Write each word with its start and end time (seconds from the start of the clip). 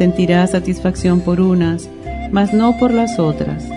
sentirá 0.00 0.46
satisfacción 0.46 1.20
por 1.20 1.42
unas, 1.42 1.86
mas 2.32 2.54
no 2.54 2.78
por 2.78 2.90
las 2.90 3.18
otras. 3.18 3.68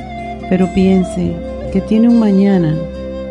Pero 0.49 0.73
piense 0.73 1.35
que 1.73 1.81
tiene 1.81 2.07
un 2.07 2.17
mañana 2.17 2.77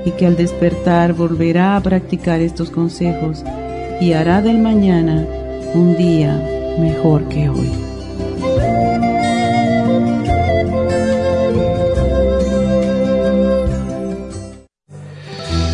y 0.04 0.10
que 0.10 0.26
al 0.26 0.36
despertar 0.36 1.14
volverá 1.14 1.75
a 1.75 1.81
practicar 1.81 2.42
estos 2.42 2.69
consejos 2.69 3.44
y 3.98 4.12
hará 4.12 4.42
del 4.42 4.58
mañana 4.58 5.25
un 5.72 5.97
día 5.97 6.38
mejor 6.78 7.26
que 7.31 7.48
hoy. 7.48 7.91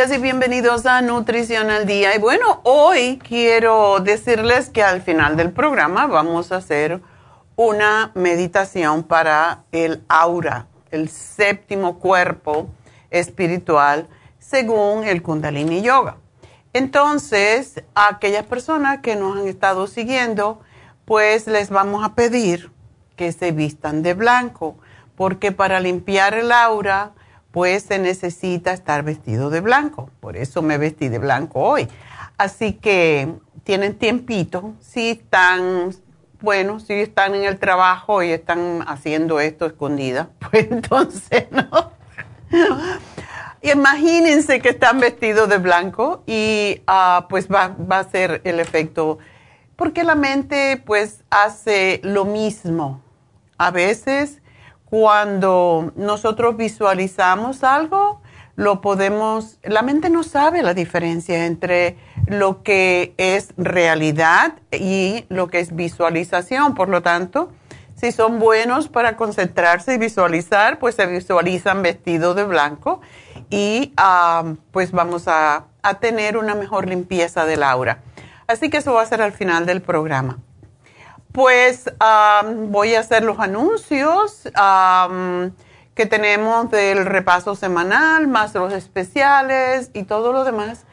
818-841-1422. 0.00 0.14
y 0.14 0.18
bienvenidos 0.18 0.86
a 0.86 1.02
Nutrición 1.02 1.70
al 1.70 1.86
Día. 1.86 2.14
Y 2.16 2.18
bueno, 2.18 2.60
hoy 2.64 3.18
quiero 3.18 4.00
decirles 4.00 4.70
que 4.70 4.82
al 4.82 5.02
final 5.02 5.36
del 5.36 5.52
programa 5.52 6.06
vamos 6.06 6.52
a 6.52 6.56
hacer 6.56 7.02
una 7.54 8.10
meditación 8.14 9.02
para 9.02 9.64
el 9.72 10.02
aura, 10.08 10.68
el 10.90 11.10
séptimo 11.10 11.98
cuerpo 11.98 12.70
espiritual 13.10 14.08
según 14.38 15.04
el 15.04 15.22
Kundalini 15.22 15.82
Yoga. 15.82 16.16
Entonces, 16.72 17.82
a 17.94 18.14
aquellas 18.14 18.46
personas 18.46 19.00
que 19.00 19.16
nos 19.16 19.36
han 19.36 19.48
estado 19.48 19.86
siguiendo, 19.86 20.60
pues 21.04 21.46
les 21.46 21.68
vamos 21.68 22.04
a 22.04 22.14
pedir 22.14 22.70
que 23.16 23.32
se 23.32 23.52
vistan 23.52 24.02
de 24.02 24.14
blanco, 24.14 24.76
porque 25.14 25.52
para 25.52 25.78
limpiar 25.78 26.32
el 26.32 26.52
aura, 26.52 27.12
pues 27.52 27.84
se 27.84 27.98
necesita 27.98 28.72
estar 28.72 29.02
vestido 29.02 29.50
de 29.50 29.60
blanco. 29.60 30.10
Por 30.20 30.36
eso 30.36 30.62
me 30.62 30.78
vestí 30.78 31.08
de 31.08 31.18
blanco 31.18 31.60
hoy. 31.60 31.88
Así 32.38 32.74
que 32.74 33.34
tienen 33.64 33.94
tiempito, 33.94 34.74
si 34.80 35.10
están, 35.10 35.94
bueno, 36.40 36.80
si 36.80 36.94
están 36.94 37.34
en 37.34 37.44
el 37.44 37.58
trabajo 37.58 38.22
y 38.22 38.30
están 38.30 38.82
haciendo 38.86 39.40
esto 39.40 39.66
escondida, 39.66 40.30
pues 40.50 40.70
entonces 40.70 41.48
no. 41.50 41.92
Imagínense 43.62 44.60
que 44.60 44.70
están 44.70 45.00
vestidos 45.00 45.48
de 45.50 45.58
blanco 45.58 46.22
y 46.26 46.80
ah, 46.86 47.26
pues 47.28 47.46
va, 47.48 47.68
va 47.68 47.98
a 47.98 48.04
ser 48.04 48.40
el 48.44 48.58
efecto, 48.58 49.18
porque 49.76 50.02
la 50.02 50.14
mente 50.14 50.82
pues 50.84 51.24
hace 51.28 52.00
lo 52.02 52.24
mismo. 52.24 53.02
A 53.58 53.70
veces 53.70 54.39
cuando 54.90 55.92
nosotros 55.94 56.56
visualizamos 56.56 57.64
algo, 57.64 58.20
lo 58.56 58.80
podemos, 58.80 59.58
la 59.62 59.82
mente 59.82 60.10
no 60.10 60.22
sabe 60.22 60.62
la 60.62 60.74
diferencia 60.74 61.46
entre 61.46 61.96
lo 62.26 62.62
que 62.62 63.14
es 63.16 63.54
realidad 63.56 64.54
y 64.70 65.24
lo 65.28 65.48
que 65.48 65.60
es 65.60 65.74
visualización. 65.74 66.74
Por 66.74 66.88
lo 66.88 67.02
tanto, 67.02 67.50
si 67.94 68.12
son 68.12 68.38
buenos 68.38 68.88
para 68.88 69.16
concentrarse 69.16 69.94
y 69.94 69.98
visualizar, 69.98 70.78
pues 70.78 70.94
se 70.94 71.06
visualizan 71.06 71.82
vestidos 71.82 72.34
de 72.34 72.44
blanco 72.44 73.00
y 73.48 73.92
ah, 73.96 74.54
pues 74.72 74.92
vamos 74.92 75.24
a, 75.26 75.66
tener 76.00 76.36
una 76.36 76.54
mejor 76.54 76.86
limpieza 76.86 77.46
del 77.46 77.62
aura. 77.62 78.02
Así 78.46 78.68
que 78.68 78.78
eso 78.78 78.92
va 78.92 79.02
a 79.02 79.06
ser 79.06 79.22
al 79.22 79.32
final 79.32 79.64
del 79.64 79.80
programa. 79.80 80.38
Pues 81.32 81.90
ah, 82.00 82.42
voy 82.44 82.94
a 82.94 83.00
hacer 83.00 83.22
los 83.22 83.38
anuncios 83.38 84.48
que 85.94 86.06
tenemos 86.06 86.70
del 86.70 87.06
repaso 87.06 87.54
semanal, 87.54 88.26
más 88.26 88.54
los 88.54 88.72
especiales 88.72 89.90
y 89.92 90.04
todo 90.04 90.32
lo 90.32 90.44
demás. 90.44 90.84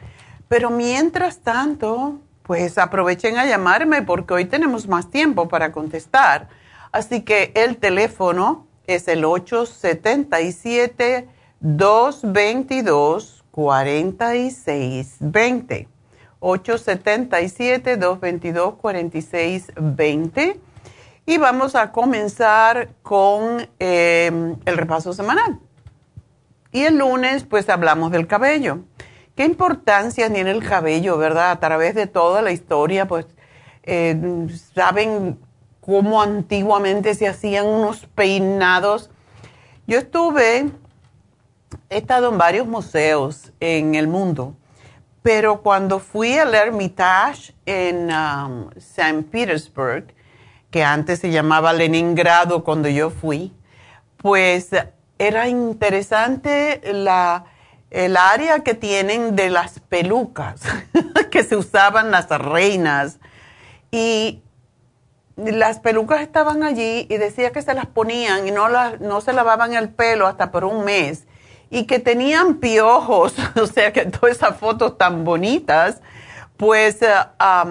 Pero 0.48 0.70
mientras 0.70 1.38
tanto, 1.38 2.18
pues 2.42 2.78
aprovechen 2.78 3.36
a 3.36 3.46
llamarme 3.46 4.02
porque 4.02 4.34
hoy 4.34 4.44
tenemos 4.44 4.88
más 4.88 5.10
tiempo 5.10 5.48
para 5.48 5.72
contestar. 5.72 6.48
Así 6.92 7.22
que 7.22 7.52
el 7.54 7.76
teléfono 7.76 8.66
es 8.86 9.08
el 9.08 9.24
877 9.24 11.28
222 16.40 16.40
4620. 16.40 16.40
877 16.40 17.96
222 17.96 18.74
4620. 18.74 20.60
Y 21.26 21.38
vamos 21.38 21.74
a 21.74 21.92
comenzar 21.92 22.90
con 23.02 23.68
eh, 23.78 24.56
el 24.64 24.76
repaso 24.76 25.12
semanal. 25.12 25.60
Y 26.72 26.82
el 26.82 26.98
lunes, 26.98 27.44
pues 27.44 27.68
hablamos 27.68 28.12
del 28.12 28.26
cabello. 28.26 28.80
¿Qué 29.36 29.44
importancia 29.44 30.32
tiene 30.32 30.50
el 30.50 30.66
cabello, 30.66 31.18
verdad? 31.18 31.50
A 31.50 31.60
través 31.60 31.94
de 31.94 32.06
toda 32.06 32.42
la 32.42 32.50
historia, 32.50 33.06
pues 33.06 33.26
eh, 33.84 34.46
saben 34.74 35.38
cómo 35.80 36.20
antiguamente 36.22 37.14
se 37.14 37.28
hacían 37.28 37.66
unos 37.66 38.06
peinados. 38.06 39.10
Yo 39.86 39.98
estuve 39.98 40.70
he 41.90 41.98
estado 41.98 42.30
en 42.30 42.38
varios 42.38 42.66
museos 42.66 43.52
en 43.60 43.94
el 43.94 44.08
mundo, 44.08 44.54
pero 45.28 45.60
cuando 45.60 45.98
fui 45.98 46.38
al 46.38 46.54
Hermitage 46.54 47.52
en 47.66 48.10
um, 48.10 48.70
St. 48.78 49.24
Petersburg, 49.24 50.06
que 50.70 50.82
antes 50.82 51.18
se 51.18 51.30
llamaba 51.30 51.74
Leningrado 51.74 52.64
cuando 52.64 52.88
yo 52.88 53.10
fui, 53.10 53.52
pues 54.16 54.70
era 55.18 55.46
interesante 55.46 56.80
la, 56.94 57.44
el 57.90 58.16
área 58.16 58.60
que 58.60 58.72
tienen 58.72 59.36
de 59.36 59.50
las 59.50 59.80
pelucas 59.80 60.62
que 61.30 61.44
se 61.44 61.56
usaban 61.56 62.10
las 62.10 62.30
reinas. 62.30 63.18
Y 63.90 64.40
las 65.36 65.78
pelucas 65.78 66.22
estaban 66.22 66.62
allí 66.62 67.06
y 67.10 67.18
decía 67.18 67.52
que 67.52 67.60
se 67.60 67.74
las 67.74 67.84
ponían 67.84 68.48
y 68.48 68.50
no, 68.50 68.70
no 68.70 69.20
se 69.20 69.34
lavaban 69.34 69.74
el 69.74 69.90
pelo 69.90 70.26
hasta 70.26 70.50
por 70.50 70.64
un 70.64 70.86
mes 70.86 71.27
y 71.70 71.84
que 71.84 71.98
tenían 71.98 72.56
piojos, 72.56 73.34
o 73.60 73.66
sea 73.66 73.92
que 73.92 74.06
todas 74.06 74.36
esas 74.36 74.56
fotos 74.56 74.98
tan 74.98 75.24
bonitas, 75.24 76.00
pues 76.56 77.02
eh, 77.02 77.08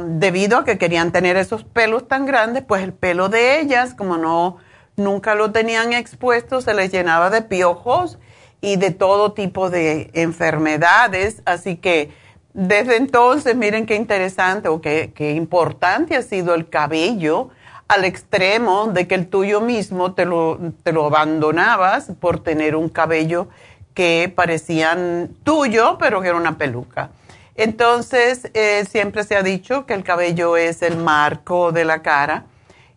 debido 0.06 0.60
a 0.60 0.66
que 0.66 0.78
querían 0.78 1.12
tener 1.12 1.38
esos 1.38 1.64
pelos 1.64 2.08
tan 2.08 2.26
grandes, 2.26 2.64
pues 2.64 2.84
el 2.84 2.94
pelo 2.94 3.30
de 3.30 3.60
ellas, 3.60 3.94
como 3.94 4.18
no, 4.18 4.58
nunca 4.96 5.36
lo 5.36 5.52
tenían 5.52 5.94
expuesto, 5.94 6.62
se 6.62 6.74
les 6.74 6.92
llenaba 6.92 7.30
de 7.30 7.42
piojos 7.42 8.18
y 8.62 8.78
de 8.78 8.92
todo 8.92 9.34
tipo 9.34 9.70
de 9.70 10.10
enfermedades. 10.14 11.42
Así 11.46 11.76
que 11.76 12.12
desde 12.54 12.96
entonces, 12.96 13.56
miren 13.56 13.86
qué 13.86 13.96
interesante 13.96 14.70
o 14.70 14.82
qué, 14.82 15.12
qué 15.14 15.34
importante 15.34 16.16
ha 16.16 16.22
sido 16.22 16.56
el 16.56 16.70
cabello 16.70 17.50
al 17.88 18.04
extremo 18.04 18.88
de 18.88 19.08
que 19.08 19.16
el 19.16 19.28
tuyo 19.28 19.62
mismo 19.62 20.14
te 20.14 20.26
lo, 20.26 20.60
te 20.84 20.92
lo 20.92 21.06
abandonabas 21.06 22.12
por 22.20 22.42
tener 22.42 22.76
un 22.76 22.90
cabello 22.90 23.48
que 23.98 24.32
parecían 24.36 25.36
tuyo, 25.44 25.98
pero 25.98 26.22
que 26.22 26.28
era 26.28 26.38
una 26.38 26.60
peluca. 26.60 27.10
Entonces, 27.56 28.52
eh, 28.54 28.86
siempre 28.88 29.24
se 29.24 29.36
ha 29.36 29.42
dicho 29.42 29.88
que 29.88 29.96
el 29.96 30.04
cabello 30.04 30.56
es 30.56 30.84
el 30.84 30.98
marco 30.98 31.72
de 31.72 31.84
la 31.84 32.04
cara 32.04 32.46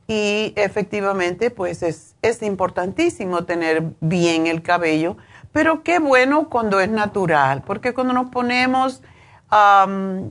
y 0.06 0.52
efectivamente, 0.56 1.50
pues 1.50 1.82
es, 1.82 2.16
es 2.20 2.42
importantísimo 2.42 3.46
tener 3.46 3.82
bien 4.00 4.46
el 4.46 4.60
cabello, 4.60 5.16
pero 5.52 5.82
qué 5.82 6.00
bueno 6.00 6.50
cuando 6.50 6.80
es 6.80 6.90
natural, 6.90 7.62
porque 7.64 7.94
cuando 7.94 8.12
nos 8.12 8.28
ponemos 8.28 9.00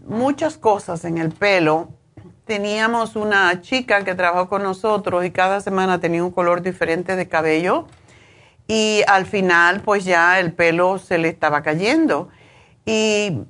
muchas 0.08 0.56
cosas 0.60 1.04
en 1.04 1.18
el 1.18 1.32
pelo, 1.32 1.90
teníamos 2.46 3.16
una 3.16 3.60
chica 3.62 4.04
que 4.04 4.14
trabajó 4.14 4.48
con 4.50 4.62
nosotros 4.62 5.26
y 5.26 5.32
cada 5.32 5.62
semana 5.62 6.00
tenía 6.00 6.24
un 6.24 6.30
color 6.30 6.62
diferente 6.62 7.16
de 7.16 7.28
cabello 7.28 7.88
y 8.70 9.02
al 9.08 9.26
final 9.26 9.82
pues 9.82 10.06
ya 10.06 10.40
el 10.40 10.54
pelo 10.54 11.00
se 11.00 11.18
le 11.18 11.28
estaba 11.28 11.64
cayendo. 11.64 12.30
Y 12.86 13.42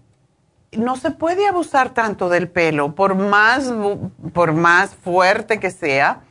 no 0.72 0.96
se 0.96 1.12
puede 1.12 1.46
abusar 1.46 1.94
tanto 1.94 2.30
del 2.30 2.50
pelo, 2.50 2.96
por 2.96 3.16
más, 3.16 3.72
por 4.34 4.54
más 4.54 4.96
fuerte 4.96 5.60
que 5.60 5.72
sea, 5.72 6.22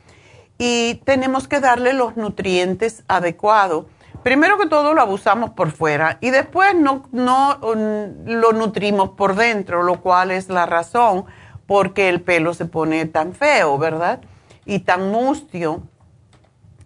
y 0.57 0.95
tenemos 1.05 1.47
que 1.47 1.59
darle 1.59 1.93
los 1.93 2.17
nutrientes 2.17 3.03
adecuados. 3.07 3.85
Primero 4.23 4.57
que 4.57 4.67
todo 4.67 4.95
lo 4.95 5.01
abusamos 5.01 5.51
por 5.51 5.71
fuera 5.71 6.17
y 6.19 6.31
después 6.31 6.75
no, 6.75 7.07
no 7.11 7.57
mm, 7.59 8.31
lo 8.31 8.53
nutrimos 8.53 9.11
por 9.11 9.35
dentro, 9.35 9.83
lo 9.83 10.01
cual 10.01 10.31
es 10.31 10.49
la 10.49 10.65
razón 10.65 11.25
porque 11.67 12.09
el 12.09 12.21
pelo 12.21 12.55
se 12.55 12.65
pone 12.65 13.05
tan 13.05 13.33
feo, 13.33 13.77
¿verdad? 13.77 14.21
Y 14.65 14.79
tan 14.79 15.11
mustio. 15.11 15.83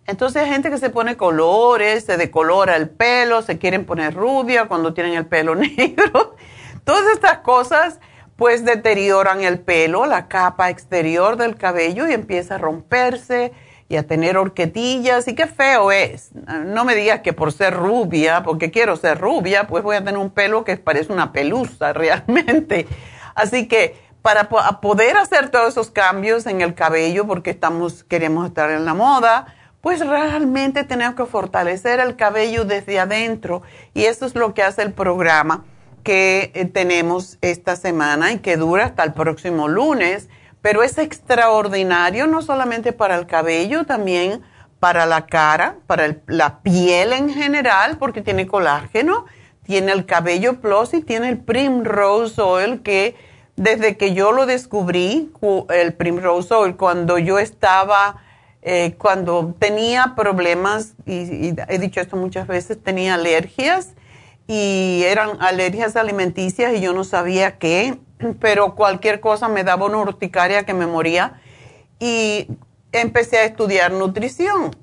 Entonces 0.06 0.44
hay 0.44 0.50
gente 0.50 0.70
que 0.70 0.78
se 0.78 0.90
pone 0.90 1.16
colores, 1.16 2.04
se 2.06 2.18
decolora 2.18 2.76
el 2.76 2.90
pelo, 2.90 3.42
se 3.42 3.58
quieren 3.58 3.86
poner 3.86 4.14
rubia 4.14 4.66
cuando 4.66 4.94
tienen 4.94 5.14
el 5.14 5.26
pelo 5.26 5.56
negro. 5.56 6.36
Todas 6.84 7.06
estas 7.14 7.40
cosas 7.40 8.00
pues 8.36 8.66
deterioran 8.66 9.44
el 9.44 9.60
pelo, 9.60 10.06
la 10.06 10.28
capa 10.28 10.70
exterior 10.70 11.38
del 11.38 11.56
cabello 11.56 12.08
y 12.08 12.14
empieza 12.14 12.56
a 12.56 12.58
romperse 12.58 13.54
y 13.88 13.96
a 13.96 14.08
tener 14.08 14.38
horquetillas 14.38 15.28
y 15.28 15.36
qué 15.36 15.46
feo 15.46 15.92
es. 15.92 16.32
No 16.34 16.84
me 16.84 16.96
digas 16.96 17.22
que 17.22 17.32
por 17.32 17.52
ser 17.52 17.74
rubia, 17.76 18.44
porque 18.44 18.72
quiero 18.72 18.96
ser 18.96 19.20
rubia, 19.20 19.68
pues 19.68 19.84
voy 19.84 19.96
a 19.96 20.00
tener 20.00 20.18
un 20.18 20.32
pelo 20.32 20.64
que 20.64 20.78
parece 20.78 21.14
una 21.14 21.32
pelusa 21.32 21.94
realmente. 21.94 22.88
Así 23.36 23.68
que 23.68 23.96
para 24.22 24.50
poder 24.50 25.18
hacer 25.18 25.50
todos 25.50 25.70
esos 25.70 25.92
cambios 25.92 26.46
en 26.48 26.62
el 26.62 26.74
cabello, 26.74 27.28
porque 27.28 27.50
estamos, 27.50 28.04
queremos 28.04 28.48
estar 28.48 28.72
en 28.72 28.86
la 28.86 28.94
moda, 28.94 29.54
pues 29.84 30.00
realmente 30.00 30.86
tenemos 30.86 31.16
que 31.16 31.26
fortalecer 31.26 32.00
el 32.00 32.16
cabello 32.16 32.64
desde 32.64 33.02
adentro 33.02 33.64
y 33.94 34.06
eso 34.06 34.26
es 34.26 34.34
lo 34.34 34.54
que 34.54 34.64
hace 34.64 34.82
el 34.82 34.94
programa 34.94 35.66
que 36.04 36.54
eh, 36.54 36.64
tenemos 36.64 37.38
esta 37.42 37.76
semana 37.76 38.32
y 38.32 38.40
que 38.40 38.56
dura 38.56 38.86
hasta 38.86 39.04
el 39.04 39.12
próximo 39.12 39.68
lunes, 39.68 40.30
pero 40.62 40.84
es 40.84 40.98
extraordinario 40.98 42.28
no 42.28 42.42
solamente 42.42 42.94
para 42.94 43.18
el 43.18 43.28
cabello, 43.28 43.84
también 43.84 44.42
para 44.80 45.06
la 45.06 45.26
cara, 45.26 45.76
para 45.86 46.16
la 46.28 46.62
piel 46.62 47.12
en 47.12 47.30
general, 47.30 47.98
porque 47.98 48.22
tiene 48.22 48.48
colágeno, 48.48 49.26
tiene 49.64 49.92
el 49.92 50.06
cabello 50.06 50.62
plus 50.62 50.94
y 50.94 51.02
tiene 51.02 51.28
el 51.28 51.40
Primrose 51.40 52.42
Oil 52.42 52.84
que 52.84 53.18
desde 53.58 53.98
que 53.98 54.14
yo 54.14 54.32
lo 54.32 54.46
descubrí, 54.46 55.30
el 55.68 55.94
Primrose 55.94 56.54
Oil, 56.54 56.78
cuando 56.78 57.18
yo 57.18 57.38
estaba 57.38 58.23
eh, 58.66 58.96
cuando 58.98 59.56
tenía 59.60 60.14
problemas, 60.16 60.94
y, 61.06 61.54
he 61.68 61.80
dicho 61.80 62.00
esto 62.00 62.16
muchas 62.16 62.48
veces, 62.48 62.82
tenía 62.82 63.16
alergias 63.16 63.90
y 64.48 65.04
eran 65.06 65.42
alergias 65.42 65.96
alimenticias 65.96 66.74
y 66.74 66.82
yo 66.82 66.94
no 66.94 67.04
sabía 67.04 67.58
qué, 67.58 68.00
pero 68.40 68.76
cualquier 68.76 69.20
cosa 69.20 69.50
me 69.50 69.64
daba 69.64 69.86
una 69.86 69.98
urticaria 69.98 70.64
que 70.64 70.74
me 70.74 70.88
moría 70.88 71.42
y 72.00 72.48
empecé 72.92 73.38
a 73.38 73.44
estudiar 73.44 73.92
nutrición. 73.92 74.76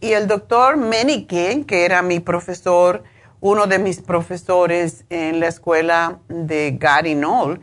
Y 0.00 0.12
el 0.12 0.26
doctor 0.26 0.76
Menike, 0.76 1.64
que 1.66 1.84
era 1.84 2.02
mi 2.02 2.20
profesor 2.20 3.04
uno 3.40 3.66
de 3.66 3.78
mis 3.78 4.00
profesores 4.00 5.04
en 5.10 5.40
la 5.40 5.48
escuela 5.48 6.18
de 6.28 6.76
Gary 6.78 7.14
Knoll. 7.14 7.60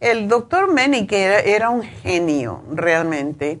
El 0.00 0.28
doctor 0.28 0.72
Menick 0.72 1.12
era, 1.12 1.40
era 1.40 1.70
un 1.70 1.82
genio 1.82 2.62
realmente 2.72 3.60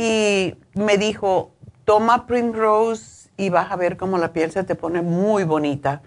y 0.00 0.54
me 0.72 0.96
dijo, 0.96 1.52
toma 1.84 2.26
Primrose 2.26 3.28
y 3.36 3.50
vas 3.50 3.70
a 3.70 3.76
ver 3.76 3.98
cómo 3.98 4.16
la 4.16 4.32
piel 4.32 4.50
se 4.50 4.64
te 4.64 4.74
pone 4.74 5.02
muy 5.02 5.44
bonita 5.44 6.00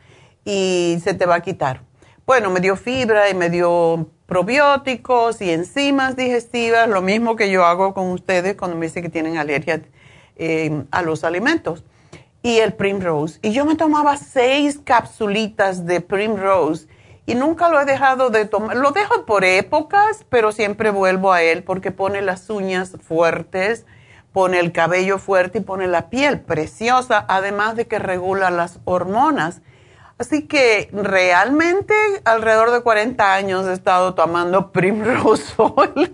y 0.44 0.98
se 1.04 1.14
te 1.14 1.28
va 1.28 1.36
a 1.36 1.42
quitar. 1.42 1.82
Bueno, 2.26 2.50
me 2.50 2.60
dio 2.60 2.76
fibra 2.76 3.30
y 3.30 3.36
me 3.36 3.52
dio 3.52 4.10
probióticos 4.26 5.42
y 5.42 5.52
enzimas 5.52 6.16
digestivas, 6.16 6.90
lo 6.90 7.04
mismo 7.04 7.36
que 7.36 7.52
yo 7.52 7.66
hago 7.66 7.94
con 7.94 8.10
ustedes 8.10 8.56
cuando 8.56 8.76
me 8.76 8.88
dicen 8.88 9.04
que 9.04 9.10
tienen 9.10 9.38
alergia 9.38 9.84
eh, 10.38 10.86
a 10.90 11.04
los 11.04 11.24
alimentos. 11.24 11.84
Y 12.42 12.58
el 12.58 12.74
Primrose. 12.74 13.38
Y 13.44 13.52
yo 13.52 13.64
me 13.64 13.76
tomaba 13.76 14.18
seis 14.18 14.80
capsulitas 14.84 15.86
de 15.86 16.02
Primrose 16.02 16.88
y 17.26 17.36
nunca 17.36 17.70
lo 17.70 17.80
he 17.80 17.86
dejado 17.86 18.30
de 18.30 18.46
tomar. 18.46 18.76
Lo 18.76 18.92
dejo 18.92 19.26
por 19.26 19.46
épocas, 19.46 20.26
pero 20.30 20.52
siempre 20.52 20.90
vuelvo 20.90 21.32
a 21.32 21.42
él 21.42 21.64
porque 21.64 21.92
pone 21.92 22.22
las 22.22 22.50
uñas 22.50 22.94
fuertes, 23.02 23.86
pone 24.34 24.60
el 24.60 24.72
cabello 24.72 25.20
fuerte 25.20 25.60
y 25.60 25.62
pone 25.62 25.88
la 25.88 26.10
piel 26.10 26.42
preciosa, 26.42 27.26
además 27.30 27.76
de 27.76 27.88
que 27.88 28.00
regula 28.00 28.50
las 28.50 28.80
hormonas. 28.84 29.62
Así 30.18 30.48
que 30.48 30.90
realmente 30.92 31.94
alrededor 32.26 32.72
de 32.72 32.82
40 32.82 33.34
años 33.34 33.68
he 33.68 33.74
estado 33.74 34.14
tomando 34.16 34.72
Primrose 34.74 35.54
Oil, 35.58 36.14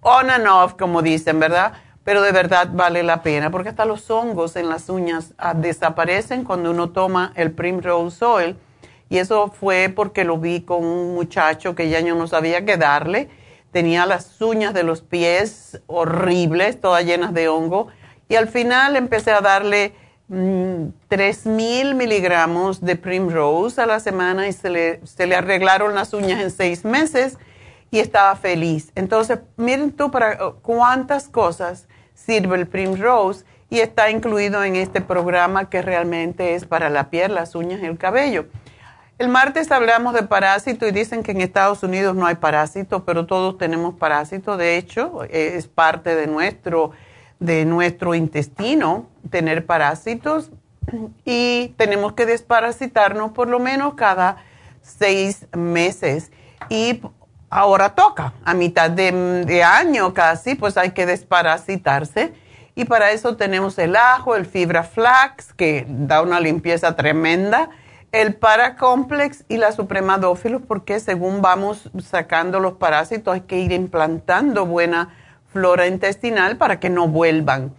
on 0.00 0.30
and 0.30 0.46
off, 0.46 0.74
como 0.74 1.02
dicen, 1.02 1.40
¿verdad? 1.40 1.72
Pero 2.04 2.22
de 2.22 2.32
verdad 2.32 2.68
vale 2.72 3.02
la 3.02 3.22
pena, 3.22 3.50
porque 3.50 3.68
hasta 3.68 3.84
los 3.84 4.10
hongos 4.10 4.56
en 4.56 4.68
las 4.68 4.88
uñas 4.88 5.34
ah, 5.38 5.54
desaparecen 5.54 6.44
cuando 6.44 6.70
uno 6.70 6.90
toma 6.90 7.32
el 7.34 7.50
Primrose 7.50 8.24
Oil. 8.24 8.56
Y 9.10 9.18
eso 9.18 9.48
fue 9.48 9.92
porque 9.94 10.24
lo 10.24 10.38
vi 10.38 10.62
con 10.62 10.84
un 10.84 11.14
muchacho 11.14 11.74
que 11.74 11.90
ya 11.90 12.00
yo 12.00 12.14
no 12.14 12.28
sabía 12.28 12.64
qué 12.64 12.76
darle. 12.76 13.28
Tenía 13.72 14.06
las 14.06 14.40
uñas 14.40 14.72
de 14.72 14.84
los 14.84 15.02
pies 15.02 15.82
horribles, 15.88 16.80
todas 16.80 17.04
llenas 17.04 17.34
de 17.34 17.48
hongo. 17.48 17.88
Y 18.28 18.36
al 18.36 18.48
final 18.48 18.94
empecé 18.94 19.32
a 19.32 19.40
darle 19.40 19.94
3.000 20.30 21.94
miligramos 21.94 22.80
de 22.80 22.94
Primrose 22.94 23.82
a 23.82 23.86
la 23.86 23.98
semana 23.98 24.46
y 24.46 24.52
se 24.52 24.70
le, 24.70 25.00
se 25.04 25.26
le 25.26 25.34
arreglaron 25.34 25.96
las 25.96 26.14
uñas 26.14 26.40
en 26.40 26.52
seis 26.52 26.84
meses 26.84 27.36
y 27.90 27.98
estaba 27.98 28.36
feliz. 28.36 28.92
Entonces, 28.94 29.40
miren 29.56 29.90
tú 29.90 30.12
para 30.12 30.38
cuántas 30.62 31.28
cosas 31.28 31.88
sirve 32.14 32.56
el 32.56 32.68
Primrose 32.68 33.44
y 33.70 33.80
está 33.80 34.08
incluido 34.08 34.62
en 34.62 34.76
este 34.76 35.00
programa 35.00 35.68
que 35.68 35.82
realmente 35.82 36.54
es 36.54 36.64
para 36.64 36.90
la 36.90 37.10
piel, 37.10 37.34
las 37.34 37.56
uñas 37.56 37.80
y 37.82 37.86
el 37.86 37.98
cabello. 37.98 38.46
El 39.20 39.28
martes 39.28 39.70
hablamos 39.70 40.14
de 40.14 40.22
parásito 40.22 40.86
y 40.88 40.92
dicen 40.92 41.22
que 41.22 41.32
en 41.32 41.42
Estados 41.42 41.82
Unidos 41.82 42.16
no 42.16 42.24
hay 42.24 42.36
parásito, 42.36 43.04
pero 43.04 43.26
todos 43.26 43.58
tenemos 43.58 43.94
parásito. 43.96 44.56
De 44.56 44.78
hecho, 44.78 45.24
es 45.24 45.68
parte 45.68 46.16
de 46.16 46.26
nuestro 46.26 46.92
de 47.38 47.66
nuestro 47.66 48.14
intestino 48.14 49.10
tener 49.28 49.66
parásitos 49.66 50.50
y 51.26 51.74
tenemos 51.76 52.14
que 52.14 52.24
desparasitarnos 52.24 53.32
por 53.32 53.48
lo 53.48 53.58
menos 53.58 53.92
cada 53.92 54.38
seis 54.80 55.46
meses. 55.54 56.32
Y 56.70 57.02
ahora 57.50 57.94
toca, 57.94 58.32
a 58.42 58.54
mitad 58.54 58.90
de, 58.90 59.62
año 59.62 60.14
casi, 60.14 60.54
pues 60.54 60.78
hay 60.78 60.92
que 60.92 61.04
desparasitarse. 61.04 62.32
Y 62.74 62.86
para 62.86 63.10
eso 63.10 63.36
tenemos 63.36 63.78
el 63.78 63.96
ajo, 63.96 64.34
el 64.34 64.46
fibra 64.46 64.82
flax, 64.82 65.52
que 65.52 65.84
da 65.86 66.22
una 66.22 66.40
limpieza 66.40 66.96
tremenda, 66.96 67.68
el 68.12 68.34
paracomplex 68.34 69.44
y 69.48 69.56
la 69.56 69.72
supremadófilos, 69.72 70.62
porque 70.66 70.98
según 71.00 71.42
vamos 71.42 71.90
sacando 72.02 72.58
los 72.58 72.74
parásitos 72.74 73.34
hay 73.34 73.42
que 73.42 73.58
ir 73.58 73.72
implantando 73.72 74.66
buena 74.66 75.14
flora 75.52 75.86
intestinal 75.86 76.56
para 76.56 76.80
que 76.80 76.90
no 76.90 77.08
vuelvan. 77.08 77.74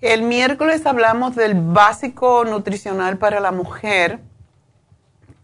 El 0.00 0.22
miércoles 0.22 0.86
hablamos 0.86 1.36
del 1.36 1.54
básico 1.54 2.44
nutricional 2.44 3.18
para 3.18 3.40
la 3.40 3.52
mujer 3.52 4.20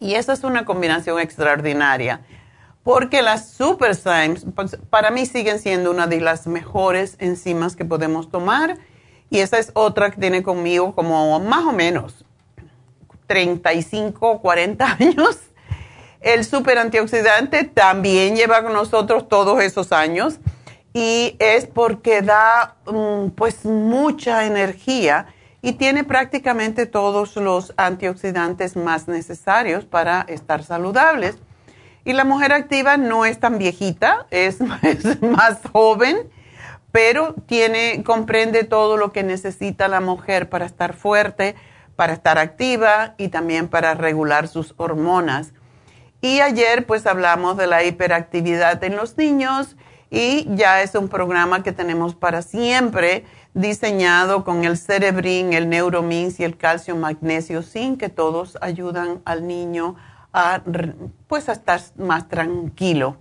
y 0.01 0.15
esa 0.15 0.33
es 0.33 0.45
una 0.45 0.65
combinación 0.65 1.21
extraordinaria 1.21 2.23
porque 2.83 3.21
las 3.21 3.51
Super 3.51 3.99
pues, 4.55 4.79
para 4.89 5.11
mí 5.11 5.27
siguen 5.27 5.59
siendo 5.59 5.91
una 5.91 6.07
de 6.07 6.21
las 6.21 6.47
mejores 6.47 7.17
enzimas 7.19 7.77
que 7.77 7.85
podemos 7.85 8.31
tomar 8.31 8.79
y 9.29 9.41
esa 9.41 9.59
es 9.59 9.73
otra 9.75 10.11
que 10.11 10.21
tiene 10.21 10.43
conmigo 10.43 10.95
como 10.95 11.39
más 11.41 11.65
o 11.65 11.73
menos 11.73 12.25
35 13.27 14.31
o 14.31 14.41
40 14.41 14.97
años. 15.01 15.39
El 16.21 16.45
super 16.45 16.79
antioxidante 16.79 17.65
también 17.65 18.37
lleva 18.37 18.63
con 18.63 18.73
nosotros 18.73 19.29
todos 19.29 19.63
esos 19.63 19.93
años 19.93 20.39
y 20.93 21.37
es 21.39 21.67
porque 21.67 22.23
da 22.23 22.77
mm, 22.87 23.29
pues 23.37 23.65
mucha 23.65 24.47
energía 24.47 25.27
y 25.61 25.73
tiene 25.73 26.05
prácticamente 26.05 26.87
todos 26.87 27.37
los 27.37 27.75
antioxidantes 27.77 28.77
más 28.77 29.09
necesarios 29.09 29.85
para 29.85 30.23
estar 30.29 30.63
saludables. 30.63 31.39
Y 32.05 32.13
la 32.13 32.25
mujer 32.25 32.53
activa 32.53 32.97
no 32.97 33.27
es 33.27 33.41
tan 33.41 33.59
viejita, 33.59 34.27
es, 34.31 34.59
es 34.83 35.21
más 35.23 35.59
joven, 35.73 36.31
pero 36.93 37.35
tiene, 37.47 38.03
comprende 38.05 38.65
todo 38.65 38.97
lo 38.97 39.13
que 39.13 39.23
necesita 39.23 39.89
la 39.89 40.01
mujer 40.01 40.49
para 40.49 40.65
estar 40.65 40.95
fuerte, 40.95 41.57
para 41.97 42.13
estar 42.13 42.39
activa 42.39 43.15
y 43.19 43.29
también 43.29 43.69
para 43.69 43.95
regular 43.95 44.49
sus 44.49 44.75
hormonas. 44.77 45.53
Y 46.21 46.41
ayer 46.41 46.87
pues 46.87 47.07
hablamos 47.07 47.57
de 47.57 47.67
la 47.67 47.85
hiperactividad 47.85 48.83
en 48.85 48.97
los 48.97 49.17
niños 49.17 49.77
y 50.11 50.47
ya 50.55 50.83
es 50.83 50.95
un 50.95 51.09
programa 51.09 51.63
que 51.63 51.73
tenemos 51.73 52.15
para 52.15 52.43
siempre 52.43 53.25
diseñado 53.55 54.45
con 54.45 54.65
el 54.65 54.77
Cerebrin, 54.77 55.53
el 55.53 55.69
Neuromins 55.69 56.39
y 56.41 56.45
el 56.45 56.57
calcio 56.57 56.95
magnesio 56.95 57.63
zinc 57.63 57.99
que 57.99 58.09
todos 58.09 58.59
ayudan 58.61 59.23
al 59.25 59.47
niño 59.47 59.97
a 60.33 60.61
pues 61.27 61.49
a 61.49 61.53
estar 61.53 61.81
más 61.97 62.29
tranquilo. 62.29 63.17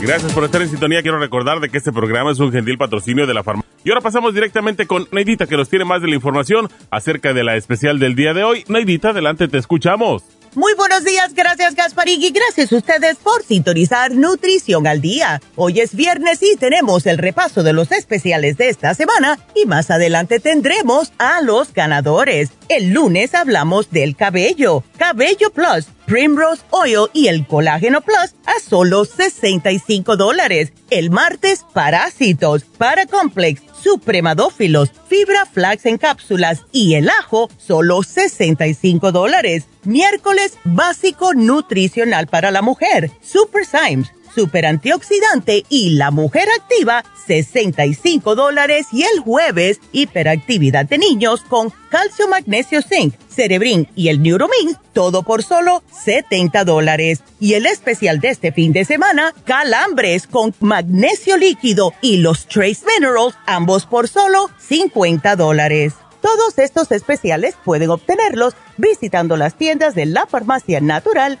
Gracias 0.00 0.32
por 0.32 0.44
estar 0.44 0.62
en 0.62 0.68
sintonía. 0.68 1.02
Quiero 1.02 1.18
recordar 1.18 1.58
de 1.58 1.68
que 1.68 1.78
este 1.78 1.92
programa 1.92 2.30
es 2.30 2.38
un 2.38 2.52
gentil 2.52 2.78
patrocinio 2.78 3.26
de 3.26 3.34
la 3.34 3.42
farmacia. 3.42 3.68
Y 3.84 3.90
ahora 3.90 4.00
pasamos 4.00 4.32
directamente 4.32 4.86
con 4.86 5.08
Neidita, 5.10 5.46
que 5.46 5.56
nos 5.56 5.68
tiene 5.68 5.84
más 5.84 6.02
de 6.02 6.08
la 6.08 6.14
información 6.14 6.68
acerca 6.90 7.32
de 7.32 7.42
la 7.42 7.56
especial 7.56 7.98
del 7.98 8.14
día 8.14 8.32
de 8.32 8.44
hoy. 8.44 8.64
Neidita, 8.68 9.10
adelante, 9.10 9.48
te 9.48 9.58
escuchamos. 9.58 10.37
Muy 10.54 10.72
buenos 10.74 11.04
días, 11.04 11.34
gracias 11.34 11.74
Gasparín 11.74 12.22
y 12.22 12.30
gracias 12.30 12.72
a 12.72 12.76
ustedes 12.76 13.16
por 13.16 13.44
sintonizar 13.44 14.12
Nutrición 14.12 14.86
al 14.86 15.00
Día. 15.00 15.42
Hoy 15.56 15.80
es 15.80 15.94
viernes 15.94 16.42
y 16.42 16.56
tenemos 16.56 17.06
el 17.06 17.18
repaso 17.18 17.62
de 17.62 17.74
los 17.74 17.92
especiales 17.92 18.56
de 18.56 18.70
esta 18.70 18.94
semana 18.94 19.38
y 19.54 19.66
más 19.66 19.90
adelante 19.90 20.40
tendremos 20.40 21.12
a 21.18 21.42
los 21.42 21.74
ganadores. 21.74 22.50
El 22.68 22.90
lunes 22.90 23.34
hablamos 23.34 23.90
del 23.90 24.16
cabello, 24.16 24.82
Cabello 24.96 25.50
Plus, 25.50 25.86
Primrose 26.06 26.62
Oil 26.70 27.10
y 27.12 27.28
el 27.28 27.46
Colágeno 27.46 28.00
Plus 28.00 28.34
a 28.46 28.58
solo 28.60 29.04
65 29.04 30.16
dólares. 30.16 30.72
El 30.90 31.10
martes, 31.10 31.64
parásitos, 31.74 32.64
Paracomplex, 32.64 33.60
supremadófilos, 33.82 34.92
fibra 35.08 35.46
flax 35.46 35.86
en 35.86 35.98
cápsulas 35.98 36.64
y 36.72 36.94
el 36.94 37.08
ajo, 37.08 37.48
solo 37.58 38.02
65 38.02 39.12
dólares. 39.12 39.64
Miércoles, 39.84 40.58
básico 40.64 41.34
nutricional 41.34 42.26
para 42.26 42.50
la 42.50 42.62
mujer, 42.62 43.10
Super 43.22 43.64
Symes 43.64 44.12
super 44.38 44.66
antioxidante 44.66 45.64
y 45.68 45.90
la 45.96 46.12
mujer 46.12 46.46
activa, 46.60 47.04
65 47.26 48.36
dólares 48.36 48.86
y 48.92 49.02
el 49.02 49.18
jueves, 49.18 49.80
hiperactividad 49.90 50.86
de 50.86 50.96
niños 50.96 51.40
con 51.40 51.72
calcio 51.90 52.28
magnesio 52.28 52.80
zinc, 52.80 53.14
cerebrin 53.28 53.88
y 53.96 54.10
el 54.10 54.22
neuromins, 54.22 54.78
todo 54.92 55.24
por 55.24 55.42
solo 55.42 55.82
70 56.04 56.64
dólares. 56.64 57.24
Y 57.40 57.54
el 57.54 57.66
especial 57.66 58.20
de 58.20 58.28
este 58.28 58.52
fin 58.52 58.72
de 58.72 58.84
semana, 58.84 59.34
calambres 59.44 60.28
con 60.28 60.54
magnesio 60.60 61.36
líquido 61.36 61.92
y 62.00 62.18
los 62.18 62.46
trace 62.46 62.84
minerals, 62.86 63.34
ambos 63.44 63.86
por 63.86 64.06
solo 64.06 64.50
50 64.60 65.34
dólares. 65.34 65.94
Todos 66.20 66.58
estos 66.58 66.92
especiales 66.92 67.56
pueden 67.64 67.90
obtenerlos 67.90 68.54
visitando 68.76 69.36
las 69.36 69.54
tiendas 69.54 69.96
de 69.96 70.06
la 70.06 70.26
farmacia 70.26 70.80
natural 70.80 71.40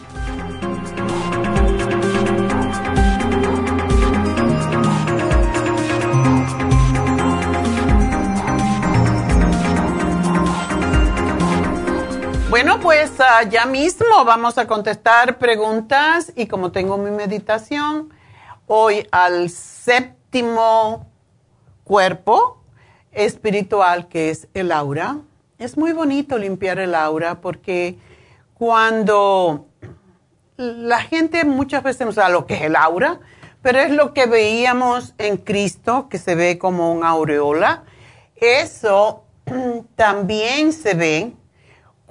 Bueno, 12.51 12.81
pues 12.81 13.11
uh, 13.17 13.47
ya 13.49 13.65
mismo 13.65 14.25
vamos 14.25 14.57
a 14.57 14.67
contestar 14.67 15.37
preguntas 15.37 16.33
y 16.35 16.47
como 16.47 16.73
tengo 16.73 16.97
mi 16.97 17.09
meditación, 17.09 18.13
hoy 18.67 19.07
al 19.09 19.49
séptimo 19.49 21.09
cuerpo 21.85 22.61
espiritual 23.13 24.09
que 24.09 24.31
es 24.31 24.49
el 24.53 24.73
aura. 24.73 25.19
Es 25.59 25.77
muy 25.77 25.93
bonito 25.93 26.37
limpiar 26.37 26.79
el 26.79 26.93
aura 26.93 27.39
porque 27.39 27.97
cuando 28.53 29.67
la 30.57 30.99
gente 30.99 31.45
muchas 31.45 31.83
veces 31.83 32.05
no 32.05 32.11
sabe 32.11 32.33
lo 32.33 32.47
que 32.47 32.55
es 32.55 32.63
el 32.63 32.75
aura, 32.75 33.21
pero 33.61 33.79
es 33.79 33.91
lo 33.91 34.13
que 34.13 34.25
veíamos 34.25 35.13
en 35.19 35.37
Cristo, 35.37 36.09
que 36.09 36.17
se 36.17 36.35
ve 36.35 36.57
como 36.57 36.91
una 36.91 37.11
aureola. 37.11 37.85
Eso 38.35 39.23
también 39.95 40.73
se 40.73 40.95
ve 40.95 41.33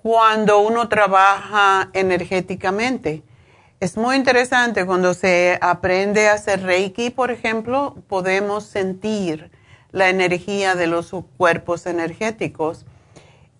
cuando 0.03 0.61
uno 0.61 0.89
trabaja 0.89 1.91
energéticamente. 1.93 3.23
Es 3.81 3.97
muy 3.97 4.17
interesante 4.17 4.85
cuando 4.85 5.15
se 5.15 5.59
aprende 5.61 6.29
a 6.29 6.35
hacer 6.35 6.63
Reiki, 6.63 7.11
por 7.11 7.31
ejemplo, 7.31 7.97
podemos 8.09 8.65
sentir 8.65 9.51
la 9.91 10.09
energía 10.09 10.75
de 10.75 10.87
los 10.87 11.11
cuerpos 11.37 11.87
energéticos. 11.87 12.85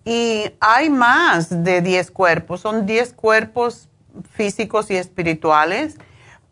Y 0.05 0.51
hay 0.59 0.89
más 0.89 1.63
de 1.63 1.81
10 1.81 2.11
cuerpos, 2.11 2.61
son 2.61 2.85
10 2.85 3.13
cuerpos 3.13 3.87
físicos 4.31 4.89
y 4.89 4.95
espirituales, 4.95 5.97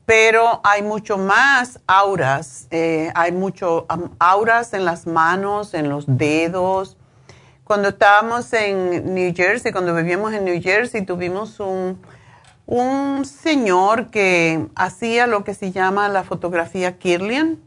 pero 0.06 0.62
hay 0.63 0.82
mucho 0.82 1.17
más 1.17 1.80
auras, 1.86 2.67
eh, 2.71 3.12
hay 3.15 3.32
mucho 3.32 3.86
auras 4.17 4.73
en 4.73 4.86
las 4.86 5.06
manos, 5.06 5.73
en 5.73 5.89
los 5.89 6.06
dedos, 6.08 6.97
cuando 7.69 7.89
estábamos 7.89 8.51
en 8.53 9.13
New 9.13 9.32
Jersey, 9.36 9.71
cuando 9.71 9.93
vivíamos 9.93 10.34
en 10.34 10.43
New 10.43 10.60
Jersey, 10.60 11.05
tuvimos 11.05 11.60
un, 11.60 12.01
un 12.65 13.25
señor 13.25 14.10
que 14.10 14.65
hacía 14.73 15.27
lo 15.27 15.43
que 15.43 15.53
se 15.53 15.71
llama 15.71 16.10
la 16.10 16.23
fotografía 16.23 16.97
Kirlian, 16.97 17.60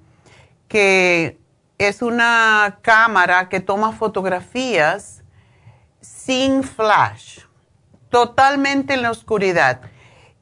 que 0.67 1.39
es 1.79 2.03
una 2.03 2.79
cámara 2.83 3.49
que 3.49 3.61
toma 3.61 3.93
fotografías 3.93 5.23
sin 6.01 6.65
flash, 6.65 7.43
totalmente 8.11 8.95
en 8.95 9.03
la 9.03 9.13
oscuridad. 9.13 9.83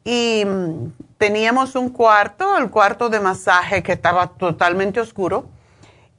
Y 0.04 0.42
mm, 0.46 0.92
teníamos 1.18 1.74
un 1.74 1.90
cuarto, 1.90 2.56
el 2.56 2.70
cuarto 2.70 3.10
de 3.10 3.20
masaje 3.20 3.82
que 3.82 3.92
estaba 3.92 4.28
totalmente 4.28 5.00
oscuro 5.00 5.50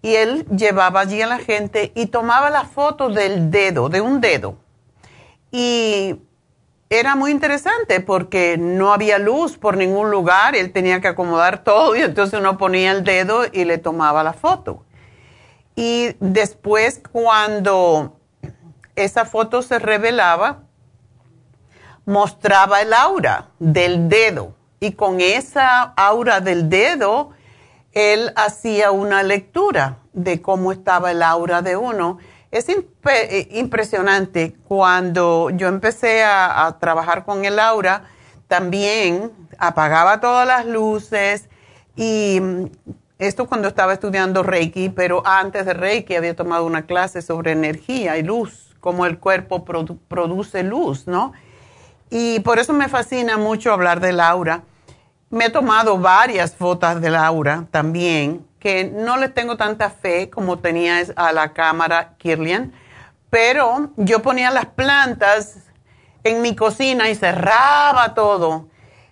y 0.01 0.15
él 0.15 0.45
llevaba 0.47 1.01
allí 1.01 1.21
a 1.21 1.27
la 1.27 1.39
gente 1.39 1.91
y 1.95 2.07
tomaba 2.07 2.49
la 2.49 2.65
foto 2.65 3.09
del 3.09 3.51
dedo, 3.51 3.89
de 3.89 4.01
un 4.01 4.21
dedo. 4.21 4.55
Y 5.51 6.15
era 6.89 7.15
muy 7.15 7.31
interesante 7.31 7.99
porque 8.01 8.57
no 8.57 8.93
había 8.93 9.17
luz 9.17 9.57
por 9.57 9.77
ningún 9.77 10.11
lugar, 10.11 10.55
él 10.55 10.73
tenía 10.73 10.99
que 11.01 11.07
acomodar 11.07 11.63
todo 11.63 11.95
y 11.95 12.01
entonces 12.01 12.39
uno 12.39 12.57
ponía 12.57 12.91
el 12.91 13.03
dedo 13.03 13.43
y 13.51 13.65
le 13.65 13.77
tomaba 13.77 14.23
la 14.23 14.33
foto. 14.33 14.83
Y 15.75 16.15
después 16.19 17.01
cuando 17.11 18.17
esa 18.95 19.25
foto 19.25 19.61
se 19.61 19.79
revelaba, 19.79 20.63
mostraba 22.05 22.81
el 22.81 22.93
aura 22.93 23.49
del 23.59 24.09
dedo 24.09 24.55
y 24.79 24.93
con 24.93 25.21
esa 25.21 25.81
aura 25.95 26.41
del 26.41 26.69
dedo, 26.69 27.31
él 27.93 28.32
hacía 28.36 28.91
una 28.91 29.23
lectura 29.23 29.97
de 30.13 30.41
cómo 30.41 30.71
estaba 30.71 31.12
el 31.12 31.21
aura 31.23 31.62
de 31.62 31.75
uno. 31.75 32.19
Es 32.51 32.67
eh, 32.69 33.47
impresionante 33.51 34.56
cuando 34.67 35.49
yo 35.51 35.67
empecé 35.67 36.23
a, 36.23 36.77
trabajar 36.80 37.25
con 37.25 37.45
el 37.45 37.60
aura, 37.60 38.04
también 38.47 39.32
apagaba 39.58 40.19
todas 40.19 40.45
las 40.45 40.65
luces 40.65 41.49
y 41.95 42.39
mm, 42.41 42.65
esto 43.19 43.45
cuando 43.45 43.67
estaba 43.67 43.93
estudiando 43.93 44.43
Reiki, 44.43 44.89
pero 44.89 45.21
antes 45.25 45.65
de 45.65 45.73
Reiki 45.73 46.15
había 46.15 46.36
tomado 46.36 46.65
una 46.65 46.86
clase 46.86 47.21
sobre 47.21 47.51
energía 47.51 48.17
y 48.17 48.23
luz, 48.23 48.75
cómo 48.80 49.06
el 49.06 49.19
cuerpo 49.19 49.63
produce 49.63 50.63
luz, 50.63 51.08
¿no? 51.08 51.32
Y 52.10 52.39
por 52.41 52.60
eso 52.60 52.73
me 52.73 52.89
fascina 52.89 53.38
mucho 53.38 53.71
hablar 53.71 53.99
del 54.01 54.19
aura 54.19 54.63
me 55.32 55.46
he 55.46 55.50
tomado 55.50 55.98
varias 55.98 56.54
fotos 56.54 57.02
de 57.02 57.10
Laura 57.10 57.65
también, 57.72 58.46
que 58.60 58.84
no 58.84 59.17
le 59.17 59.30
tengo 59.30 59.58
tanta 59.58 59.89
fe 59.89 60.30
como 60.30 60.60
tenía 60.60 61.02
a 61.15 61.32
la 61.32 61.54
cámara 61.54 62.15
Kirlian, 62.17 62.74
pero 63.30 63.91
yo 63.96 64.22
ponía 64.22 64.52
las 64.52 64.67
plantas 64.67 65.56
en 66.24 66.41
mi 66.41 66.56
cocina 66.56 67.10
y 67.10 67.15
cerraba 67.15 68.13
todo 68.13 68.67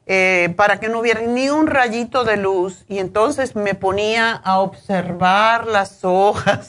eh, 0.05 0.53
para 0.57 0.79
que 0.79 0.89
no 0.89 0.99
hubiera 0.99 1.21
ni 1.21 1.49
un 1.49 1.67
rayito 1.67 2.23
de 2.25 2.35
luz 2.35 2.83
y 2.87 2.99
entonces 2.99 3.55
me 3.55 3.73
ponía 3.73 4.33
a 4.33 4.59
observar 4.59 5.67
las 5.67 6.03
hojas 6.03 6.67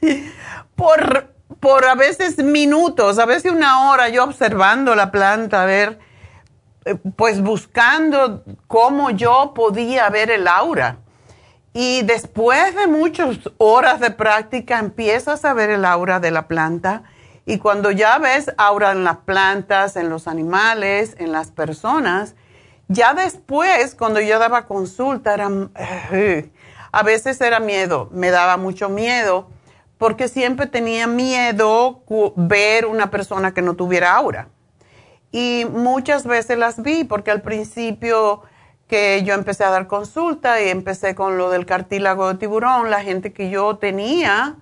por, 0.76 1.28
por 1.60 1.84
a 1.84 1.94
veces 1.94 2.38
minutos, 2.38 3.18
a 3.18 3.26
veces 3.26 3.52
una 3.52 3.90
hora 3.90 4.08
yo 4.08 4.24
observando 4.24 4.94
la 4.94 5.10
planta, 5.10 5.62
a 5.62 5.66
ver, 5.66 5.98
pues 7.16 7.42
buscando 7.42 8.44
cómo 8.66 9.10
yo 9.10 9.52
podía 9.54 10.08
ver 10.10 10.30
el 10.30 10.46
aura. 10.48 10.98
Y 11.72 12.02
después 12.02 12.74
de 12.76 12.86
muchas 12.86 13.38
horas 13.58 14.00
de 14.00 14.10
práctica 14.10 14.78
empiezas 14.78 15.44
a 15.44 15.54
ver 15.54 15.70
el 15.70 15.84
aura 15.84 16.20
de 16.20 16.30
la 16.30 16.46
planta. 16.46 17.02
Y 17.46 17.58
cuando 17.58 17.90
ya 17.90 18.18
ves 18.18 18.52
aura 18.56 18.92
en 18.92 19.04
las 19.04 19.18
plantas, 19.18 19.96
en 19.96 20.08
los 20.08 20.28
animales, 20.28 21.16
en 21.18 21.32
las 21.32 21.50
personas, 21.50 22.36
ya 22.88 23.14
después, 23.14 23.94
cuando 23.94 24.20
yo 24.20 24.38
daba 24.38 24.66
consulta, 24.66 25.34
era, 25.34 25.50
eh, 26.12 26.50
a 26.92 27.02
veces 27.02 27.40
era 27.40 27.60
miedo, 27.60 28.08
me 28.12 28.30
daba 28.30 28.56
mucho 28.56 28.88
miedo, 28.88 29.48
porque 29.98 30.28
siempre 30.28 30.66
tenía 30.66 31.06
miedo 31.06 32.02
ver 32.36 32.86
una 32.86 33.10
persona 33.10 33.54
que 33.54 33.62
no 33.62 33.74
tuviera 33.74 34.14
aura. 34.14 34.48
Y 35.36 35.66
muchas 35.68 36.28
veces 36.28 36.56
las 36.56 36.80
vi, 36.80 37.02
porque 37.02 37.32
al 37.32 37.42
principio 37.42 38.42
que 38.86 39.24
yo 39.24 39.34
empecé 39.34 39.64
a 39.64 39.70
dar 39.70 39.88
consulta 39.88 40.62
y 40.62 40.68
empecé 40.68 41.16
con 41.16 41.36
lo 41.36 41.50
del 41.50 41.66
cartílago 41.66 42.28
de 42.28 42.38
tiburón, 42.38 42.88
la 42.88 43.02
gente 43.02 43.32
que 43.32 43.50
yo 43.50 43.76
tenía 43.78 44.54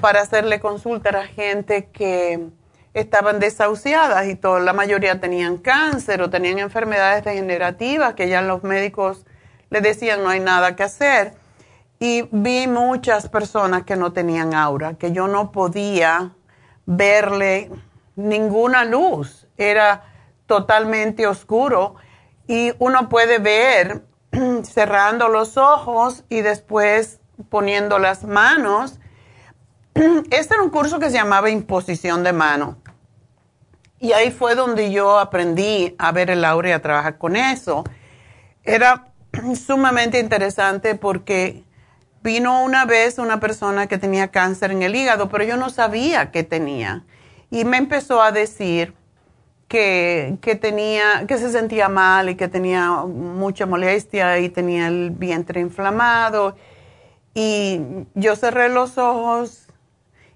para 0.00 0.20
hacerle 0.20 0.60
consulta 0.60 1.08
era 1.08 1.26
gente 1.26 1.86
que 1.86 2.50
estaban 2.94 3.40
desahuciadas 3.40 4.28
y 4.28 4.36
toda 4.36 4.60
la 4.60 4.72
mayoría 4.72 5.18
tenían 5.18 5.56
cáncer 5.56 6.22
o 6.22 6.30
tenían 6.30 6.60
enfermedades 6.60 7.24
degenerativas 7.24 8.14
que 8.14 8.28
ya 8.28 8.42
los 8.42 8.62
médicos 8.62 9.26
le 9.70 9.80
decían 9.80 10.22
no 10.22 10.28
hay 10.28 10.38
nada 10.38 10.76
que 10.76 10.84
hacer. 10.84 11.34
Y 11.98 12.28
vi 12.30 12.68
muchas 12.68 13.28
personas 13.28 13.82
que 13.82 13.96
no 13.96 14.12
tenían 14.12 14.54
aura, 14.54 14.94
que 14.94 15.10
yo 15.10 15.26
no 15.26 15.50
podía 15.50 16.30
verle 16.86 17.72
ninguna 18.14 18.84
luz, 18.84 19.48
era 19.56 20.11
totalmente 20.52 21.26
oscuro 21.26 21.94
y 22.46 22.74
uno 22.78 23.08
puede 23.08 23.38
ver 23.38 24.02
cerrando 24.64 25.28
los 25.28 25.56
ojos 25.56 26.24
y 26.28 26.42
después 26.42 27.20
poniendo 27.48 27.98
las 27.98 28.24
manos. 28.24 29.00
Este 30.30 30.52
era 30.52 30.62
un 30.62 30.68
curso 30.68 30.98
que 30.98 31.06
se 31.06 31.16
llamaba 31.16 31.48
imposición 31.48 32.22
de 32.22 32.34
mano. 32.34 32.76
Y 33.98 34.12
ahí 34.12 34.30
fue 34.30 34.54
donde 34.54 34.92
yo 34.92 35.18
aprendí 35.18 35.94
a 35.98 36.12
ver 36.12 36.28
el 36.28 36.44
aura 36.44 36.68
y 36.68 36.72
a 36.72 36.82
trabajar 36.82 37.16
con 37.16 37.34
eso. 37.34 37.82
Era 38.62 39.06
sumamente 39.54 40.20
interesante 40.20 40.96
porque 40.96 41.64
vino 42.22 42.62
una 42.62 42.84
vez 42.84 43.18
una 43.18 43.40
persona 43.40 43.86
que 43.86 43.96
tenía 43.96 44.28
cáncer 44.28 44.70
en 44.70 44.82
el 44.82 44.94
hígado, 44.94 45.30
pero 45.30 45.44
yo 45.44 45.56
no 45.56 45.70
sabía 45.70 46.30
que 46.30 46.42
tenía. 46.42 47.06
Y 47.50 47.64
me 47.64 47.78
empezó 47.78 48.20
a 48.20 48.32
decir, 48.32 48.94
que, 49.72 50.58
tenía, 50.60 51.24
que 51.26 51.38
se 51.38 51.50
sentía 51.50 51.88
mal 51.88 52.28
y 52.28 52.34
que 52.34 52.46
tenía 52.46 52.90
mucha 53.06 53.64
molestia 53.64 54.38
y 54.38 54.50
tenía 54.50 54.88
el 54.88 55.10
vientre 55.10 55.62
inflamado. 55.62 56.56
Y 57.32 57.80
yo 58.14 58.36
cerré 58.36 58.68
los 58.68 58.98
ojos 58.98 59.68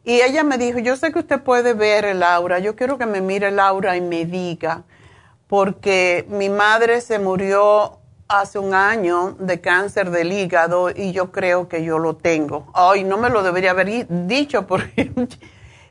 y 0.04 0.22
ella 0.22 0.42
me 0.42 0.56
dijo, 0.56 0.78
yo 0.78 0.96
sé 0.96 1.12
que 1.12 1.18
usted 1.18 1.42
puede 1.42 1.74
ver 1.74 2.06
el 2.06 2.22
aura, 2.22 2.60
yo 2.60 2.76
quiero 2.76 2.96
que 2.96 3.04
me 3.04 3.20
mire 3.20 3.48
el 3.48 3.60
aura 3.60 3.94
y 3.98 4.00
me 4.00 4.24
diga, 4.24 4.84
porque 5.48 6.24
mi 6.30 6.48
madre 6.48 7.02
se 7.02 7.18
murió 7.18 7.98
hace 8.28 8.58
un 8.58 8.72
año 8.72 9.36
de 9.38 9.60
cáncer 9.60 10.10
del 10.10 10.32
hígado 10.32 10.88
y 10.88 11.12
yo 11.12 11.30
creo 11.30 11.68
que 11.68 11.84
yo 11.84 11.98
lo 11.98 12.16
tengo. 12.16 12.68
Ay, 12.72 13.04
no 13.04 13.18
me 13.18 13.28
lo 13.28 13.42
debería 13.42 13.72
haber 13.72 14.06
dicho 14.08 14.66
porque 14.66 15.12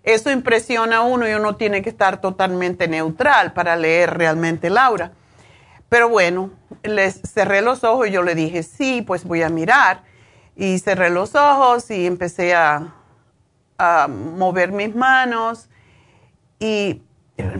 eso 0.05 0.29
impresiona 0.29 0.97
a 0.97 1.01
uno 1.01 1.27
y 1.27 1.33
uno 1.33 1.55
tiene 1.55 1.81
que 1.81 1.89
estar 1.89 2.21
totalmente 2.21 2.87
neutral 2.87 3.53
para 3.53 3.75
leer 3.75 4.15
realmente 4.15 4.69
Laura. 4.69 5.11
Pero 5.89 6.09
bueno, 6.09 6.51
les 6.83 7.21
cerré 7.21 7.61
los 7.61 7.83
ojos 7.83 8.07
y 8.07 8.11
yo 8.11 8.21
le 8.21 8.35
dije, 8.35 8.61
sí, 8.61 9.01
pues 9.01 9.23
voy 9.23 9.41
a 9.41 9.49
mirar. 9.49 10.03
Y 10.55 10.77
cerré 10.77 11.09
los 11.09 11.33
ojos 11.33 11.89
y 11.89 12.05
empecé 12.05 12.53
a, 12.53 12.91
mover 14.07 14.71
mis 14.71 14.95
manos 14.95 15.67
y 16.59 17.01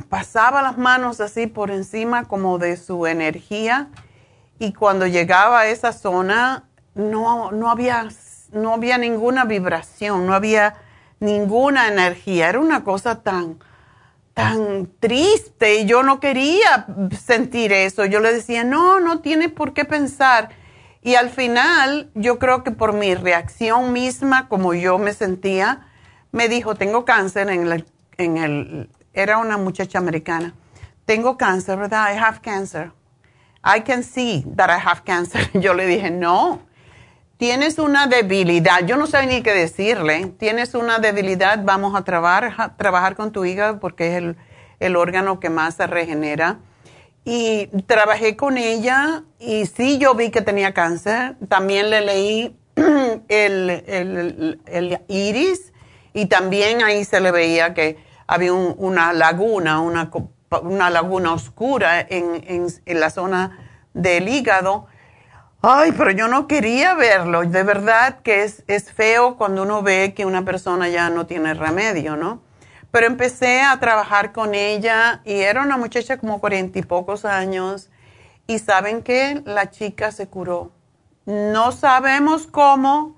pasaba 0.08 0.62
las 0.62 0.78
manos 0.78 1.20
así 1.20 1.46
por 1.46 1.72
encima 1.72 2.26
como 2.26 2.58
de 2.58 2.78
su 2.78 3.06
energía 3.06 3.90
y 4.58 4.72
cuando 4.72 5.08
llegaba 5.08 5.60
a 5.60 5.68
esa 5.68 5.92
zona 5.92 6.70
no, 6.94 7.52
no, 7.52 7.70
había, 7.70 8.08
no 8.54 8.76
había 8.76 8.98
ninguna 8.98 9.44
vibración, 9.44 10.26
no 10.26 10.34
había 10.34 10.76
ninguna 11.20 11.88
energía. 11.88 12.50
Era 12.50 12.60
una 12.60 12.84
cosa 12.84 13.22
tan, 13.22 13.60
tan 14.34 14.90
triste 15.00 15.82
y 15.82 15.86
yo 15.86 16.04
no 16.04 16.20
quería 16.20 16.88
sentir 17.20 17.72
eso. 17.72 18.06
Yo 18.06 18.20
le 18.20 18.34
decía, 18.34 18.64
no, 18.64 19.00
no 19.00 19.22
tiene 19.22 19.50
por 19.50 19.74
qué 19.74 19.86
pensar. 19.86 20.50
Y 21.02 21.16
al 21.16 21.30
final, 21.30 22.10
yo 22.16 22.40
creo 22.40 22.64
que 22.64 22.72
por 22.72 22.94
mi 22.94 23.14
reacción 23.14 23.94
misma, 23.94 24.48
como 24.48 24.74
yo 24.74 24.98
me 24.98 25.14
sentía, 25.14 25.88
me 26.32 26.50
dijo, 26.50 26.76
tengo 26.76 27.06
cáncer 27.06 27.50
en 27.50 27.72
el, 27.72 27.86
en 28.18 28.38
el 28.38 28.90
era 29.14 29.38
una 29.38 29.58
muchacha 29.58 29.98
americana. 29.98 30.54
Tengo 31.06 31.38
cáncer, 31.38 31.78
¿verdad? 31.78 32.14
I 32.14 32.18
have 32.18 32.42
cancer. 32.42 32.92
I 33.64 33.82
can 33.82 34.04
see 34.04 34.44
that 34.56 34.70
I 34.70 34.80
have 34.80 35.04
cancer. 35.04 35.50
Yo 35.60 35.74
le 35.74 35.88
dije, 35.88 36.12
no, 36.12 36.62
tienes 37.38 37.80
una 37.80 38.08
debilidad, 38.08 38.86
yo 38.86 38.98
no 38.98 39.08
sé 39.08 39.26
ni 39.28 39.42
qué 39.42 39.54
decirle, 39.54 40.28
tienes 40.38 40.74
una 40.74 41.00
debilidad, 41.00 41.60
vamos 41.64 41.96
a 41.96 42.04
trabajar, 42.04 42.78
trabajar 42.78 43.16
con 43.16 43.32
tu 43.32 43.46
hígado 43.46 43.80
porque 43.80 44.08
es 44.08 44.16
el, 44.16 44.38
el, 44.80 44.96
órgano 44.96 45.40
que 45.40 45.50
más 45.50 45.76
se 45.76 45.88
regenera. 45.88 46.60
Y 47.28 47.68
trabajé 47.88 48.36
con 48.36 48.58
ella 48.58 49.24
y 49.40 49.66
sí, 49.66 49.98
yo 49.98 50.14
vi 50.14 50.30
que 50.30 50.42
tenía 50.42 50.76
cáncer. 50.76 51.36
También 51.50 51.90
le 51.90 52.02
leí 52.02 52.56
el, 53.30 54.60
el, 54.68 55.02
iris 55.08 55.74
y 56.14 56.28
también 56.28 56.84
ahí 56.84 57.04
se 57.04 57.20
le 57.20 57.32
veía 57.32 57.74
que 57.74 57.98
había 58.28 58.54
una 58.54 59.12
laguna, 59.12 59.82
una, 59.82 60.12
una 60.62 60.90
laguna 60.92 61.34
oscura 61.34 62.00
en, 62.00 62.44
en 62.86 63.00
la 63.00 63.10
zona 63.10 63.60
del 63.94 64.30
hígado 64.30 64.88
Ay, 65.68 65.94
pero 65.94 66.12
yo 66.12 66.28
no 66.28 66.48
quería 66.48 66.94
verlo. 66.94 67.42
De 67.44 67.64
verdad 67.64 68.20
que 68.20 68.44
es, 68.44 68.92
feo 68.92 69.36
cuando 69.36 69.64
uno 69.64 69.82
ve 69.82 70.14
que 70.16 70.24
una 70.24 70.46
persona 70.46 70.90
ya 70.90 71.10
no 71.10 71.26
tiene 71.26 71.56
remedio, 71.56 72.16
¿no? 72.16 72.44
Pero 72.92 73.08
empecé 73.08 73.62
a 73.62 73.80
trabajar 73.80 74.32
con 74.32 74.54
ella 74.54 75.22
y 75.26 75.34
era 75.34 75.64
una 75.64 75.78
muchacha 75.78 76.18
como 76.18 76.40
cuarenta 76.40 76.78
y 76.78 76.84
pocos 76.84 77.26
años. 77.26 77.90
Y 78.46 78.60
saben 78.60 79.02
que 79.02 79.42
la 79.44 79.72
chica 79.72 80.12
se 80.12 80.28
curó. 80.28 80.72
No 81.26 81.72
sabemos 81.72 82.46
cómo. 82.46 83.16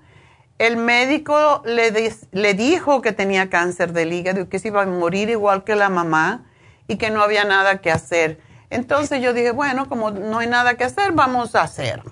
El 0.56 0.78
médico 0.78 1.62
le, 1.66 2.54
dijo 2.54 3.02
que 3.02 3.12
tenía 3.12 3.50
cáncer 3.50 3.92
del 3.92 4.14
hígado 4.14 4.48
que 4.48 4.58
se 4.58 4.68
iba 4.68 4.84
a 4.84 4.86
morir 4.86 5.28
igual 5.28 5.64
que 5.64 5.76
la 5.76 5.90
mamá 5.90 6.46
y 6.86 6.96
que 6.96 7.10
no 7.10 7.20
había 7.20 7.44
nada 7.44 7.82
que 7.82 7.90
hacer. 7.90 8.40
Entonces 8.70 9.20
yo 9.20 9.34
dije, 9.34 9.50
bueno, 9.50 9.86
como 9.86 10.12
no 10.12 10.38
hay 10.38 10.46
nada 10.46 10.78
que 10.78 10.84
hacer, 10.84 11.12
vamos 11.12 11.54
a 11.54 11.64
hacer 11.64 12.02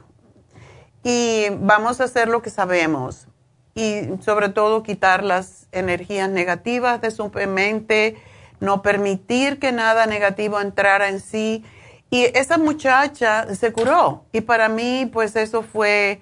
y 1.09 1.51
vamos 1.61 2.01
a 2.01 2.05
hacer 2.05 2.27
lo 2.27 2.43
que 2.43 2.51
sabemos 2.51 3.29
y 3.77 4.09
sobre 4.23 4.49
todo 4.49 4.83
quitar 4.83 5.23
las 5.23 5.69
energías 5.71 6.29
negativas 6.29 7.01
de 7.01 7.13
su 7.13 7.31
mente, 7.31 8.17
no 8.59 8.83
permitir 8.83 9.61
que 9.61 9.71
nada 9.71 10.07
negativo 10.07 10.61
entrara 10.61 11.09
en 11.09 11.21
sí. 11.21 11.65
Y 12.11 12.25
esa 12.37 12.59
muchacha 12.59 13.55
se 13.55 13.73
curó 13.73 14.25
y 14.33 14.41
para 14.41 14.69
mí 14.69 15.09
pues 15.13 15.37
eso 15.37 15.63
fue 15.63 16.21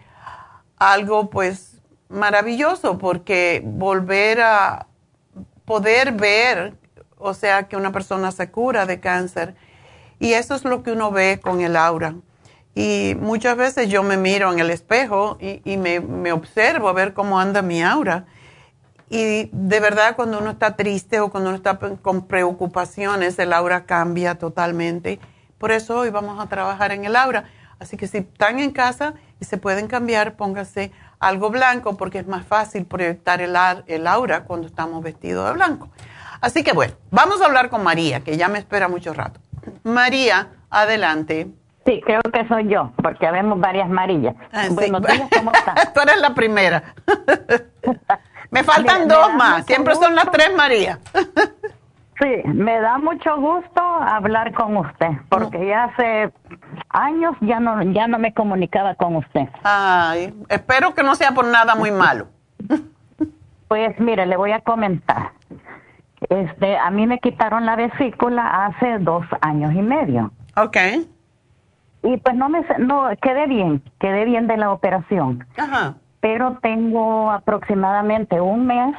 algo 0.77 1.31
pues 1.31 1.81
maravilloso 2.11 2.99
porque 2.99 3.63
volver 3.65 4.43
a 4.43 4.87
poder 5.65 6.13
ver, 6.13 6.75
o 7.17 7.33
sea, 7.33 7.69
que 7.69 7.79
una 7.79 7.91
persona 7.91 8.33
se 8.33 8.51
cura 8.51 8.85
de 8.85 9.01
cáncer 9.01 9.55
y 10.19 10.35
eso 10.35 10.55
es 10.55 10.65
lo 10.67 10.83
que 10.83 10.93
uno 10.93 11.11
ve 11.11 11.41
con 11.43 11.63
el 11.63 11.75
aura. 11.75 12.17
Y 12.75 13.17
muchas 13.21 13.57
veces 13.57 13.89
yo 13.89 14.03
me 14.03 14.17
miro 14.17 14.53
en 14.53 14.59
el 14.59 14.71
espejo 14.71 15.39
y, 15.41 15.77
me, 15.77 16.33
observo 16.33 16.89
a 16.89 16.93
ver 16.93 17.15
cómo 17.15 17.39
anda 17.39 17.63
mi 17.63 17.83
aura. 17.83 18.27
Y 19.09 19.49
de 19.53 19.81
verdad 19.81 20.17
cuando 20.17 20.39
uno 20.41 20.51
está 20.51 20.75
triste 20.75 21.21
o 21.21 21.31
cuando 21.31 21.51
uno 21.51 21.57
está 21.57 21.79
con 21.79 22.27
preocupaciones, 22.27 23.39
el 23.39 23.53
aura 23.53 23.85
cambia 23.87 24.37
totalmente. 24.37 25.21
Por 25.59 25.71
eso 25.71 26.01
hoy 26.01 26.11
vamos 26.11 26.41
a 26.41 26.49
trabajar 26.49 26.91
en 26.91 27.05
el 27.05 27.15
aura. 27.15 27.45
Así 27.79 27.97
que 27.97 28.09
si 28.09 28.19
están 28.19 28.59
en 28.59 28.73
casa 28.73 29.15
y 29.41 29.45
se 29.45 29.57
pueden 29.57 29.87
cambiar, 29.87 30.37
póngase 30.37 30.91
algo 31.21 31.51
blanco 31.51 31.97
porque 31.97 32.19
es 32.19 32.27
más 32.27 32.45
fácil 32.45 32.87
proyectar 32.87 33.41
el, 33.41 33.57
el 33.87 34.07
aura 34.07 34.45
cuando 34.45 34.67
estamos 34.67 35.03
vestidos 35.03 35.47
de 35.49 35.55
blanco. 35.55 35.91
Así 36.41 36.65
que 36.65 36.73
bueno, 36.73 36.95
vamos 37.11 37.41
a 37.41 37.47
hablar 37.47 37.71
con 37.71 37.85
María, 37.85 38.21
que 38.21 38.37
ya 38.37 38.49
me 38.49 38.59
espera 38.59 38.89
mucho 38.89 39.15
rato. 39.15 39.41
María, 39.85 40.49
adelante. 40.71 41.49
Sí, 41.87 42.01
creo 42.05 42.23
que 42.23 42.47
soy 42.49 42.69
yo, 42.69 42.93
porque 43.03 43.31
vemos 43.31 43.61
varias 43.61 43.87
amarillas. 43.87 44.35
Ah, 44.53 44.67
bueno, 44.71 45.01
¿cómo 45.37 45.53
estás? 45.55 45.93
Tú 45.93 46.01
eres 46.01 46.21
la 46.21 46.35
primera. 46.35 46.83
Me 48.51 48.63
faltan 48.63 49.09
dos 49.09 49.35
más, 49.35 49.67
siempre 49.67 49.95
son 49.97 50.15
las 50.15 50.31
tres 50.31 50.55
María. 50.57 51.01
sí, 52.21 52.43
me 52.45 52.79
da 52.79 52.99
mucho 52.99 53.37
gusto 53.37 53.83
hablar 53.83 54.53
con 54.53 54.77
usted, 54.77 55.09
porque 55.29 55.67
ya 55.67 55.85
hace 55.85 56.33
años 56.91 57.35
ya 57.41 57.59
no, 57.59 57.83
ya 57.83 58.07
no 58.07 58.17
me 58.21 58.33
comunicaba 58.33 58.95
con 58.95 59.17
usted. 59.17 59.49
Ay, 59.65 60.33
espero 60.49 60.95
que 60.95 61.03
no 61.03 61.17
sea 61.17 61.33
por 61.33 61.47
nada 61.47 61.75
muy 61.75 61.91
malo. 61.91 62.29
Pues 63.67 63.99
mire, 63.99 64.25
le 64.25 64.37
voy 64.37 64.53
a 64.53 64.61
comentar. 64.61 65.33
Este, 66.29 66.77
a 66.77 66.91
mí 66.91 67.09
me 67.09 67.19
quitaron 67.19 67.67
la 67.67 67.75
vesícula 67.75 68.67
hace 68.67 68.99
dos 69.01 69.25
años 69.41 69.75
y 69.75 69.83
medio. 69.83 70.31
Ok. 70.57 70.77
Y 72.05 72.19
pues 72.19 72.37
no 72.37 72.51
me, 72.51 72.61
no, 72.79 73.09
quedé 73.21 73.47
bien, 73.47 73.83
quedé 73.99 74.27
bien 74.27 74.47
de 74.47 74.59
la 74.59 74.71
operación. 74.71 75.47
Ajá. 75.57 75.95
Pero 76.21 76.59
tengo 76.61 77.31
aproximadamente 77.31 78.41
un 78.43 78.67
mes 78.67 78.95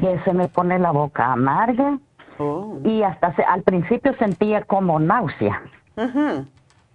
que 0.00 0.18
se 0.24 0.32
me 0.32 0.48
pone 0.48 0.78
la 0.78 0.90
boca 0.90 1.32
amarga 1.32 1.98
oh. 2.38 2.78
y 2.84 3.02
hasta 3.02 3.34
al 3.48 3.62
principio 3.62 4.14
sentía 4.18 4.62
como 4.62 4.98
náusea. 4.98 5.62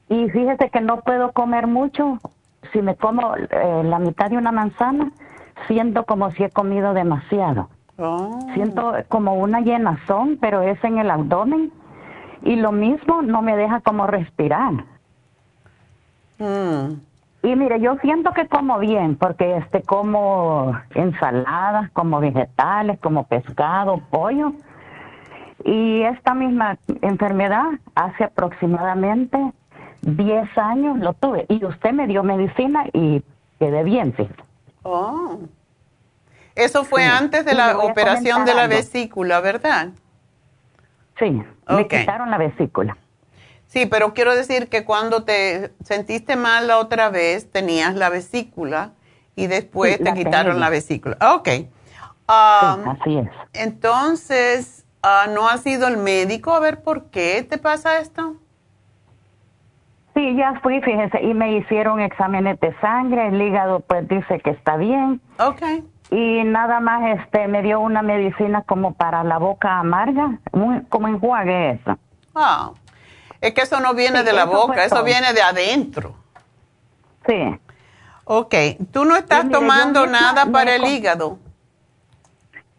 Y 0.09 0.29
fíjese 0.29 0.69
que 0.69 0.81
no 0.81 1.01
puedo 1.01 1.31
comer 1.31 1.67
mucho. 1.67 2.19
Si 2.73 2.81
me 2.81 2.95
como 2.95 3.35
eh, 3.35 3.81
la 3.83 3.99
mitad 3.99 4.29
de 4.29 4.37
una 4.37 4.51
manzana, 4.51 5.11
siento 5.67 6.03
como 6.05 6.31
si 6.31 6.43
he 6.43 6.49
comido 6.49 6.93
demasiado. 6.93 7.69
Oh. 7.97 8.39
Siento 8.53 8.93
como 9.07 9.35
una 9.35 9.61
llenazón, 9.61 10.37
pero 10.41 10.61
es 10.61 10.83
en 10.83 10.97
el 10.97 11.09
abdomen. 11.09 11.71
Y 12.43 12.57
lo 12.57 12.73
mismo 12.73 13.21
no 13.21 13.41
me 13.41 13.55
deja 13.55 13.79
como 13.79 14.05
respirar. 14.05 14.94
Mm. 16.39 16.93
Y 17.43 17.55
mire, 17.55 17.79
yo 17.79 17.95
siento 18.01 18.33
que 18.33 18.47
como 18.47 18.79
bien, 18.79 19.15
porque 19.15 19.57
este 19.57 19.83
como 19.83 20.75
ensaladas, 20.95 21.91
como 21.91 22.19
vegetales, 22.19 22.99
como 22.99 23.27
pescado, 23.27 24.01
pollo. 24.09 24.53
Y 25.63 26.01
esta 26.01 26.33
misma 26.33 26.77
enfermedad 27.01 27.65
hace 27.93 28.23
aproximadamente 28.23 29.37
10 30.01 30.57
años 30.57 30.97
lo 30.99 31.13
tuve. 31.13 31.45
Y 31.49 31.63
usted 31.63 31.91
me 31.91 32.07
dio 32.07 32.23
medicina 32.23 32.85
y 32.93 33.23
quedé 33.59 33.83
bien, 33.83 34.13
sí. 34.17 34.27
Oh. 34.83 35.39
Eso 36.55 36.83
fue 36.83 37.03
antes 37.03 37.45
de 37.45 37.53
la 37.53 37.77
operación 37.77 38.45
de 38.45 38.53
la 38.53 38.67
vesícula, 38.67 39.39
¿verdad? 39.41 39.89
Sí, 41.19 41.43
me 41.69 41.87
quitaron 41.87 42.31
la 42.31 42.37
vesícula. 42.37 42.97
Sí, 43.67 43.85
pero 43.85 44.13
quiero 44.13 44.35
decir 44.35 44.69
que 44.69 44.85
cuando 44.85 45.23
te 45.23 45.71
sentiste 45.83 46.35
mal 46.35 46.67
la 46.67 46.79
otra 46.79 47.09
vez, 47.09 47.51
tenías 47.51 47.95
la 47.95 48.09
vesícula 48.09 48.91
y 49.35 49.47
después 49.47 50.01
te 50.01 50.13
quitaron 50.13 50.59
la 50.59 50.69
vesícula. 50.69 51.17
Ok. 51.35 51.49
Um, 52.27 52.89
así 52.89 53.17
es. 53.17 53.29
Entonces, 53.53 54.85
uh, 55.03 55.29
¿no 55.31 55.49
ha 55.49 55.57
sido 55.57 55.87
el 55.87 55.97
médico 55.97 56.53
a 56.53 56.59
ver 56.59 56.81
por 56.81 57.05
qué 57.05 57.45
te 57.47 57.57
pasa 57.57 57.99
esto? 57.99 58.37
Sí, 60.15 60.35
ya 60.37 60.59
fui, 60.63 60.81
fíjese, 60.81 61.21
y 61.21 61.33
me 61.33 61.57
hicieron 61.57 61.99
exámenes 61.99 62.57
de 62.61 62.73
sangre, 62.79 63.27
el 63.27 63.41
hígado 63.41 63.81
pues 63.81 64.07
dice 64.07 64.39
que 64.39 64.51
está 64.51 64.77
bien. 64.77 65.19
Ok. 65.39 65.61
Y 66.09 66.43
nada 66.45 66.79
más 66.79 67.19
este 67.19 67.49
me 67.49 67.61
dio 67.61 67.81
una 67.81 68.01
medicina 68.01 68.61
como 68.61 68.93
para 68.93 69.25
la 69.25 69.37
boca 69.37 69.79
amarga, 69.79 70.39
como 70.89 71.07
enjuague 71.09 71.71
eso. 71.71 71.97
Ah. 72.33 72.71
Es 73.45 73.53
que 73.53 73.61
eso 73.61 73.79
no 73.79 73.93
viene 73.93 74.23
de 74.23 74.33
la 74.33 74.45
boca, 74.45 74.83
eso 74.83 75.03
viene 75.03 75.31
de 75.31 75.41
adentro. 75.41 76.15
Sí. 77.27 77.59
Ok, 78.23 78.55
¿tú 78.91 79.05
no 79.05 79.15
estás 79.15 79.47
tomando 79.49 80.07
nada 80.07 80.47
para 80.47 80.75
el 80.75 80.83
hígado? 80.85 81.37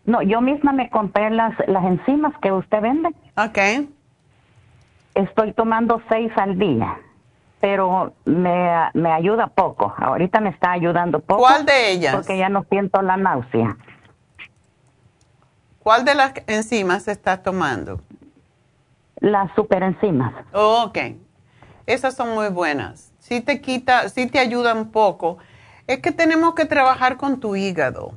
No, 0.04 0.22
yo 0.22 0.40
misma 0.40 0.72
me 0.72 0.90
compré 0.90 1.30
las, 1.30 1.54
las 1.68 1.84
enzimas 1.84 2.32
que 2.42 2.50
usted 2.50 2.80
vende. 2.80 3.10
Ok. 3.36 3.88
Estoy 5.14 5.52
tomando 5.52 6.02
seis 6.08 6.32
al 6.36 6.58
día, 6.58 6.98
pero 7.60 8.14
me, 8.24 8.90
me 8.94 9.12
ayuda 9.12 9.46
poco. 9.46 9.94
Ahorita 9.96 10.40
me 10.40 10.50
está 10.50 10.72
ayudando 10.72 11.20
poco. 11.20 11.42
¿Cuál 11.42 11.64
de 11.64 11.92
ellas? 11.92 12.14
Porque 12.16 12.36
ya 12.36 12.48
no 12.48 12.64
siento 12.68 13.02
la 13.02 13.16
náusea. 13.16 13.76
¿Cuál 15.78 16.04
de 16.04 16.16
las 16.16 16.32
enzimas 16.48 17.06
estás 17.06 17.44
tomando? 17.44 18.00
Las 19.20 19.54
superenzimas. 19.54 20.34
ok, 20.52 20.98
esas 21.86 22.14
son 22.14 22.34
muy 22.34 22.48
buenas. 22.48 23.12
Si 23.18 23.40
te 23.40 23.60
quita, 23.60 24.08
si 24.08 24.26
te 24.26 24.38
ayudan 24.38 24.78
un 24.78 24.90
poco. 24.90 25.38
Es 25.86 26.00
que 26.00 26.10
tenemos 26.10 26.54
que 26.54 26.64
trabajar 26.64 27.16
con 27.16 27.38
tu 27.38 27.54
hígado. 27.54 28.14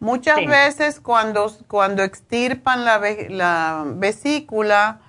Muchas 0.00 0.44
veces 0.46 0.98
cuando, 0.98 1.52
cuando 1.68 2.02
extirpan 2.02 2.84
la, 2.84 3.00
la 3.28 3.84
vesícula, 3.86 5.00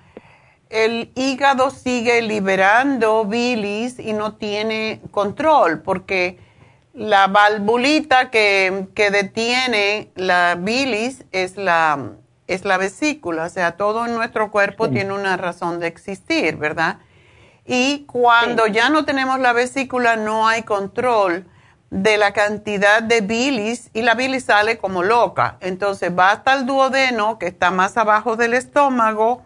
el 0.70 1.10
hígado 1.16 1.70
sigue 1.70 2.22
liberando 2.22 3.24
bilis 3.24 3.98
y 3.98 4.12
no 4.12 4.34
tiene 4.34 5.00
control 5.10 5.82
porque 5.82 6.38
la 6.92 7.26
valvulita 7.26 8.30
que, 8.30 8.86
que 8.94 9.10
detiene 9.10 10.12
la 10.14 10.56
bilis 10.56 11.24
es 11.32 11.56
la 11.56 12.12
es 12.46 12.64
la 12.64 12.76
vesícula, 12.76 13.44
o 13.44 13.48
sea, 13.48 13.76
todo 13.76 14.04
en 14.06 14.14
nuestro 14.14 14.50
cuerpo 14.50 14.90
tiene 14.90 15.12
una 15.12 15.36
razón 15.36 15.80
de 15.80 15.86
existir, 15.86 16.56
¿verdad? 16.56 16.98
Y 17.64 18.04
cuando 18.04 18.66
ya 18.66 18.90
no 18.90 19.04
tenemos 19.04 19.40
la 19.40 19.52
vesícula, 19.52 20.16
no 20.16 20.46
hay 20.46 20.62
control 20.62 21.46
de 21.90 22.18
la 22.18 22.32
cantidad 22.32 23.02
de 23.02 23.20
bilis 23.20 23.88
y 23.94 24.02
la 24.02 24.14
bilis 24.14 24.44
sale 24.44 24.78
como 24.78 25.02
loca. 25.02 25.56
Entonces 25.60 26.12
va 26.16 26.32
hasta 26.32 26.52
el 26.54 26.66
duodeno, 26.66 27.38
que 27.38 27.46
está 27.46 27.70
más 27.70 27.96
abajo 27.96 28.36
del 28.36 28.52
estómago, 28.52 29.42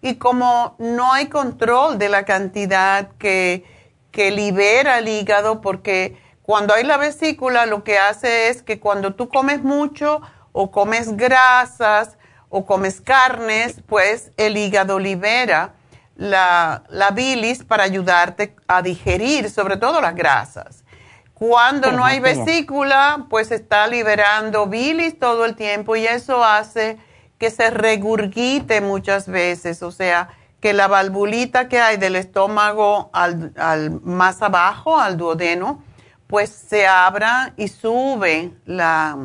y 0.00 0.16
como 0.16 0.74
no 0.78 1.12
hay 1.12 1.26
control 1.28 1.98
de 1.98 2.08
la 2.08 2.24
cantidad 2.24 3.10
que, 3.18 3.64
que 4.10 4.32
libera 4.32 4.98
el 4.98 5.06
hígado, 5.06 5.60
porque 5.60 6.16
cuando 6.42 6.74
hay 6.74 6.82
la 6.82 6.96
vesícula, 6.96 7.66
lo 7.66 7.84
que 7.84 7.98
hace 7.98 8.48
es 8.48 8.62
que 8.62 8.80
cuando 8.80 9.14
tú 9.14 9.28
comes 9.28 9.62
mucho 9.62 10.20
o 10.50 10.72
comes 10.72 11.16
grasas, 11.16 12.18
o 12.52 12.66
comes 12.66 13.00
carnes, 13.00 13.76
pues 13.86 14.30
el 14.36 14.58
hígado 14.58 14.98
libera 14.98 15.72
la, 16.16 16.82
bilis 17.14 17.64
para 17.64 17.84
ayudarte 17.84 18.54
a 18.68 18.82
digerir, 18.82 19.50
sobre 19.50 19.78
todo 19.78 20.02
las 20.02 20.14
grasas. 20.14 20.84
Cuando 21.32 21.90
no 21.92 22.04
hay 22.04 22.20
vesícula, 22.20 23.26
pues 23.30 23.50
está 23.50 23.86
liberando 23.86 24.66
bilis 24.66 25.18
todo 25.18 25.46
el 25.46 25.56
tiempo 25.56 25.96
y 25.96 26.06
eso 26.06 26.44
hace 26.44 26.98
que 27.38 27.50
se 27.50 27.70
regurgite 27.70 28.82
muchas 28.82 29.26
veces, 29.26 29.82
o 29.82 29.90
sea, 29.90 30.28
que 30.60 30.74
la 30.74 30.88
valvulita 30.88 31.68
que 31.68 31.80
hay 31.80 31.96
del 31.96 32.16
estómago 32.16 33.08
al, 33.14 33.52
al 33.56 33.90
más 34.02 34.42
abajo, 34.42 35.00
al 35.00 35.16
duodeno, 35.16 35.82
pues 36.26 36.50
se 36.50 36.86
abra 36.86 37.54
y 37.56 37.68
sube 37.68 38.52
la, 38.66 39.16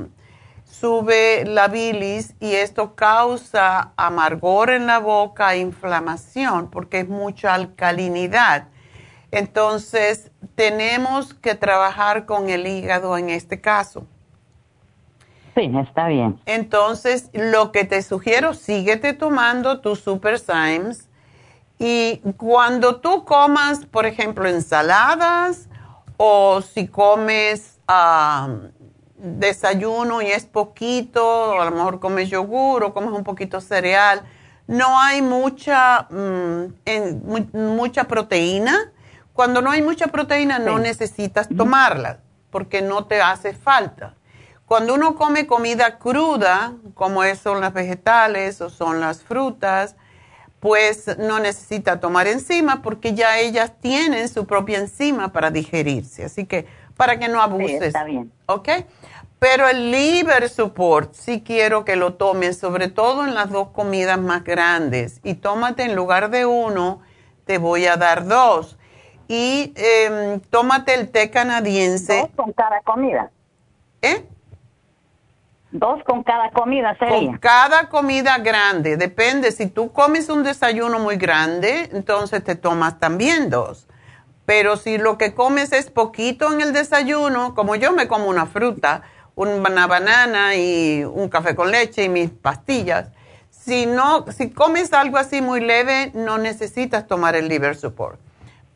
sube 0.80 1.44
la 1.46 1.68
bilis 1.68 2.36
y 2.40 2.54
esto 2.54 2.96
causa 2.96 3.94
amargor 3.98 4.70
en 4.70 4.86
la 4.86 5.00
boca, 5.00 5.56
inflamación, 5.56 6.70
porque 6.70 7.00
es 7.00 7.10
mucha 7.10 7.54
alcalinidad. 7.54 8.68
Entonces, 9.32 10.32
tenemos 10.56 11.34
que 11.34 11.56
trabajar 11.56 12.26
con 12.26 12.50
el 12.50 12.68
hígado 12.68 13.18
en 13.18 13.30
este 13.30 13.60
caso. 13.60 14.06
Sí, 15.56 15.72
está 15.82 16.08
bien. 16.08 16.40
Entonces, 16.46 17.30
lo 17.34 17.72
que 17.72 17.84
te 17.84 18.02
sugiero, 18.04 18.54
síguete 18.54 19.13
tomando 19.13 19.82
tus 19.82 20.00
Super 20.02 20.38
Symes 20.38 21.10
y 21.80 22.22
cuando 22.38 22.98
tú 22.98 23.26
comas, 23.26 23.86
por 23.86 24.06
ejemplo, 24.06 24.48
ensaladas 24.48 25.68
o 26.18 26.62
si 26.62 26.88
comes 26.88 27.80
desayuno 29.18 30.22
y 30.22 30.28
es 30.28 30.46
poquito, 30.46 31.60
a 31.60 31.66
lo 31.66 31.72
mejor 31.72 32.00
comes 32.00 32.30
yogur 32.30 32.84
o 32.84 32.94
comes 32.94 33.12
un 33.12 33.24
poquito 33.24 33.62
cereal, 33.62 34.22
no 34.68 35.00
hay 35.00 35.22
mucha, 35.22 36.08
mm, 36.10 37.54
mucha 37.54 38.04
proteína. 38.04 38.92
Cuando 39.34 39.62
no 39.62 39.72
hay 39.72 39.82
mucha 39.82 40.08
proteína 40.08 40.60
no 40.60 40.80
necesitas 40.80 41.48
tomarla 41.56 42.20
porque 42.50 42.82
no 42.82 43.06
te 43.06 43.22
hace 43.22 43.54
falta. 43.54 44.16
Cuando 44.66 44.96
uno 44.96 45.16
come 45.16 45.48
comida 45.48 45.98
cruda, 45.98 46.74
como 46.94 47.24
son 47.36 47.62
las 47.62 47.74
vegetales 47.74 48.60
o 48.60 48.70
son 48.70 49.00
las 49.00 49.24
frutas, 49.24 49.96
pues 50.60 51.18
no 51.18 51.40
necesita 51.40 52.00
tomar 52.00 52.28
enzima 52.28 52.82
porque 52.82 53.14
ya 53.14 53.38
ellas 53.40 53.74
tienen 53.80 54.28
su 54.28 54.46
propia 54.46 54.80
enzima 54.80 55.32
para 55.32 55.52
digerirse. 55.52 56.26
Así 56.26 56.46
que 56.46 56.68
para 56.98 57.20
que 57.20 57.28
no 57.28 57.42
abuses. 57.42 57.82
está 57.82 58.04
bien. 58.04 58.32
¿Ok? 58.48 58.70
Pero 59.40 59.68
el 59.68 59.92
liver 59.92 60.50
support 60.50 61.14
sí 61.14 61.44
quiero 61.46 61.86
que 61.86 61.96
lo 61.96 62.16
tomes, 62.16 62.58
sobre 62.58 62.88
todo 62.88 63.24
en 63.24 63.36
las 63.36 63.52
dos 63.52 63.70
comidas 63.70 64.20
más 64.20 64.44
grandes. 64.44 65.20
Y 65.24 65.36
tómate 65.36 65.84
en 65.84 65.96
lugar 65.96 66.32
de 66.32 66.48
uno, 66.48 67.02
te 67.46 67.60
voy 67.60 67.86
a 67.86 67.98
dar 67.98 68.26
dos. 68.26 68.78
Y 69.28 69.74
eh, 69.76 70.40
tómate 70.50 70.96
el 70.96 71.12
té 71.12 71.30
canadiense. 71.30 72.22
Dos 72.22 72.30
con 72.36 72.54
cada 72.54 72.82
comida. 72.82 73.30
¿Eh? 74.02 74.26
Dos 75.70 76.04
con 76.04 76.24
cada 76.24 76.50
comida 76.52 76.98
sería. 76.98 77.30
Con 77.30 77.38
cada 77.38 77.90
comida 77.90 78.40
grande. 78.40 78.98
Depende, 78.98 79.52
si 79.52 79.68
tú 79.68 79.92
comes 79.92 80.30
un 80.30 80.44
desayuno 80.44 80.98
muy 80.98 81.18
grande, 81.18 81.90
entonces 81.92 82.44
te 82.44 82.56
tomas 82.56 83.00
también 83.00 83.52
dos. 83.52 83.88
Pero 84.48 84.78
si 84.78 84.98
lo 84.98 85.18
que 85.18 85.34
comes 85.34 85.74
es 85.74 85.92
poquito 85.92 86.54
en 86.54 86.62
el 86.62 86.72
desayuno, 86.72 87.54
como 87.54 87.76
yo 87.76 87.92
me 87.92 88.08
como 88.08 88.30
una 88.30 88.46
fruta, 88.46 89.02
una 89.36 89.88
banana 89.88 90.56
y 90.56 91.04
un 91.04 91.28
café 91.28 91.54
con 91.54 91.70
leche 91.70 92.06
y 92.06 92.10
mis 92.10 92.30
pastillas, 92.30 93.10
si 93.50 93.86
no, 93.86 94.26
si 94.32 94.50
comes 94.52 94.94
algo 94.94 95.18
así 95.18 95.42
muy 95.42 95.60
leve, 95.60 96.12
no 96.14 96.38
necesitas 96.38 97.08
tomar 97.08 97.36
el 97.36 97.50
liver 97.50 97.76
support. 97.76 98.22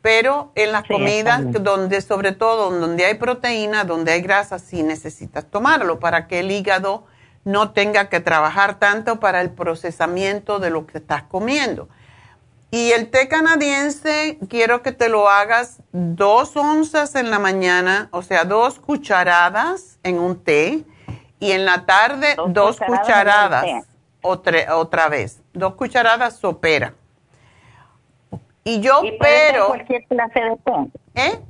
Pero 0.02 0.52
en 0.56 0.72
las 0.72 0.86
comidas 0.86 1.40
donde, 1.62 2.02
sobre 2.02 2.32
todo 2.32 2.70
donde 2.70 3.06
hay 3.06 3.14
proteína, 3.14 3.84
donde 3.84 4.12
hay 4.12 4.20
grasa, 4.20 4.58
sí 4.58 4.82
necesitas 4.82 5.46
tomarlo 5.46 5.98
para 5.98 6.28
que 6.28 6.40
el 6.40 6.50
hígado 6.50 7.06
no 7.44 7.70
tenga 7.70 8.10
que 8.10 8.20
trabajar 8.20 8.78
tanto 8.78 9.20
para 9.20 9.40
el 9.40 9.48
procesamiento 9.48 10.58
de 10.58 10.68
lo 10.68 10.86
que 10.86 10.98
estás 10.98 11.22
comiendo. 11.22 11.88
Y 12.74 12.92
el 12.92 13.10
té 13.10 13.28
canadiense, 13.28 14.38
quiero 14.48 14.80
que 14.80 14.92
te 14.92 15.10
lo 15.10 15.28
hagas 15.28 15.82
dos 15.92 16.56
onzas 16.56 17.14
en 17.16 17.30
la 17.30 17.38
mañana, 17.38 18.08
o 18.12 18.22
sea, 18.22 18.44
dos 18.44 18.80
cucharadas 18.80 19.98
en 20.02 20.18
un 20.18 20.42
té, 20.42 20.82
y 21.38 21.52
en 21.52 21.66
la 21.66 21.84
tarde 21.84 22.34
dos, 22.48 22.80
cucharadas, 22.80 23.66
otra, 24.22 25.10
vez, 25.10 25.42
dos 25.52 25.74
cucharadas 25.74 26.38
sopera. 26.38 26.94
Y 28.64 28.80
yo, 28.80 29.02
pero... 29.20 29.66
Cualquier 29.66 30.06
clase 30.06 30.40
de 30.40 30.56
té. 30.56 30.72
¿Eh? 31.14 31.40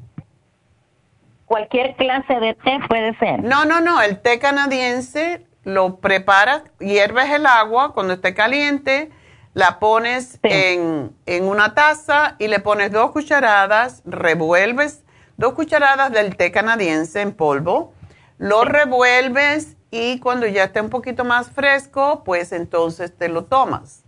Cualquier 1.46 1.94
clase 1.94 2.34
de 2.34 2.54
té 2.54 2.80
puede 2.88 3.16
ser. 3.18 3.44
No, 3.44 3.64
no, 3.64 3.80
no, 3.80 4.02
el 4.02 4.20
té 4.20 4.40
canadiense 4.40 5.46
lo 5.62 6.00
preparas, 6.00 6.64
hierves 6.80 7.30
el 7.30 7.46
agua 7.46 7.94
cuando 7.94 8.14
esté 8.14 8.34
caliente 8.34 9.12
la 9.54 9.78
pones 9.78 10.38
en, 10.42 11.14
una 11.42 11.74
taza 11.74 12.36
y 12.38 12.48
le 12.48 12.60
pones 12.60 12.90
dos 12.90 13.10
cucharadas, 13.10 14.02
revuelves 14.04 15.02
dos 15.36 15.54
cucharadas 15.54 16.12
del 16.12 16.36
té 16.36 16.52
canadiense 16.52 17.20
en 17.20 17.32
polvo, 17.32 17.92
lo 18.38 18.64
revuelves 18.64 19.76
y 19.90 20.20
cuando 20.20 20.46
ya 20.46 20.64
esté 20.64 20.80
un 20.80 20.90
poquito 20.90 21.24
más 21.24 21.50
fresco, 21.50 22.22
pues 22.24 22.52
entonces 22.52 23.16
te 23.16 23.28
lo 23.28 23.44
tomas. 23.44 24.04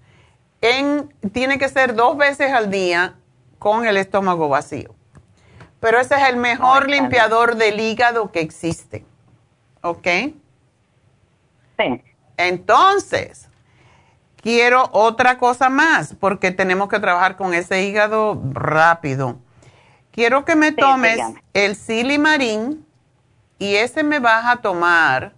En, 0.61 1.12
tiene 1.33 1.59
que 1.59 1.68
ser 1.68 1.94
dos 1.94 2.16
veces 2.16 2.52
al 2.52 2.70
día 2.70 3.16
con 3.59 3.87
el 3.87 3.96
estómago 3.96 4.48
vacío. 4.48 4.94
Pero 5.80 6.00
ese 6.00 6.14
es 6.14 6.28
el 6.28 6.37
mejor 6.37 6.88
limpiador 6.88 7.57
del 7.57 7.80
hígado 7.80 8.33
que 8.33 8.40
existe. 8.40 9.04
¿Ok? 9.83 10.07
Sí. 11.78 12.02
Entonces, 12.37 13.48
quiero 14.44 14.90
otra 14.92 15.38
cosa 15.38 15.70
más 15.70 16.14
porque 16.20 16.50
tenemos 16.50 16.90
que 16.90 17.00
trabajar 17.00 17.37
con 17.37 17.54
ese 17.54 17.83
hígado 17.83 18.38
rápido. 18.52 19.38
Quiero 20.12 20.44
que 20.44 20.54
me 20.54 20.70
tomes 20.70 21.18
el 21.54 21.74
silimarín 21.74 22.87
y 23.59 23.76
ese 23.76 24.04
me 24.04 24.18
vas 24.18 24.44
a 24.44 24.57
tomar 24.57 25.33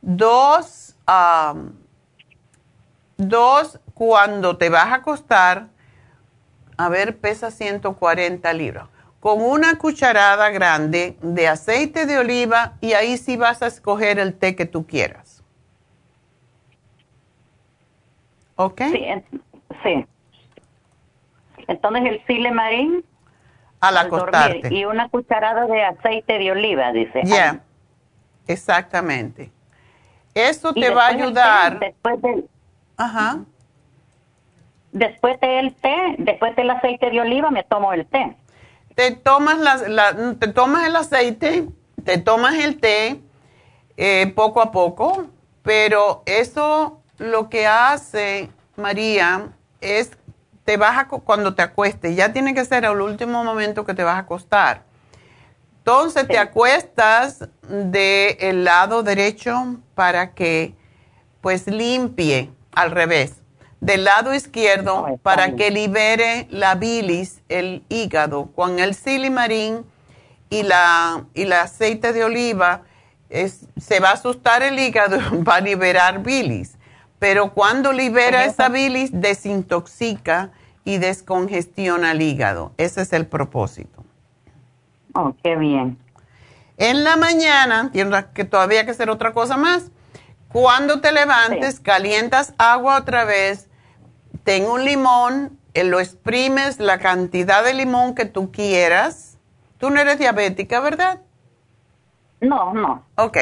dos, 0.00 0.94
dos 3.16 3.80
cuando 3.92 4.56
te 4.56 4.68
vas 4.68 4.86
a 4.86 4.94
acostar, 4.94 5.66
a 6.76 6.88
ver, 6.88 7.18
pesa 7.18 7.50
140 7.50 8.52
libras, 8.52 8.86
con 9.18 9.42
una 9.42 9.76
cucharada 9.78 10.48
grande 10.50 11.18
de 11.22 11.48
aceite 11.48 12.06
de 12.06 12.18
oliva 12.18 12.74
y 12.80 12.92
ahí 12.92 13.18
sí 13.18 13.36
vas 13.36 13.62
a 13.62 13.66
escoger 13.66 14.20
el 14.20 14.32
té 14.38 14.54
que 14.54 14.64
tú 14.64 14.86
quieras. 14.86 15.27
¿Ok? 18.60 18.82
Sí, 18.90 19.06
sí. 19.84 20.06
Entonces 21.68 22.02
el 22.06 22.26
chile 22.26 22.50
marín. 22.50 23.04
Al, 23.80 23.96
acostarte. 23.96 24.74
y 24.74 24.84
una 24.84 25.08
cucharada 25.08 25.66
de 25.66 25.84
aceite 25.84 26.38
de 26.38 26.50
oliva, 26.50 26.90
dice. 26.90 27.22
Ya, 27.24 27.60
exactamente. 28.48 29.52
Eso 30.34 30.74
te 30.74 30.90
va 30.90 31.04
a 31.04 31.08
ayudar. 31.10 31.78
después 31.78 32.20
del. 32.20 32.48
Ajá. 32.96 33.44
Después 34.90 35.38
del 35.38 35.72
té, 35.76 36.16
después 36.18 36.56
del 36.56 36.70
aceite 36.70 37.10
de 37.10 37.20
oliva, 37.20 37.52
me 37.52 37.62
tomo 37.62 37.92
el 37.92 38.06
té. 38.06 38.36
Te 38.96 39.12
tomas, 39.12 39.86
la, 39.88 40.34
te 40.36 40.48
tomas 40.48 40.84
el 40.84 40.96
aceite, 40.96 41.68
te 42.04 42.18
tomas 42.18 42.56
el 42.56 42.80
té 42.80 43.20
eh, 43.96 44.32
poco 44.34 44.60
a 44.60 44.72
poco, 44.72 45.26
pero 45.62 46.24
eso 46.26 46.97
lo 47.18 47.48
que 47.48 47.66
hace 47.66 48.50
María 48.76 49.50
es 49.80 50.10
te 50.64 50.76
vas 50.76 51.06
cuando 51.24 51.54
te 51.54 51.62
acuestes, 51.62 52.14
ya 52.14 52.32
tiene 52.32 52.54
que 52.54 52.64
ser 52.64 52.84
al 52.84 53.00
último 53.00 53.42
momento 53.42 53.86
que 53.86 53.94
te 53.94 54.04
vas 54.04 54.16
a 54.16 54.18
acostar. 54.18 54.82
Entonces 55.78 56.28
te 56.28 56.36
acuestas 56.36 57.48
del 57.62 58.64
lado 58.64 59.02
derecho 59.02 59.76
para 59.94 60.34
que 60.34 60.74
pues 61.40 61.66
limpie 61.66 62.50
al 62.72 62.90
revés. 62.90 63.36
Del 63.80 64.04
lado 64.04 64.34
izquierdo 64.34 65.18
para 65.22 65.54
que 65.54 65.70
libere 65.70 66.46
la 66.50 66.74
bilis, 66.74 67.40
el 67.48 67.82
hígado, 67.88 68.50
con 68.54 68.78
el 68.78 68.94
silimarín 68.94 69.86
y 70.50 70.64
la 70.64 71.24
y 71.32 71.42
el 71.42 71.52
aceite 71.54 72.12
de 72.12 72.24
oliva 72.24 72.82
se 73.30 74.00
va 74.00 74.10
a 74.10 74.12
asustar 74.12 74.62
el 74.62 74.78
hígado, 74.78 75.18
va 75.48 75.56
a 75.56 75.60
liberar 75.60 76.22
bilis. 76.22 76.77
Pero 77.18 77.52
cuando 77.52 77.92
libera 77.92 78.44
esa 78.44 78.68
bilis, 78.68 79.10
desintoxica 79.12 80.50
y 80.84 80.98
descongestiona 80.98 82.12
el 82.12 82.22
hígado. 82.22 82.72
Ese 82.76 83.02
es 83.02 83.12
el 83.12 83.26
propósito. 83.26 84.04
Oh, 85.14 85.34
qué 85.42 85.56
bien. 85.56 85.98
En 86.76 87.02
la 87.02 87.16
mañana, 87.16 87.90
que 88.34 88.44
todavía 88.44 88.80
hay 88.80 88.84
que 88.84 88.92
hacer 88.92 89.10
otra 89.10 89.32
cosa 89.32 89.56
más. 89.56 89.90
Cuando 90.52 91.00
te 91.00 91.12
levantes, 91.12 91.80
calientas 91.80 92.54
agua 92.56 92.98
otra 92.98 93.24
vez, 93.24 93.68
ten 94.44 94.64
un 94.64 94.84
limón, 94.84 95.58
eh, 95.74 95.84
lo 95.84 96.00
exprimes 96.00 96.78
la 96.78 96.98
cantidad 96.98 97.64
de 97.64 97.74
limón 97.74 98.14
que 98.14 98.24
tú 98.24 98.52
quieras. 98.52 99.38
Tú 99.78 99.90
no 99.90 100.00
eres 100.00 100.18
diabética, 100.18 100.80
¿verdad? 100.80 101.20
No, 102.40 102.72
no. 102.72 103.04
Ok. 103.16 103.38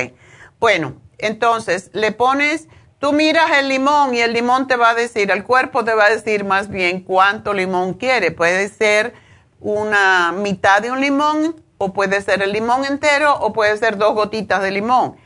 Bueno, 0.58 0.94
entonces 1.18 1.90
le 1.92 2.12
pones 2.12 2.68
Tú 2.98 3.12
miras 3.12 3.50
el 3.59 3.68
limón 3.68 4.14
y 4.14 4.20
el 4.20 4.32
limón 4.32 4.66
te 4.66 4.76
va 4.76 4.90
a 4.90 4.94
decir, 4.94 5.30
el 5.30 5.44
cuerpo 5.44 5.85
te 5.85 5.94
va 5.94 6.06
a 6.06 6.11
decir 6.11 6.44
más 6.44 6.68
bien 6.68 7.02
cuánto 7.02 7.52
limón 7.52 7.94
quiere. 7.94 8.30
Puede 8.30 8.68
ser 8.70 9.12
una 9.61 10.32
mitad 10.32 10.80
de 10.80 10.90
un 10.90 11.00
limón 11.00 11.62
o 11.76 11.92
puede 11.92 12.22
ser 12.22 12.42
el 12.42 12.52
limón 12.52 12.87
entero 12.87 13.37
o 13.38 13.52
puede 13.52 13.76
ser 13.76 13.98
dos 13.98 14.14
gotitas 14.14 14.62
de 14.62 14.70
limón. 14.70 15.16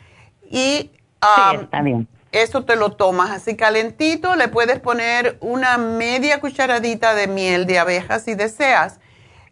Y 0.50 0.90
um, 1.22 2.06
eso 2.32 2.64
te 2.64 2.74
lo 2.74 2.90
tomas 2.90 3.30
así 3.30 3.56
calentito. 3.56 4.34
Le 4.34 4.48
puedes 4.48 4.80
poner 4.80 5.38
una 5.40 5.78
media 5.78 6.40
cucharadita 6.40 7.14
de 7.14 7.28
miel 7.28 7.66
de 7.66 7.78
abejas 7.78 8.24
si 8.24 8.34
deseas. 8.34 8.98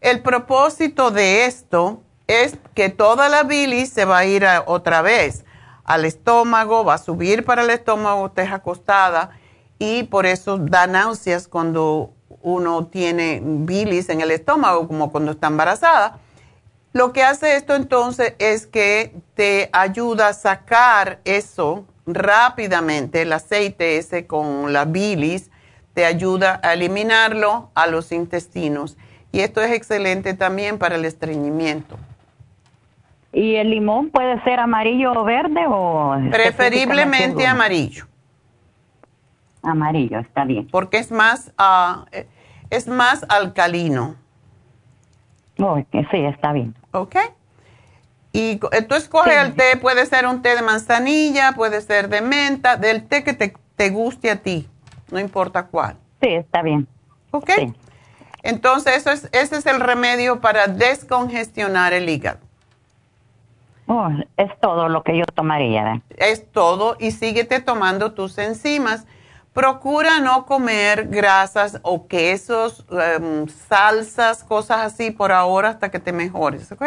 El 0.01 0.23
propósito 0.23 1.13
de 1.13 1.45
esto 1.45 2.03
es 2.27 2.57
que 2.75 2.89
toda 2.89 3.29
la 3.29 3.45
bilis 3.45 3.91
se 3.91 4.05
va 4.05 4.19
a 4.19 4.25
ir 4.25 4.45
otra 4.67 5.03
vez 5.03 5.45
al 5.89 6.05
estómago, 6.05 6.85
va 6.85 6.95
a 6.95 6.99
subir 6.99 7.47
para 7.47 7.63
el 7.63 7.71
estómago, 7.71 8.27
estés 8.27 8.53
acostada 8.53 9.31
y 9.79 10.03
por 10.03 10.27
eso 10.27 10.59
da 10.59 10.87
náuseas 10.87 11.49
cuando 11.49 12.13
uno 12.43 12.89
tiene 12.89 13.41
bilis 13.43 14.11
en 14.11 14.21
el 14.21 14.31
estómago, 14.31 14.87
como 14.87 15.11
cuando 15.11 15.33
está 15.33 15.47
embarazada. 15.47 16.19
Lo 16.93 17.15
que 17.15 17.23
hace 17.23 17.57
esto 17.57 17.75
entonces 17.75 18.35
es 18.39 18.67
que 18.67 19.15
te 19.33 19.71
ayuda 19.73 20.29
a 20.29 20.33
sacar 20.35 21.21
eso 21.25 21.87
rápidamente, 22.07 23.23
el 23.23 23.33
aceite 23.33 23.97
ese 23.97 24.27
con 24.27 24.75
la 24.75 24.85
bilis, 24.85 25.51
te 25.95 26.05
ayuda 26.05 26.61
a 26.63 26.75
eliminarlo 26.75 27.71
a 27.75 27.87
los 27.87 28.13
intestinos. 28.13 28.99
Y 29.33 29.41
esto 29.41 29.63
es 29.63 29.73
excelente 29.73 30.35
también 30.35 30.77
para 30.77 30.97
el 30.97 31.07
estreñimiento. 31.07 31.97
¿Y 33.33 33.57
el 33.57 33.71
limón 33.71 34.11
puede 34.11 34.43
ser 34.45 34.59
amarillo 34.59 35.13
o 35.13 35.25
verde 35.25 35.67
o...? 35.69 36.17
Preferiblemente 36.31 37.47
amarillo. 37.47 38.07
Amarillo, 39.63 40.19
está 40.21 40.45
bien. 40.45 40.67
Porque 40.71 40.99
es 40.99 41.11
más, 41.11 41.53
uh, 41.59 42.05
es 42.71 42.89
más 42.89 43.27
alcalino. 43.29 44.17
Oh, 45.59 45.79
sí, 45.91 46.25
está 46.25 46.53
bien. 46.53 46.75
Ok. 46.93 47.17
Y 48.33 48.57
tú 48.57 48.95
escoges 48.95 49.37
el 49.37 49.55
té, 49.55 49.77
puede 49.77 50.07
ser 50.07 50.27
un 50.27 50.41
té 50.41 50.55
de 50.55 50.63
manzanilla, 50.63 51.53
puede 51.53 51.81
ser 51.81 52.09
de 52.09 52.21
menta, 52.21 52.77
del 52.77 53.09
té 53.09 53.25
que 53.25 53.33
te, 53.33 53.55
te 53.75 53.91
guste 53.91 54.31
a 54.31 54.37
ti, 54.37 54.69
no 55.11 55.19
importa 55.19 55.67
cuál. 55.67 55.97
Sí, 56.23 56.29
está 56.29 56.63
bien. 56.63 56.87
Ok. 57.33 57.51
Entonces, 58.43 58.97
eso 58.97 59.11
es, 59.11 59.29
ese 59.33 59.57
es 59.57 59.67
el 59.67 59.81
remedio 59.81 60.41
para 60.41 60.69
descongestionar 60.69 61.93
el 61.93 62.09
hígado. 62.09 62.39
Oh, 63.89 64.11
es 64.37 64.51
todo 64.61 64.89
lo 64.89 65.03
que 65.03 65.17
yo 65.17 65.25
tomaría. 65.25 66.03
Es 66.17 66.51
todo 66.53 66.97
y 67.01 67.11
síguete 67.11 67.61
tomando 67.61 68.13
tus 68.13 68.37
enzimas. 68.37 69.07
Procura 69.55 70.21
no 70.21 70.45
comer 70.45 71.09
grasas 71.09 71.81
o 71.83 72.07
quesos, 72.07 72.85
em, 72.91 73.49
salsas, 73.49 74.45
cosas 74.45 74.81
así 74.81 75.11
por 75.11 75.33
ahora 75.33 75.71
hasta 75.71 75.91
que 75.91 75.99
te 75.99 76.13
mejores, 76.13 76.71
¿ok? 76.71 76.85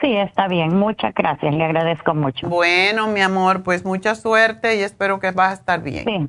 Sí, 0.00 0.16
está 0.16 0.48
bien. 0.48 0.76
Muchas 0.76 1.14
gracias. 1.14 1.54
Le 1.54 1.64
agradezco 1.64 2.14
mucho. 2.14 2.48
Bueno, 2.48 3.06
mi 3.06 3.20
amor, 3.20 3.62
pues 3.62 3.84
mucha 3.84 4.16
suerte 4.16 4.76
y 4.76 4.80
espero 4.80 5.20
que 5.20 5.30
vas 5.30 5.52
a 5.52 5.54
estar 5.54 5.80
bien. 5.82 6.04
Sí. 6.04 6.28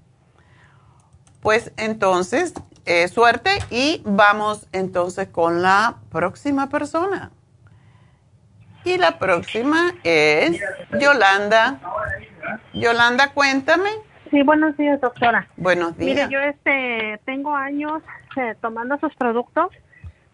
Pues 1.41 1.73
entonces, 1.77 2.53
eh, 2.85 3.07
suerte 3.07 3.49
y 3.71 4.03
vamos 4.05 4.67
entonces 4.71 5.27
con 5.29 5.63
la 5.63 5.95
próxima 6.11 6.69
persona. 6.69 7.31
Y 8.85 8.97
la 8.97 9.17
próxima 9.17 9.93
es 10.03 10.61
Yolanda. 10.99 11.79
Yolanda, 12.73 13.33
cuéntame. 13.33 13.89
Sí, 14.29 14.43
buenos 14.43 14.77
días, 14.77 15.01
doctora. 15.01 15.47
Buenos 15.57 15.97
días. 15.97 16.15
Mire, 16.15 16.27
yo 16.29 16.39
este, 16.39 17.19
tengo 17.25 17.55
años 17.55 18.01
eh, 18.37 18.55
tomando 18.61 18.97
sus 18.99 19.13
productos, 19.15 19.69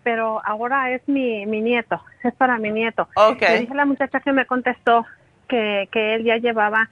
pero 0.03 0.41
ahora 0.45 0.91
es 0.91 1.01
mi, 1.07 1.45
mi 1.45 1.61
nieto, 1.61 2.03
es 2.23 2.33
para 2.35 2.57
mi 2.57 2.71
nieto. 2.71 3.07
Ok. 3.15 3.41
Le 3.41 3.59
dije 3.61 3.73
a 3.73 3.75
la 3.75 3.85
muchacha 3.85 4.19
que 4.19 4.31
me 4.33 4.45
contestó 4.45 5.05
que, 5.47 5.87
que 5.91 6.15
él 6.15 6.23
ya 6.23 6.37
llevaba, 6.37 6.89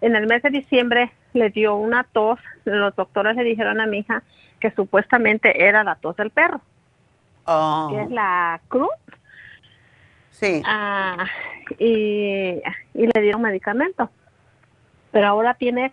en 0.00 0.16
el 0.16 0.26
mes 0.26 0.42
de 0.42 0.50
diciembre 0.50 1.12
le 1.34 1.50
dio 1.50 1.74
una 1.76 2.04
tos, 2.04 2.38
los 2.64 2.94
doctores 2.96 3.36
le 3.36 3.44
dijeron 3.44 3.80
a 3.80 3.86
mi 3.86 3.98
hija 3.98 4.22
que 4.60 4.70
supuestamente 4.70 5.66
era 5.66 5.84
la 5.84 5.96
tos 5.96 6.16
del 6.16 6.30
perro, 6.30 6.60
Oh. 7.44 7.88
que 7.90 8.02
es 8.02 8.10
la 8.10 8.60
cruz. 8.68 8.88
Sí. 10.42 10.60
Ah, 10.66 11.24
y, 11.78 12.60
le 12.94 13.20
dieron 13.22 13.42
medicamento. 13.42 14.10
Pero 15.12 15.28
ahora 15.28 15.54
tiene, 15.54 15.92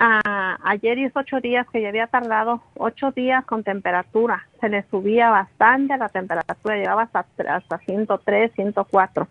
ah, 0.00 0.58
ayer 0.64 0.98
hizo 0.98 1.20
ocho 1.20 1.40
días 1.40 1.64
que 1.72 1.80
ya 1.80 1.90
había 1.90 2.08
tardado 2.08 2.60
ocho 2.76 3.12
días 3.12 3.44
con 3.44 3.62
temperatura. 3.62 4.48
Se 4.60 4.68
le 4.68 4.82
subía 4.90 5.30
bastante 5.30 5.96
la 5.96 6.08
temperatura, 6.08 6.76
llegaba 6.76 7.02
hasta, 7.02 7.24
hasta 7.48 7.78
103, 7.78 8.52
104. 8.54 9.28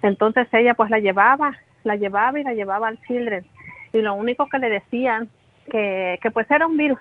Entonces 0.00 0.48
ella 0.52 0.72
pues 0.72 0.88
la 0.88 1.00
llevaba, 1.00 1.58
la 1.84 1.96
llevaba 1.96 2.40
y 2.40 2.44
la 2.44 2.54
llevaba 2.54 2.88
al 2.88 2.98
Children. 3.02 3.44
Y 3.92 4.00
lo 4.00 4.14
único 4.14 4.48
que 4.48 4.58
le 4.58 4.70
decían 4.70 5.28
que, 5.70 6.18
que 6.22 6.30
pues 6.30 6.50
era 6.50 6.66
un 6.66 6.78
virus, 6.78 7.00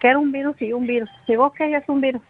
que 0.00 0.08
era 0.08 0.18
un 0.18 0.32
virus 0.32 0.56
y 0.62 0.72
un 0.72 0.86
virus. 0.86 1.10
Digo 1.28 1.52
que 1.52 1.66
ella 1.66 1.78
es 1.78 1.88
un 1.88 2.00
virus. 2.00 2.22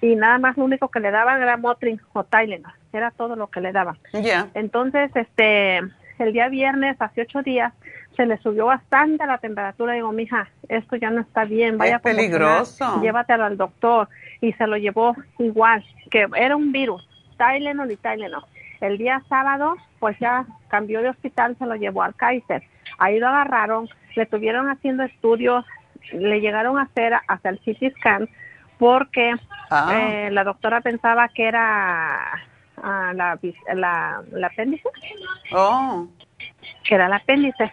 Y 0.00 0.16
nada 0.16 0.38
más 0.38 0.56
lo 0.56 0.64
único 0.64 0.88
que 0.88 1.00
le 1.00 1.10
daban 1.10 1.40
era 1.40 1.56
Motrin 1.56 2.00
o 2.12 2.24
Tylenol. 2.24 2.72
Era 2.92 3.10
todo 3.10 3.36
lo 3.36 3.48
que 3.48 3.60
le 3.60 3.72
daban. 3.72 3.98
Ya. 4.12 4.48
Entonces, 4.54 5.10
este, 5.14 5.78
el 6.18 6.32
día 6.32 6.48
viernes, 6.48 6.96
hace 7.00 7.22
ocho 7.22 7.42
días, 7.42 7.72
se 8.16 8.26
le 8.26 8.38
subió 8.38 8.66
bastante 8.66 9.26
la 9.26 9.38
temperatura. 9.38 9.94
Digo, 9.94 10.12
mija, 10.12 10.48
esto 10.68 10.96
ya 10.96 11.10
no 11.10 11.20
está 11.20 11.44
bien. 11.44 11.78
Vaya 11.78 11.96
Es 11.96 12.02
peligroso. 12.02 13.00
Llévatelo 13.00 13.44
al 13.44 13.56
doctor. 13.56 14.08
Y 14.40 14.52
se 14.52 14.66
lo 14.66 14.76
llevó 14.76 15.16
igual, 15.38 15.84
que 16.10 16.26
era 16.36 16.54
un 16.54 16.70
virus, 16.70 17.08
Tylenol 17.38 17.90
y 17.90 17.96
Tylenol. 17.96 18.44
El 18.80 18.98
día 18.98 19.22
sábado, 19.28 19.76
pues 19.98 20.18
ya 20.18 20.44
cambió 20.68 21.00
de 21.00 21.08
hospital, 21.08 21.56
se 21.58 21.66
lo 21.66 21.74
llevó 21.76 22.02
al 22.02 22.14
Kaiser. 22.14 22.62
Ahí 22.98 23.18
lo 23.18 23.28
agarraron, 23.28 23.88
le 24.14 24.24
estuvieron 24.24 24.68
haciendo 24.68 25.02
estudios, 25.04 25.64
le 26.12 26.40
llegaron 26.40 26.78
a 26.78 26.82
hacer 26.82 27.14
hasta 27.26 27.48
el 27.48 27.58
CT 27.60 27.96
scan 27.98 28.28
porque 28.78 29.34
Ah. 29.70 29.92
eh, 29.98 30.30
la 30.30 30.44
doctora 30.44 30.80
pensaba 30.80 31.28
que 31.28 31.44
era 31.48 32.32
ah, 32.82 33.12
la, 33.14 33.38
la, 33.74 34.22
la 34.32 34.46
apéndice, 34.46 34.88
Oh. 35.52 36.06
que 36.84 36.94
era 36.94 37.06
el 37.06 37.12
apéndice. 37.12 37.72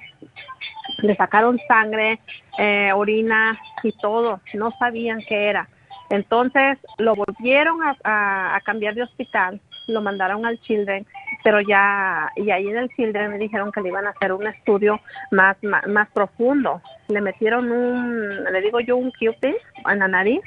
Le 1.00 1.16
sacaron 1.16 1.60
sangre, 1.68 2.20
eh, 2.58 2.92
orina 2.94 3.60
y 3.84 3.92
todo, 3.94 4.40
no 4.54 4.72
sabían 4.80 5.20
qué 5.28 5.50
era. 5.50 5.68
Entonces 6.10 6.78
lo 6.98 7.16
volvieron 7.16 7.82
a, 7.84 7.96
a- 8.04 8.56
a 8.56 8.62
cambiar 8.62 8.94
de 8.96 9.04
hospital, 9.04 9.62
lo 9.88 10.02
mandaron 10.02 10.46
al 10.46 10.60
Children, 10.62 11.06
pero 11.44 11.62
ya, 11.62 12.30
y 12.36 12.52
ahí 12.52 12.68
en 12.68 12.78
el 12.78 12.90
Children 12.90 13.32
me 13.32 13.38
dijeron 13.38 13.72
que 13.72 13.82
le 13.82 13.90
iban 13.90 14.06
a 14.06 14.12
hacer 14.12 14.32
un 14.34 14.46
estudio 14.46 15.00
más, 15.32 15.56
más, 15.64 15.88
más 15.88 16.10
profundo. 16.12 16.82
Le 17.08 17.22
metieron 17.22 17.72
un, 17.72 18.44
le 18.44 18.62
digo 18.62 18.80
yo, 18.82 18.98
un 18.98 19.12
Q-tip 19.12 19.56
en 19.90 20.00
la 20.00 20.08
nariz 20.08 20.42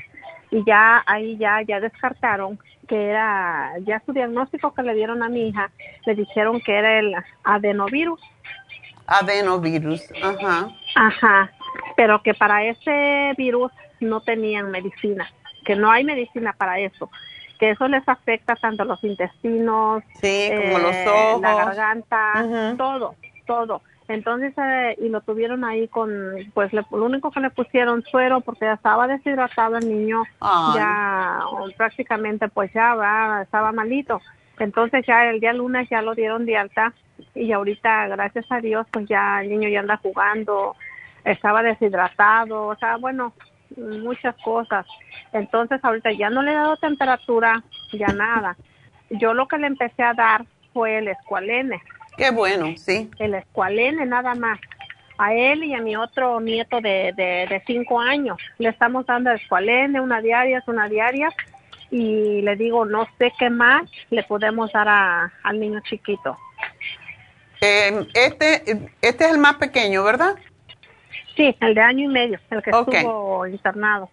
y 0.54 0.64
ya 0.64 1.02
ahí 1.06 1.36
ya 1.36 1.60
ya 1.62 1.80
descartaron 1.80 2.58
que 2.88 3.08
era 3.10 3.72
ya 3.80 4.00
su 4.06 4.12
diagnóstico 4.12 4.72
que 4.72 4.82
le 4.82 4.94
dieron 4.94 5.22
a 5.22 5.28
mi 5.28 5.48
hija 5.48 5.70
le 6.06 6.14
dijeron 6.14 6.60
que 6.60 6.72
era 6.78 6.98
el 7.00 7.14
adenovirus 7.42 8.20
Adenovirus. 9.06 10.02
Ajá. 10.22 10.68
ajá 10.94 11.50
pero 11.96 12.22
que 12.22 12.34
para 12.34 12.64
ese 12.64 13.32
virus 13.36 13.70
no 14.00 14.20
tenían 14.20 14.70
medicina 14.70 15.28
que 15.64 15.74
no 15.76 15.90
hay 15.90 16.04
medicina 16.04 16.54
para 16.56 16.78
eso 16.78 17.10
que 17.58 17.70
eso 17.70 17.88
les 17.88 18.06
afecta 18.08 18.54
tanto 18.56 18.84
los 18.84 19.02
intestinos 19.04 20.02
Sí, 20.20 20.50
como 20.56 20.78
los 20.78 20.94
eh, 20.94 21.06
ojos. 21.08 21.40
la 21.42 21.54
garganta 21.54 22.74
todo 22.78 23.14
todo 23.46 23.82
entonces 24.08 24.52
eh, 24.58 24.96
y 25.00 25.08
lo 25.08 25.20
tuvieron 25.22 25.64
ahí 25.64 25.88
con 25.88 26.10
pues 26.52 26.72
le- 26.72 26.84
lo 26.90 27.04
único 27.04 27.30
que 27.30 27.40
le 27.40 27.50
pusieron 27.50 28.02
suero 28.02 28.40
porque 28.42 28.66
ya 28.66 28.74
estaba 28.74 29.06
deshidratado 29.06 29.78
el 29.78 29.88
niño 29.88 30.22
Ay. 30.40 30.74
ya 30.76 31.38
o 31.50 31.66
prácticamente 31.76 32.48
pues 32.48 32.72
ya 32.72 32.94
va, 32.94 33.42
estaba 33.42 33.72
malito. 33.72 34.20
Entonces 34.58 35.04
ya 35.06 35.24
el 35.30 35.40
día 35.40 35.52
lunes 35.52 35.88
ya 35.90 36.02
lo 36.02 36.14
dieron 36.14 36.44
de 36.46 36.56
alta 36.56 36.92
y 37.34 37.50
ahorita 37.52 38.08
gracias 38.08 38.46
a 38.50 38.60
Dios 38.60 38.86
pues 38.90 39.06
ya 39.08 39.42
el 39.42 39.48
niño 39.50 39.68
ya 39.68 39.80
anda 39.80 39.96
jugando, 39.96 40.76
estaba 41.24 41.62
deshidratado, 41.62 42.66
o 42.66 42.76
sea, 42.76 42.96
bueno, 42.96 43.32
muchas 43.76 44.36
cosas. 44.44 44.86
Entonces 45.32 45.80
ahorita 45.82 46.12
ya 46.12 46.30
no 46.30 46.42
le 46.42 46.52
he 46.52 46.54
dado 46.54 46.76
temperatura, 46.76 47.62
ya 47.92 48.08
nada. 48.08 48.56
Yo 49.10 49.34
lo 49.34 49.48
que 49.48 49.58
le 49.58 49.66
empecé 49.66 50.02
a 50.02 50.14
dar 50.14 50.44
fue 50.72 50.98
el 50.98 51.08
escualene, 51.08 51.80
Qué 52.16 52.30
bueno, 52.30 52.74
sí. 52.76 53.10
el 53.18 53.34
escualene 53.34 54.06
nada 54.06 54.34
más. 54.34 54.58
A 55.16 55.32
él 55.32 55.62
y 55.62 55.74
a 55.74 55.80
mi 55.80 55.94
otro 55.94 56.40
nieto 56.40 56.80
de, 56.80 57.12
de, 57.16 57.46
de 57.48 57.62
cinco 57.66 58.00
años. 58.00 58.36
Le 58.58 58.68
estamos 58.68 59.06
dando 59.06 59.30
escualene, 59.30 60.00
una 60.00 60.20
diaria, 60.20 60.62
una 60.66 60.88
diaria. 60.88 61.30
Y 61.90 62.42
le 62.42 62.56
digo, 62.56 62.84
no 62.84 63.06
sé 63.18 63.32
qué 63.38 63.48
más 63.48 63.82
le 64.10 64.24
podemos 64.24 64.72
dar 64.72 64.88
a, 64.88 65.32
al 65.44 65.60
niño 65.60 65.80
chiquito. 65.88 66.36
Eh, 67.60 68.06
este, 68.14 68.90
este 69.00 69.24
es 69.24 69.30
el 69.30 69.38
más 69.38 69.54
pequeño, 69.54 70.02
¿verdad? 70.02 70.34
Sí, 71.36 71.56
el 71.60 71.74
de 71.74 71.80
año 71.80 72.04
y 72.04 72.12
medio, 72.12 72.40
el 72.50 72.62
que 72.62 72.70
estuvo 72.70 73.46
internado. 73.46 74.10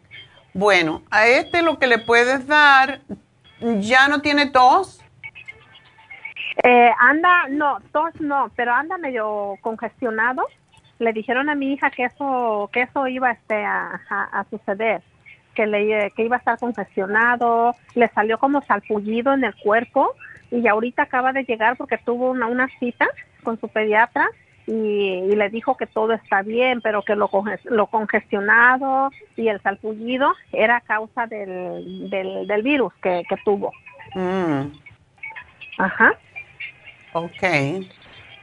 Bueno, 0.54 1.02
a 1.10 1.28
este 1.28 1.62
lo 1.64 1.80
que 1.80 1.88
le 1.88 1.98
puedes 1.98 2.46
dar, 2.46 3.02
ya 3.60 4.08
no 4.08 4.22
tiene 4.22 4.48
tos. 4.48 5.01
Eh, 6.64 6.92
anda, 7.00 7.48
no, 7.50 7.80
tos 7.92 8.20
no, 8.20 8.52
pero 8.56 8.74
anda 8.74 8.98
medio 8.98 9.56
congestionado. 9.62 10.46
Le 11.00 11.14
dijeron 11.14 11.50
a 11.50 11.56
mi 11.56 11.74
hija 11.74 11.90
que 11.90 12.04
eso, 12.06 12.70
que 12.72 12.82
eso 12.84 13.08
iba 13.08 13.32
este, 13.32 13.64
a, 13.66 14.00
a- 14.10 14.40
a 14.40 14.44
suceder, 14.52 15.02
que, 15.56 15.66
le, 15.66 16.12
que 16.12 16.24
iba 16.26 16.36
a 16.36 16.40
estar 16.40 16.60
congestionado, 16.60 17.76
le 17.96 18.08
salió 18.10 18.38
como 18.38 18.62
salpullido 18.62 19.34
en 19.34 19.44
el 19.44 19.56
cuerpo 19.56 20.14
y 20.52 20.68
ahorita 20.68 21.04
acaba 21.04 21.34
de 21.34 21.44
llegar 21.44 21.76
porque 21.78 21.98
tuvo 21.98 22.30
una, 22.30 22.46
una 22.46 22.68
cita 22.80 23.08
con 23.44 23.60
su 23.60 23.68
pediatra 23.68 24.30
y, 24.68 24.72
y 24.74 25.36
le 25.36 25.50
dijo 25.50 25.76
que 25.76 25.88
todo 25.88 26.14
está 26.14 26.44
bien, 26.44 26.82
pero 26.82 27.02
que 27.02 27.16
lo, 27.16 27.30
lo 27.64 27.88
congestionado 27.88 29.10
y 29.36 29.48
el 29.48 29.60
salpullido 29.62 30.32
era 30.54 30.82
causa 30.82 31.26
del, 31.26 32.10
del, 32.12 32.46
del 32.46 32.62
virus 32.62 32.94
que, 33.02 33.24
que 33.28 33.38
tuvo. 33.44 33.72
Mm, 34.14 34.68
Ajá. 35.80 36.14
Ok. 37.14 37.44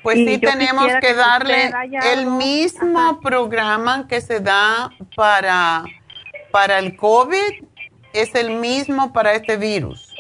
Pues 0.02 0.18
Y 0.18 0.26
sí 0.26 0.38
tenemos 0.38 0.86
que 0.86 0.98
que 1.00 1.14
darle 1.14 1.66
el 2.12 2.18
algo. 2.20 2.30
mismo 2.36 2.98
Ajá. 3.00 3.20
programa 3.20 4.06
que 4.08 4.20
se 4.20 4.40
da 4.40 4.90
para, 5.16 5.84
para 6.52 6.78
el 6.78 6.96
COVID, 6.96 7.64
es 8.12 8.34
el 8.34 8.50
mismo 8.50 9.12
para 9.12 9.32
este 9.34 9.56
virus. 9.56 10.14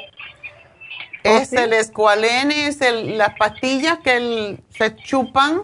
es 1.24 1.50
sí? 1.50 1.56
el 1.56 1.72
escualene, 1.72 2.68
es 2.68 2.80
el, 2.80 3.18
las 3.18 3.34
pastillas 3.38 3.98
que 3.98 4.16
el- 4.16 4.60
se 4.70 4.94
chupan 4.96 5.62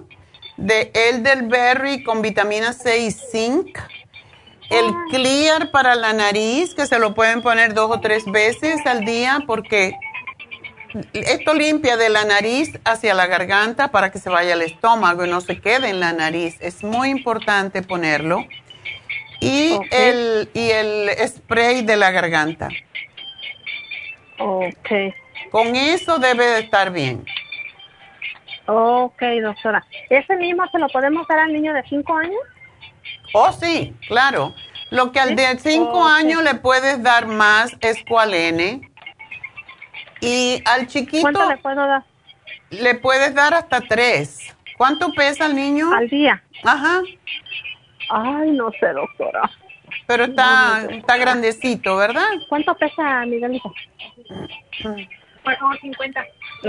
de 0.57 0.91
elderberry 0.95 2.03
con 2.05 2.23
vitamina 2.23 2.73
C 2.73 2.99
y 2.99 3.11
zinc. 3.11 3.79
El 4.71 4.95
clear 5.11 5.71
para 5.71 5.95
la 5.95 6.13
nariz, 6.13 6.75
que 6.75 6.87
se 6.87 6.99
lo 6.99 7.15
pueden 7.15 7.43
poner 7.43 7.75
dos 7.75 7.91
o 7.91 8.01
tres 8.01 8.25
veces 8.27 8.85
al 8.87 9.05
día 9.05 9.41
porque 9.47 9.93
esto 11.13 11.55
limpia 11.55 11.97
de 11.97 12.09
la 12.09 12.25
nariz 12.25 12.79
hacia 12.85 13.15
la 13.15 13.27
garganta 13.27 13.89
para 13.89 14.11
que 14.11 14.19
se 14.19 14.31
vaya 14.31 14.55
al 14.55 14.63
estómago 14.63 15.25
y 15.25 15.31
no 15.31 15.41
se 15.41 15.61
quede 15.61 15.89
en 15.89 16.01
la 16.01 16.13
nariz. 16.13 16.57
Es 16.61 16.85
muy 16.85 17.11
importante 17.11 17.83
ponerlo. 17.83 18.45
Y, 19.41 19.79
el, 19.91 20.49
y 20.55 20.71
el 20.71 21.11
spray 21.29 21.83
de 21.83 21.97
la 21.97 22.11
garganta. 22.11 22.69
Ok. 24.39 24.91
Con 25.51 25.77
eso 25.77 26.19
debe 26.19 26.47
de 26.47 26.61
estar 26.61 26.91
bien. 26.91 27.25
Ok, 28.67 29.23
doctora. 29.43 29.85
¿Ese 30.09 30.37
mismo 30.37 30.65
se 30.71 30.79
lo 30.79 30.89
podemos 30.89 31.27
dar 31.29 31.41
al 31.41 31.53
niño 31.53 31.75
de 31.75 31.83
5 31.83 32.17
años? 32.17 32.41
Oh, 33.35 33.53
sí, 33.53 33.95
claro. 34.09 34.55
Lo 34.91 35.13
que 35.13 35.21
al 35.21 35.37
de 35.37 35.59
5 35.59 36.07
años 36.07 36.43
le 36.43 36.55
puedes 36.55 37.03
dar 37.03 37.27
más 37.27 37.77
es 37.81 37.99
N. 38.09 38.81
Y 40.25 40.63
al 40.65 40.87
chiquito... 40.87 41.23
¿Cuánto 41.23 41.49
le 41.49 41.57
puedo 41.59 41.87
dar? 41.87 42.05
Le 42.71 42.95
puedes 42.95 43.35
dar 43.35 43.55
hasta 43.55 43.81
3. 43.81 44.55
¿Cuánto 44.77 45.13
pesa 45.13 45.47
el 45.47 45.55
niño? 45.55 45.93
Al 45.93 46.09
día. 46.09 46.43
Ajá. 46.65 47.03
Ay, 48.11 48.51
no 48.53 48.71
sé, 48.81 48.89
doctora. 48.89 49.51
Pero 50.07 50.25
está, 50.25 50.87
está 50.91 51.17
grandecito, 51.17 51.97
¿verdad? 51.97 52.29
¿Cuánto 52.49 52.75
pesa 52.75 53.25
Miguelito? 53.27 53.73
Pues 54.83 55.59
50. 55.81 56.25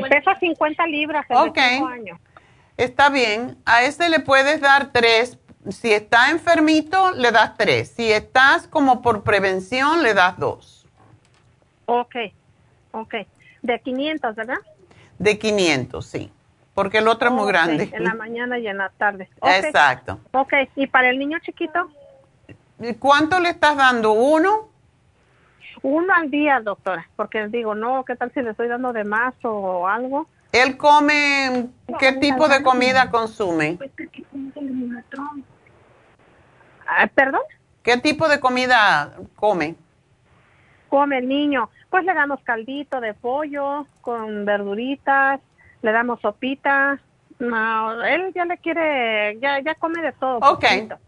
Pesa 0.09 0.35
50 0.35 0.87
libras. 0.87 1.25
Ok. 1.29 1.57
Está 2.77 3.09
bien. 3.09 3.57
A 3.65 3.83
ese 3.83 4.09
le 4.09 4.19
puedes 4.19 4.61
dar 4.61 4.91
tres. 4.91 5.37
Si 5.69 5.91
está 5.91 6.29
enfermito, 6.29 7.11
le 7.13 7.31
das 7.31 7.57
tres. 7.57 7.89
Si 7.89 8.11
estás 8.11 8.67
como 8.67 9.01
por 9.01 9.23
prevención, 9.23 10.03
le 10.03 10.13
das 10.13 10.37
dos. 10.37 10.85
Ok, 11.85 12.15
ok. 12.91 13.15
De 13.65 13.79
500, 13.79 14.35
¿verdad? 14.35 14.57
De 15.17 15.39
500, 15.39 16.05
sí. 16.05 16.31
Porque 16.75 16.99
el 16.99 17.07
otro 17.07 17.29
es 17.29 17.33
muy 17.33 17.47
grande. 17.47 17.89
En 17.91 18.03
la 18.03 18.13
mañana 18.13 18.59
y 18.59 18.67
en 18.67 18.77
la 18.77 18.89
tarde. 18.89 19.27
Exacto. 19.41 20.19
Ok, 20.33 20.53
¿y 20.75 20.85
para 20.85 21.09
el 21.09 21.17
niño 21.17 21.39
chiquito? 21.39 21.89
¿Cuánto 22.99 23.39
le 23.39 23.49
estás 23.49 23.75
dando? 23.75 24.11
¿Uno? 24.11 24.69
Uno 25.81 26.13
al 26.13 26.29
día, 26.29 26.59
doctora, 26.59 27.09
porque 27.15 27.47
digo, 27.47 27.73
no, 27.73 28.05
¿qué 28.05 28.15
tal 28.15 28.31
si 28.33 28.41
le 28.41 28.51
estoy 28.51 28.67
dando 28.67 28.93
de 28.93 29.03
más 29.03 29.33
o 29.43 29.87
algo? 29.87 30.27
¿Él 30.51 30.77
come, 30.77 31.69
qué 31.99 32.13
tipo 32.13 32.47
de 32.47 32.61
comida 32.61 33.09
consume? 33.09 33.79
Ah, 36.87 37.07
¿Perdón? 37.07 37.41
¿Qué 37.81 37.97
tipo 37.97 38.27
de 38.27 38.39
comida 38.39 39.13
come? 39.35 39.75
Come 40.89 41.19
el 41.19 41.27
niño. 41.27 41.69
Pues 41.89 42.05
le 42.05 42.13
damos 42.13 42.39
caldito 42.41 42.99
de 42.99 43.13
pollo 43.13 43.85
con 44.01 44.45
verduritas, 44.45 45.39
le 45.81 45.91
damos 45.91 46.19
sopita, 46.21 46.99
no, 47.37 48.03
él 48.03 48.31
ya 48.33 48.45
le 48.45 48.57
quiere, 48.57 49.37
ya, 49.41 49.59
ya 49.59 49.75
come 49.75 50.01
de 50.01 50.13
todo. 50.13 50.37
Ok, 50.37 50.63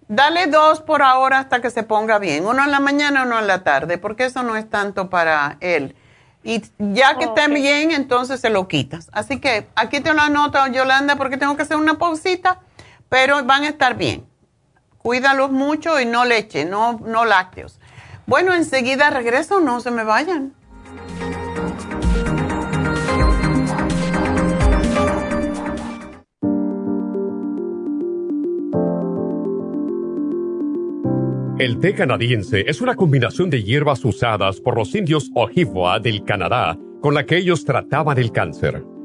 dale 0.08 0.48
dos 0.48 0.82
por 0.82 1.02
ahora 1.02 1.40
hasta 1.40 1.62
que 1.62 1.70
se 1.70 1.84
ponga 1.84 2.20
bien, 2.20 2.46
uno 2.46 2.64
en 2.64 2.72
la 2.72 2.80
mañana, 2.80 3.24
uno 3.24 3.40
en 3.40 3.48
la 3.48 3.64
tarde, 3.64 3.98
porque 3.98 4.26
eso 4.26 4.44
no 4.44 4.56
es 4.56 4.70
tanto 4.70 5.10
para 5.10 5.58
él. 5.62 5.96
Y 6.44 6.62
ya 6.80 7.18
que 7.18 7.26
esté 7.26 7.48
bien, 7.50 7.92
entonces 7.92 8.40
se 8.40 8.50
lo 8.50 8.68
quitas. 8.68 9.10
Así 9.12 9.40
que 9.40 9.68
aquí 9.76 10.00
te 10.00 10.14
lo 10.14 10.22
anoto, 10.22 10.66
Yolanda, 10.68 11.16
porque 11.16 11.38
tengo 11.38 11.56
que 11.56 11.64
hacer 11.64 11.78
una 11.78 11.98
pausita, 11.98 12.60
pero 13.10 13.44
van 13.44 13.64
a 13.64 13.70
estar 13.70 13.96
bien. 13.96 14.26
Cuídalos 14.98 15.52
mucho 15.52 16.00
y 16.00 16.06
no 16.06 16.26
leche, 16.26 16.66
no, 16.66 17.00
no 17.06 17.26
lácteos. 17.26 17.80
Bueno, 18.28 18.54
enseguida 18.54 19.10
regreso, 19.10 19.62
no 19.62 19.80
se 19.80 19.90
me 19.90 20.04
vayan. 20.04 20.54
El 31.58 31.80
té 31.80 31.96
canadiense 31.96 32.66
es 32.68 32.82
una 32.82 32.96
combinación 32.96 33.50
de 33.50 33.64
hierbas 33.64 34.04
usadas 34.04 34.60
por 34.60 34.78
los 34.78 34.94
indios 34.94 35.32
Ojibwa 35.34 36.00
del 36.00 36.26
Canadá 36.26 36.78
con 37.02 37.14
la 37.14 37.26
que 37.26 37.38
ellos 37.38 37.64
trataban 37.64 38.18
el 38.18 38.34
cáncer. 38.34 38.84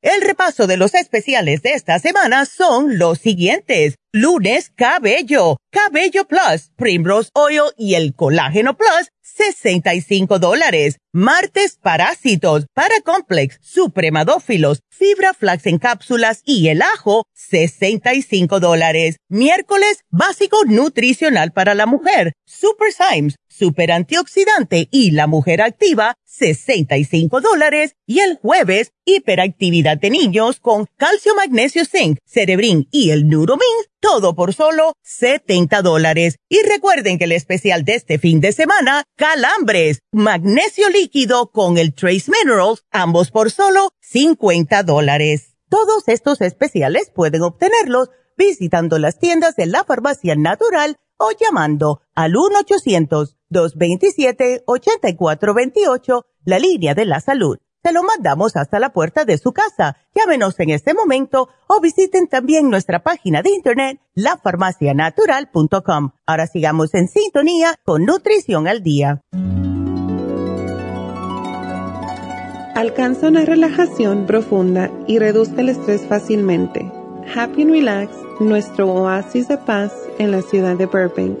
El 0.00 0.22
repaso 0.22 0.68
de 0.68 0.76
los 0.76 0.94
especiales 0.94 1.62
de 1.62 1.72
esta 1.72 1.98
semana 1.98 2.44
son 2.44 2.98
los 2.98 3.18
siguientes. 3.18 3.96
Lunes, 4.12 4.70
cabello, 4.76 5.56
cabello 5.72 6.24
plus, 6.24 6.70
primrose 6.76 7.30
oil 7.34 7.72
y 7.76 7.94
el 7.94 8.14
colágeno 8.14 8.76
plus, 8.76 9.10
65 9.22 10.38
dólares. 10.38 10.98
Martes, 11.12 11.78
parásitos, 11.82 12.66
paracomplex, 12.74 13.58
supremadófilos, 13.60 14.82
fibra 14.88 15.34
flax 15.34 15.66
en 15.66 15.78
cápsulas 15.78 16.42
y 16.44 16.68
el 16.68 16.80
ajo, 16.80 17.24
65 17.34 18.60
dólares. 18.60 19.16
Miércoles, 19.28 20.04
básico 20.10 20.64
nutricional 20.64 21.50
para 21.50 21.74
la 21.74 21.86
mujer, 21.86 22.34
Super 22.46 22.92
Symes, 22.92 23.34
super 23.58 23.90
antioxidante 23.90 24.88
y 24.90 25.10
la 25.10 25.26
mujer 25.26 25.60
activa, 25.60 26.14
65 26.24 27.40
dólares. 27.40 27.96
Y 28.06 28.20
el 28.20 28.36
jueves, 28.36 28.92
hiperactividad 29.04 29.98
de 29.98 30.10
niños 30.10 30.60
con 30.60 30.86
calcio, 30.96 31.34
magnesio, 31.34 31.84
zinc, 31.84 32.18
cerebrin 32.24 32.88
y 32.90 33.10
el 33.10 33.28
Neuromins, 33.28 33.90
todo 34.00 34.34
por 34.34 34.54
solo 34.54 34.92
70 35.02 35.82
dólares. 35.82 36.36
Y 36.48 36.62
recuerden 36.62 37.18
que 37.18 37.24
el 37.24 37.32
especial 37.32 37.84
de 37.84 37.96
este 37.96 38.18
fin 38.18 38.40
de 38.40 38.52
semana, 38.52 39.04
calambres, 39.16 40.00
magnesio 40.12 40.88
líquido 40.88 41.50
con 41.50 41.78
el 41.78 41.92
Trace 41.92 42.30
Minerals, 42.30 42.84
ambos 42.90 43.30
por 43.30 43.50
solo 43.50 43.90
50 44.00 44.84
dólares. 44.84 45.56
Todos 45.68 46.04
estos 46.08 46.40
especiales 46.40 47.10
pueden 47.14 47.42
obtenerlos 47.42 48.08
visitando 48.38 48.98
las 48.98 49.18
tiendas 49.18 49.56
de 49.56 49.66
la 49.66 49.84
farmacia 49.84 50.36
natural 50.36 50.96
o 51.18 51.32
llamando 51.32 52.00
al 52.14 52.36
1-800-227-8428, 53.50 56.24
la 56.44 56.58
línea 56.58 56.94
de 56.94 57.04
la 57.04 57.20
salud 57.20 57.58
se 57.82 57.92
lo 57.92 58.02
mandamos 58.02 58.56
hasta 58.56 58.80
la 58.80 58.92
puerta 58.92 59.24
de 59.24 59.38
su 59.38 59.52
casa. 59.52 59.96
Llámenos 60.14 60.60
en 60.60 60.70
este 60.70 60.94
momento 60.94 61.48
o 61.66 61.80
visiten 61.80 62.28
también 62.28 62.70
nuestra 62.70 63.02
página 63.02 63.42
de 63.42 63.50
internet, 63.50 64.00
lafarmacianatural.com. 64.14 66.10
Ahora 66.26 66.46
sigamos 66.46 66.94
en 66.94 67.08
sintonía 67.08 67.74
con 67.84 68.04
Nutrición 68.04 68.68
al 68.68 68.82
Día. 68.82 69.20
Alcanza 72.74 73.28
una 73.28 73.44
relajación 73.44 74.26
profunda 74.26 74.90
y 75.06 75.18
reduzca 75.18 75.60
el 75.62 75.70
estrés 75.70 76.06
fácilmente. 76.06 76.92
Happy 77.34 77.62
and 77.62 77.72
Relax, 77.72 78.12
nuestro 78.40 78.92
oasis 78.92 79.48
de 79.48 79.56
paz 79.58 79.92
en 80.18 80.30
la 80.30 80.42
ciudad 80.42 80.76
de 80.76 80.86
Burbank, 80.86 81.40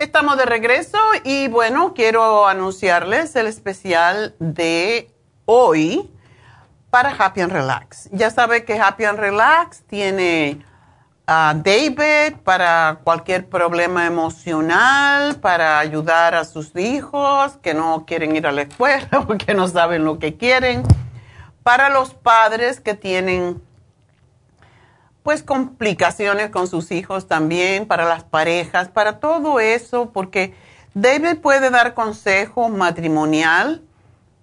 Estamos 0.00 0.38
de 0.38 0.46
regreso 0.46 0.96
y 1.24 1.48
bueno, 1.48 1.92
quiero 1.92 2.48
anunciarles 2.48 3.36
el 3.36 3.46
especial 3.46 4.34
de 4.38 5.10
hoy 5.44 6.10
para 6.88 7.10
Happy 7.10 7.42
and 7.42 7.52
Relax. 7.52 8.08
Ya 8.10 8.30
sabe 8.30 8.64
que 8.64 8.80
Happy 8.80 9.04
and 9.04 9.18
Relax 9.18 9.82
tiene 9.82 10.64
a 11.26 11.54
David 11.54 12.38
para 12.42 13.00
cualquier 13.04 13.46
problema 13.50 14.06
emocional, 14.06 15.36
para 15.36 15.78
ayudar 15.78 16.34
a 16.34 16.46
sus 16.46 16.74
hijos 16.76 17.58
que 17.58 17.74
no 17.74 18.06
quieren 18.06 18.34
ir 18.34 18.46
a 18.46 18.52
la 18.52 18.62
escuela 18.62 19.06
o 19.28 19.36
que 19.36 19.52
no 19.52 19.68
saben 19.68 20.06
lo 20.06 20.18
que 20.18 20.38
quieren, 20.38 20.82
para 21.62 21.90
los 21.90 22.14
padres 22.14 22.80
que 22.80 22.94
tienen 22.94 23.62
pues 25.22 25.42
complicaciones 25.42 26.50
con 26.50 26.66
sus 26.66 26.90
hijos 26.92 27.28
también, 27.28 27.86
para 27.86 28.04
las 28.04 28.24
parejas, 28.24 28.88
para 28.88 29.20
todo 29.20 29.60
eso, 29.60 30.10
porque 30.10 30.54
David 30.94 31.38
puede 31.40 31.70
dar 31.70 31.94
consejo 31.94 32.68
matrimonial 32.68 33.82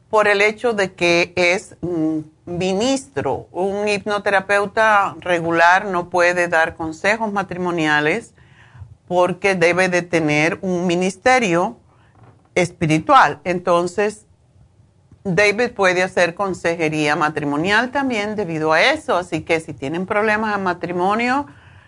por 0.09 0.27
el 0.27 0.41
hecho 0.41 0.73
de 0.73 0.93
que 0.93 1.33
es 1.35 1.75
ministro. 2.45 3.47
Un 3.51 3.87
hipnoterapeuta 3.87 5.15
regular 5.19 5.85
no 5.85 6.09
puede 6.09 6.47
dar 6.47 6.75
consejos 6.75 7.33
matrimoniales 7.33 8.33
porque 9.07 9.55
debe 9.55 9.89
de 9.89 10.01
tener 10.03 10.59
un 10.61 10.87
ministerio 10.87 11.77
espiritual. 12.55 13.39
Entonces, 13.43 14.26
David 15.35 15.71
puede 15.71 16.03
hacer 16.03 16.35
consejería 16.35 17.17
matrimonial 17.17 17.91
también 17.91 18.37
debido 18.37 18.71
a 18.71 18.81
eso. 18.81 19.17
Así 19.17 19.41
que 19.41 19.59
si 19.59 19.73
tienen 19.73 20.05
problemas 20.05 20.55
en 20.55 20.63
matrimonio, 20.63 21.47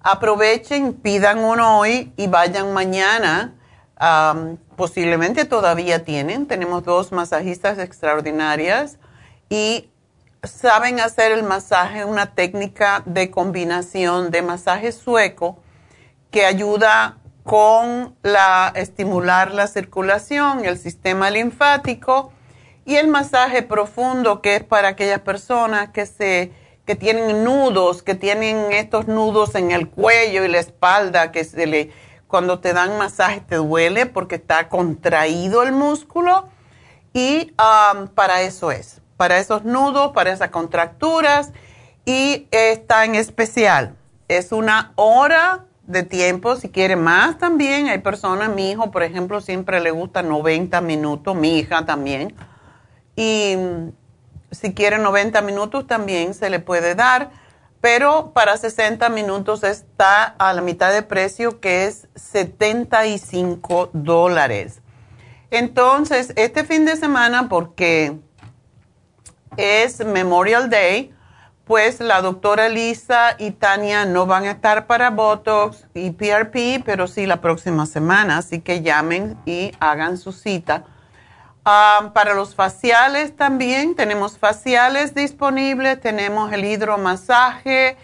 aprovechen, 0.02 0.92
pidan 0.92 1.38
uno 1.38 1.78
hoy 1.78 2.12
y 2.18 2.26
vayan 2.26 2.74
mañana. 2.74 3.54
Posiblemente 4.76 5.44
todavía 5.44 6.04
tienen, 6.04 6.46
tenemos 6.46 6.84
dos 6.84 7.12
masajistas 7.12 7.78
extraordinarias 7.78 8.98
y 9.48 9.90
saben 10.42 10.98
hacer 10.98 11.30
el 11.30 11.44
masaje, 11.44 12.04
una 12.04 12.34
técnica 12.34 13.02
de 13.06 13.30
combinación 13.30 14.32
de 14.32 14.42
masaje 14.42 14.90
sueco 14.90 15.58
que 16.32 16.44
ayuda 16.46 17.18
con 17.44 18.16
la 18.22 18.72
estimular 18.74 19.52
la 19.52 19.68
circulación, 19.68 20.64
el 20.64 20.78
sistema 20.78 21.30
linfático 21.30 22.32
y 22.84 22.96
el 22.96 23.06
masaje 23.06 23.62
profundo 23.62 24.42
que 24.42 24.56
es 24.56 24.64
para 24.64 24.88
aquellas 24.88 25.20
personas 25.20 25.90
que 25.90 26.06
se 26.06 26.52
que 26.84 26.96
tienen 26.96 27.44
nudos, 27.44 28.02
que 28.02 28.16
tienen 28.16 28.72
estos 28.72 29.06
nudos 29.06 29.54
en 29.54 29.70
el 29.70 29.88
cuello 29.88 30.44
y 30.44 30.48
la 30.48 30.58
espalda 30.58 31.30
que 31.30 31.44
se 31.44 31.66
le 31.66 31.92
cuando 32.32 32.60
te 32.60 32.72
dan 32.72 32.96
masaje 32.96 33.42
te 33.42 33.56
duele 33.56 34.06
porque 34.06 34.36
está 34.36 34.70
contraído 34.70 35.62
el 35.62 35.72
músculo 35.72 36.48
y 37.12 37.52
um, 37.60 38.08
para 38.08 38.40
eso 38.40 38.70
es, 38.70 39.02
para 39.18 39.36
esos 39.36 39.64
nudos, 39.64 40.12
para 40.12 40.32
esas 40.32 40.48
contracturas 40.48 41.52
y 42.06 42.48
está 42.50 43.04
en 43.04 43.16
especial. 43.16 43.96
Es 44.28 44.50
una 44.50 44.94
hora 44.94 45.66
de 45.86 46.04
tiempo, 46.04 46.56
si 46.56 46.70
quiere 46.70 46.96
más 46.96 47.36
también. 47.36 47.88
Hay 47.88 47.98
personas, 47.98 48.48
mi 48.48 48.70
hijo, 48.70 48.90
por 48.90 49.02
ejemplo, 49.02 49.42
siempre 49.42 49.82
le 49.82 49.90
gusta 49.90 50.22
90 50.22 50.80
minutos, 50.80 51.36
mi 51.36 51.58
hija 51.58 51.84
también. 51.84 52.34
Y 53.14 53.58
si 54.50 54.72
quiere 54.72 54.96
90 54.96 55.42
minutos 55.42 55.86
también 55.86 56.32
se 56.32 56.48
le 56.48 56.60
puede 56.60 56.94
dar, 56.94 57.30
pero 57.82 58.32
para 58.32 58.56
60 58.56 59.08
minutos 59.08 59.64
está 59.64 60.24
a 60.24 60.52
la 60.54 60.62
mitad 60.62 60.92
de 60.92 61.02
precio 61.02 61.58
que 61.60 61.86
es 61.86 62.06
75 62.14 63.90
dólares. 63.92 64.80
Entonces, 65.50 66.32
este 66.36 66.64
fin 66.64 66.86
de 66.86 66.96
semana, 66.96 67.48
porque 67.48 68.16
es 69.56 69.98
Memorial 69.98 70.70
Day, 70.70 71.12
pues 71.64 71.98
la 71.98 72.22
doctora 72.22 72.68
Lisa 72.68 73.34
y 73.36 73.50
Tania 73.50 74.06
no 74.06 74.26
van 74.26 74.44
a 74.44 74.52
estar 74.52 74.86
para 74.86 75.10
Botox 75.10 75.84
y 75.92 76.12
PRP, 76.12 76.84
pero 76.84 77.08
sí 77.08 77.26
la 77.26 77.40
próxima 77.40 77.86
semana, 77.86 78.38
así 78.38 78.60
que 78.60 78.82
llamen 78.82 79.36
y 79.44 79.72
hagan 79.80 80.18
su 80.18 80.30
cita. 80.30 80.84
Ah, 81.64 82.10
para 82.12 82.34
los 82.34 82.56
faciales 82.56 83.36
también 83.36 83.94
tenemos 83.94 84.36
faciales 84.36 85.14
disponibles, 85.14 86.00
tenemos 86.00 86.52
el 86.52 86.64
hidromasaje 86.64 87.96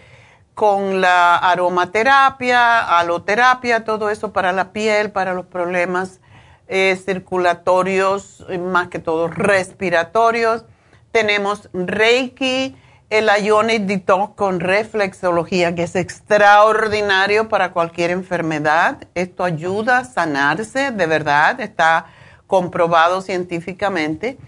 con 0.55 1.01
la 1.01 1.35
aromaterapia, 1.35 2.79
aloterapia, 2.99 3.83
todo 3.83 4.09
eso 4.09 4.31
para 4.31 4.53
la 4.53 4.71
piel, 4.71 5.11
para 5.11 5.33
los 5.33 5.45
problemas 5.45 6.21
eh, 6.69 6.97
circulatorios, 7.03 8.45
más 8.59 8.87
que 8.87 8.99
todo 8.99 9.27
respiratorios. 9.27 10.63
Tenemos 11.11 11.69
Reiki 11.73 12.77
el 13.09 13.29
Ionic 13.43 13.81
Detox 13.83 14.35
con 14.35 14.61
reflexología, 14.61 15.75
que 15.75 15.83
es 15.83 15.97
extraordinario 15.97 17.49
para 17.49 17.73
cualquier 17.73 18.11
enfermedad. 18.11 18.99
Esto 19.15 19.43
ayuda 19.43 19.97
a 19.97 20.05
sanarse, 20.05 20.91
de 20.91 21.05
verdad, 21.07 21.59
está 21.59 22.05
comprobado 22.49 23.21
científicamente. 23.21 24.39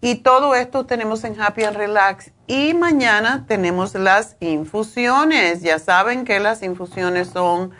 Y 0.00 0.16
todo 0.16 0.54
esto 0.54 0.86
tenemos 0.86 1.24
en 1.24 1.38
Happy 1.38 1.62
and 1.64 1.76
Relax. 1.76 2.32
Y 2.46 2.72
mañana 2.72 3.44
tenemos 3.46 3.94
las 3.94 4.36
infusiones. 4.40 5.60
Ya 5.60 5.78
saben 5.78 6.24
que 6.24 6.40
las 6.40 6.62
infusiones 6.62 7.28
son 7.28 7.72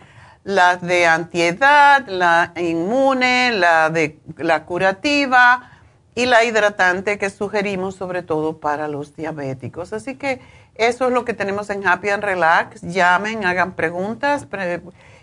las 0.45 0.83
de 0.83 1.07
antiedad, 1.07 2.07
la 2.07 2.53
inmune, 2.57 3.53
la 3.53 3.89
de 3.89 4.21
la 4.37 4.67
curativa 4.67 5.71
y 6.15 6.27
la 6.27 6.45
hidratante 6.45 7.17
que 7.17 7.31
sugerimos 7.31 7.95
sobre 7.95 8.23
todo 8.23 8.61
para 8.61 8.87
los 8.87 9.17
diabéticos. 9.17 9.95
Así 9.95 10.17
que 10.17 10.43
eso 10.75 11.07
es 11.07 11.13
lo 11.15 11.25
que 11.25 11.33
tenemos 11.33 11.71
en 11.71 11.87
Happy 11.87 12.11
and 12.11 12.23
Relax. 12.23 12.83
Llamen, 12.83 13.47
hagan 13.47 13.73
preguntas 13.77 14.47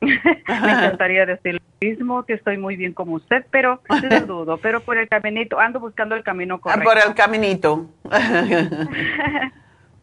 Me 0.00 0.72
encantaría 0.72 1.26
decir 1.26 1.54
lo 1.54 1.60
mismo, 1.88 2.24
que 2.24 2.34
estoy 2.34 2.58
muy 2.58 2.76
bien 2.76 2.92
como 2.92 3.14
usted, 3.14 3.44
pero 3.50 3.80
lo 4.10 4.20
dudo. 4.20 4.56
Pero 4.58 4.80
por 4.80 4.96
el 4.96 5.08
caminito, 5.08 5.60
ando 5.60 5.80
buscando 5.80 6.14
el 6.14 6.22
camino 6.22 6.56
ah, 6.56 6.60
correcto. 6.60 6.84
Por 6.84 6.98
el 6.98 7.14
caminito. 7.14 7.86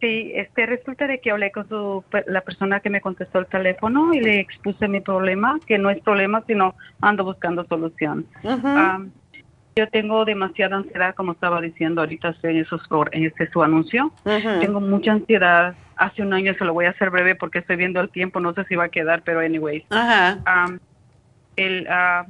sí, 0.02 0.32
este, 0.36 0.66
resulta 0.66 1.08
de 1.08 1.20
que 1.20 1.32
hablé 1.32 1.52
con 1.52 1.68
su, 1.68 2.04
la 2.28 2.42
persona 2.42 2.80
que 2.80 2.90
me 2.90 3.02
contestó 3.02 3.40
el 3.40 3.48
teléfono 3.48 4.14
y 4.14 4.22
le 4.22 4.40
expuse 4.40 4.88
mi 4.88 5.02
problema, 5.02 5.60
que 5.66 5.78
no 5.78 5.90
es 5.90 6.00
problema, 6.02 6.44
sino 6.46 6.76
ando 7.02 7.24
buscando 7.24 7.66
solución. 7.66 8.28
Yo 9.76 9.88
tengo 9.90 10.26
demasiada 10.26 10.78
ansiedad, 10.78 11.14
como 11.14 11.34
estaba 11.34 11.62
diciendo 11.62 12.02
ahorita 12.02 12.36
en, 12.42 12.58
esos, 12.58 12.82
en 13.12 13.26
este 13.26 13.48
su 13.52 13.62
anuncio. 13.62 14.12
Tengo 14.24 14.80
mucha 14.80 15.12
ansiedad. 15.12 15.76
Hace 15.98 16.22
un 16.22 16.34
año 16.34 16.54
se 16.56 16.66
lo 16.66 16.74
voy 16.74 16.86
a 16.86 16.92
hacer 16.92 17.10
breve 17.10 17.36
porque 17.36 17.60
estoy 17.60 17.76
viendo 17.76 18.00
el 18.00 18.10
tiempo, 18.10 18.40
no 18.40 18.54
sé 18.54 18.64
si 18.66 18.76
va 18.76 18.86
a 18.86 18.90
quedar, 18.90 19.24
pero 19.24 19.40
anyways. 19.40 19.84
el, 21.56 21.88
ah, 21.90 22.26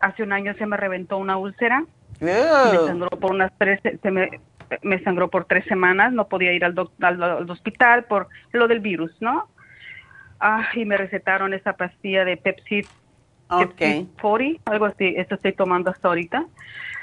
hace 0.00 0.22
un 0.22 0.32
año 0.32 0.54
se 0.54 0.66
me 0.66 0.76
reventó 0.76 1.18
una 1.18 1.36
úlcera. 1.36 1.84
Me 2.20 2.86
sangró 2.86 3.10
por 3.10 3.32
unas 3.32 3.52
tres, 3.58 3.80
se 4.02 4.10
me, 4.10 4.40
me 4.82 5.02
sangró 5.02 5.28
por 5.28 5.44
tres 5.44 5.64
semanas, 5.66 6.12
no 6.12 6.28
podía 6.28 6.52
ir 6.52 6.64
al, 6.64 6.74
al, 7.00 7.50
hospital 7.50 8.04
por 8.04 8.28
lo 8.52 8.68
del 8.68 8.80
virus, 8.80 9.14
¿no? 9.20 9.48
Ah, 10.40 10.68
y 10.74 10.84
me 10.84 10.96
recetaron 10.96 11.54
esa 11.54 11.74
pastilla 11.74 12.24
de 12.24 12.36
Pepsi 12.36 12.82
Okay. 13.48 14.08
40, 14.20 14.70
algo 14.70 14.86
así, 14.86 15.14
esto 15.16 15.34
estoy 15.34 15.52
tomando 15.52 15.90
hasta 15.90 16.08
ahorita. 16.08 16.46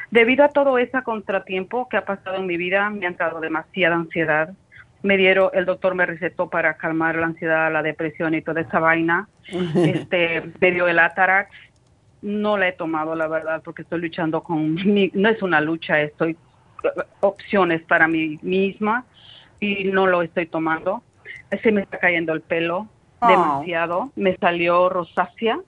Debido 0.10 0.44
a 0.44 0.50
todo 0.50 0.78
ese 0.78 1.02
contratiempo 1.04 1.88
que 1.88 1.98
ha 1.98 2.06
pasado 2.06 2.38
en 2.38 2.46
mi 2.46 2.58
vida, 2.58 2.90
me 2.90 3.06
ha 3.06 3.10
entrado 3.10 3.40
demasiada 3.40 3.96
ansiedad. 3.96 4.54
Me 5.04 5.18
dieron, 5.18 5.50
el 5.54 5.66
doctor 5.66 5.96
me 5.96 6.06
recetó 6.06 6.50
para 6.50 6.76
calmar 6.76 7.16
la 7.16 7.28
ansiedad, 7.28 7.72
la 7.72 7.82
depresión 7.82 8.36
y 8.36 8.42
toda 8.42 8.62
esa 8.62 8.80
vaina. 8.80 9.28
este, 9.76 10.44
me 10.60 10.72
dio 10.72 10.88
el 10.88 11.00
Atarax. 11.00 11.52
No 12.22 12.58
la 12.58 12.68
he 12.68 12.74
tomado, 12.74 13.16
la 13.16 13.28
verdad, 13.28 13.62
porque 13.64 13.82
estoy 13.82 14.02
luchando 14.02 14.44
con 14.44 14.76
mi, 14.76 15.10
no 15.16 15.30
es 15.30 15.42
una 15.42 15.60
lucha, 15.60 16.00
estoy 16.00 16.38
opciones 17.20 17.82
para 17.84 18.08
mí 18.08 18.38
misma 18.44 19.06
y 19.60 19.86
no 19.86 20.06
lo 20.06 20.22
estoy 20.22 20.46
tomando. 20.46 21.02
Se 21.64 21.72
me 21.72 21.82
está 21.82 21.98
cayendo 21.98 22.34
el 22.34 22.42
pelo 22.42 22.88
oh. 23.22 23.28
demasiado. 23.28 24.12
Me 24.16 24.38
salió 24.38 24.88
rosácea 24.90 25.60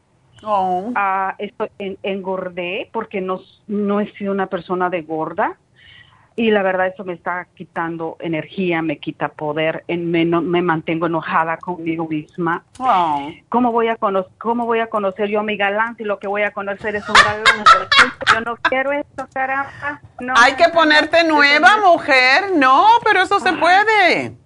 Oh. 0.44 0.92
Ah, 0.96 1.36
esto, 1.38 1.70
engordé 1.78 2.90
porque 2.92 3.22
no, 3.22 3.40
no 3.68 4.00
he 4.00 4.12
sido 4.14 4.32
una 4.32 4.48
persona 4.48 4.90
de 4.90 5.02
gorda 5.02 5.58
y 6.36 6.52
la 6.52 6.64
verdad 6.64 6.88
eso 6.88 7.04
me 7.04 7.14
está 7.14 7.48
quitando 7.54 8.18
energía, 8.20 8.82
me 8.82 8.98
quita 8.98 9.30
poder, 9.30 9.84
en, 9.88 10.10
me, 10.12 10.26
me 10.26 10.62
mantengo 10.62 11.06
enojada 11.06 11.58
conmigo 11.58 12.08
misma. 12.08 12.64
Oh. 12.80 13.32
¿Cómo, 13.50 13.72
voy 13.72 13.88
a 13.88 13.98
¿Cómo 14.38 14.66
voy 14.66 14.80
a 14.80 14.88
conocer 14.88 15.30
yo 15.30 15.42
a 15.42 15.44
mi 15.44 15.58
galán 15.58 15.96
si 15.98 16.04
lo 16.04 16.20
que 16.20 16.28
voy 16.28 16.44
a 16.44 16.52
conocer 16.52 16.96
es 16.96 17.08
un 17.08 17.16
galán? 17.16 17.44
yo 18.34 18.42
no 18.42 18.56
quiero 18.58 18.92
esto, 18.92 19.28
caramba. 19.34 20.02
No, 20.20 20.34
Hay 20.38 20.54
que 20.54 20.70
ponerte 20.70 21.24
nueva, 21.24 21.78
mujer. 21.78 22.56
No, 22.56 22.88
pero 23.04 23.22
eso 23.22 23.40
se 23.40 23.54
puede. 23.54 24.43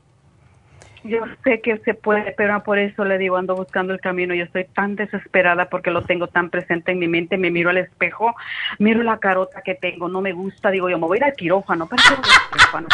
Yo 1.07 1.23
sé 1.43 1.61
que 1.61 1.77
se 1.79 1.93
puede, 1.93 2.33
pero 2.37 2.61
por 2.63 2.77
eso 2.77 3.05
le 3.05 3.17
digo, 3.17 3.37
ando 3.37 3.55
buscando 3.55 3.93
el 3.93 3.99
camino. 3.99 4.33
Yo 4.33 4.43
estoy 4.43 4.65
tan 4.65 4.95
desesperada 4.95 5.69
porque 5.69 5.91
lo 5.91 6.03
tengo 6.03 6.27
tan 6.27 6.49
presente 6.49 6.91
en 6.91 6.99
mi 6.99 7.07
mente. 7.07 7.37
Me 7.37 7.51
miro 7.51 7.69
al 7.69 7.77
espejo, 7.77 8.35
miro 8.79 9.03
la 9.03 9.17
carota 9.17 9.61
que 9.61 9.75
tengo, 9.75 10.07
no 10.09 10.21
me 10.21 10.33
gusta. 10.33 10.69
Digo, 10.69 10.89
yo 10.89 10.97
me 10.97 11.07
voy 11.07 11.17
a 11.17 11.19
ir 11.19 11.23
al 11.25 11.33
quirófano, 11.33 11.87
pero 11.87 12.03
quirófano. 12.51 12.87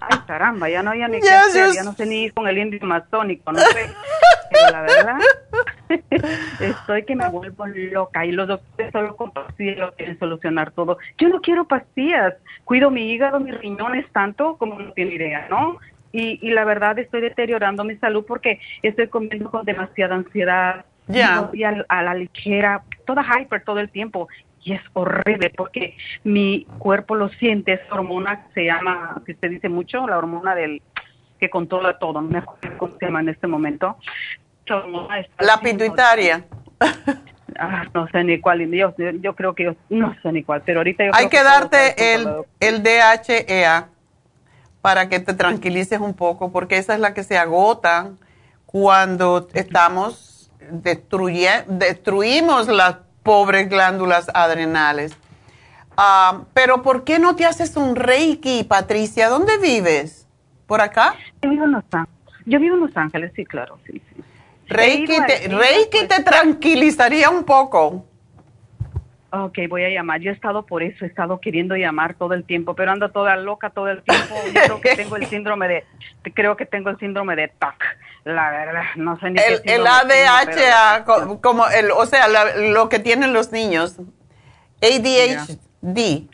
Ay, 0.00 0.18
caramba, 0.26 0.68
ya 0.68 0.82
no, 0.82 0.94
ya 0.94 1.08
ni 1.08 1.20
ya 1.20 1.82
no 1.84 1.92
sé 1.92 2.06
ni 2.06 2.24
ir 2.24 2.34
con 2.34 2.46
el 2.48 2.58
indio 2.58 2.80
masónico, 2.82 3.52
no 3.52 3.58
sé. 3.58 3.90
Pero 4.50 4.70
la 4.70 4.80
verdad, 4.82 5.18
estoy 6.60 7.04
que 7.04 7.14
me 7.14 7.28
vuelvo 7.28 7.66
loca 7.66 8.24
y 8.24 8.32
los 8.32 8.48
doctores 8.48 8.92
solo 8.92 9.16
con 9.16 9.32
pastillas 9.32 9.78
lo 9.78 9.92
quieren 9.92 10.18
solucionar 10.18 10.70
todo. 10.70 10.98
Yo 11.18 11.28
no 11.28 11.40
quiero 11.40 11.66
pastillas, 11.66 12.34
cuido 12.64 12.90
mi 12.90 13.10
hígado, 13.10 13.40
mis 13.40 13.58
riñones 13.58 14.06
tanto 14.12 14.56
como 14.56 14.78
no 14.78 14.92
tiene 14.92 15.14
idea, 15.14 15.46
¿no? 15.50 15.78
Y, 16.12 16.38
y 16.46 16.50
la 16.50 16.64
verdad 16.64 16.98
estoy 16.98 17.20
deteriorando 17.20 17.84
mi 17.84 17.96
salud 17.96 18.24
porque 18.26 18.60
estoy 18.82 19.08
comiendo 19.08 19.50
con 19.50 19.64
demasiada 19.64 20.14
ansiedad. 20.14 20.84
Ya. 21.06 21.48
Y 21.52 21.64
a, 21.64 21.72
la 21.88 22.14
ligera, 22.14 22.82
toda 23.06 23.24
hyper 23.24 23.64
todo 23.64 23.80
el 23.80 23.90
tiempo. 23.90 24.28
Y 24.62 24.74
es 24.74 24.82
horrible 24.92 25.50
porque 25.56 25.96
mi 26.24 26.66
cuerpo 26.78 27.14
lo 27.14 27.28
siente, 27.30 27.74
esa 27.74 27.94
hormona 27.94 28.44
que 28.44 28.52
se 28.54 28.64
llama, 28.66 29.22
que 29.24 29.34
se 29.34 29.48
dice 29.48 29.68
mucho, 29.68 30.06
la 30.06 30.18
hormona 30.18 30.54
del 30.54 30.82
que 31.40 31.48
controla 31.48 31.98
todo, 31.98 32.20
no 32.20 32.28
me 32.28 32.38
acuerdo 32.38 32.76
cómo 32.76 32.98
se 32.98 33.06
llama 33.06 33.20
en 33.20 33.28
este 33.30 33.46
momento. 33.46 33.96
La 35.38 35.60
pituitaria. 35.60 36.44
Ah, 37.60 37.86
no 37.92 38.06
sé 38.08 38.22
ni 38.22 38.38
cuál, 38.38 38.70
yo, 38.70 38.94
yo 38.96 39.34
creo 39.34 39.52
que 39.54 39.64
yo 39.64 39.74
no 39.88 40.14
sé 40.22 40.30
ni 40.30 40.44
cuál, 40.44 40.62
pero 40.64 40.78
ahorita 40.78 41.06
yo 41.06 41.10
Hay 41.14 41.28
que, 41.28 41.42
darte 41.42 42.14
el, 42.14 42.28
el 42.60 42.82
DHEA 42.84 43.88
para 44.80 45.08
que 45.08 45.20
te 45.20 45.34
tranquilices 45.34 46.00
un 46.00 46.14
poco, 46.14 46.50
porque 46.52 46.78
esa 46.78 46.94
es 46.94 47.00
la 47.00 47.14
que 47.14 47.24
se 47.24 47.36
agota 47.36 48.10
cuando 48.66 49.48
estamos 49.54 50.50
destruyendo, 50.70 51.74
destruimos 51.74 52.68
las 52.68 52.96
pobres 53.22 53.68
glándulas 53.68 54.30
adrenales. 54.34 55.16
Ah, 55.96 56.42
pero 56.54 56.82
¿por 56.82 57.04
qué 57.04 57.18
no 57.18 57.34
te 57.34 57.44
haces 57.44 57.76
un 57.76 57.96
Reiki, 57.96 58.64
Patricia? 58.64 59.28
¿Dónde 59.28 59.58
vives? 59.58 60.26
¿Por 60.66 60.80
acá? 60.80 61.14
Yo 61.42 61.50
vivo 61.50 61.64
en 61.64 61.72
Los 61.72 61.84
Ángeles, 61.90 62.44
Yo 62.46 62.60
vivo 62.60 62.74
en 62.76 62.80
Los 62.82 62.96
Ángeles, 62.96 63.32
sí, 63.34 63.44
claro, 63.44 63.78
sí, 63.86 64.00
sí. 64.14 64.22
Reiki, 64.68 65.16
te, 65.26 65.48
Reiki 65.48 66.06
te 66.06 66.22
tranquilizaría 66.22 67.30
un 67.30 67.44
poco. 67.44 68.04
Ok, 69.30 69.58
voy 69.68 69.84
a 69.84 69.90
llamar. 69.90 70.20
Yo 70.20 70.30
he 70.30 70.34
estado 70.34 70.64
por 70.64 70.82
eso, 70.82 71.04
he 71.04 71.08
estado 71.08 71.38
queriendo 71.38 71.76
llamar 71.76 72.14
todo 72.14 72.32
el 72.32 72.44
tiempo, 72.44 72.74
pero 72.74 72.92
ando 72.92 73.10
toda 73.10 73.36
loca 73.36 73.68
todo 73.68 73.88
el 73.88 74.02
tiempo. 74.02 74.34
Yo 74.46 74.52
creo 74.52 74.80
que 74.80 74.96
tengo 74.96 75.16
el 75.16 75.26
síndrome 75.26 75.68
de, 75.68 75.84
creo 76.34 76.56
que 76.56 76.64
tengo 76.64 76.88
el 76.88 76.98
síndrome 76.98 77.36
de 77.36 77.48
TAC. 77.48 77.98
La 78.24 78.50
verdad, 78.50 78.84
no 78.96 79.20
sé 79.20 79.30
ni 79.30 79.38
el, 79.38 79.60
qué 79.60 79.74
El 79.74 79.86
ADHA, 79.86 81.04
como 81.42 81.68
el, 81.68 81.90
o 81.90 82.06
sea, 82.06 82.26
lo 82.56 82.88
que 82.88 83.00
tienen 83.00 83.34
los 83.34 83.52
niños, 83.52 83.96
ADHD. 84.82 86.28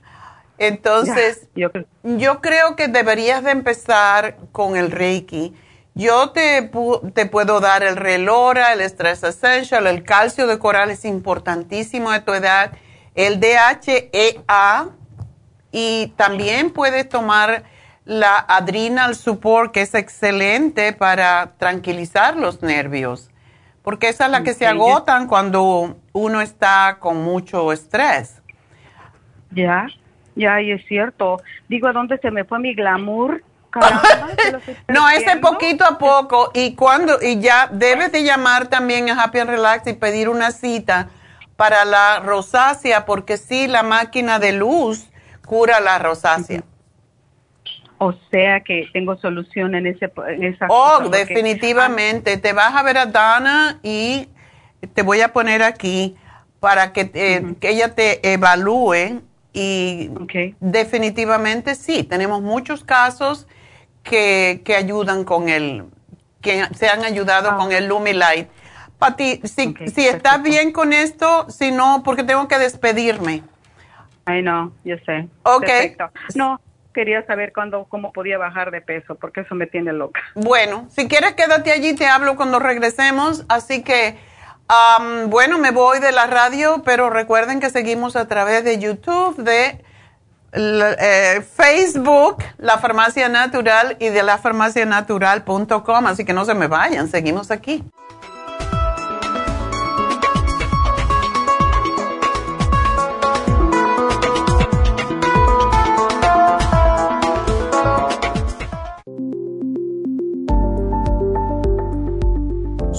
Entonces, 0.58 1.48
yo, 1.56 1.70
yo 2.04 2.40
creo 2.40 2.76
que 2.76 2.86
deberías 2.86 3.42
de 3.42 3.50
empezar 3.50 4.36
con 4.52 4.76
el 4.76 4.92
Reiki. 4.92 5.52
Yo 5.94 6.30
te, 6.30 6.70
te 7.12 7.26
puedo 7.26 7.58
dar 7.58 7.82
el 7.82 7.96
Relora, 7.96 8.72
el 8.72 8.80
Stress 8.82 9.24
Essential, 9.24 9.88
el 9.88 10.04
calcio 10.04 10.46
de 10.46 10.60
coral 10.60 10.90
es 10.90 11.04
importantísimo 11.04 12.12
de 12.12 12.20
tu 12.20 12.34
edad 12.34 12.72
el 13.14 13.40
DHEA 13.40 14.88
y 15.72 16.12
también 16.16 16.70
puedes 16.70 17.08
tomar 17.08 17.64
la 18.04 18.36
Adrenal 18.36 19.14
Support, 19.14 19.72
que 19.72 19.82
es 19.82 19.94
excelente 19.94 20.92
para 20.92 21.52
tranquilizar 21.58 22.36
los 22.36 22.62
nervios, 22.62 23.30
porque 23.82 24.08
esa 24.08 24.26
es 24.26 24.30
la 24.30 24.42
que 24.42 24.54
se 24.54 24.66
agotan 24.66 25.26
cuando 25.26 25.96
uno 26.12 26.40
está 26.40 26.98
con 27.00 27.22
mucho 27.22 27.72
estrés. 27.72 28.42
Ya, 29.50 29.86
ya, 30.34 30.60
y 30.60 30.72
es 30.72 30.84
cierto. 30.86 31.40
Digo, 31.68 31.88
¿a 31.88 31.92
dónde 31.92 32.18
se 32.18 32.30
me 32.30 32.44
fue 32.44 32.58
mi 32.58 32.74
glamour? 32.74 33.42
no, 34.88 35.10
ese 35.10 35.36
poquito 35.38 35.84
a 35.84 35.98
poco 35.98 36.52
y 36.54 36.76
cuando 36.76 37.18
y 37.20 37.40
ya 37.40 37.68
debes 37.72 38.12
de 38.12 38.22
llamar 38.22 38.68
también 38.68 39.10
a 39.10 39.20
Happy 39.20 39.40
and 39.40 39.50
Relax 39.50 39.88
y 39.88 39.94
pedir 39.94 40.28
una 40.28 40.52
cita 40.52 41.08
para 41.56 41.84
la 41.84 42.20
rosácea, 42.20 43.04
porque 43.04 43.36
sí, 43.36 43.66
la 43.66 43.82
máquina 43.82 44.38
de 44.38 44.52
luz 44.52 45.06
cura 45.46 45.80
la 45.80 45.98
rosácea. 45.98 46.62
O 47.98 48.12
sea 48.30 48.60
que 48.60 48.88
tengo 48.92 49.16
solución 49.16 49.74
en, 49.74 49.86
ese, 49.86 50.12
en 50.28 50.44
esa 50.44 50.66
Oh, 50.68 51.08
definitivamente. 51.08 52.36
te 52.36 52.52
vas 52.52 52.74
a 52.74 52.82
ver 52.82 52.98
a 52.98 53.06
Dana 53.06 53.78
y 53.82 54.28
te 54.94 55.02
voy 55.02 55.20
a 55.20 55.32
poner 55.32 55.62
aquí 55.62 56.16
para 56.60 56.92
que, 56.92 57.10
que 57.10 57.68
ella 57.68 57.94
te 57.94 58.32
evalúe 58.32 59.22
y 59.52 60.10
definitivamente 60.60 61.76
sí, 61.76 62.02
tenemos 62.02 62.42
muchos 62.42 62.82
casos 62.82 63.46
que, 64.02 64.62
que 64.64 64.74
ayudan 64.74 65.24
con 65.24 65.48
el, 65.48 65.84
que 66.42 66.64
se 66.74 66.88
han 66.88 67.04
ayudado 67.04 67.50
ah. 67.52 67.56
con 67.56 67.72
el 67.72 67.86
Lumilight. 67.86 68.48
Pati, 68.98 69.40
si, 69.44 69.74
si 69.92 70.06
estás 70.06 70.42
bien 70.42 70.72
con 70.72 70.92
esto, 70.92 71.46
si 71.50 71.72
no, 71.72 72.02
porque 72.04 72.22
tengo 72.22 72.48
que 72.48 72.58
despedirme. 72.58 73.42
Ay, 74.24 74.42
no, 74.42 74.72
yo 74.84 74.96
sé. 75.04 75.28
Ok. 75.42 75.68
No, 76.34 76.60
quería 76.94 77.26
saber 77.26 77.52
cuándo, 77.52 77.86
cómo 77.88 78.12
podía 78.12 78.38
bajar 78.38 78.70
de 78.70 78.80
peso, 78.80 79.16
porque 79.16 79.42
eso 79.42 79.54
me 79.54 79.66
tiene 79.66 79.92
loca. 79.92 80.20
Bueno, 80.34 80.86
si 80.90 81.08
quieres 81.08 81.34
quédate 81.34 81.72
allí, 81.72 81.94
te 81.94 82.06
hablo 82.06 82.36
cuando 82.36 82.58
regresemos. 82.58 83.44
Así 83.48 83.82
que, 83.82 84.16
bueno, 85.28 85.58
me 85.58 85.70
voy 85.72 85.98
de 85.98 86.12
la 86.12 86.26
radio, 86.26 86.82
pero 86.84 87.10
recuerden 87.10 87.60
que 87.60 87.68
seguimos 87.68 88.16
a 88.16 88.26
través 88.28 88.64
de 88.64 88.78
YouTube, 88.78 89.36
de 89.36 89.84
eh, 90.52 91.42
Facebook, 91.42 92.42
La 92.56 92.78
Farmacia 92.78 93.28
Natural 93.28 93.96
y 93.98 94.08
de 94.08 94.22
lafarmacianatural.com. 94.22 96.06
Así 96.06 96.24
que 96.24 96.32
no 96.32 96.46
se 96.46 96.54
me 96.54 96.68
vayan, 96.68 97.08
seguimos 97.08 97.50
aquí. 97.50 97.84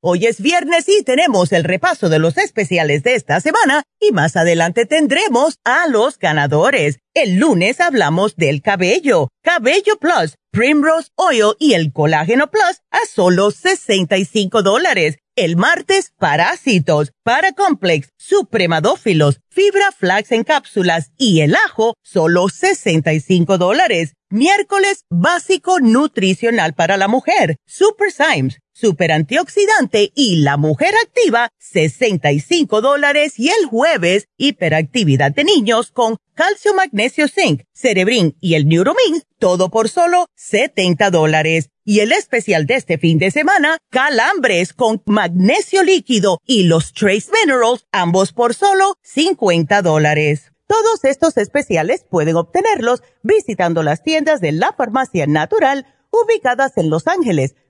Hoy 0.00 0.26
es 0.26 0.40
viernes 0.40 0.88
y 0.88 1.02
tenemos 1.02 1.50
el 1.50 1.64
repaso 1.64 2.08
de 2.08 2.20
los 2.20 2.38
especiales 2.38 3.02
de 3.02 3.16
esta 3.16 3.40
semana 3.40 3.82
y 3.98 4.12
más 4.12 4.36
adelante 4.36 4.86
tendremos 4.86 5.56
a 5.64 5.88
los 5.88 6.20
ganadores. 6.20 7.00
El 7.14 7.40
lunes 7.40 7.80
hablamos 7.80 8.36
del 8.36 8.62
cabello, 8.62 9.26
Cabello 9.42 9.98
Plus, 9.98 10.36
Primrose 10.52 11.08
Oil 11.16 11.56
y 11.58 11.72
el 11.72 11.92
Colágeno 11.92 12.48
Plus 12.48 12.80
a 12.92 13.00
solo 13.12 13.50
65 13.50 14.62
dólares. 14.62 15.16
El 15.34 15.56
martes, 15.56 16.12
parásitos, 16.16 17.10
paracomplex, 17.24 18.10
supremadófilos, 18.18 19.40
fibra 19.50 19.90
flax 19.90 20.30
en 20.30 20.44
cápsulas 20.44 21.10
y 21.18 21.40
el 21.40 21.56
ajo, 21.56 21.94
solo 22.04 22.48
65 22.48 23.58
dólares. 23.58 24.14
Miércoles 24.30 25.04
básico 25.10 25.80
nutricional 25.80 26.74
para 26.74 26.96
la 26.96 27.08
mujer, 27.08 27.56
Super 27.66 28.12
Symes, 28.12 28.58
super 28.78 29.10
antioxidante 29.10 30.12
y 30.14 30.36
la 30.36 30.56
mujer 30.56 30.94
activa, 31.02 31.50
65 31.58 32.80
dólares. 32.80 33.38
Y 33.38 33.48
el 33.48 33.66
jueves, 33.66 34.28
hiperactividad 34.36 35.32
de 35.32 35.44
niños 35.44 35.90
con 35.90 36.16
calcio, 36.34 36.74
magnesio, 36.74 37.26
zinc, 37.28 37.62
cerebrin 37.72 38.36
y 38.40 38.54
el 38.54 38.68
neuromin, 38.68 39.22
todo 39.38 39.70
por 39.70 39.88
solo 39.88 40.26
70 40.36 41.10
dólares. 41.10 41.70
Y 41.84 42.00
el 42.00 42.12
especial 42.12 42.66
de 42.66 42.74
este 42.74 42.98
fin 42.98 43.18
de 43.18 43.30
semana, 43.30 43.78
calambres 43.90 44.72
con 44.72 45.02
magnesio 45.06 45.82
líquido 45.82 46.38
y 46.46 46.64
los 46.64 46.92
trace 46.92 47.30
minerals, 47.32 47.86
ambos 47.90 48.32
por 48.32 48.54
solo 48.54 48.94
50 49.02 49.82
dólares. 49.82 50.52
Todos 50.68 51.04
estos 51.04 51.38
especiales 51.38 52.04
pueden 52.08 52.36
obtenerlos 52.36 53.02
visitando 53.22 53.82
las 53.82 54.02
tiendas 54.02 54.40
de 54.40 54.52
la 54.52 54.74
farmacia 54.76 55.26
natural 55.26 55.86
ubicadas 56.10 56.76
en 56.76 56.90
Los 56.90 57.06
Ángeles, 57.06 57.54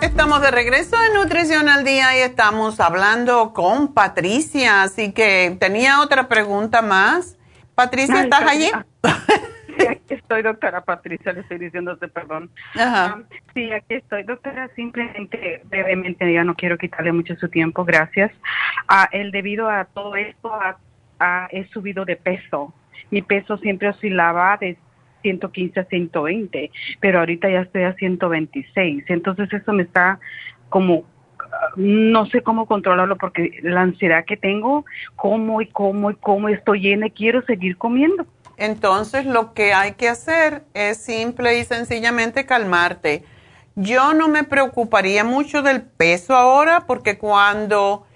Estamos 0.00 0.42
de 0.42 0.50
regreso 0.50 0.96
en 1.06 1.14
Nutrición 1.14 1.68
al 1.68 1.84
Día 1.84 2.16
y 2.16 2.20
estamos 2.20 2.78
hablando 2.80 3.52
con 3.52 3.94
Patricia, 3.94 4.82
así 4.82 5.12
que 5.12 5.56
tenía 5.58 6.00
otra 6.00 6.28
pregunta 6.28 6.82
más. 6.82 7.36
Patricia, 7.74 8.22
¿estás 8.22 8.42
allí? 8.42 8.70
Sí, 9.78 9.86
aquí 9.86 10.14
estoy, 10.14 10.42
doctora 10.42 10.80
Patricia, 10.82 11.32
le 11.32 11.40
estoy 11.40 11.58
diciendo 11.58 11.98
perdón. 11.98 12.50
Ajá. 12.74 13.22
sí, 13.52 13.70
aquí 13.72 13.94
estoy, 13.94 14.22
doctora. 14.22 14.70
Simplemente, 14.74 15.60
brevemente, 15.64 16.32
ya 16.32 16.44
no 16.44 16.54
quiero 16.54 16.78
quitarle 16.78 17.12
mucho 17.12 17.36
su 17.36 17.48
tiempo, 17.48 17.84
gracias. 17.84 18.32
Ah, 18.88 19.08
el 19.12 19.32
debido 19.32 19.68
a 19.68 19.84
todo 19.84 20.16
esto, 20.16 20.54
he 21.50 21.66
subido 21.68 22.04
de 22.04 22.16
peso. 22.16 22.72
Mi 23.10 23.22
peso 23.22 23.56
siempre 23.58 23.88
oscilaba 23.88 24.56
de 24.56 24.76
115 25.22 25.80
a 25.80 25.84
120, 25.84 26.70
pero 27.00 27.20
ahorita 27.20 27.48
ya 27.50 27.60
estoy 27.60 27.82
a 27.82 27.94
126. 27.94 29.04
Entonces 29.08 29.52
eso 29.52 29.72
me 29.72 29.82
está 29.82 30.18
como 30.68 31.04
no 31.76 32.26
sé 32.26 32.42
cómo 32.42 32.66
controlarlo 32.66 33.16
porque 33.16 33.60
la 33.62 33.82
ansiedad 33.82 34.24
que 34.24 34.36
tengo, 34.36 34.84
como 35.14 35.60
y 35.60 35.66
cómo 35.66 36.10
y 36.10 36.16
cómo 36.16 36.48
estoy 36.48 36.80
llena 36.80 37.06
y 37.06 37.10
quiero 37.10 37.42
seguir 37.42 37.76
comiendo. 37.76 38.26
Entonces 38.56 39.26
lo 39.26 39.52
que 39.52 39.74
hay 39.74 39.92
que 39.92 40.08
hacer 40.08 40.64
es 40.74 40.98
simple 40.98 41.58
y 41.58 41.64
sencillamente 41.64 42.46
calmarte. 42.46 43.24
Yo 43.74 44.14
no 44.14 44.28
me 44.28 44.44
preocuparía 44.44 45.24
mucho 45.24 45.62
del 45.62 45.82
peso 45.82 46.34
ahora 46.34 46.86
porque 46.86 47.18
cuando 47.18 48.06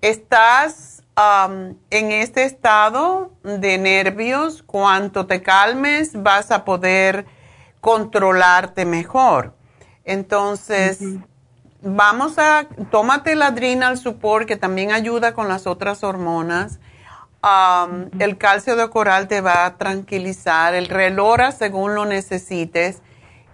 estás 0.00 0.97
en 1.18 2.12
este 2.12 2.44
estado 2.44 3.32
de 3.42 3.76
nervios, 3.78 4.62
cuanto 4.62 5.26
te 5.26 5.42
calmes 5.42 6.22
vas 6.22 6.52
a 6.52 6.64
poder 6.64 7.26
controlarte 7.80 8.84
mejor. 8.84 9.54
Entonces, 10.04 11.00
vamos 11.82 12.38
a, 12.38 12.66
tómate 12.90 13.34
la 13.34 13.48
adrenal 13.48 13.98
support 13.98 14.46
que 14.46 14.56
también 14.56 14.92
ayuda 14.92 15.34
con 15.34 15.48
las 15.48 15.66
otras 15.66 16.04
hormonas. 16.04 16.78
El 18.18 18.38
calcio 18.38 18.76
de 18.76 18.88
coral 18.88 19.26
te 19.26 19.40
va 19.40 19.66
a 19.66 19.76
tranquilizar, 19.76 20.74
el 20.74 20.86
relora 20.86 21.50
según 21.52 21.94
lo 21.94 22.04
necesites. 22.04 23.02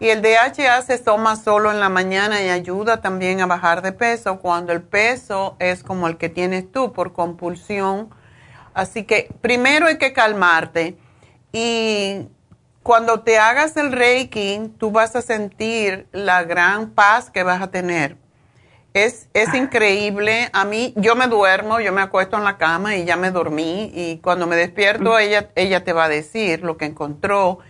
Y 0.04 0.10
el 0.10 0.20
DHA 0.20 0.82
se 0.82 0.98
toma 0.98 1.34
solo 1.34 1.70
en 1.70 1.80
la 1.80 1.88
mañana 1.88 2.42
y 2.42 2.50
ayuda 2.50 3.00
también 3.00 3.40
a 3.40 3.46
bajar 3.46 3.80
de 3.80 3.92
peso 3.92 4.38
cuando 4.38 4.74
el 4.74 4.82
peso 4.82 5.56
es 5.58 5.82
como 5.82 6.08
el 6.08 6.18
que 6.18 6.28
tienes 6.28 6.70
tú 6.70 6.92
por 6.92 7.14
compulsión. 7.14 8.10
Así 8.74 9.04
que 9.04 9.30
primero 9.40 9.86
hay 9.86 9.96
que 9.96 10.12
calmarte 10.12 10.98
y 11.54 12.28
cuando 12.82 13.20
te 13.20 13.38
hagas 13.38 13.78
el 13.78 13.92
Reiki, 13.92 14.74
tú 14.76 14.90
vas 14.90 15.16
a 15.16 15.22
sentir 15.22 16.06
la 16.12 16.44
gran 16.44 16.90
paz 16.90 17.30
que 17.30 17.42
vas 17.42 17.62
a 17.62 17.70
tener. 17.70 18.18
Es, 18.92 19.30
es 19.32 19.48
ah. 19.54 19.56
increíble. 19.56 20.50
A 20.52 20.66
mí, 20.66 20.92
yo 20.96 21.16
me 21.16 21.28
duermo, 21.28 21.80
yo 21.80 21.94
me 21.94 22.02
acuesto 22.02 22.36
en 22.36 22.44
la 22.44 22.58
cama 22.58 22.94
y 22.94 23.06
ya 23.06 23.16
me 23.16 23.30
dormí. 23.30 23.90
Y 23.94 24.18
cuando 24.18 24.46
me 24.46 24.56
despierto, 24.56 25.18
ella, 25.18 25.48
ella 25.54 25.82
te 25.82 25.94
va 25.94 26.04
a 26.04 26.08
decir 26.10 26.62
lo 26.62 26.76
que 26.76 26.84
encontró 26.84 27.60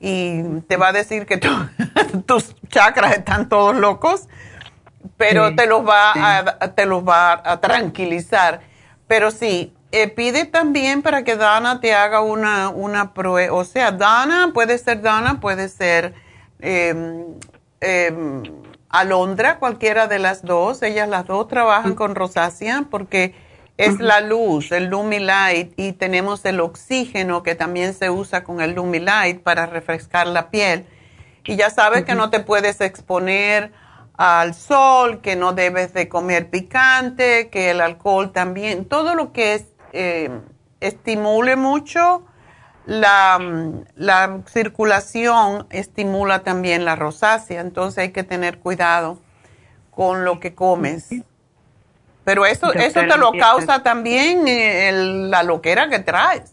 y 0.00 0.60
te 0.68 0.76
va 0.76 0.88
a 0.88 0.92
decir 0.92 1.26
que 1.26 1.38
tus 2.26 2.54
chakras 2.68 3.16
están 3.16 3.48
todos 3.48 3.76
locos, 3.76 4.28
pero 5.16 5.54
te 5.54 5.66
los 5.66 5.86
va 5.86 6.12
a, 6.14 6.74
te 6.74 6.86
los 6.86 7.06
va 7.06 7.40
a 7.44 7.60
tranquilizar. 7.60 8.60
Pero 9.06 9.30
sí, 9.30 9.72
eh, 9.92 10.08
pide 10.08 10.44
también 10.44 11.02
para 11.02 11.22
que 11.22 11.36
Dana 11.36 11.80
te 11.80 11.94
haga 11.94 12.20
una, 12.20 12.68
una 12.70 13.14
prueba. 13.14 13.54
O 13.54 13.64
sea, 13.64 13.92
Dana 13.92 14.50
puede 14.52 14.78
ser 14.78 15.00
Dana, 15.00 15.40
puede 15.40 15.68
ser 15.68 16.14
em, 16.60 17.34
Alondra, 18.88 19.58
cualquiera 19.58 20.06
de 20.06 20.18
las 20.18 20.42
dos. 20.42 20.82
Ellas 20.82 21.08
las 21.08 21.26
dos 21.26 21.48
trabajan 21.48 21.94
con 21.94 22.14
rosácea 22.14 22.84
porque 22.90 23.34
es 23.76 24.00
la 24.00 24.20
luz, 24.20 24.72
el 24.72 24.86
Lumilight, 24.86 25.78
y 25.78 25.92
tenemos 25.92 26.44
el 26.44 26.60
oxígeno 26.60 27.42
que 27.42 27.54
también 27.54 27.92
se 27.94 28.10
usa 28.10 28.42
con 28.42 28.60
el 28.60 28.74
Lumilight 28.74 29.42
para 29.42 29.66
refrescar 29.66 30.26
la 30.26 30.50
piel. 30.50 30.86
Y 31.44 31.56
ya 31.56 31.70
sabes 31.70 32.04
que 32.04 32.14
no 32.14 32.30
te 32.30 32.40
puedes 32.40 32.80
exponer 32.80 33.72
al 34.16 34.54
sol, 34.54 35.20
que 35.20 35.36
no 35.36 35.52
debes 35.52 35.92
de 35.92 36.08
comer 36.08 36.48
picante, 36.48 37.50
que 37.50 37.70
el 37.70 37.80
alcohol 37.80 38.32
también, 38.32 38.86
todo 38.86 39.14
lo 39.14 39.32
que 39.32 39.54
es 39.54 39.66
eh, 39.92 40.30
estimule 40.80 41.56
mucho 41.56 42.24
la, 42.86 43.38
la, 43.94 44.40
circulación, 44.46 45.66
estimula 45.70 46.42
también 46.42 46.84
la 46.84 46.96
rosácea, 46.96 47.60
entonces 47.60 47.98
hay 47.98 48.12
que 48.12 48.22
tener 48.22 48.58
cuidado 48.58 49.18
con 49.90 50.24
lo 50.24 50.40
que 50.40 50.54
comes. 50.54 51.10
Pero 52.26 52.44
eso, 52.44 52.74
eso 52.74 53.00
te 53.02 53.16
lo 53.16 53.30
causa 53.30 53.84
también 53.84 54.48
eh, 54.48 54.90
la 54.92 55.44
loquera 55.44 55.88
que 55.88 56.00
traes. 56.00 56.52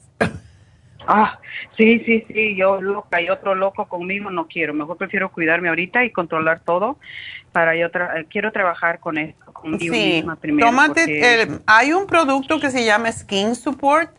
Ah, 1.08 1.40
sí, 1.76 2.00
sí, 2.06 2.24
sí, 2.28 2.56
yo 2.56 2.80
loca 2.80 3.20
y 3.20 3.30
otro 3.30 3.56
loco 3.56 3.88
conmigo 3.88 4.30
no 4.30 4.48
quiero. 4.48 4.76
Mejor 4.76 4.98
prefiero 4.98 5.32
cuidarme 5.32 5.70
ahorita 5.70 6.06
y 6.06 6.12
controlar 6.12 6.60
todo 6.60 7.00
para 7.52 7.76
yo 7.76 7.88
eh, 7.88 8.26
quiero 8.30 8.52
trabajar 8.52 9.00
con 9.00 9.18
esto, 9.18 9.52
conmigo 9.52 9.96
sí. 9.96 10.24
primero. 10.40 10.70
Tómate, 10.70 11.60
hay 11.66 11.92
un 11.92 12.06
producto 12.06 12.60
que 12.60 12.70
se 12.70 12.86
llama 12.86 13.12
Skin 13.12 13.56
Support 13.56 14.12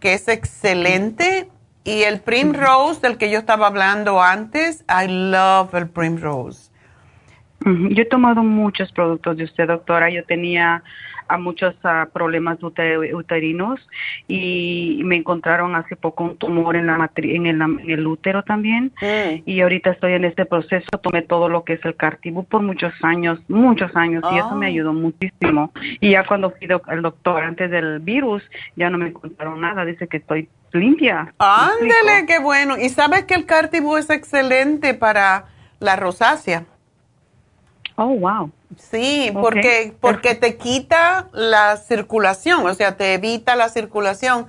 que 0.00 0.12
es 0.12 0.26
excelente 0.26 1.48
y 1.84 2.02
el 2.02 2.18
Primrose 2.18 3.00
del 3.00 3.16
que 3.16 3.30
yo 3.30 3.38
estaba 3.38 3.68
hablando 3.68 4.20
antes, 4.20 4.84
I 4.88 5.06
love 5.06 5.72
el 5.72 5.88
Primrose. 5.88 6.72
Yo 7.64 8.02
he 8.02 8.06
tomado 8.06 8.42
muchos 8.42 8.92
productos 8.92 9.36
de 9.36 9.44
usted, 9.44 9.66
doctora. 9.66 10.10
Yo 10.10 10.24
tenía 10.24 10.82
a 11.28 11.38
muchos 11.38 11.74
ah, 11.84 12.08
problemas 12.12 12.58
uterinos 12.62 13.80
y 14.28 15.00
me 15.04 15.16
encontraron 15.16 15.74
hace 15.74 15.96
poco 15.96 16.24
un 16.24 16.36
tumor 16.36 16.76
en 16.76 16.86
la 16.86 17.10
en 17.16 17.46
el, 17.46 18.06
útero 18.06 18.42
también. 18.42 18.92
Mm. 19.00 19.42
y 19.44 19.60
ahorita 19.60 19.90
estoy 19.90 20.12
en 20.12 20.24
este 20.24 20.44
proceso. 20.46 20.86
Tomé 21.02 21.22
todo 21.22 21.48
lo 21.48 21.64
que 21.64 21.74
es 21.74 21.84
el 21.84 21.96
cartibu 21.96 22.44
por 22.44 22.62
muchos 22.62 22.92
años 23.02 23.40
muchos 23.48 23.94
años 23.96 24.22
y 24.32 24.38
eso 24.38 24.54
me 24.54 24.66
oh. 24.66 24.68
ayudó 24.68 24.92
muchísimo. 24.92 25.72
Y 26.00 26.10
ya 26.10 26.24
cuando 26.24 26.50
fui 26.50 26.68
al 26.86 27.02
doctor 27.02 27.42
antes 27.42 27.70
del 27.70 28.00
virus 28.00 28.42
ya 28.76 28.90
no 28.90 28.98
me 28.98 29.08
encontraron 29.08 29.60
nada. 29.60 29.84
Dice 29.84 30.06
que 30.06 30.18
estoy 30.18 30.48
limpia 30.72 31.34
ándele 31.38 32.26
qué 32.26 32.38
bueno. 32.38 32.76
Y 32.78 32.88
sabes 32.90 33.24
que 33.24 33.34
el 33.34 33.46
cartibu 33.46 33.96
es 33.96 34.10
excelente 34.10 34.94
para 34.94 35.46
la 35.80 35.96
rosácea 35.96 36.64
Oh, 37.96 38.14
wow. 38.14 38.50
Sí, 38.76 39.30
porque, 39.32 39.94
porque 40.00 40.34
te 40.34 40.56
quita 40.56 41.28
la 41.32 41.76
circulación, 41.78 42.66
o 42.66 42.74
sea, 42.74 42.96
te 42.96 43.14
evita 43.14 43.56
la 43.56 43.68
circulación. 43.68 44.46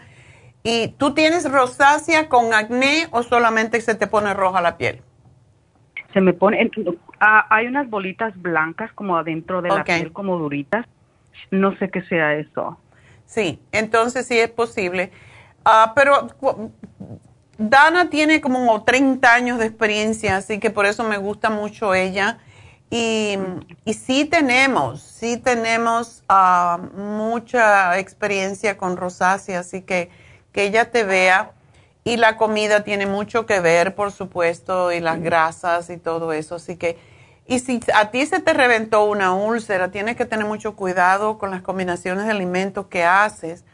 ¿Y 0.63 0.89
tú 0.89 1.13
tienes 1.13 1.49
rosácea 1.49 2.27
con 2.27 2.53
acné 2.53 3.07
o 3.11 3.23
solamente 3.23 3.79
se 3.79 3.95
te 3.95 4.05
pone 4.05 4.33
roja 4.33 4.61
la 4.61 4.77
piel? 4.77 5.01
Se 6.13 6.19
me 6.19 6.33
pone, 6.33 6.69
hay 7.19 7.67
unas 7.67 7.89
bolitas 7.89 8.33
blancas 8.41 8.91
como 8.93 9.15
adentro 9.17 9.61
de 9.61 9.69
la 9.69 9.83
piel, 9.83 10.11
como 10.11 10.37
duritas. 10.37 10.85
No 11.51 11.77
sé 11.77 11.89
qué 11.89 12.01
sea 12.01 12.33
eso. 12.33 12.77
Sí, 13.25 13.61
entonces 13.71 14.25
sí 14.25 14.37
es 14.37 14.49
posible. 14.49 15.11
Ah, 15.63 15.93
pero 15.95 16.29
Dana 17.57 18.09
tiene 18.09 18.41
como 18.41 18.83
30 18.83 19.33
años 19.33 19.59
de 19.59 19.67
experiencia, 19.67 20.37
así 20.37 20.59
que 20.59 20.69
por 20.69 20.85
eso 20.85 21.03
me 21.03 21.17
gusta 21.17 21.49
mucho 21.49 21.93
ella. 21.93 22.39
Y, 22.89 23.37
y 23.83 23.93
sí 23.93 24.25
tenemos, 24.25 25.01
sí 25.01 25.37
tenemos 25.37 26.23
ah, 26.29 26.79
mucha 26.95 27.99
experiencia 27.99 28.77
con 28.77 28.95
rosácea, 28.95 29.59
así 29.59 29.81
que 29.81 30.09
que 30.57 30.63
ella 30.63 30.89
te 30.89 31.03
vea. 31.03 31.51
Y 32.03 32.17
la 32.17 32.35
comida 32.35 32.83
tiene 32.83 33.05
mucho 33.05 33.45
que 33.45 33.59
ver, 33.59 33.93
por 33.93 34.11
supuesto, 34.11 34.91
y 34.91 34.99
las 34.99 35.21
grasas 35.21 35.91
y 35.91 35.97
todo 35.97 36.33
eso. 36.33 36.55
Así 36.55 36.77
que, 36.77 36.97
y 37.45 37.59
si 37.59 37.79
a 37.93 38.09
ti 38.09 38.25
se 38.25 38.39
te 38.39 38.53
reventó 38.53 39.03
una 39.03 39.33
úlcera, 39.33 39.91
tienes 39.91 40.15
que 40.15 40.25
tener 40.25 40.47
mucho 40.47 40.75
cuidado 40.75 41.37
con 41.37 41.51
las 41.51 41.61
combinaciones 41.61 42.25
de 42.25 42.31
alimentos 42.31 42.87
que 42.87 43.03
haces. 43.03 43.65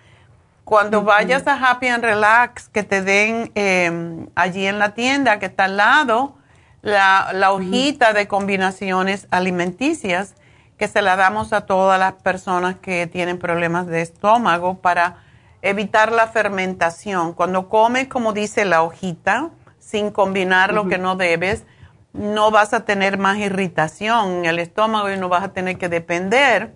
Cuando 0.66 1.04
vayas 1.04 1.48
a 1.48 1.54
Happy 1.54 1.88
and 1.88 2.04
Relax, 2.04 2.68
que 2.68 2.84
te 2.84 3.02
den 3.02 3.52
em, 3.56 4.28
allí 4.36 4.68
en 4.68 4.80
la 4.80 4.94
tienda 4.94 5.40
que 5.40 5.46
está 5.46 5.66
al 5.66 5.78
lado, 5.78 6.36
la, 6.84 7.52
hojita 7.52 8.14
de 8.14 8.28
combinaciones 8.28 9.28
alimenticias 9.32 10.36
que 10.78 10.88
se 10.88 11.02
la 11.02 11.16
damos 11.16 11.54
a 11.54 11.66
todas 11.66 11.98
las 11.98 12.14
personas 12.14 12.76
que 12.76 13.08
tienen 13.08 13.40
problemas 13.40 13.88
de 13.88 14.02
estómago 14.02 14.80
para 14.80 15.24
evitar 15.62 16.12
la 16.12 16.28
fermentación. 16.28 17.34
Cuando 17.34 17.70
comes, 17.70 18.10
como 18.10 18.34
dice 18.34 18.66
la 18.66 18.84
hojita, 18.84 19.52
sin 19.80 20.12
combinar 20.12 20.74
lo 20.74 20.88
que 20.88 20.98
no 20.98 21.16
debes, 21.16 21.66
no 22.12 22.52
vas 22.52 22.74
a 22.74 22.84
tener 22.84 23.18
más 23.18 23.38
irritación 23.38 24.40
en 24.40 24.46
el 24.46 24.60
estómago 24.60 25.10
y 25.10 25.18
no 25.18 25.30
vas 25.30 25.44
a 25.44 25.54
tener 25.54 25.78
que 25.78 25.88
depender 25.88 26.74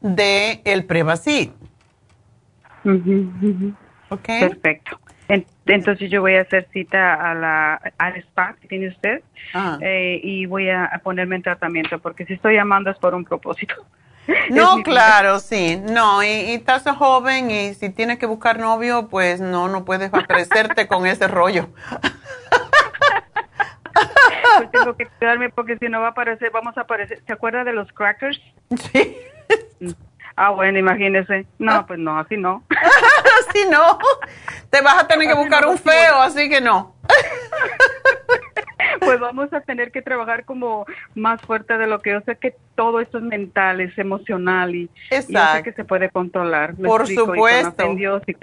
de 0.00 0.60
el 0.64 0.84
Prevacid. 0.84 1.50
Perfecto. 4.40 5.01
Entonces 5.28 6.10
yo 6.10 6.20
voy 6.20 6.34
a 6.34 6.42
hacer 6.42 6.68
cita 6.72 7.14
a 7.14 7.34
la, 7.34 7.80
al 7.98 8.16
spa 8.16 8.56
que 8.60 8.68
tiene 8.68 8.88
usted 8.88 9.22
ah. 9.54 9.78
eh, 9.80 10.20
y 10.22 10.46
voy 10.46 10.68
a, 10.68 11.00
ponerme 11.02 11.36
en 11.36 11.42
tratamiento 11.42 11.98
porque 12.00 12.26
si 12.26 12.34
estoy 12.34 12.54
llamando 12.54 12.90
es 12.90 12.98
por 12.98 13.14
un 13.14 13.24
propósito. 13.24 13.74
No, 14.50 14.84
claro, 14.84 15.40
sí. 15.40 15.82
No, 15.82 16.22
y, 16.22 16.28
y, 16.28 16.54
estás 16.54 16.84
joven 16.84 17.50
y 17.50 17.74
si 17.74 17.90
tienes 17.90 18.18
que 18.18 18.26
buscar 18.26 18.56
novio, 18.56 19.08
pues 19.08 19.40
no, 19.40 19.68
no 19.68 19.84
puedes 19.84 20.14
aparecerte 20.14 20.86
con 20.86 21.06
ese 21.06 21.26
rollo. 21.26 21.70
Pues 24.58 24.70
tengo 24.70 24.96
que 24.96 25.06
cuidarme 25.06 25.50
porque 25.50 25.76
si 25.78 25.88
no 25.88 26.00
va 26.00 26.08
a 26.08 26.10
aparecer, 26.10 26.50
vamos 26.52 26.76
a 26.76 26.82
aparecer. 26.82 27.22
¿Se 27.26 27.32
acuerda 27.32 27.64
de 27.64 27.72
los 27.72 27.90
crackers? 27.92 28.40
Sí. 28.92 29.16
Ah, 30.36 30.50
bueno, 30.50 30.78
imagínese. 30.78 31.46
No, 31.58 31.86
pues 31.86 31.98
no, 31.98 32.18
así 32.18 32.36
no. 32.36 32.62
así 33.48 33.64
no. 33.70 33.98
Te 34.70 34.80
vas 34.80 35.02
a 35.02 35.06
tener 35.06 35.28
que 35.28 35.34
buscar 35.34 35.66
un 35.66 35.78
feo, 35.78 36.20
así 36.20 36.48
que 36.48 36.60
no. 36.60 36.94
pues 39.00 39.20
vamos 39.20 39.52
a 39.52 39.60
tener 39.60 39.92
que 39.92 40.02
trabajar 40.02 40.44
como 40.44 40.86
más 41.14 41.40
fuerte 41.42 41.76
de 41.78 41.86
lo 41.86 42.00
que 42.00 42.10
yo 42.10 42.20
sé 42.22 42.36
que 42.36 42.56
todo 42.74 43.00
esto 43.00 43.18
es 43.18 43.24
mental, 43.24 43.80
es 43.80 43.96
emocional 43.98 44.74
y, 44.74 44.90
yo 45.10 45.22
sé 45.22 45.62
que 45.62 45.72
se 45.72 45.84
puede 45.84 46.10
controlar. 46.10 46.74
Por 46.74 47.06
supuesto. 47.06 47.92
Y 47.92 47.96
Dios 47.96 48.22
y 48.26 48.36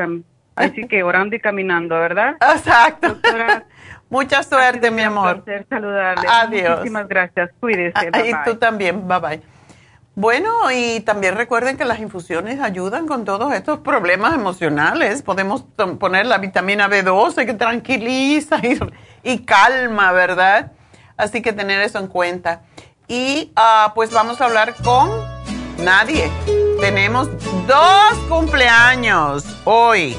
Así 0.56 0.88
que 0.88 1.04
orando 1.04 1.36
y 1.38 1.40
caminando, 1.40 1.96
¿verdad? 1.96 2.36
Exacto. 2.42 3.18
Mucha 4.10 4.44
suerte, 4.44 4.92
mi 4.92 5.04
amor. 5.04 5.36
Un 5.36 5.42
placer 5.44 5.66
saludarle. 5.70 6.28
Adiós. 6.28 6.70
Muchísimas 6.72 7.08
gracias. 7.08 7.52
Cuídese. 7.60 8.12
y 8.26 8.34
tú 8.44 8.56
también. 8.58 9.08
Bye 9.08 9.20
bye. 9.20 9.59
Bueno, 10.20 10.70
y 10.70 11.00
también 11.00 11.36
recuerden 11.36 11.78
que 11.78 11.86
las 11.86 12.00
infusiones 12.00 12.60
ayudan 12.60 13.08
con 13.08 13.24
todos 13.24 13.54
estos 13.54 13.80
problemas 13.80 14.36
emocionales. 14.36 15.22
Podemos 15.22 15.64
poner 15.98 16.26
la 16.26 16.40
vitamina 16.40 16.90
B12 16.90 17.46
que 17.46 17.54
tranquiliza 17.54 18.60
y, 19.24 19.46
calma, 19.46 20.12
¿verdad? 20.12 20.74
Así 21.16 21.42
que 21.42 21.54
tener 21.54 21.82
eso 21.84 22.00
en 22.00 22.08
cuenta. 22.08 22.64
Y 23.08 23.54
uh, 23.56 23.94
pues 23.96 24.12
vamos 24.12 24.42
a 24.42 24.46
hablar 24.48 24.76
con 24.84 25.10
nadie. 25.78 26.30
Tenemos 26.82 27.30
dos 27.66 28.14
cumpleaños 28.28 29.46
hoy. 29.64 30.18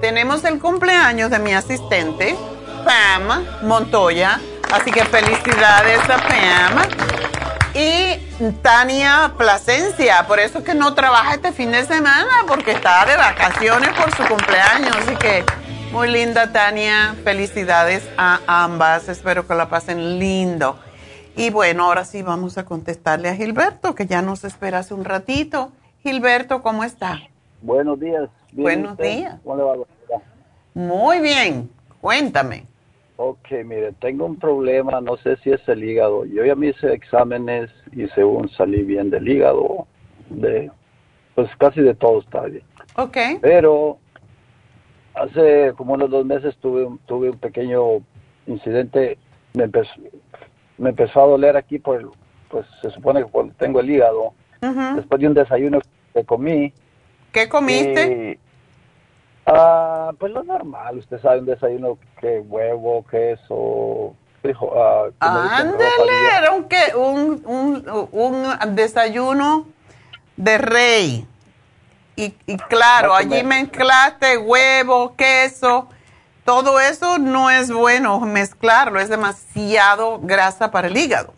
Tenemos 0.00 0.42
el 0.42 0.58
cumpleaños 0.58 1.30
de 1.30 1.38
mi 1.38 1.54
asistente, 1.54 2.34
Pam 2.84 3.44
Montoya. 3.62 4.40
Así 4.72 4.90
que 4.90 5.04
felicidades 5.04 6.00
a 6.10 6.16
Pam. 6.16 7.15
Y 7.78 8.16
Tania 8.62 9.34
Plasencia, 9.36 10.24
por 10.26 10.40
eso 10.40 10.60
es 10.60 10.64
que 10.64 10.74
no 10.74 10.94
trabaja 10.94 11.34
este 11.34 11.52
fin 11.52 11.72
de 11.72 11.84
semana, 11.84 12.32
porque 12.48 12.70
está 12.70 13.04
de 13.04 13.18
vacaciones 13.18 13.90
por 13.90 14.10
su 14.16 14.26
cumpleaños. 14.26 14.96
Así 14.96 15.14
que 15.16 15.44
muy 15.92 16.10
linda 16.10 16.52
Tania, 16.52 17.14
felicidades 17.22 18.08
a 18.16 18.40
ambas, 18.46 19.10
espero 19.10 19.46
que 19.46 19.54
la 19.54 19.68
pasen 19.68 20.18
lindo. 20.18 20.78
Y 21.36 21.50
bueno, 21.50 21.84
ahora 21.84 22.06
sí 22.06 22.22
vamos 22.22 22.56
a 22.56 22.64
contestarle 22.64 23.28
a 23.28 23.34
Gilberto, 23.34 23.94
que 23.94 24.06
ya 24.06 24.22
nos 24.22 24.44
espera 24.44 24.78
hace 24.78 24.94
un 24.94 25.04
ratito. 25.04 25.70
Gilberto, 26.02 26.62
¿cómo 26.62 26.82
está? 26.82 27.20
Buenos 27.60 28.00
días. 28.00 28.30
Buenos 28.52 28.96
días. 28.96 29.34
¿Cómo 29.44 29.56
le 29.56 29.62
va? 29.62 29.74
Muy 30.72 31.20
bien, 31.20 31.70
cuéntame. 32.00 32.64
Ok, 33.18 33.50
mire, 33.64 33.92
tengo 33.92 34.26
un 34.26 34.36
problema, 34.36 35.00
no 35.00 35.16
sé 35.16 35.36
si 35.38 35.50
es 35.50 35.66
el 35.68 35.82
hígado. 35.82 36.26
Yo 36.26 36.44
ya 36.44 36.54
me 36.54 36.68
hice 36.68 36.92
exámenes 36.92 37.70
y 37.92 38.06
según 38.08 38.50
salí 38.50 38.82
bien 38.82 39.08
del 39.08 39.26
hígado, 39.26 39.86
de, 40.28 40.70
pues 41.34 41.48
casi 41.56 41.80
de 41.80 41.94
todo 41.94 42.20
está 42.20 42.42
bien. 42.42 42.62
Ok. 42.96 43.16
Pero 43.40 43.96
hace 45.14 45.72
como 45.78 45.94
unos 45.94 46.10
dos 46.10 46.26
meses 46.26 46.54
tuve, 46.58 46.86
tuve 47.06 47.30
un 47.30 47.38
pequeño 47.38 48.02
incidente, 48.46 49.16
me 49.54 49.64
empezó, 49.64 49.92
me 50.76 50.90
empezó 50.90 51.22
a 51.22 51.26
doler 51.26 51.56
aquí, 51.56 51.78
por, 51.78 52.12
pues 52.50 52.66
se 52.82 52.90
supone 52.90 53.24
que 53.24 53.30
cuando 53.30 53.54
tengo 53.54 53.80
el 53.80 53.90
hígado, 53.90 54.34
después 54.94 55.20
de 55.20 55.26
un 55.26 55.34
desayuno 55.34 55.80
que 56.12 56.24
comí. 56.24 56.72
¿Qué 57.32 57.48
comiste? 57.48 58.38
Ah, 59.46 60.12
pues 60.18 60.32
lo 60.32 60.42
normal, 60.42 60.98
usted 60.98 61.20
sabe, 61.22 61.38
un 61.38 61.46
desayuno 61.46 61.98
que 62.20 62.40
huevo, 62.40 63.04
queso, 63.08 64.16
frijo, 64.42 64.72
ah, 64.74 65.64
era 66.36 66.50
un, 66.50 66.64
que, 66.64 66.96
un, 66.96 67.42
un, 67.46 68.08
un, 68.10 68.74
desayuno 68.74 69.68
de 70.36 70.58
rey. 70.58 71.28
Y, 72.16 72.34
y 72.46 72.56
claro, 72.56 73.14
allí 73.14 73.44
mezclaste 73.44 74.36
huevo, 74.36 75.14
queso, 75.14 75.88
todo 76.44 76.80
eso 76.80 77.18
no 77.18 77.48
es 77.48 77.70
bueno 77.70 78.18
mezclarlo, 78.18 78.98
es 78.98 79.08
demasiado 79.08 80.18
grasa 80.20 80.72
para 80.72 80.88
el 80.88 80.96
hígado. 80.96 81.34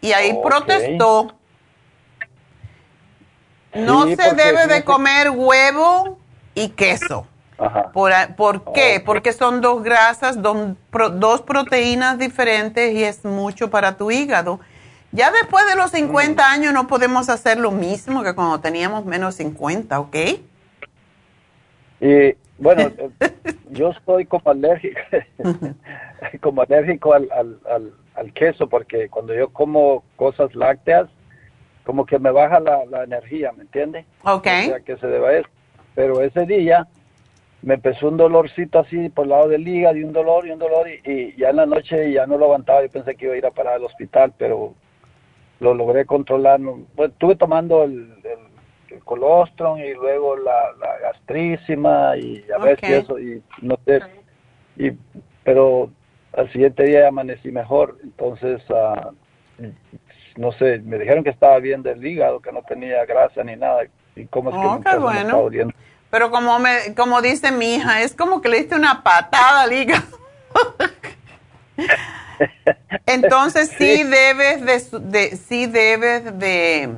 Y 0.00 0.12
ahí 0.12 0.38
protestó. 0.40 1.34
No 3.74 4.04
se 4.04 4.34
debe 4.34 4.66
de 4.68 4.84
comer 4.84 5.30
huevo 5.30 6.21
y 6.54 6.70
queso. 6.70 7.26
¿Por, 7.92 8.72
qué? 8.72 9.02
Porque 9.04 9.32
son 9.32 9.60
dos 9.60 9.82
grasas, 9.82 10.40
dos, 10.42 11.42
proteínas 11.42 12.18
diferentes 12.18 12.92
y 12.92 13.04
es 13.04 13.24
mucho 13.24 13.70
para 13.70 13.96
tu 13.96 14.10
hígado. 14.10 14.60
Ya 15.12 15.30
después 15.30 15.66
de 15.68 15.76
los 15.76 15.90
50 15.90 16.42
mm. 16.42 16.52
años 16.52 16.72
no 16.72 16.86
podemos 16.86 17.28
hacer 17.28 17.58
lo 17.58 17.70
mismo 17.70 18.22
que 18.22 18.34
cuando 18.34 18.60
teníamos 18.60 19.04
menos 19.04 19.34
50, 19.36 20.00
¿ok? 20.00 20.16
Y 22.00 22.34
bueno, 22.58 22.90
yo 23.70 23.90
estoy 23.90 24.24
como 24.24 24.50
alérgico, 24.50 24.98
como 26.40 26.62
alérgico 26.62 27.12
al, 27.12 27.28
al, 27.32 28.32
queso 28.32 28.68
porque 28.68 29.08
cuando 29.08 29.34
yo 29.34 29.50
como 29.50 30.02
cosas 30.16 30.54
lácteas, 30.54 31.08
como 31.84 32.06
que 32.06 32.18
me 32.18 32.30
baja 32.30 32.60
la, 32.60 33.04
energía, 33.04 33.52
¿me 33.52 33.62
entiende? 33.62 34.06
Ok. 34.24 34.46
O 34.46 34.66
sea, 34.66 34.80
que 34.80 34.96
se 34.96 35.06
deba 35.06 35.28
a 35.28 35.38
eso 35.38 35.48
pero 35.94 36.22
ese 36.22 36.46
día 36.46 36.86
me 37.62 37.74
empezó 37.74 38.08
un 38.08 38.16
dolorcito 38.16 38.80
así 38.80 39.08
por 39.08 39.24
el 39.24 39.30
lado 39.30 39.48
del 39.48 39.66
hígado 39.66 39.96
y 39.96 40.04
un 40.04 40.12
dolor 40.12 40.46
y 40.46 40.50
un 40.50 40.58
dolor 40.58 40.88
y, 40.88 41.34
ya 41.36 41.50
en 41.50 41.56
la 41.56 41.66
noche 41.66 42.12
ya 42.12 42.26
no 42.26 42.36
lo 42.36 42.46
aguantaba, 42.46 42.82
yo 42.82 42.90
pensé 42.90 43.14
que 43.14 43.26
iba 43.26 43.34
a 43.34 43.38
ir 43.38 43.46
a 43.46 43.50
parar 43.50 43.74
al 43.74 43.84
hospital, 43.84 44.32
pero 44.36 44.74
lo 45.60 45.74
logré 45.74 46.04
controlar. 46.04 46.60
Bueno, 46.60 46.84
estuve 46.98 47.36
tomando 47.36 47.84
el, 47.84 48.14
el, 48.24 48.52
colostrum 49.04 49.78
y 49.78 49.94
luego 49.94 50.36
la, 50.36 50.72
la 50.78 50.98
gastrísima 50.98 52.14
y 52.18 52.44
a 52.54 52.58
ver 52.58 52.78
si 52.78 52.92
eso 52.92 53.18
y 53.18 53.42
no 53.62 53.78
sé, 53.86 54.00
y, 54.76 54.90
pero 55.44 55.90
al 56.36 56.50
siguiente 56.52 56.84
día 56.84 57.08
amanecí 57.08 57.50
mejor, 57.50 57.96
entonces 58.02 58.62
uh, 58.68 59.12
no 60.36 60.52
sé, 60.52 60.78
me 60.80 60.98
dijeron 60.98 61.24
que 61.24 61.30
estaba 61.30 61.58
bien 61.58 61.82
del 61.82 62.04
hígado, 62.04 62.40
que 62.40 62.52
no 62.52 62.62
tenía 62.62 63.04
grasa 63.04 63.44
ni 63.44 63.56
nada, 63.56 63.84
y 64.16 64.26
cómo 64.26 64.50
es 64.50 64.56
que 64.84 64.96
oh, 64.96 65.00
bueno. 65.00 65.48
Pero 66.10 66.30
como 66.30 66.58
me, 66.58 66.94
como 66.94 67.22
dice 67.22 67.52
mi 67.52 67.76
hija, 67.76 68.02
es 68.02 68.14
como 68.14 68.42
que 68.42 68.50
le 68.50 68.58
diste 68.58 68.74
una 68.74 69.02
patada 69.02 69.62
al 69.62 69.72
hígado. 69.72 70.04
Entonces 73.06 73.70
sí, 73.78 74.02
debes 74.02 74.90
de, 74.90 75.00
de, 75.00 75.36
sí 75.36 75.66
debes 75.66 76.38
de, 76.38 76.94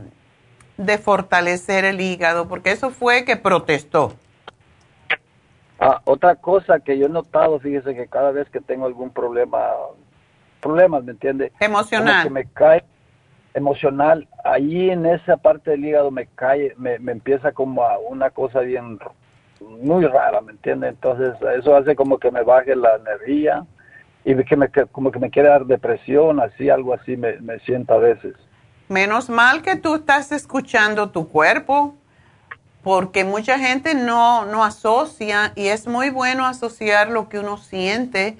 de 0.76 0.98
fortalecer 0.98 1.84
el 1.84 2.00
hígado, 2.00 2.48
porque 2.48 2.72
eso 2.72 2.90
fue 2.90 3.24
que 3.24 3.36
protestó. 3.36 4.14
Ah, 5.78 6.00
otra 6.04 6.36
cosa 6.36 6.80
que 6.80 6.98
yo 6.98 7.06
he 7.06 7.10
notado, 7.10 7.60
fíjese 7.60 7.94
que 7.94 8.06
cada 8.06 8.32
vez 8.32 8.48
que 8.50 8.60
tengo 8.60 8.86
algún 8.86 9.10
problema, 9.10 9.60
problemas, 10.60 11.04
¿me 11.04 11.12
entiende? 11.12 11.52
Emocional. 11.60 12.24
que 12.24 12.30
me 12.30 12.46
cae 12.46 12.84
emocional, 13.54 14.28
ahí 14.44 14.90
en 14.90 15.06
esa 15.06 15.36
parte 15.36 15.70
del 15.70 15.84
hígado 15.84 16.10
me 16.10 16.26
cae, 16.26 16.74
me, 16.76 16.98
me 16.98 17.12
empieza 17.12 17.52
como 17.52 17.84
a 17.84 17.98
una 17.98 18.30
cosa 18.30 18.60
bien 18.60 18.98
muy 19.60 20.04
rara, 20.06 20.40
¿me 20.40 20.52
entiende? 20.52 20.88
Entonces 20.88 21.34
eso 21.56 21.76
hace 21.76 21.94
como 21.94 22.18
que 22.18 22.30
me 22.30 22.42
baje 22.42 22.74
la 22.76 22.96
energía 22.96 23.64
y 24.24 24.34
que 24.44 24.56
me, 24.56 24.68
como 24.68 25.10
que 25.10 25.18
me 25.18 25.30
dar 25.30 25.66
depresión, 25.66 26.40
así, 26.40 26.68
algo 26.68 26.94
así 26.94 27.16
me, 27.16 27.40
me 27.40 27.58
siento 27.60 27.94
a 27.94 27.98
veces. 27.98 28.34
Menos 28.88 29.30
mal 29.30 29.62
que 29.62 29.76
tú 29.76 29.94
estás 29.96 30.32
escuchando 30.32 31.10
tu 31.10 31.28
cuerpo, 31.28 31.94
porque 32.82 33.24
mucha 33.24 33.58
gente 33.58 33.94
no, 33.94 34.44
no 34.44 34.64
asocia 34.64 35.52
y 35.54 35.68
es 35.68 35.86
muy 35.86 36.10
bueno 36.10 36.46
asociar 36.46 37.08
lo 37.08 37.28
que 37.28 37.38
uno 37.38 37.56
siente 37.56 38.36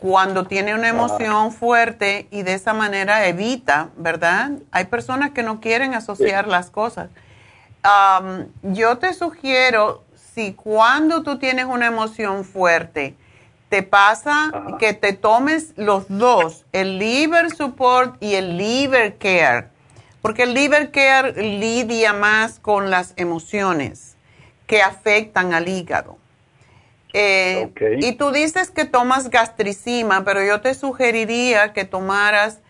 cuando 0.00 0.44
tiene 0.44 0.74
una 0.74 0.88
emoción 0.88 1.52
fuerte 1.52 2.26
y 2.30 2.42
de 2.42 2.54
esa 2.54 2.72
manera 2.72 3.26
evita, 3.26 3.90
¿verdad? 3.96 4.52
Hay 4.72 4.86
personas 4.86 5.30
que 5.30 5.42
no 5.42 5.60
quieren 5.60 5.94
asociar 5.94 6.48
las 6.48 6.70
cosas. 6.70 7.10
yo 8.62 8.98
te 8.98 9.12
sugiero, 9.12 10.04
si 10.34 10.54
cuando 10.54 11.22
tú 11.22 11.38
tienes 11.38 11.66
una 11.66 11.86
emoción 11.86 12.44
fuerte, 12.44 13.14
te 13.68 13.82
pasa 13.82 14.50
que 14.78 14.94
te 14.94 15.12
tomes 15.12 15.74
los 15.76 16.06
dos, 16.08 16.64
el 16.72 16.98
liver 16.98 17.50
support 17.50 18.20
y 18.20 18.34
el 18.34 18.56
liver 18.56 19.16
care, 19.18 19.68
porque 20.22 20.42
el 20.44 20.54
liver 20.54 20.90
care 20.90 21.32
lidia 21.40 22.12
más 22.12 22.58
con 22.58 22.90
las 22.90 23.12
emociones 23.16 24.16
que 24.66 24.82
afectan 24.82 25.52
al 25.52 25.68
hígado. 25.68 26.19
Eh, 27.12 27.70
y 28.00 28.12
tú 28.12 28.30
dices 28.30 28.70
que 28.70 28.84
tomas 28.84 29.30
gastricima, 29.30 30.24
pero 30.24 30.44
yo 30.44 30.60
te 30.60 30.74
sugeriría 30.74 31.72
que 31.72 31.84
tomaras 31.84 32.60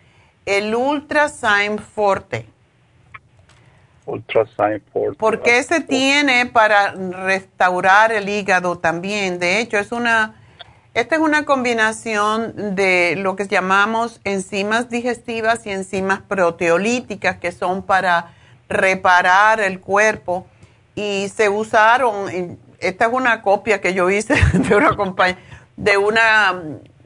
el 0.47 0.75
Ultrasign 0.75 1.79
Forte. 1.79 2.47
Ultrasign 4.07 4.83
Forte. 4.93 5.19
Porque 5.19 5.59
ese 5.59 5.81
tiene 5.81 6.47
para 6.47 6.93
restaurar 6.93 8.13
el 8.13 8.29
hígado 8.29 8.79
también. 8.79 9.39
De 9.39 9.61
hecho, 9.61 9.77
es 9.79 9.93
una, 9.93 10.37
esta 10.95 11.17
es 11.17 11.21
una 11.21 11.45
combinación 11.45 12.75
de 12.75 13.17
lo 13.17 13.37
que 13.37 13.47
llamamos 13.47 14.21
enzimas 14.25 14.89
digestivas 14.89 15.67
y 15.67 15.71
enzimas 15.71 16.21
proteolíticas 16.23 17.37
que 17.37 17.53
son 17.53 17.83
para 17.83 18.33
reparar 18.69 19.61
el 19.61 19.81
cuerpo 19.81 20.47
y 20.95 21.29
se 21.29 21.49
usaron, 21.49 22.59
esta 22.81 23.07
es 23.07 23.13
una 23.13 23.43
copia 23.43 23.81
que 23.81 23.95
yo 23.95 24.11
hice 24.11 24.35
de 24.53 24.75
una 24.75 24.97
de 25.77 25.97
una, 25.97 26.63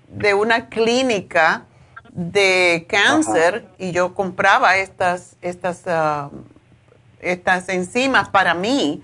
de 0.09 0.35
una 0.35 0.69
clínica 0.69 1.65
de 2.11 2.87
cáncer 2.89 3.67
y 3.79 3.93
yo 3.93 4.15
compraba 4.15 4.77
estas, 4.77 5.37
estas, 5.43 5.83
ah, 5.87 6.31
estas 7.21 7.69
enzimas 7.69 8.29
para 8.29 8.55
mí 8.55 9.03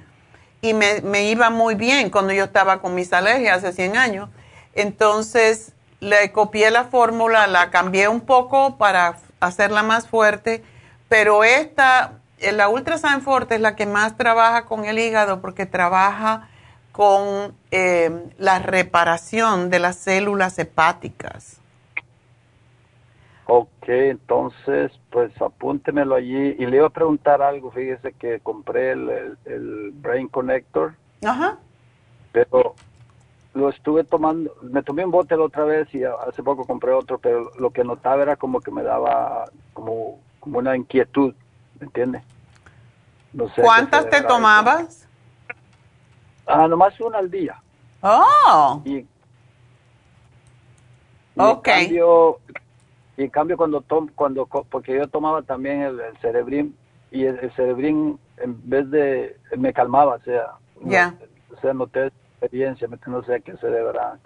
y 0.60 0.74
me, 0.74 1.00
me, 1.02 1.24
iba 1.30 1.50
muy 1.50 1.74
bien 1.74 2.10
cuando 2.10 2.32
yo 2.32 2.44
estaba 2.44 2.80
con 2.80 2.94
mis 2.94 3.12
alergias 3.12 3.58
hace 3.58 3.72
100 3.72 3.96
años. 3.96 4.28
Entonces 4.74 5.72
le 6.00 6.32
copié 6.32 6.70
la 6.70 6.84
fórmula, 6.84 7.46
la 7.46 7.70
cambié 7.70 8.08
un 8.08 8.20
poco 8.20 8.76
para 8.76 9.16
hacerla 9.40 9.82
más 9.82 10.08
fuerte, 10.08 10.62
pero 11.08 11.44
esta 11.44 12.14
la 12.52 12.68
Ultra 12.68 12.98
Forte 13.20 13.56
es 13.56 13.60
la 13.60 13.76
que 13.76 13.86
más 13.86 14.16
trabaja 14.16 14.64
con 14.64 14.84
el 14.84 14.98
hígado 14.98 15.40
porque 15.40 15.66
trabaja 15.66 16.48
con 16.92 17.54
eh, 17.70 18.10
la 18.38 18.58
reparación 18.58 19.70
de 19.70 19.78
las 19.78 19.96
células 19.96 20.58
hepáticas. 20.58 21.60
Ok, 23.46 23.88
entonces, 23.88 24.92
pues 25.10 25.32
apúntemelo 25.42 26.14
allí. 26.14 26.54
Y 26.58 26.66
le 26.66 26.76
iba 26.76 26.86
a 26.86 26.90
preguntar 26.90 27.42
algo, 27.42 27.70
fíjese 27.70 28.12
que 28.12 28.40
compré 28.40 28.92
el, 28.92 29.36
el, 29.44 29.90
Brain 29.94 30.28
Connector. 30.28 30.94
Ajá. 31.24 31.58
Pero 32.32 32.74
lo 33.54 33.68
estuve 33.68 34.04
tomando, 34.04 34.54
me 34.62 34.82
tomé 34.82 35.04
un 35.04 35.10
bote 35.10 35.36
la 35.36 35.42
otra 35.42 35.64
vez 35.64 35.92
y 35.92 36.04
hace 36.04 36.42
poco 36.44 36.64
compré 36.64 36.92
otro, 36.92 37.18
pero 37.18 37.50
lo 37.58 37.70
que 37.70 37.82
notaba 37.82 38.22
era 38.22 38.36
como 38.36 38.60
que 38.60 38.70
me 38.70 38.84
daba 38.84 39.46
como, 39.72 40.20
como 40.38 40.60
una 40.60 40.76
inquietud 40.76 41.34
¿me 41.80 41.86
entiendes? 41.86 42.22
No 43.32 43.48
sé 43.54 43.62
¿Cuántas 43.62 44.08
te 44.08 44.22
tomabas? 44.22 45.08
Ah, 46.50 46.68
nomás 46.68 47.00
una 47.00 47.18
al 47.18 47.30
día. 47.30 47.56
Oh. 48.02 48.82
Y, 48.84 49.06
ok. 51.36 51.68
En 51.68 51.84
cambio, 51.84 52.40
y 53.16 53.22
en 53.24 53.30
cambio 53.30 53.56
cuando 53.56 53.80
tom, 53.82 54.08
cuando 54.14 54.46
porque 54.46 54.96
yo 54.96 55.06
tomaba 55.08 55.42
también 55.42 55.82
el, 55.82 56.00
cerebrín 56.20 56.76
y 57.10 57.24
el, 57.24 57.52
cerebrín 57.54 58.18
en 58.38 58.68
vez 58.68 58.90
de 58.90 59.36
me 59.56 59.72
calmaba, 59.72 60.14
o 60.14 60.20
sea, 60.20 60.52
ya. 60.82 61.14
o 61.54 61.60
sea, 61.60 61.74
noté 61.74 62.06
experiencia, 62.06 62.88
no 63.06 63.22
sé 63.24 63.42
qué 63.42 63.56
se 63.58 63.66
deberá. 63.66 64.18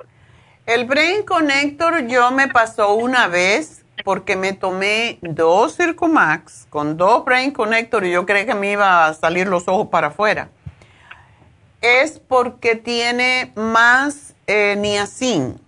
El 0.67 0.87
Brain 0.87 1.25
Connector 1.25 2.07
yo 2.07 2.31
me 2.31 2.49
pasó 2.49 2.95
una 2.95 3.27
vez 3.29 3.85
porque 4.05 4.37
me 4.37 4.53
tomé 4.53 5.19
dos 5.23 5.77
Circumax 5.77 6.67
con 6.71 6.97
dos 6.97 7.25
Brain 7.25 7.51
Connector 7.51 8.05
y 8.05 8.13
yo 8.13 8.25
creí 8.25 8.47
que 8.47 8.55
me 8.55 8.73
iba 8.73 9.07
a 9.07 9.15
salir 9.15 9.47
los 9.47 9.69
ojos 9.69 9.89
para 9.89 10.09
afuera. 10.09 10.49
Es 11.85 12.19
porque 12.19 12.77
tiene 12.77 13.53
más 13.57 14.35
eh, 14.47 14.75
niacin. 14.77 15.61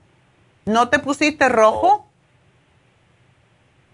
¿No 0.65 0.89
te 0.89 0.99
pusiste 0.99 1.49
rojo? 1.51 2.07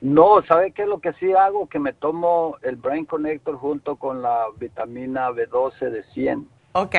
No, 0.01 0.41
¿sabe 0.47 0.71
qué 0.71 0.83
es 0.83 0.89
lo 0.89 1.01
que 1.01 1.13
sí 1.15 1.33
hago? 1.33 1.69
Que 1.69 1.81
me 1.81 1.93
tomo 1.93 2.57
el 2.63 2.77
Brain 2.77 3.07
Connector 3.07 3.57
junto 3.57 3.97
con 3.97 4.23
la 4.23 4.47
vitamina 4.57 5.31
B12 5.31 5.91
de 5.91 6.05
100. 6.15 6.49
Ok. 6.73 6.97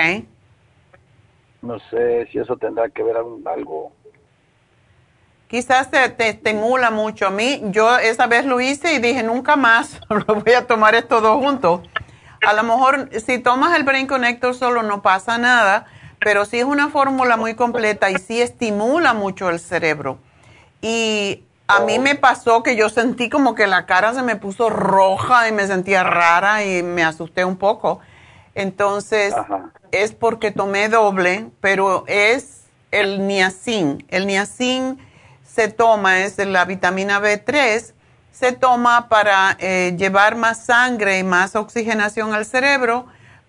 No 1.61 1.79
sé 1.89 2.27
si 2.31 2.39
eso 2.39 2.57
tendrá 2.57 2.89
que 2.89 3.03
ver 3.03 3.15
algo 3.15 3.93
quizás 5.53 5.91
te, 5.91 6.29
estimula 6.29 6.89
mucho. 6.89 7.27
A 7.27 7.29
mí, 7.29 7.61
yo 7.65 7.95
esa 7.99 8.25
vez 8.25 8.43
lo 8.43 8.59
hice 8.59 8.95
y 8.95 8.97
dije, 8.97 9.21
nunca 9.21 9.55
más 9.55 10.01
lo 10.09 10.35
voy 10.41 10.53
a 10.53 10.65
tomar 10.65 10.95
estos 10.95 11.21
dos 11.21 11.37
juntos. 11.37 11.81
A 12.45 12.53
lo 12.53 12.63
mejor 12.63 13.09
si 13.25 13.39
tomas 13.39 13.75
el 13.77 13.83
Brain 13.83 14.07
Connector 14.07 14.55
solo 14.55 14.83
no 14.83 15.01
pasa 15.01 15.37
nada, 15.37 15.85
pero 16.19 16.45
sí 16.45 16.59
es 16.59 16.65
una 16.65 16.89
fórmula 16.89 17.37
muy 17.37 17.55
completa 17.55 18.09
y 18.11 18.15
sí 18.15 18.41
estimula 18.41 19.13
mucho 19.13 19.49
el 19.49 19.59
cerebro. 19.59 20.17
Y 20.81 21.43
a 21.67 21.79
mí 21.81 21.99
me 21.99 22.15
pasó 22.15 22.63
que 22.63 22.75
yo 22.75 22.89
sentí 22.89 23.29
como 23.29 23.55
que 23.55 23.67
la 23.67 23.85
cara 23.85 24.13
se 24.13 24.21
me 24.21 24.35
puso 24.35 24.69
roja 24.69 25.47
y 25.47 25.51
me 25.51 25.65
sentía 25.67 26.03
rara 26.03 26.65
y 26.65 26.83
me 26.83 27.03
asusté 27.03 27.45
un 27.45 27.57
poco. 27.57 27.99
Entonces, 28.55 29.33
es 29.91 30.11
porque 30.11 30.51
tomé 30.51 30.89
doble, 30.89 31.49
pero 31.61 32.03
es 32.07 32.63
el 32.91 33.25
niacin. 33.25 34.05
El 34.09 34.27
niacin 34.27 34.99
se 35.43 35.67
toma 35.69 36.19
es 36.21 36.37
la 36.37 36.65
vitamina 36.65 37.19
B3, 37.19 37.93
se 38.33 38.51
toma 38.51 39.07
para 39.07 39.55
eh, 39.59 39.95
llevar 39.97 40.35
más 40.35 40.65
sangre 40.65 41.19
y 41.19 41.23
más 41.23 41.55
oxigenación 41.55 42.33
al 42.33 42.45
cerebro, 42.45 43.05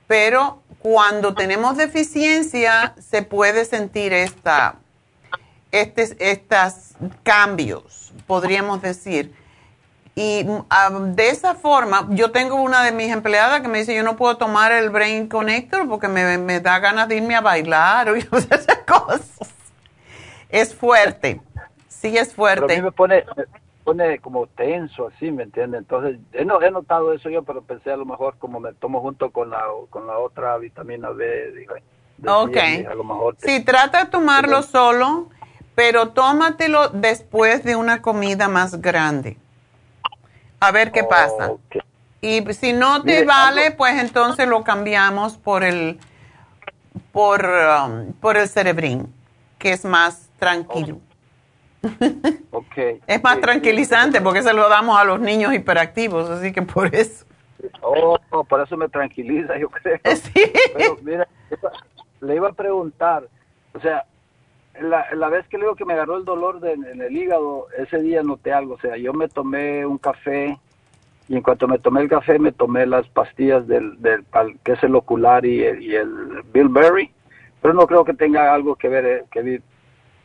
pero 0.07 0.63
cuando 0.79 1.35
tenemos 1.35 1.79
deficiencia 1.79 2.95
se 3.01 3.23
puede 3.23 3.65
sentir 3.65 4.13
esta, 4.13 4.77
este, 5.73 6.15
estos 6.21 6.93
cambios, 7.23 8.13
podríamos 8.27 8.83
decir. 8.83 9.35
Y 10.15 10.47
ah, 10.69 10.91
de 10.91 11.31
esa 11.31 11.55
forma, 11.55 12.07
yo 12.11 12.31
tengo 12.31 12.57
una 12.57 12.85
de 12.85 12.93
mis 12.93 13.11
empleadas 13.11 13.63
que 13.63 13.69
me 13.69 13.79
dice, 13.79 13.95
yo 13.95 14.03
no 14.03 14.17
puedo 14.17 14.37
tomar 14.37 14.71
el 14.71 14.91
Brain 14.91 15.27
Connector 15.27 15.89
porque 15.89 16.07
me, 16.07 16.39
me 16.39 16.61
da 16.61 16.79
ganas 16.79 17.09
de 17.09 17.17
irme 17.17 17.35
a 17.35 17.41
bailar 17.41 18.09
o 18.11 18.15
esas 18.15 18.67
cosas. 18.87 19.49
Es 20.51 20.75
fuerte. 20.75 21.41
Sí, 21.89 22.17
es 22.17 22.35
fuerte. 22.35 22.67
Pero 22.67 22.75
a 22.75 22.77
mí 22.77 22.83
me 22.83 22.93
pone, 22.93 23.25
pone 23.85 24.19
como 24.19 24.47
tenso, 24.47 25.09
así, 25.09 25.31
¿me 25.31 25.45
entiendes? 25.45 25.81
Entonces, 25.81 26.19
he, 26.33 26.43
he, 26.43 26.71
notado 26.71 27.13
eso 27.13 27.29
yo, 27.29 27.43
pero 27.43 27.63
pensé 27.63 27.93
a 27.93 27.97
lo 27.97 28.07
mejor 28.07 28.37
como 28.39 28.59
me 28.59 28.73
tomo 28.73 29.01
junto 29.01 29.31
con 29.31 29.51
la, 29.51 29.63
con 29.91 30.07
la 30.07 30.19
otra 30.19 30.57
vitamina 30.57 31.11
B, 31.11 31.53
digo, 31.53 31.75
ok. 32.27 32.57
a 32.91 32.95
lo 32.95 33.05
mejor 33.05 33.37
sí, 33.39 33.63
trata 33.65 34.05
de 34.05 34.11
tomarlo 34.11 34.63
solo, 34.63 35.29
pero 35.75 36.09
tómatelo 36.09 36.89
después 36.89 37.63
de 37.63 37.77
una 37.77 38.01
comida 38.01 38.49
más 38.49 38.81
grande. 38.81 39.37
A 40.61 40.71
ver 40.73 40.93
qué 40.93 41.05
pasa. 41.05 41.53
Y 42.23 42.43
si 42.55 42.73
no 42.73 43.03
te 43.03 43.25
vale, 43.25 43.73
pues 43.73 44.01
entonces 44.01 44.49
lo 44.49 44.65
cambiamos 44.65 45.37
por 45.37 45.63
el 45.63 45.99
por, 47.13 47.45
um, 47.45 48.13
por 48.15 48.37
el 48.37 48.49
cerebrín, 48.49 49.13
que 49.59 49.73
es 49.73 49.85
más 49.85 50.31
tranquilo. 50.39 51.01
Okay. 52.51 53.01
es 53.07 53.23
más 53.23 53.41
tranquilizante 53.41 54.21
porque 54.21 54.43
se 54.43 54.53
lo 54.53 54.69
damos 54.69 54.99
a 54.99 55.05
los 55.05 55.21
niños 55.21 55.53
hiperactivos, 55.53 56.31
así 56.31 56.53
que 56.53 56.63
por 56.63 56.95
eso. 56.95 57.25
Oh, 57.83 58.19
por 58.49 58.61
eso 58.61 58.77
me 58.77 58.89
tranquiliza, 58.89 59.57
yo 59.59 59.69
creo. 59.69 59.99
Sí. 60.17 60.53
Pero 60.77 60.99
mira, 61.03 61.29
le 62.21 62.37
iba 62.37 62.49
a 62.49 62.53
preguntar, 62.53 63.25
o 63.75 63.81
sea, 63.81 64.05
la, 64.81 65.07
la 65.15 65.29
vez 65.29 65.47
que 65.49 65.57
le 65.57 65.65
digo 65.65 65.77
que 65.77 65.85
me 65.85 65.95
agarró 65.95 66.17
el 66.17 66.25
dolor 66.25 66.61
de, 66.61 66.73
en 66.73 67.01
el 67.01 67.17
hígado, 67.17 67.67
ese 67.79 68.01
día 68.01 68.23
noté 68.23 68.53
algo, 68.53 68.75
o 68.75 68.81
sea, 68.81 68.97
yo 68.97 69.13
me 69.13 69.29
tomé 69.29 69.87
un 69.87 69.99
café 69.99 70.59
y 71.29 71.37
en 71.37 71.43
cuanto 71.43 71.67
me 71.69 71.79
tomé 71.79 72.03
el 72.03 72.09
café 72.09 72.39
me 72.39 72.53
tomé 72.53 72.87
las 72.87 73.09
pastillas 73.09 73.67
del, 73.67 74.01
del 74.03 74.25
que 74.63 74.73
es 74.73 74.83
el 74.83 74.95
ocular 74.95 75.47
y 75.47 75.65
el, 75.65 75.83
y 75.83 75.95
el 75.95 76.43
Bilberry, 76.53 77.11
pero 77.63 77.73
no 77.73 77.87
creo 77.87 78.05
que 78.05 78.15
tenga 78.15 78.53
algo 78.53 78.77
que 78.77 78.89
ver, 78.89 79.07
eh, 79.07 79.25
que, 79.31 79.63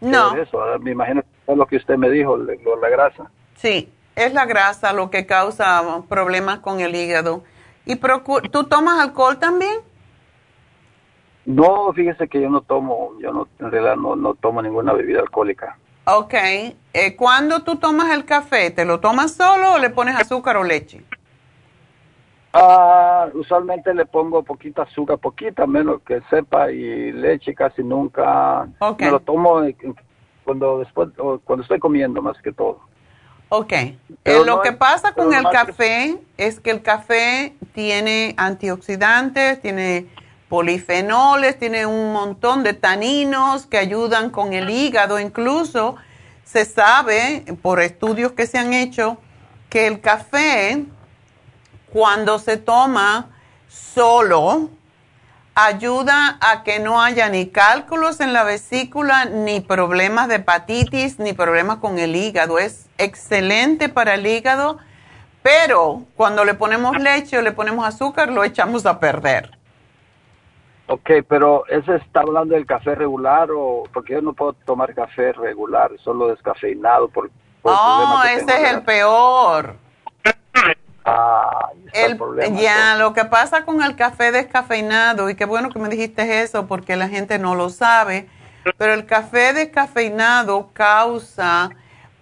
no. 0.02 0.36
eso, 0.36 0.60
me 0.80 0.92
imagino 0.92 1.22
es 1.50 1.58
lo 1.58 1.66
que 1.66 1.78
usted 1.78 1.98
me 1.98 2.10
dijo, 2.10 2.38
la 2.38 2.90
grasa. 2.90 3.30
Sí, 3.56 3.92
es 4.16 4.34
la 4.34 4.46
grasa 4.46 4.94
lo 4.94 5.10
que 5.10 5.26
causa 5.26 5.84
problemas 6.08 6.60
con 6.60 6.80
el 6.80 6.96
hígado. 6.96 7.44
¿Y 7.86 7.96
tú 7.96 8.64
tomas 8.66 9.00
alcohol 9.00 9.40
también? 9.40 9.78
No, 11.46 11.92
fíjese 11.94 12.28
que 12.28 12.40
yo 12.40 12.50
no 12.50 12.62
tomo, 12.62 13.14
yo 13.20 13.34
no, 13.34 13.48
en 13.60 13.72
realidad 13.72 13.96
no, 13.96 14.16
no 14.16 14.36
tomo 14.36 14.62
ninguna 14.62 14.94
bebida 14.94 15.22
alcohólica. 15.22 15.78
Ok. 16.06 16.34
Eh, 16.94 17.16
¿Cuándo 17.16 17.64
tú 17.64 17.78
tomas 17.78 18.12
el 18.12 18.26
café? 18.26 18.70
¿Te 18.70 18.86
lo 18.86 19.00
tomas 19.00 19.34
solo 19.34 19.74
o 19.74 19.78
le 19.80 19.90
pones 19.90 20.16
azúcar 20.16 20.58
o 20.58 20.64
leche? 20.64 21.04
Ah, 22.54 23.28
usualmente 23.34 23.94
le 23.94 24.06
pongo 24.06 24.44
poquita 24.44 24.84
azúcar, 24.84 25.18
poquita, 25.18 25.66
menos 25.66 26.02
que 26.02 26.22
sepa, 26.30 26.72
y 26.72 27.12
leche 27.12 27.56
casi 27.56 27.84
nunca. 27.84 28.68
Okay. 28.80 29.08
Me 29.08 29.12
lo 29.12 29.20
tomo 29.20 29.62
cuando 30.50 30.80
después 30.80 31.10
cuando 31.44 31.62
estoy 31.62 31.78
comiendo 31.78 32.24
más 32.24 32.42
que 32.42 32.52
todo. 32.52 32.80
Ok. 33.50 33.72
Eh, 33.72 33.98
lo 34.48 34.64
que 34.64 34.72
pasa 34.72 35.14
con 35.14 35.32
el 35.32 35.44
café 35.44 36.18
es 36.38 36.60
que 36.60 36.72
el 36.72 36.82
café 36.82 37.54
tiene 37.76 38.34
antioxidantes, 38.36 39.62
tiene 39.62 40.08
polifenoles, 40.48 41.60
tiene 41.60 41.86
un 41.86 42.14
montón 42.14 42.64
de 42.64 42.74
taninos 42.74 43.68
que 43.68 43.78
ayudan 43.78 44.32
con 44.32 44.54
el 44.54 44.72
hígado. 44.72 45.20
Incluso 45.20 45.98
se 46.44 46.66
sabe 46.66 47.46
por 47.62 47.80
estudios 47.80 48.32
que 48.32 48.48
se 48.48 48.58
han 48.58 48.74
hecho 48.74 49.20
que 49.70 49.86
el 49.86 50.02
café, 50.02 50.84
cuando 51.94 52.40
se 52.40 52.58
toma 52.58 53.28
solo, 53.68 54.72
ayuda 55.66 56.38
a 56.42 56.64
que 56.64 56.80
no 56.80 57.02
haya 57.02 57.30
ni 57.30 57.48
cálculos 57.48 58.20
en 58.20 58.34
la 58.34 58.44
vesícula, 58.44 59.26
ni 59.26 59.60
problemas 59.60 60.28
de 60.28 60.36
hepatitis, 60.36 61.20
ni 61.20 61.34
problemas 61.34 61.78
con 61.78 62.00
el 62.00 62.16
hígado. 62.16 62.60
Es 62.60 62.90
excelente 62.98 63.90
para 63.90 64.16
el 64.16 64.26
hígado, 64.26 64.78
pero 65.42 66.04
cuando 66.16 66.46
le 66.46 66.54
ponemos 66.54 66.98
leche 66.98 67.38
o 67.38 67.42
le 67.42 67.52
ponemos 67.52 67.86
azúcar, 67.86 68.30
lo 68.30 68.44
echamos 68.44 68.86
a 68.86 69.00
perder. 69.00 69.58
Ok, 70.88 71.10
pero 71.28 71.66
¿ese 71.68 71.98
está 71.98 72.22
hablando 72.22 72.56
del 72.56 72.66
café 72.66 72.96
regular 72.96 73.50
o 73.52 73.84
porque 73.94 74.14
yo 74.14 74.22
no 74.22 74.34
puedo 74.34 74.54
tomar 74.54 74.96
café 74.96 75.34
regular, 75.34 75.92
solo 76.04 76.30
descafeinado 76.30 77.08
por, 77.10 77.30
por 77.62 77.74
oh, 77.76 78.24
ese 78.24 78.64
es 78.64 78.74
el 78.74 78.82
peor. 78.82 79.76
Ah, 81.10 81.70
el, 81.94 82.20
ya, 82.58 82.96
lo 82.98 83.14
que 83.14 83.26
pasa 83.26 83.66
con 83.66 83.82
el 83.82 83.96
café 83.96 84.32
descafeinado, 84.32 85.30
y 85.30 85.36
qué 85.36 85.46
bueno 85.46 85.70
que 85.70 85.80
me 85.80 85.90
dijiste 85.90 86.42
eso 86.42 86.68
porque 86.68 86.96
la 86.96 87.08
gente 87.08 87.40
no 87.40 87.56
lo 87.56 87.70
sabe, 87.70 88.28
pero 88.78 88.94
el 88.94 89.06
café 89.06 89.54
descafeinado 89.54 90.70
causa 90.74 91.72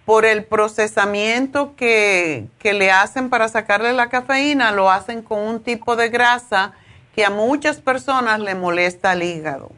por 0.06 0.24
el 0.24 0.44
procesamiento 0.44 1.76
que, 1.76 2.46
que 2.58 2.72
le 2.72 2.90
hacen 2.90 3.28
para 3.28 3.48
sacarle 3.48 3.92
la 3.92 4.08
cafeína, 4.08 4.72
lo 4.72 4.90
hacen 4.90 5.22
con 5.22 5.40
un 5.40 5.60
tipo 5.60 5.96
de 5.96 6.08
grasa 6.08 6.72
que 7.14 7.26
a 7.26 7.30
muchas 7.30 7.80
personas 7.80 8.40
le 8.40 8.54
molesta 8.54 9.12
el 9.12 9.22
hígado. 9.22 9.70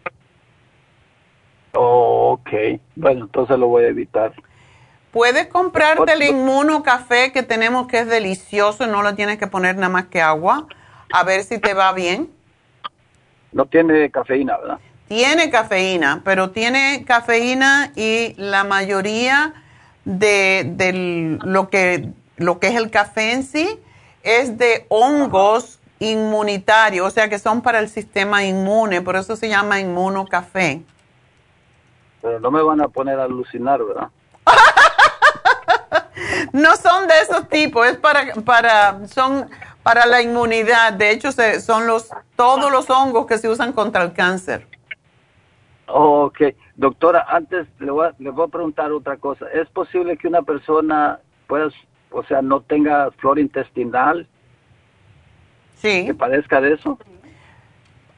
Oh, 1.72 2.38
ok, 2.38 2.80
bueno, 2.94 3.24
entonces 3.24 3.58
lo 3.58 3.68
voy 3.68 3.84
a 3.84 3.88
evitar. 3.88 4.32
Puedes 5.12 5.48
comprarte 5.48 6.12
el 6.12 6.22
inmuno 6.22 6.82
café 6.82 7.32
que 7.32 7.42
tenemos 7.42 7.88
que 7.88 8.00
es 8.00 8.06
delicioso 8.06 8.86
no 8.86 9.02
lo 9.02 9.14
tienes 9.14 9.38
que 9.38 9.48
poner 9.48 9.74
nada 9.74 9.88
más 9.88 10.06
que 10.06 10.20
agua. 10.20 10.66
A 11.12 11.24
ver 11.24 11.42
si 11.42 11.58
te 11.58 11.74
va 11.74 11.92
bien. 11.92 12.30
No 13.52 13.66
tiene 13.66 14.08
cafeína, 14.10 14.56
¿verdad? 14.58 14.78
Tiene 15.08 15.50
cafeína, 15.50 16.22
pero 16.24 16.50
tiene 16.50 17.04
cafeína 17.04 17.92
y 17.96 18.34
la 18.36 18.62
mayoría 18.62 19.54
de, 20.04 21.38
lo, 21.42 21.68
que, 21.68 22.10
lo 22.36 22.60
que 22.60 22.68
es 22.68 22.76
el 22.76 22.90
café 22.90 23.32
en 23.32 23.42
sí 23.42 23.80
es 24.22 24.56
de 24.56 24.86
hongos 24.88 25.80
inmunitarios, 25.98 27.06
o 27.06 27.10
sea 27.10 27.28
que 27.28 27.38
son 27.38 27.60
para 27.60 27.80
el 27.80 27.88
sistema 27.88 28.44
inmune, 28.44 29.02
por 29.02 29.16
eso 29.16 29.34
se 29.34 29.48
llama 29.48 29.80
inmunocafé. 29.80 30.82
Pero 32.22 32.38
no 32.38 32.50
me 32.50 32.62
van 32.62 32.80
a 32.80 32.88
poner 32.88 33.18
a 33.18 33.24
alucinar, 33.24 33.82
¿verdad? 33.82 34.08
no 36.52 36.76
son 36.76 37.08
de 37.08 37.14
esos 37.22 37.48
tipos, 37.48 37.86
es 37.86 37.96
para, 37.96 38.32
para, 38.44 39.06
son 39.06 39.48
para 39.82 40.06
la 40.06 40.22
inmunidad. 40.22 40.92
De 40.92 41.10
hecho, 41.10 41.30
son 41.32 41.86
los, 41.86 42.10
todos 42.36 42.70
los 42.70 42.88
hongos 42.90 43.26
que 43.26 43.38
se 43.38 43.48
usan 43.48 43.72
contra 43.72 44.02
el 44.02 44.12
cáncer. 44.12 44.66
ok, 45.86 46.40
doctora, 46.76 47.26
antes 47.28 47.66
le 47.78 47.90
voy, 47.90 48.08
a, 48.08 48.14
le 48.18 48.30
voy 48.30 48.46
a 48.46 48.50
preguntar 48.50 48.92
otra 48.92 49.16
cosa. 49.16 49.46
¿Es 49.52 49.68
posible 49.70 50.16
que 50.16 50.28
una 50.28 50.42
persona 50.42 51.20
pueda, 51.46 51.68
o 52.10 52.24
sea, 52.24 52.42
no 52.42 52.60
tenga 52.60 53.10
flora 53.12 53.40
intestinal? 53.40 54.26
Sí. 55.76 56.06
¿Que 56.06 56.14
padezca 56.14 56.60
de 56.60 56.74
eso? 56.74 56.98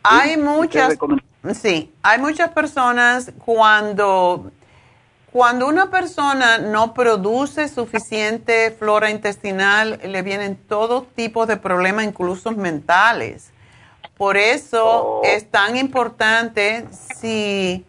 Hay 0.03 0.37
muchas, 0.37 0.99
sí, 1.55 1.93
hay 2.03 2.19
muchas 2.19 2.51
personas 2.51 3.33
cuando 3.45 4.51
cuando 5.33 5.67
una 5.67 5.91
persona 5.91 6.59
no 6.59 6.93
produce 6.93 7.67
suficiente 7.69 8.71
flora 8.71 9.11
intestinal, 9.11 9.99
le 10.05 10.21
vienen 10.21 10.57
todo 10.57 11.05
tipo 11.05 11.47
de 11.47 11.57
problemas, 11.57 12.05
incluso 12.05 12.53
mentales. 12.53 13.51
Por 14.19 14.37
eso 14.37 14.85
oh. 14.85 15.23
es 15.25 15.51
tan 15.51 15.79
importante 15.79 16.85
si, 17.19 17.87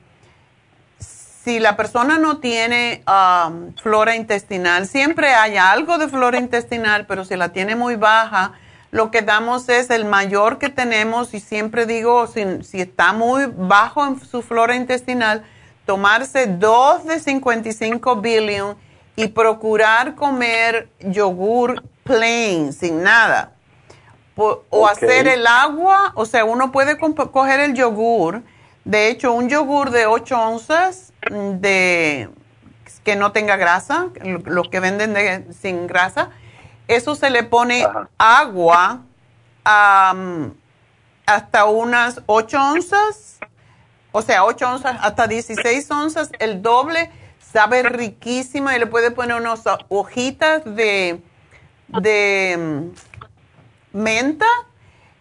si 0.97 1.59
la 1.59 1.75
persona 1.75 2.17
no 2.17 2.37
tiene 2.37 3.03
um, 3.07 3.73
flora 3.75 4.15
intestinal, 4.15 4.87
siempre 4.87 5.33
hay 5.33 5.57
algo 5.57 5.97
de 5.97 6.07
flora 6.07 6.37
intestinal, 6.37 7.05
pero 7.07 7.25
si 7.25 7.35
la 7.35 7.49
tiene 7.49 7.75
muy 7.75 7.97
baja, 7.97 8.53
lo 8.91 9.11
que 9.11 9.21
damos 9.21 9.67
es 9.67 9.89
el 9.89 10.05
mayor 10.05 10.59
que 10.59 10.69
tenemos 10.69 11.33
y 11.33 11.41
siempre 11.41 11.85
digo, 11.85 12.25
si, 12.27 12.63
si 12.63 12.79
está 12.79 13.11
muy 13.11 13.47
bajo 13.53 14.05
en 14.05 14.17
su 14.21 14.41
flora 14.41 14.77
intestinal, 14.77 15.43
tomarse 15.85 16.47
dos 16.47 17.05
de 17.05 17.19
55 17.19 18.15
billion 18.17 18.75
y 19.15 19.27
procurar 19.27 20.15
comer 20.15 20.89
yogur 20.99 21.83
plain, 22.03 22.73
sin 22.73 23.03
nada. 23.03 23.51
O 24.35 24.87
hacer 24.87 25.27
el 25.27 25.45
agua, 25.45 26.11
o 26.15 26.25
sea, 26.25 26.43
uno 26.43 26.71
puede 26.71 26.97
coger 26.97 27.59
el 27.59 27.75
yogur. 27.75 28.41
De 28.83 29.09
hecho, 29.09 29.31
un 29.31 29.47
yogur 29.47 29.91
de 29.91 30.07
8 30.07 30.41
onzas 30.41 31.13
de 31.29 32.29
que 33.03 33.15
no 33.15 33.31
tenga 33.31 33.57
grasa, 33.57 34.07
los 34.45 34.69
que 34.69 34.79
venden 34.79 35.13
de, 35.13 35.45
sin 35.53 35.87
grasa, 35.87 36.31
eso 36.87 37.15
se 37.15 37.29
le 37.29 37.43
pone 37.43 37.85
agua 38.17 39.01
hasta 41.25 41.65
unas 41.65 42.21
8 42.25 42.57
onzas 42.57 43.39
o 44.13 44.21
sea, 44.21 44.45
8 44.45 44.69
onzas 44.69 44.97
hasta 45.01 45.27
16 45.27 45.89
onzas, 45.89 46.29
el 46.37 46.61
doble, 46.61 47.09
sabe 47.51 47.81
riquísima 47.81 48.75
y 48.75 48.79
le 48.79 48.85
puede 48.85 49.09
poner 49.09 49.35
unas 49.37 49.63
hojitas 49.89 50.63
de, 50.63 51.19
de 51.87 52.55
mm, 53.93 53.97
menta. 53.97 54.45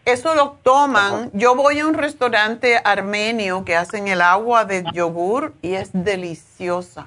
Eso 0.05 0.35
lo 0.35 0.59
toman. 0.63 1.31
Yo 1.33 1.55
voy 1.55 1.79
a 1.79 1.87
un 1.87 1.95
restaurante 1.95 2.81
armenio 2.85 3.65
que 3.65 3.77
hacen 3.77 4.09
el 4.09 4.21
agua 4.21 4.67
de 4.67 4.85
yogur 4.93 5.55
y 5.63 5.73
es 5.73 5.91
deliciosa. 5.93 7.07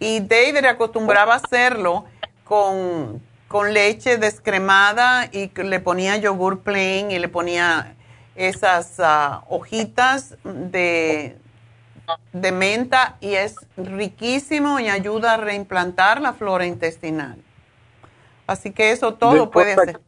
Y 0.00 0.20
David 0.20 0.64
acostumbraba 0.64 1.34
a 1.34 1.36
hacerlo 1.36 2.06
con, 2.42 3.22
con 3.46 3.72
leche 3.72 4.16
descremada 4.16 5.28
y 5.30 5.52
le 5.62 5.78
ponía 5.78 6.16
yogur 6.16 6.60
plain 6.60 7.12
y 7.12 7.20
le 7.20 7.28
ponía 7.28 7.94
esas 8.38 9.00
ah, 9.00 9.42
hojitas 9.48 10.36
de, 10.44 11.36
de 12.32 12.52
menta 12.52 13.16
y 13.20 13.34
es 13.34 13.56
riquísimo 13.76 14.78
y 14.78 14.88
ayuda 14.88 15.34
a 15.34 15.36
reimplantar 15.36 16.20
la 16.20 16.32
flora 16.32 16.64
intestinal. 16.64 17.36
Así 18.46 18.72
que 18.72 18.92
eso 18.92 19.14
todo 19.14 19.50
puede 19.50 19.74
ser. 19.74 20.00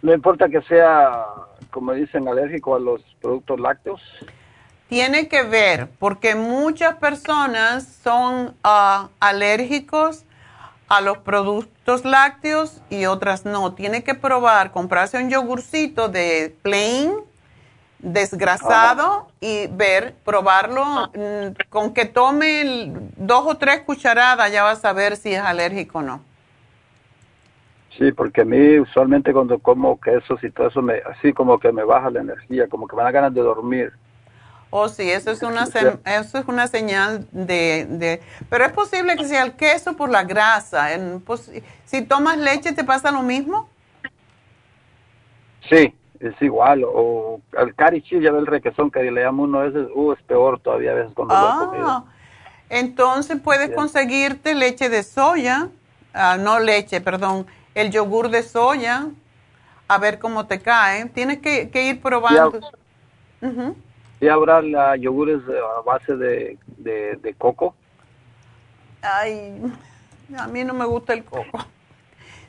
no 0.00 0.12
importa 0.12 0.48
que 0.48 0.62
sea, 0.62 1.24
como 1.70 1.92
dicen, 1.92 2.26
alérgico 2.26 2.74
a 2.74 2.80
los 2.80 3.02
productos 3.20 3.60
lácteos. 3.60 4.02
Tiene 4.88 5.28
que 5.28 5.42
ver, 5.42 5.88
porque 5.98 6.34
muchas 6.34 6.96
personas 6.96 7.84
son 8.02 8.54
ah, 8.64 9.10
alérgicos 9.20 10.24
a 10.92 11.00
los 11.00 11.16
productos 11.18 12.04
lácteos 12.04 12.82
y 12.90 13.06
otras 13.06 13.46
no. 13.46 13.72
Tiene 13.72 14.04
que 14.04 14.14
probar, 14.14 14.72
comprarse 14.72 15.16
un 15.16 15.30
yogurcito 15.30 16.10
de 16.10 16.54
plain, 16.60 17.12
desgrasado 17.98 19.28
y 19.40 19.68
ver, 19.68 20.14
probarlo. 20.22 20.84
Mm, 21.14 21.70
con 21.70 21.94
que 21.94 22.04
tome 22.04 22.92
dos 23.16 23.44
o 23.46 23.56
tres 23.56 23.80
cucharadas 23.80 24.52
ya 24.52 24.64
vas 24.64 24.84
a 24.84 24.92
ver 24.92 25.16
si 25.16 25.32
es 25.32 25.40
alérgico 25.40 26.00
o 26.00 26.02
no. 26.02 26.20
Sí, 27.96 28.12
porque 28.12 28.42
a 28.42 28.44
mí 28.44 28.78
usualmente 28.78 29.32
cuando 29.32 29.58
como 29.60 29.98
quesos 29.98 30.44
y 30.44 30.50
todo 30.50 30.68
eso, 30.68 30.82
me, 30.82 31.00
así 31.10 31.32
como 31.32 31.58
que 31.58 31.72
me 31.72 31.84
baja 31.84 32.10
la 32.10 32.20
energía, 32.20 32.68
como 32.68 32.86
que 32.86 32.96
me 32.96 33.02
da 33.02 33.10
ganas 33.10 33.32
de 33.32 33.40
dormir. 33.40 33.92
Oh, 34.74 34.88
sí, 34.88 35.10
eso 35.10 35.30
es 35.30 35.42
una, 35.42 35.64
eso 35.64 36.38
es 36.38 36.48
una 36.48 36.66
señal 36.66 37.28
de, 37.30 37.86
de, 37.90 38.22
Pero 38.48 38.64
es 38.64 38.72
posible 38.72 39.16
que 39.16 39.26
sea 39.26 39.42
el 39.42 39.52
queso 39.52 39.94
por 39.98 40.08
la 40.08 40.24
grasa. 40.24 40.94
En, 40.94 41.22
si 41.84 42.00
tomas 42.00 42.38
leche, 42.38 42.72
¿te 42.72 42.82
pasa 42.82 43.10
lo 43.10 43.20
mismo? 43.20 43.68
Sí, 45.68 45.94
es 46.20 46.40
igual. 46.40 46.84
O 46.86 47.42
el 47.58 47.74
carichi, 47.74 48.18
ya 48.18 48.32
ve 48.32 48.38
el 48.38 48.46
requesón 48.46 48.90
que 48.90 49.02
le 49.02 49.22
llamo 49.22 49.42
uno, 49.42 49.62
ese, 49.62 49.80
uh, 49.94 50.12
es 50.14 50.22
peor 50.22 50.58
todavía 50.58 50.92
a 50.92 50.94
veces 50.94 51.12
cuando 51.14 51.34
ah, 51.36 52.04
Entonces 52.70 53.38
puedes 53.42 53.74
conseguirte 53.74 54.54
leche 54.54 54.88
de 54.88 55.02
soya, 55.02 55.68
ah, 56.14 56.38
no 56.40 56.60
leche, 56.60 57.02
perdón, 57.02 57.46
el 57.74 57.90
yogur 57.90 58.30
de 58.30 58.42
soya, 58.42 59.08
a 59.86 59.98
ver 59.98 60.18
cómo 60.18 60.46
te 60.46 60.62
cae. 60.62 61.10
Tienes 61.10 61.40
que, 61.40 61.68
ir 61.74 62.00
probando. 62.00 62.58
¿Y 64.22 64.28
habrá 64.28 64.62
la 64.62 64.94
yogures 64.96 65.40
a 65.48 65.80
base 65.80 66.16
de, 66.16 66.56
de, 66.78 67.34
coco? 67.36 67.74
Ay, 69.02 69.60
a 70.38 70.46
mí 70.46 70.62
no 70.62 70.74
me 70.74 70.84
gusta 70.84 71.12
el 71.12 71.24
coco. 71.24 71.58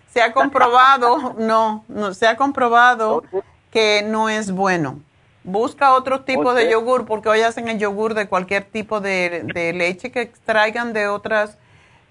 Se 0.08 0.22
ha 0.22 0.32
comprobado, 0.34 1.34
no, 1.40 1.84
no, 1.88 2.14
se 2.14 2.28
ha 2.28 2.38
comprobado 2.38 3.24
que 3.72 4.04
no 4.06 4.30
es 4.30 4.52
bueno. 4.52 5.00
Busca 5.44 5.96
otro 5.96 6.22
tipo 6.22 6.54
de 6.54 6.70
yogur, 6.70 7.08
porque 7.08 7.30
hoy 7.30 7.42
hacen 7.42 7.68
el 7.68 7.80
yogur 7.80 8.14
de 8.14 8.28
cualquier 8.28 8.66
tipo 8.66 9.02
de, 9.02 9.44
de 9.52 9.74
leche 9.74 10.12
que 10.12 10.22
extraigan 10.22 10.94
de 10.94 11.08
otras, 11.08 11.58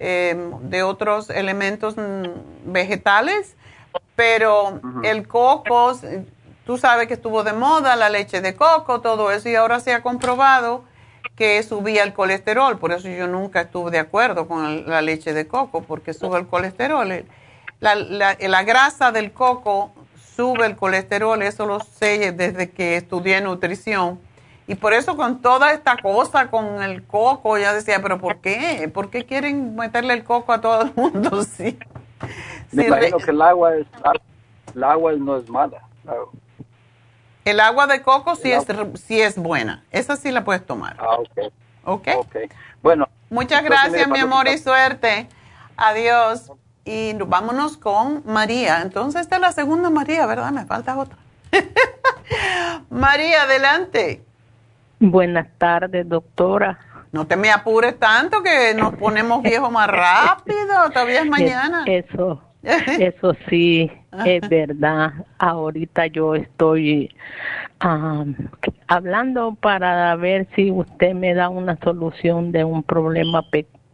em, 0.00 0.58
de 0.70 0.82
otros 0.82 1.30
elementos 1.30 1.96
mm, 1.96 2.72
vegetales, 2.72 3.54
Pero 4.16 4.80
el 5.04 5.28
coco, 5.28 5.92
tú 6.64 6.78
sabes 6.78 7.08
que 7.08 7.14
estuvo 7.14 7.44
de 7.44 7.52
moda 7.52 7.96
la 7.96 8.08
leche 8.08 8.40
de 8.40 8.54
coco, 8.54 9.00
todo 9.00 9.30
eso, 9.32 9.48
y 9.48 9.54
ahora 9.54 9.80
se 9.80 9.92
ha 9.92 10.02
comprobado 10.02 10.84
que 11.36 11.62
subía 11.62 12.02
el 12.02 12.12
colesterol. 12.12 12.78
Por 12.78 12.92
eso 12.92 13.08
yo 13.08 13.26
nunca 13.26 13.62
estuve 13.62 13.90
de 13.90 13.98
acuerdo 13.98 14.46
con 14.46 14.88
la 14.88 15.02
leche 15.02 15.32
de 15.32 15.46
coco, 15.46 15.82
porque 15.82 16.14
sube 16.14 16.38
el 16.38 16.46
colesterol. 16.46 17.24
La, 17.80 17.94
la, 17.94 18.62
grasa 18.62 19.10
del 19.10 19.32
coco 19.32 19.92
sube 20.36 20.66
el 20.66 20.76
colesterol, 20.76 21.42
eso 21.42 21.66
lo 21.66 21.80
sé 21.80 22.32
desde 22.32 22.70
que 22.70 22.96
estudié 22.96 23.40
nutrición. 23.40 24.20
Y 24.68 24.76
por 24.76 24.92
eso 24.92 25.16
con 25.16 25.42
toda 25.42 25.72
esta 25.72 25.96
cosa 25.96 26.48
con 26.48 26.80
el 26.82 27.04
coco, 27.04 27.58
ya 27.58 27.74
decía, 27.74 28.00
pero 28.00 28.18
¿por 28.18 28.36
qué? 28.36 28.88
¿Por 28.92 29.10
qué 29.10 29.24
quieren 29.24 29.74
meterle 29.74 30.14
el 30.14 30.22
coco 30.22 30.52
a 30.52 30.60
todo 30.60 30.82
el 30.82 30.92
mundo? 30.94 31.42
Sí. 31.56 31.76
Me 32.70 32.86
imagino 32.86 33.18
que 33.18 33.32
el 33.32 33.42
agua, 33.42 33.74
es, 33.74 33.86
el 34.76 34.84
agua 34.84 35.12
no 35.14 35.36
es 35.36 35.48
mala. 35.48 35.82
El 37.44 37.60
agua 37.60 37.86
de 37.86 38.02
coco 38.02 38.36
sí 38.36 38.52
es, 38.52 38.64
sí 39.04 39.20
es 39.20 39.36
buena. 39.36 39.84
Esa 39.90 40.16
sí 40.16 40.30
la 40.30 40.44
puedes 40.44 40.64
tomar. 40.64 40.96
Ah, 40.98 41.16
ok. 41.16 41.52
Ok. 41.84 42.08
okay. 42.16 42.48
Bueno. 42.82 43.08
Muchas 43.30 43.64
gracias, 43.64 44.08
mi 44.08 44.18
amor, 44.18 44.46
y 44.46 44.58
suerte. 44.58 45.26
Adiós. 45.76 46.52
Y 46.84 47.14
vámonos 47.14 47.76
con 47.76 48.22
María. 48.26 48.82
Entonces, 48.82 49.22
esta 49.22 49.36
es 49.36 49.42
la 49.42 49.52
segunda 49.52 49.88
María, 49.90 50.26
¿verdad? 50.26 50.50
Me 50.52 50.66
falta 50.66 50.96
otra. 50.98 51.16
María, 52.90 53.42
adelante. 53.42 54.22
Buenas 54.98 55.46
tardes, 55.58 56.08
doctora. 56.08 56.78
No 57.12 57.26
te 57.26 57.36
me 57.36 57.50
apures 57.50 57.98
tanto 57.98 58.42
que 58.42 58.74
nos 58.74 58.94
ponemos 58.94 59.42
viejos 59.42 59.70
más 59.70 59.88
rápido. 59.88 60.90
Todavía 60.92 61.20
es 61.20 61.26
mañana. 61.26 61.84
Eso, 61.86 62.42
eso 62.62 63.34
sí, 63.48 63.90
es 64.26 64.48
verdad. 64.48 65.12
Ahorita 65.38 66.06
yo 66.06 66.34
estoy 66.34 67.10
hablando 68.86 69.54
para 69.54 70.14
ver 70.16 70.46
si 70.54 70.70
usted 70.70 71.14
me 71.14 71.34
da 71.34 71.48
una 71.48 71.76
solución 71.78 72.52
de 72.52 72.64
un 72.64 72.82
problema 72.82 73.44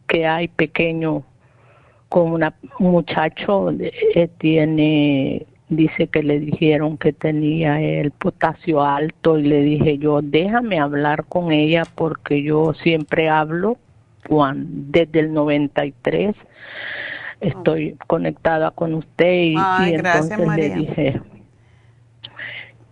que 0.06 0.26
hay 0.26 0.48
pequeño 0.48 1.22
con 2.08 2.32
un 2.32 2.52
muchacho 2.78 3.70
eh, 3.70 4.28
tiene 4.38 5.46
dice 5.68 6.06
que 6.06 6.22
le 6.22 6.40
dijeron 6.40 6.96
que 6.96 7.12
tenía 7.12 7.80
el 7.80 8.10
potasio 8.10 8.82
alto 8.82 9.38
y 9.38 9.42
le 9.42 9.60
dije 9.60 9.98
yo 9.98 10.20
déjame 10.22 10.80
hablar 10.80 11.24
con 11.26 11.52
ella 11.52 11.82
porque 11.94 12.42
yo 12.42 12.72
siempre 12.82 13.28
hablo 13.28 13.76
cuando, 14.26 14.66
desde 14.70 15.20
el 15.20 15.34
93 15.34 16.34
estoy 17.40 17.96
conectada 18.06 18.70
con 18.70 18.94
usted 18.94 19.32
y, 19.32 19.56
entonces 19.94 20.38
le 20.56 20.70
dije 20.70 21.20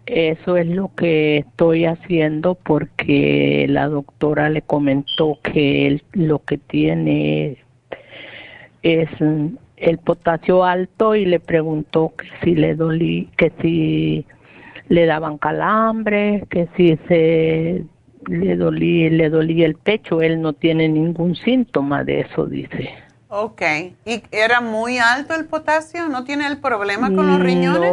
eso 0.07 0.57
es 0.57 0.69
lo 0.69 0.95
que 0.95 1.39
estoy 1.39 1.85
haciendo 1.85 2.55
porque 2.55 3.67
la 3.69 3.89
doctora 3.89 4.49
le 4.49 4.63
comentó 4.63 5.39
que 5.43 5.89
él 5.89 6.03
lo 6.13 6.39
que 6.39 6.59
tiene 6.59 7.59
es 8.83 9.09
el 9.77 9.99
potasio 9.99 10.65
alto 10.65 11.17
y 11.17 11.27
le 11.27 11.41
preguntó 11.41 12.13
que 12.17 12.27
si 12.43 12.55
le 12.55 12.77
dolí, 12.77 13.29
que 13.37 13.53
si 13.61 14.25
le 14.89 15.07
daban 15.07 15.39
calambre, 15.39 16.45
que 16.51 16.69
si 16.77 16.97
se 17.09 17.85
le 18.29 18.57
dolía, 18.57 19.11
le 19.11 19.29
dolía 19.29 19.67
el 19.67 19.75
pecho, 19.75 20.23
él 20.23 20.41
no 20.41 20.53
tiene 20.53 20.89
ningún 20.89 21.35
síntoma 21.35 22.05
de 22.05 22.21
eso, 22.21 22.47
dice. 22.47 22.91
Ok, 23.29 23.63
¿y 24.05 24.23
era 24.31 24.61
muy 24.61 24.99
alto 24.99 25.35
el 25.35 25.47
potasio? 25.47 26.09
¿No 26.09 26.25
tiene 26.25 26.47
el 26.47 26.59
problema 26.59 27.09
con 27.09 27.27
los 27.27 27.41
riñones? 27.41 27.93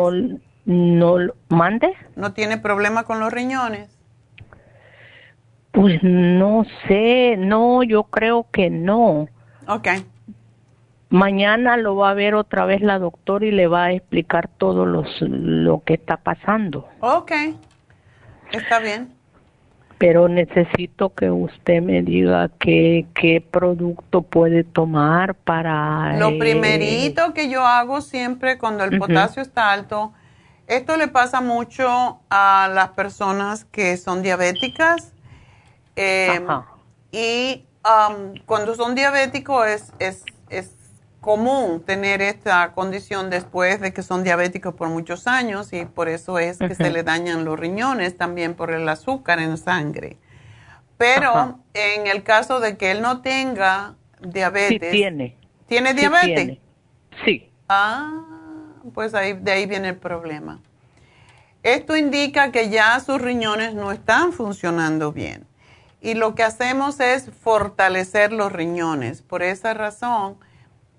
No, 0.65 1.17
no, 1.17 1.33
mande. 1.49 1.93
¿No 2.15 2.33
tiene 2.33 2.57
problema 2.57 3.03
con 3.03 3.19
los 3.19 3.33
riñones? 3.33 3.89
Pues 5.71 6.03
no 6.03 6.65
sé, 6.87 7.35
no, 7.37 7.81
yo 7.81 8.03
creo 8.03 8.45
que 8.51 8.69
no. 8.69 9.27
Ok. 9.67 9.87
Mañana 11.09 11.77
lo 11.77 11.95
va 11.95 12.11
a 12.11 12.13
ver 12.13 12.35
otra 12.35 12.65
vez 12.65 12.81
la 12.81 12.99
doctora 12.99 13.45
y 13.45 13.51
le 13.51 13.67
va 13.67 13.85
a 13.85 13.91
explicar 13.91 14.47
todo 14.47 14.85
los, 14.85 15.07
lo 15.21 15.83
que 15.83 15.95
está 15.95 16.17
pasando. 16.17 16.87
Ok, 16.99 17.31
está 18.51 18.79
bien. 18.79 19.13
Pero 20.03 20.27
necesito 20.27 21.13
que 21.13 21.31
usted 21.31 21.81
me 21.81 22.01
diga 22.01 22.49
qué, 22.59 23.05
qué 23.15 23.39
producto 23.39 24.21
puede 24.21 24.65
tomar 24.65 25.33
para... 25.33 26.17
Lo 26.17 26.31
eh, 26.31 26.39
primerito 26.39 27.33
que 27.33 27.49
yo 27.49 27.65
hago 27.65 28.01
siempre 28.01 28.57
cuando 28.57 28.83
el 28.83 28.99
potasio 28.99 29.41
está 29.41 29.71
alto, 29.71 30.11
esto 30.67 30.97
le 30.97 31.07
pasa 31.07 31.39
mucho 31.39 32.19
a 32.29 32.69
las 32.73 32.89
personas 32.89 33.63
que 33.63 33.95
son 33.95 34.23
diabéticas. 34.23 35.13
Eh, 35.95 36.45
y 37.13 37.65
um, 37.85 38.33
cuando 38.45 38.75
son 38.75 38.95
diabéticos 38.95 39.65
es, 39.67 39.93
es, 39.99 40.25
es 40.49 40.82
común 41.23 41.81
tener 41.83 42.21
esta 42.21 42.73
condición 42.73 43.31
después 43.31 43.79
de 43.79 43.93
que 43.93 44.03
son 44.03 44.23
diabéticos 44.23 44.75
por 44.75 44.89
muchos 44.89 45.25
años 45.25 45.71
y 45.71 45.85
por 45.85 46.09
eso 46.09 46.37
es 46.37 46.59
que 46.59 46.75
se 46.75 46.91
le 46.91 47.01
dañan 47.01 47.45
los 47.45 47.57
riñones 47.57 48.17
también 48.17 48.53
por 48.53 48.71
el 48.71 48.87
azúcar 48.87 49.39
en 49.39 49.57
sangre. 49.57 50.17
Pero 50.97 51.59
en 51.73 52.07
el 52.07 52.23
caso 52.23 52.59
de 52.59 52.77
que 52.77 52.91
él 52.91 53.01
no 53.01 53.21
tenga 53.21 53.95
diabetes. 54.19 54.91
Sí 54.91 54.97
tiene. 54.97 55.37
¿Tiene 55.65 55.93
diabetes? 55.93 56.59
Sí. 57.25 57.49
Ah, 57.69 58.21
pues 58.93 59.15
ahí, 59.15 59.33
de 59.33 59.51
ahí 59.53 59.65
viene 59.65 59.89
el 59.89 59.97
problema. 59.97 60.59
Esto 61.63 61.95
indica 61.95 62.51
que 62.51 62.69
ya 62.69 62.99
sus 62.99 63.21
riñones 63.21 63.73
no 63.73 63.93
están 63.93 64.33
funcionando 64.33 65.13
bien. 65.13 65.47
Y 66.01 66.15
lo 66.15 66.35
que 66.35 66.43
hacemos 66.43 66.99
es 66.99 67.31
fortalecer 67.31 68.33
los 68.33 68.51
riñones. 68.51 69.21
Por 69.21 69.41
esa 69.41 69.73
razón 69.73 70.37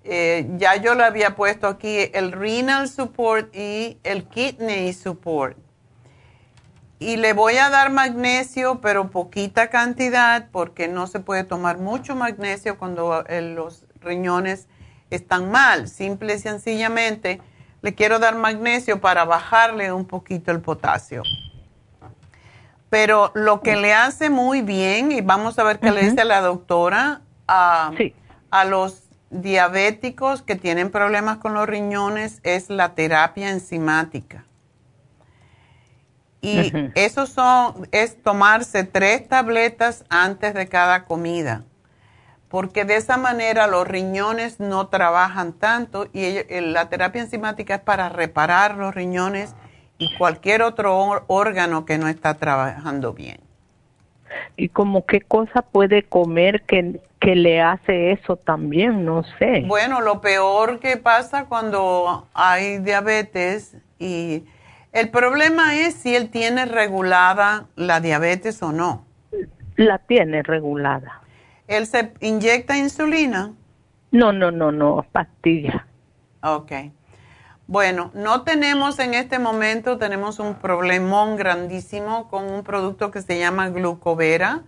eh, 0.07 0.47
ya 0.57 0.75
yo 0.75 0.93
le 0.93 1.03
había 1.03 1.35
puesto 1.35 1.67
aquí 1.67 2.11
el 2.13 2.31
renal 2.31 2.87
support 2.87 3.53
y 3.55 3.97
el 4.03 4.25
kidney 4.25 4.93
support. 4.93 5.57
Y 6.99 7.17
le 7.17 7.33
voy 7.33 7.57
a 7.57 7.69
dar 7.69 7.91
magnesio, 7.91 8.79
pero 8.81 9.09
poquita 9.09 9.69
cantidad, 9.69 10.47
porque 10.51 10.87
no 10.87 11.07
se 11.07 11.19
puede 11.19 11.43
tomar 11.43 11.79
mucho 11.79 12.15
magnesio 12.15 12.77
cuando 12.77 13.25
eh, 13.27 13.41
los 13.41 13.85
riñones 13.99 14.67
están 15.09 15.49
mal. 15.49 15.89
Simple 15.89 16.35
y 16.35 16.39
sencillamente 16.39 17.41
le 17.81 17.95
quiero 17.95 18.19
dar 18.19 18.35
magnesio 18.35 19.01
para 19.01 19.25
bajarle 19.25 19.91
un 19.91 20.05
poquito 20.05 20.51
el 20.51 20.61
potasio. 20.61 21.23
Pero 22.89 23.31
lo 23.33 23.61
que 23.61 23.75
le 23.75 23.93
hace 23.93 24.29
muy 24.29 24.61
bien, 24.61 25.11
y 25.11 25.21
vamos 25.21 25.57
a 25.57 25.63
ver 25.63 25.79
qué 25.79 25.91
le 25.91 26.09
dice 26.09 26.23
la 26.25 26.41
doctora, 26.41 27.21
a, 27.47 27.91
a 28.51 28.65
los 28.65 29.04
diabéticos 29.41 30.41
que 30.41 30.55
tienen 30.55 30.91
problemas 30.91 31.37
con 31.37 31.53
los 31.53 31.67
riñones 31.67 32.39
es 32.43 32.69
la 32.69 32.95
terapia 32.95 33.49
enzimática. 33.49 34.45
Y 36.41 36.71
eso 36.93 37.25
son, 37.25 37.87
es 37.91 38.21
tomarse 38.21 38.83
tres 38.83 39.27
tabletas 39.27 40.05
antes 40.09 40.53
de 40.53 40.67
cada 40.67 41.05
comida, 41.05 41.63
porque 42.49 42.85
de 42.85 42.97
esa 42.97 43.17
manera 43.17 43.65
los 43.65 43.87
riñones 43.87 44.59
no 44.59 44.87
trabajan 44.87 45.53
tanto 45.53 46.07
y 46.13 46.43
la 46.61 46.87
terapia 46.89 47.23
enzimática 47.23 47.75
es 47.75 47.81
para 47.81 48.09
reparar 48.09 48.75
los 48.75 48.93
riñones 48.93 49.55
y 49.97 50.15
cualquier 50.17 50.61
otro 50.61 51.23
órgano 51.27 51.85
que 51.85 51.97
no 51.97 52.07
está 52.07 52.35
trabajando 52.35 53.13
bien. 53.13 53.39
¿Y 54.57 54.69
como 54.69 55.05
qué 55.05 55.21
cosa 55.21 55.61
puede 55.61 56.03
comer 56.03 56.63
que 56.63 56.99
que 57.25 57.35
le 57.35 57.59
hace 57.59 58.11
eso 58.11 58.35
también, 58.35 59.03
no 59.03 59.23
sé. 59.39 59.63
Bueno, 59.65 59.99
lo 60.01 60.21
peor 60.21 60.79
que 60.79 60.95
pasa 60.95 61.45
cuando 61.45 62.27
hay 62.35 62.77
diabetes 62.77 63.75
y 63.97 64.43
el 64.91 65.09
problema 65.09 65.75
es 65.75 65.95
si 65.95 66.15
él 66.15 66.29
tiene 66.29 66.65
regulada 66.65 67.65
la 67.75 67.99
diabetes 67.99 68.61
o 68.61 68.71
no. 68.71 69.05
La 69.75 69.97
tiene 69.97 70.43
regulada. 70.43 71.23
¿Él 71.67 71.87
se 71.87 72.13
inyecta 72.19 72.77
insulina? 72.77 73.53
No, 74.11 74.31
no, 74.31 74.51
no, 74.51 74.71
no, 74.71 75.03
pastilla. 75.11 75.87
Ok. 76.43 76.71
Bueno, 77.67 78.11
no 78.13 78.43
tenemos 78.43 78.99
en 78.99 79.13
este 79.15 79.39
momento, 79.39 79.97
tenemos 79.97 80.39
un 80.39 80.55
problemón 80.55 81.35
grandísimo 81.35 82.29
con 82.29 82.45
un 82.45 82.63
producto 82.63 83.09
que 83.11 83.21
se 83.21 83.39
llama 83.39 83.69
glucovera 83.69 84.63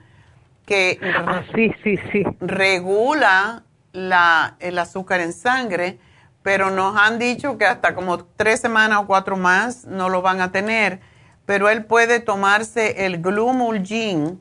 que 0.68 1.00
ah, 1.02 1.44
sí, 1.56 1.72
sí, 1.82 1.98
sí. 2.12 2.24
regula 2.42 3.64
la, 3.94 4.58
el 4.60 4.78
azúcar 4.78 5.22
en 5.22 5.32
sangre, 5.34 5.98
pero 6.44 6.70
nos 6.70 6.96
han 6.98 7.18
dicho 7.18 7.58
que 7.58 7.66
hasta 7.66 7.96
como 7.96 8.26
tres 8.26 8.60
semanas 8.60 9.00
o 9.02 9.08
cuatro 9.08 9.38
más 9.38 9.86
no 9.86 10.10
lo 10.10 10.22
van 10.22 10.42
a 10.42 10.52
tener. 10.52 11.00
Pero 11.46 11.70
él 11.70 11.86
puede 11.86 12.20
tomarse 12.20 13.06
el 13.06 13.22
Glumulgin 13.22 14.40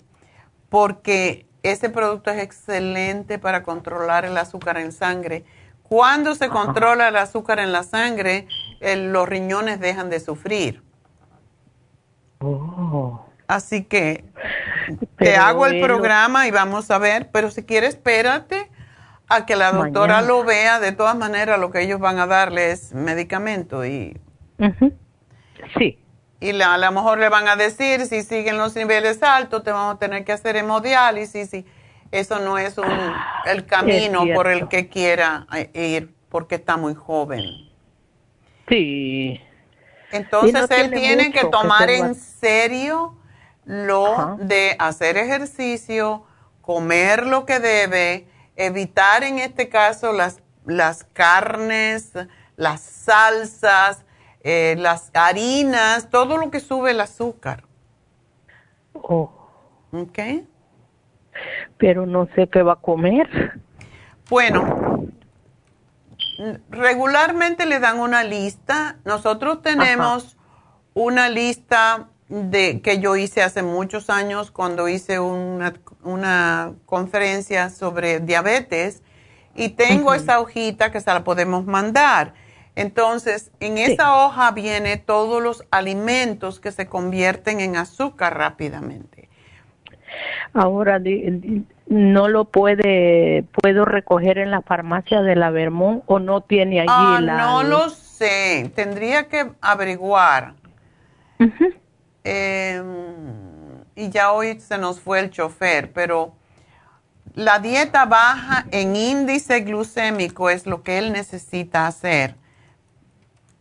porque 0.68 1.46
ese 1.62 1.90
producto 1.90 2.30
es 2.30 2.42
excelente 2.42 3.38
para 3.38 3.62
controlar 3.62 4.24
el 4.24 4.36
azúcar 4.36 4.78
en 4.78 4.90
sangre. 4.90 5.44
Cuando 5.88 6.34
se 6.34 6.48
controla 6.48 7.08
el 7.08 7.16
azúcar 7.16 7.58
en 7.60 7.72
la 7.72 7.82
sangre, 7.82 8.48
los 8.80 9.28
riñones 9.28 9.80
dejan 9.80 10.10
de 10.10 10.20
sufrir. 10.20 10.82
Oh. 12.40 13.24
Así 13.46 13.84
que 13.84 14.24
te 15.16 15.36
hago 15.36 15.66
el 15.66 15.80
programa 15.80 16.48
y 16.48 16.50
vamos 16.50 16.90
a 16.90 16.98
ver, 16.98 17.30
pero 17.30 17.50
si 17.50 17.64
quieres 17.64 17.90
espérate 17.90 18.70
a 19.28 19.46
que 19.46 19.56
la 19.56 19.72
doctora 19.72 20.22
lo 20.22 20.44
vea, 20.44 20.80
de 20.80 20.92
todas 20.92 21.16
maneras 21.16 21.58
lo 21.58 21.70
que 21.70 21.82
ellos 21.82 22.00
van 22.00 22.18
a 22.18 22.26
darle 22.26 22.72
es 22.72 22.92
medicamento 22.92 23.84
y... 23.84 24.18
Sí. 25.78 25.98
Y 26.38 26.60
a 26.60 26.76
lo 26.76 26.92
mejor 26.92 27.18
le 27.18 27.28
van 27.28 27.48
a 27.48 27.56
decir, 27.56 28.06
si 28.06 28.22
siguen 28.22 28.58
los 28.58 28.74
niveles 28.76 29.22
altos, 29.22 29.62
te 29.62 29.72
vamos 29.72 29.94
a 29.94 29.98
tener 29.98 30.24
que 30.24 30.32
hacer 30.32 30.56
hemodiálisis 30.56 31.54
y 31.54 31.66
eso 32.10 32.38
no 32.40 32.58
es 32.58 32.78
un, 32.78 32.84
ah, 32.86 33.42
el 33.46 33.66
camino 33.66 34.24
por 34.34 34.48
el 34.48 34.68
que 34.68 34.88
quiera 34.88 35.46
eh, 35.54 35.70
ir 35.74 36.14
porque 36.28 36.56
está 36.56 36.76
muy 36.76 36.94
joven. 36.94 37.44
Sí. 38.68 39.40
Entonces 40.12 40.70
él 40.70 40.90
tiene 40.90 41.32
que 41.32 41.44
tomar 41.44 41.90
en 41.90 42.14
serio 42.14 43.16
lo 43.64 44.36
de 44.40 44.76
hacer 44.78 45.16
ejercicio, 45.16 46.24
comer 46.62 47.26
lo 47.26 47.44
que 47.44 47.58
debe, 47.58 48.26
evitar 48.56 49.24
en 49.24 49.38
este 49.38 49.68
caso 49.68 50.12
las, 50.12 50.40
las 50.64 51.04
carnes, 51.04 52.12
las 52.56 52.80
salsas, 52.80 54.04
eh, 54.42 54.76
las 54.78 55.10
harinas, 55.14 56.08
todo 56.10 56.36
lo 56.36 56.50
que 56.50 56.60
sube 56.60 56.92
el 56.92 57.00
azúcar. 57.00 57.64
Oh. 58.94 59.30
¿Ok? 59.92 60.18
Pero 61.78 62.06
no 62.06 62.28
sé 62.34 62.48
qué 62.48 62.62
va 62.62 62.74
a 62.74 62.76
comer. 62.76 63.60
Bueno, 64.28 65.06
regularmente 66.70 67.66
le 67.66 67.78
dan 67.78 68.00
una 68.00 68.24
lista. 68.24 68.96
Nosotros 69.04 69.62
tenemos 69.62 70.36
una 70.94 71.28
lista 71.28 72.08
de 72.28 72.80
que 72.80 72.98
yo 72.98 73.16
hice 73.16 73.42
hace 73.42 73.62
muchos 73.62 74.10
años 74.10 74.50
cuando 74.50 74.88
hice 74.88 75.20
una, 75.20 75.74
una 76.02 76.72
conferencia 76.84 77.70
sobre 77.70 78.20
diabetes 78.20 79.02
y 79.54 79.70
tengo 79.70 80.12
esa 80.12 80.40
hojita 80.40 80.90
que 80.90 81.00
se 81.00 81.12
la 81.12 81.24
podemos 81.24 81.64
mandar. 81.64 82.34
Entonces, 82.74 83.50
en 83.60 83.78
esa 83.78 84.16
hoja 84.16 84.50
viene 84.50 84.98
todos 84.98 85.42
los 85.42 85.64
alimentos 85.70 86.60
que 86.60 86.72
se 86.72 86.86
convierten 86.86 87.60
en 87.60 87.76
azúcar 87.76 88.36
rápidamente. 88.36 89.15
Ahora, 90.52 91.01
¿no 91.86 92.28
lo 92.28 92.44
puede, 92.47 93.44
puedo 93.62 93.84
recoger 93.84 94.38
en 94.38 94.51
la 94.51 94.62
farmacia 94.62 95.22
de 95.22 95.36
la 95.36 95.51
Vermont 95.51 96.02
o 96.06 96.18
no 96.18 96.40
tiene 96.40 96.80
allí 96.80 96.88
ah, 96.90 97.20
la... 97.20 97.36
No 97.38 97.62
lo 97.62 97.90
sé, 97.90 98.70
tendría 98.74 99.28
que 99.28 99.51
averiguar. 99.60 100.55
Em, 102.24 102.84
y 103.94 104.10
ya 104.10 104.32
hoy 104.32 104.59
se 104.59 104.78
nos 104.78 104.98
fue 104.98 105.20
el 105.20 105.30
chofer, 105.30 105.93
pero 105.93 106.32
la 107.34 107.60
dieta 107.60 108.05
baja 108.05 108.66
en 108.72 108.97
índice 108.97 109.60
glucémico 109.60 110.51
es 110.51 110.66
lo 110.66 110.82
que 110.82 110.98
él 110.98 111.12
necesita 111.12 111.86
hacer. 111.86 112.34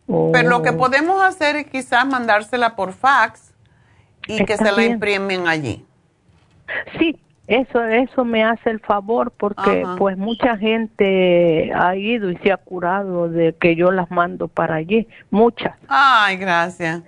Pero 0.08 0.50
lo 0.50 0.62
que 0.62 0.70
oh. 0.70 0.78
podemos 0.78 1.24
hacer 1.24 1.56
es 1.56 1.68
quizás 1.68 2.06
mandársela 2.06 2.76
por 2.76 2.94
fax 2.94 3.54
y 4.28 4.46
que 4.46 4.58
se 4.58 4.72
la 4.72 4.84
imprimen 4.84 5.48
allí. 5.48 5.86
Sí, 6.98 7.18
eso 7.48 7.84
eso 7.84 8.26
me 8.26 8.44
hace 8.44 8.72
el 8.72 8.80
favor 8.80 9.32
porque 9.32 9.86
pues 9.98 10.18
mucha 10.18 10.58
gente 10.58 11.72
ha 11.74 11.96
ido 11.96 12.32
y 12.32 12.38
se 12.38 12.52
ha 12.52 12.58
curado 12.58 13.30
de 13.30 13.54
que 13.54 13.76
yo 13.76 13.92
las 13.92 14.10
mando 14.10 14.48
para 14.48 14.76
allí, 14.76 15.08
muchas. 15.30 15.76
Ay, 15.88 16.38
gracias. 16.38 17.04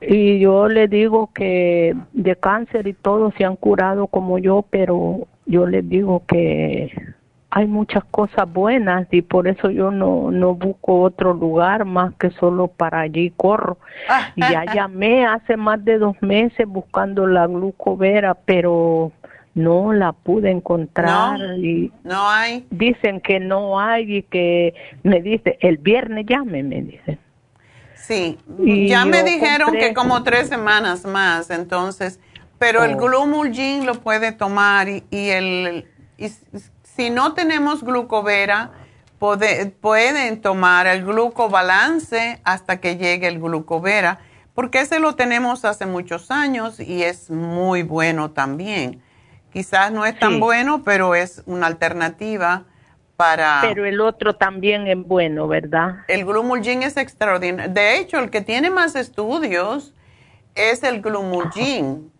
Y 0.00 0.40
yo 0.40 0.68
le 0.68 0.88
digo 0.88 1.30
que 1.32 1.94
de 2.12 2.36
cáncer 2.36 2.86
y 2.86 2.92
todo 2.92 3.32
se 3.36 3.44
han 3.44 3.56
curado 3.56 4.06
como 4.06 4.38
yo, 4.38 4.64
pero 4.70 5.26
yo 5.46 5.66
les 5.66 5.88
digo 5.88 6.24
que 6.26 6.92
hay 7.54 7.66
muchas 7.66 8.02
cosas 8.04 8.50
buenas 8.50 9.06
y 9.10 9.20
por 9.20 9.46
eso 9.46 9.68
yo 9.68 9.90
no, 9.90 10.30
no 10.30 10.54
busco 10.54 11.02
otro 11.02 11.34
lugar 11.34 11.84
más 11.84 12.14
que 12.14 12.30
solo 12.30 12.68
para 12.68 13.00
allí 13.00 13.30
corro. 13.36 13.76
Y 14.36 14.40
ya 14.40 14.64
llamé 14.74 15.26
hace 15.26 15.58
más 15.58 15.84
de 15.84 15.98
dos 15.98 16.16
meses 16.22 16.66
buscando 16.66 17.26
la 17.26 17.46
glucovera, 17.46 18.32
pero 18.32 19.12
no 19.54 19.92
la 19.92 20.12
pude 20.12 20.50
encontrar 20.50 21.38
y 21.58 21.92
no 22.04 22.26
hay. 22.26 22.66
Dicen 22.70 23.20
que 23.20 23.38
no 23.38 23.78
hay 23.78 24.16
y 24.16 24.22
que 24.22 24.72
me 25.02 25.20
dice, 25.20 25.58
el 25.60 25.76
viernes 25.76 26.24
llame, 26.26 26.62
me 26.62 26.80
dicen. 26.80 27.18
Sí, 27.96 28.38
ya 28.88 29.04
me 29.04 29.24
dijeron 29.24 29.72
que 29.72 29.92
como 29.92 30.22
tres 30.22 30.48
semanas 30.48 31.04
más, 31.04 31.50
entonces, 31.50 32.18
pero 32.58 32.82
el 32.82 32.94
oh. 32.94 32.96
glumulgin 32.96 33.84
lo 33.84 33.96
puede 33.96 34.32
tomar 34.32 34.88
y, 34.88 35.02
el, 35.10 35.86
si 36.96 37.10
no 37.10 37.34
tenemos 37.34 37.82
glucovera, 37.82 38.70
pueden 39.18 40.40
tomar 40.40 40.86
el 40.86 41.04
glucobalance 41.04 42.40
hasta 42.44 42.80
que 42.80 42.96
llegue 42.96 43.28
el 43.28 43.40
glucovera, 43.40 44.20
porque 44.54 44.80
ese 44.80 44.98
lo 44.98 45.14
tenemos 45.14 45.64
hace 45.64 45.86
muchos 45.86 46.30
años 46.30 46.80
y 46.80 47.02
es 47.02 47.30
muy 47.30 47.82
bueno 47.82 48.30
también. 48.32 49.02
Quizás 49.52 49.92
no 49.92 50.06
es 50.06 50.18
tan 50.18 50.40
bueno, 50.40 50.82
pero 50.82 51.14
es 51.14 51.42
una 51.46 51.66
alternativa 51.66 52.64
pero 53.62 53.84
el 53.84 54.00
otro 54.00 54.34
también 54.34 54.86
es 54.86 54.96
bueno, 54.96 55.46
¿verdad? 55.46 55.98
El 56.08 56.24
glumulgin 56.24 56.82
es 56.82 56.96
extraordinario. 56.96 57.72
De 57.72 57.98
hecho, 57.98 58.18
el 58.18 58.30
que 58.30 58.40
tiene 58.40 58.70
más 58.70 58.96
estudios 58.96 59.94
es 60.54 60.82
el 60.82 61.00
glumulgin. 61.00 62.10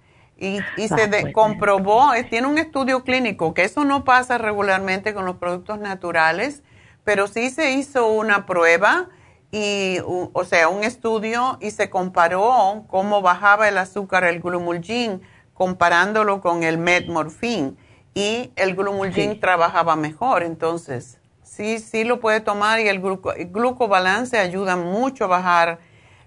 Y, 0.42 0.58
y 0.76 0.88
se 0.88 1.04
ah, 1.04 1.32
comprobó, 1.32 2.10
tiene 2.28 2.48
un 2.48 2.58
estudio 2.58 3.04
clínico, 3.04 3.54
que 3.54 3.62
eso 3.62 3.84
no 3.84 4.02
pasa 4.02 4.38
regularmente 4.38 5.14
con 5.14 5.24
los 5.24 5.36
productos 5.36 5.78
naturales, 5.78 6.64
pero 7.04 7.28
sí 7.28 7.48
se 7.50 7.74
hizo 7.74 8.08
una 8.08 8.44
prueba, 8.44 9.08
y, 9.52 9.98
o 10.04 10.44
sea, 10.44 10.68
un 10.68 10.82
estudio, 10.82 11.58
y 11.60 11.70
se 11.70 11.90
comparó 11.90 12.84
cómo 12.88 13.22
bajaba 13.22 13.68
el 13.68 13.78
azúcar 13.78 14.24
el 14.24 14.40
glumulgin 14.40 15.22
comparándolo 15.54 16.40
con 16.40 16.64
el 16.64 16.76
metmorfin 16.76 17.78
y 18.12 18.50
el 18.56 18.74
glumulgin 18.74 19.38
trabajaba 19.38 19.94
mejor. 19.94 20.42
Entonces, 20.42 21.20
sí, 21.44 21.78
sí 21.78 22.02
lo 22.02 22.18
puede 22.18 22.40
tomar 22.40 22.80
y 22.80 22.88
el, 22.88 23.00
glucobalance 23.00 24.36
ayuda 24.38 24.74
mucho 24.74 25.26
a 25.26 25.28
bajar 25.28 25.78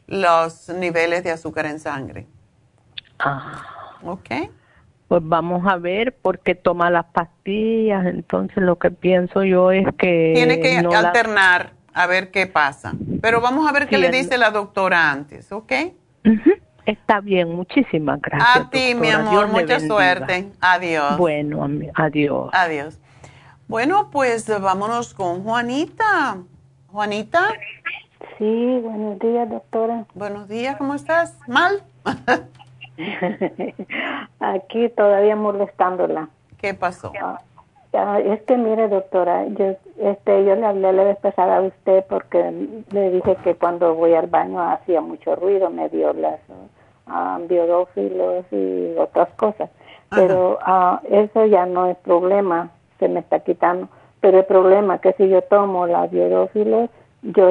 los 0.07 0.69
niveles 0.69 1.25
de 1.25 1.31
azúcar 1.31 1.65
en 1.65 1.81
sangre. 1.81 2.27
Ah. 3.19 3.74
Ok. 4.05 4.29
Pues 5.07 5.21
vamos 5.23 5.67
a 5.67 5.77
ver 5.77 6.15
por 6.15 6.39
qué 6.39 6.55
toma 6.55 6.89
las 6.89 7.05
pastillas. 7.05 8.05
Entonces, 8.05 8.57
lo 8.57 8.77
que 8.77 8.91
pienso 8.91 9.43
yo 9.43 9.71
es 9.71 9.85
que. 9.97 10.31
Tiene 10.35 10.59
que 10.59 10.77
alternar 10.77 11.73
a 11.93 12.07
ver 12.07 12.31
qué 12.31 12.47
pasa. 12.47 12.93
Pero 13.21 13.41
vamos 13.41 13.67
a 13.67 13.71
ver 13.71 13.87
qué 13.87 13.97
le 13.97 14.09
dice 14.09 14.37
la 14.37 14.51
doctora 14.51 15.11
antes, 15.11 15.51
¿ok? 15.51 15.71
Está 16.85 17.19
bien, 17.19 17.55
muchísimas 17.55 18.21
gracias. 18.21 18.65
A 18.67 18.69
ti, 18.69 18.93
mi 18.93 19.09
amor, 19.09 19.47
mucha 19.47 19.79
suerte. 19.79 20.51
Adiós. 20.59 21.17
Bueno, 21.17 21.67
adiós. 21.95 22.49
Adiós. 22.53 22.99
Bueno, 23.67 24.09
pues 24.11 24.47
vámonos 24.61 25.13
con 25.13 25.43
Juanita. 25.43 26.37
Juanita. 26.87 27.53
Sí, 28.37 28.79
buenos 28.83 29.17
días, 29.19 29.49
doctora. 29.49 30.05
Buenos 30.13 30.47
días, 30.47 30.75
¿cómo 30.77 30.93
estás? 30.93 31.37
¿Mal? 31.47 31.83
Aquí 34.39 34.89
todavía 34.89 35.35
molestándola. 35.35 36.29
¿Qué 36.57 36.73
pasó? 36.73 37.11
Ah, 37.93 38.19
es 38.19 38.41
que 38.41 38.57
mire, 38.57 38.89
doctora, 38.89 39.45
yo, 39.47 39.75
este, 39.99 40.45
yo 40.45 40.55
le 40.55 40.65
hablé 40.65 40.91
la 40.91 41.03
vez 41.05 41.17
pasada 41.17 41.57
a 41.57 41.61
usted 41.61 42.03
porque 42.09 42.51
le 42.91 43.11
dije 43.11 43.37
que 43.43 43.55
cuando 43.55 43.95
voy 43.95 44.13
al 44.13 44.27
baño 44.27 44.61
hacía 44.61 44.99
mucho 44.99 45.35
ruido, 45.35 45.69
me 45.69 45.87
dio 45.89 46.11
las 46.13 46.39
biodófilos 47.47 48.45
y 48.51 48.95
otras 48.97 49.29
cosas. 49.35 49.69
Pero 50.09 50.59
uh, 50.65 50.97
eso 51.09 51.45
ya 51.45 51.65
no 51.65 51.87
es 51.87 51.97
problema, 51.97 52.69
se 52.99 53.07
me 53.07 53.21
está 53.21 53.39
quitando. 53.39 53.87
Pero 54.19 54.39
el 54.39 54.45
problema 54.45 54.95
es 54.95 55.01
que 55.01 55.13
si 55.13 55.29
yo 55.29 55.41
tomo 55.43 55.87
la 55.87 56.07
biodófilos, 56.07 56.89
yo 57.21 57.49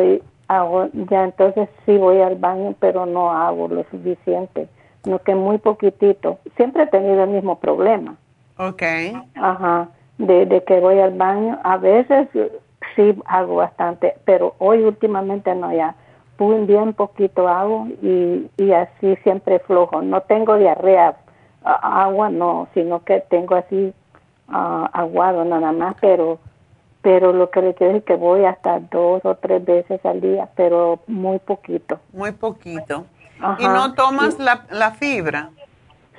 hago, 0.49 0.89
ya 1.11 1.25
entonces 1.25 1.69
sí 1.87 1.97
voy 1.97 2.21
al 2.21 2.37
baño, 2.37 2.75
pero 2.81 3.07
no 3.07 3.33
hago 3.33 3.69
lo 3.69 3.85
suficiente, 3.91 4.69
no 5.05 5.19
que 5.21 5.35
muy 5.35 5.59
poquitito. 5.59 6.39
Siempre 6.57 6.85
he 6.85 6.87
tenido 6.87 7.25
el 7.25 7.31
mismo 7.31 7.59
problema. 7.59 8.17
Ok. 8.57 8.83
Ajá, 9.35 9.89
de, 10.19 10.47
de 10.47 10.63
que 10.65 10.81
voy 10.81 10.99
al 11.01 11.13
baño, 11.15 11.59
a 11.65 11.77
veces 11.77 12.29
sí 12.95 13.15
hago 13.27 13.57
bastante, 13.57 14.15
pero 14.25 14.55
hoy 14.59 14.83
últimamente 14.83 15.55
no 15.55 15.73
ya 15.73 15.95
bien 16.67 16.93
poquito 16.95 17.49
agua 17.49 17.87
y, 18.03 18.51
y 18.57 18.73
así 18.73 19.17
siempre 19.23 19.59
flojo. 19.61 20.03
No 20.03 20.21
tengo 20.23 20.57
diarrea, 20.57 21.17
agua 21.65 22.29
no, 22.29 22.69
sino 22.75 23.05
que 23.05 23.21
tengo 23.21 23.55
así 23.55 23.93
aguado 24.49 25.45
nada 25.45 25.73
más, 25.73 25.97
pero 26.01 26.39
pero 27.01 27.35
lo 27.35 27.51
que 27.51 27.61
le 27.61 27.75
quiero 27.75 27.93
decir 27.93 28.03
es 28.03 28.05
que 28.07 28.17
voy 28.17 28.47
hasta 28.47 28.81
dos 28.81 29.23
o 29.27 29.35
tres 29.35 29.63
veces 29.63 30.03
al 30.07 30.23
día, 30.23 30.49
pero 30.57 31.01
muy 31.07 31.39
poquito. 31.39 32.01
Muy 32.15 32.33
poquito. 32.33 33.05
¿Y 33.59 33.67
no 33.67 33.95
tomas 33.95 34.39
la, 34.39 34.65
la 34.71 34.93
fibra? 34.93 35.51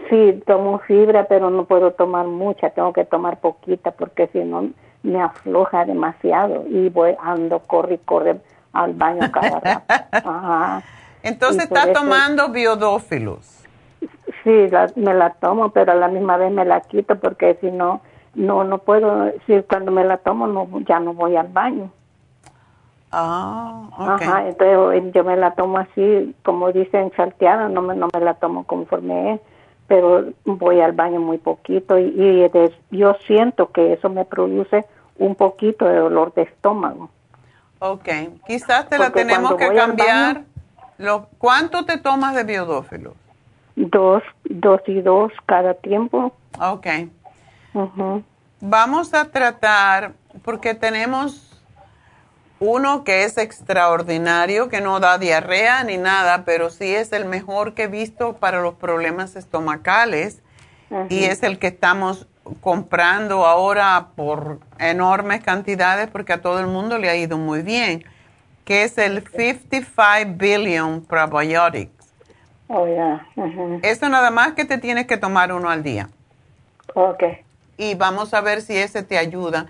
Sí, 0.09 0.43
tomo 0.45 0.79
fibra, 0.79 1.25
pero 1.27 1.49
no 1.49 1.65
puedo 1.65 1.91
tomar 1.91 2.27
mucha, 2.27 2.69
tengo 2.69 2.93
que 2.93 3.05
tomar 3.05 3.39
poquita 3.39 3.91
porque 3.91 4.27
si 4.27 4.39
no 4.39 4.69
me 5.03 5.21
afloja 5.21 5.85
demasiado 5.85 6.65
y 6.67 6.89
voy 6.89 7.15
ando 7.21 7.59
corre 7.59 7.95
y 7.95 7.97
corre 7.99 8.39
al 8.73 8.93
baño 8.93 9.31
cada 9.31 9.59
rato. 9.59 9.83
Ajá. 10.11 10.83
Entonces 11.23 11.63
está 11.63 11.91
tomando 11.91 12.49
biodófilos. 12.49 13.63
Sí, 14.43 14.69
me 14.95 15.13
la 15.13 15.31
tomo, 15.31 15.69
pero 15.69 15.93
a 15.93 15.95
la 15.95 16.07
misma 16.07 16.37
vez 16.37 16.51
me 16.51 16.65
la 16.65 16.81
quito 16.81 17.15
porque 17.19 17.57
si 17.61 17.71
no 17.71 18.01
no 18.35 18.63
no 18.63 18.79
puedo, 18.79 19.31
si 19.47 19.61
cuando 19.63 19.91
me 19.91 20.03
la 20.03 20.17
tomo 20.17 20.45
no 20.45 20.67
ya 20.81 20.99
no 20.99 21.13
voy 21.13 21.35
al 21.35 21.47
baño. 21.47 21.89
Ah, 23.17 23.89
okay. 23.97 24.27
Ajá, 24.27 24.47
entonces 24.47 25.13
yo 25.13 25.23
me 25.23 25.37
la 25.37 25.51
tomo 25.51 25.77
así, 25.77 26.35
como 26.43 26.71
dicen 26.71 27.11
salteada, 27.15 27.69
no 27.69 27.81
me, 27.81 27.95
no 27.95 28.09
me 28.13 28.19
la 28.19 28.33
tomo 28.33 28.65
conforme 28.65 29.33
es 29.33 29.41
pero 29.87 30.33
voy 30.45 30.81
al 30.81 30.93
baño 30.93 31.19
muy 31.19 31.37
poquito 31.37 31.97
y, 31.97 32.49
yo 32.91 33.15
siento 33.27 33.71
que 33.71 33.93
eso 33.93 34.09
me 34.09 34.25
produce 34.25 34.85
un 35.17 35.35
poquito 35.35 35.85
de 35.85 35.95
dolor 35.95 36.33
de 36.33 36.43
estómago. 36.43 37.09
Ok, 37.79 38.09
quizás 38.47 38.89
te 38.89 38.97
la 38.97 39.11
tenemos 39.11 39.55
que 39.55 39.73
cambiar. 39.73 40.43
Lo, 40.97 41.27
¿Cuánto 41.37 41.85
te 41.85 41.97
tomas 41.97 42.33
de 42.35 42.43
biodófilos? 42.43 43.13
Dos, 43.75 44.23
dos 44.45 44.81
y 44.87 45.01
dos 45.01 45.31
cada 45.45 45.73
tiempo. 45.73 46.33
Ok. 46.59 46.87
Vamos 48.61 49.13
a 49.13 49.25
tratar, 49.25 50.13
porque 50.43 50.73
tenemos 50.73 51.44
uno 52.59 53.03
que 53.03 53.23
es 53.23 53.37
extraordinario, 53.37 54.69
que 54.69 54.81
no 54.81 54.99
da 54.99 55.17
diarrea 55.17 55.83
ni 55.83 55.97
nada, 55.97 56.45
pero 56.45 56.69
sí 56.69 56.95
es 56.95 57.11
el 57.11 57.25
mejor 57.25 57.73
que 57.73 57.83
he 57.83 57.87
visto 57.87 58.37
para 58.37 58.61
los 58.61 58.75
problemas 58.75 59.35
estomacales 59.35 60.41
y 61.09 61.25
es 61.25 61.43
el 61.43 61.59
que 61.59 61.67
estamos 61.67 62.27
comprando 62.61 63.45
ahora 63.45 64.09
por 64.15 64.59
enormes 64.79 65.43
cantidades 65.43 66.09
porque 66.09 66.33
a 66.33 66.41
todo 66.41 66.59
el 66.59 66.67
mundo 66.67 66.97
le 66.97 67.09
ha 67.09 67.15
ido 67.15 67.37
muy 67.37 67.61
bien, 67.61 68.05
que 68.63 68.83
es 68.83 68.97
el 68.97 69.23
55 69.27 70.37
Billion 70.37 71.01
Probiotics. 71.01 71.91
Oh, 72.67 72.87
yeah. 72.87 73.27
Eso 73.83 74.09
nada 74.09 74.31
más 74.31 74.53
que 74.53 74.65
te 74.65 74.77
tienes 74.77 75.05
que 75.05 75.17
tomar 75.17 75.51
uno 75.51 75.69
al 75.69 75.83
día. 75.83 76.09
Ok. 76.93 77.23
Y 77.77 77.95
vamos 77.95 78.33
a 78.33 78.41
ver 78.41 78.61
si 78.61 78.75
ese 78.75 79.03
te 79.03 79.17
ayuda. 79.17 79.67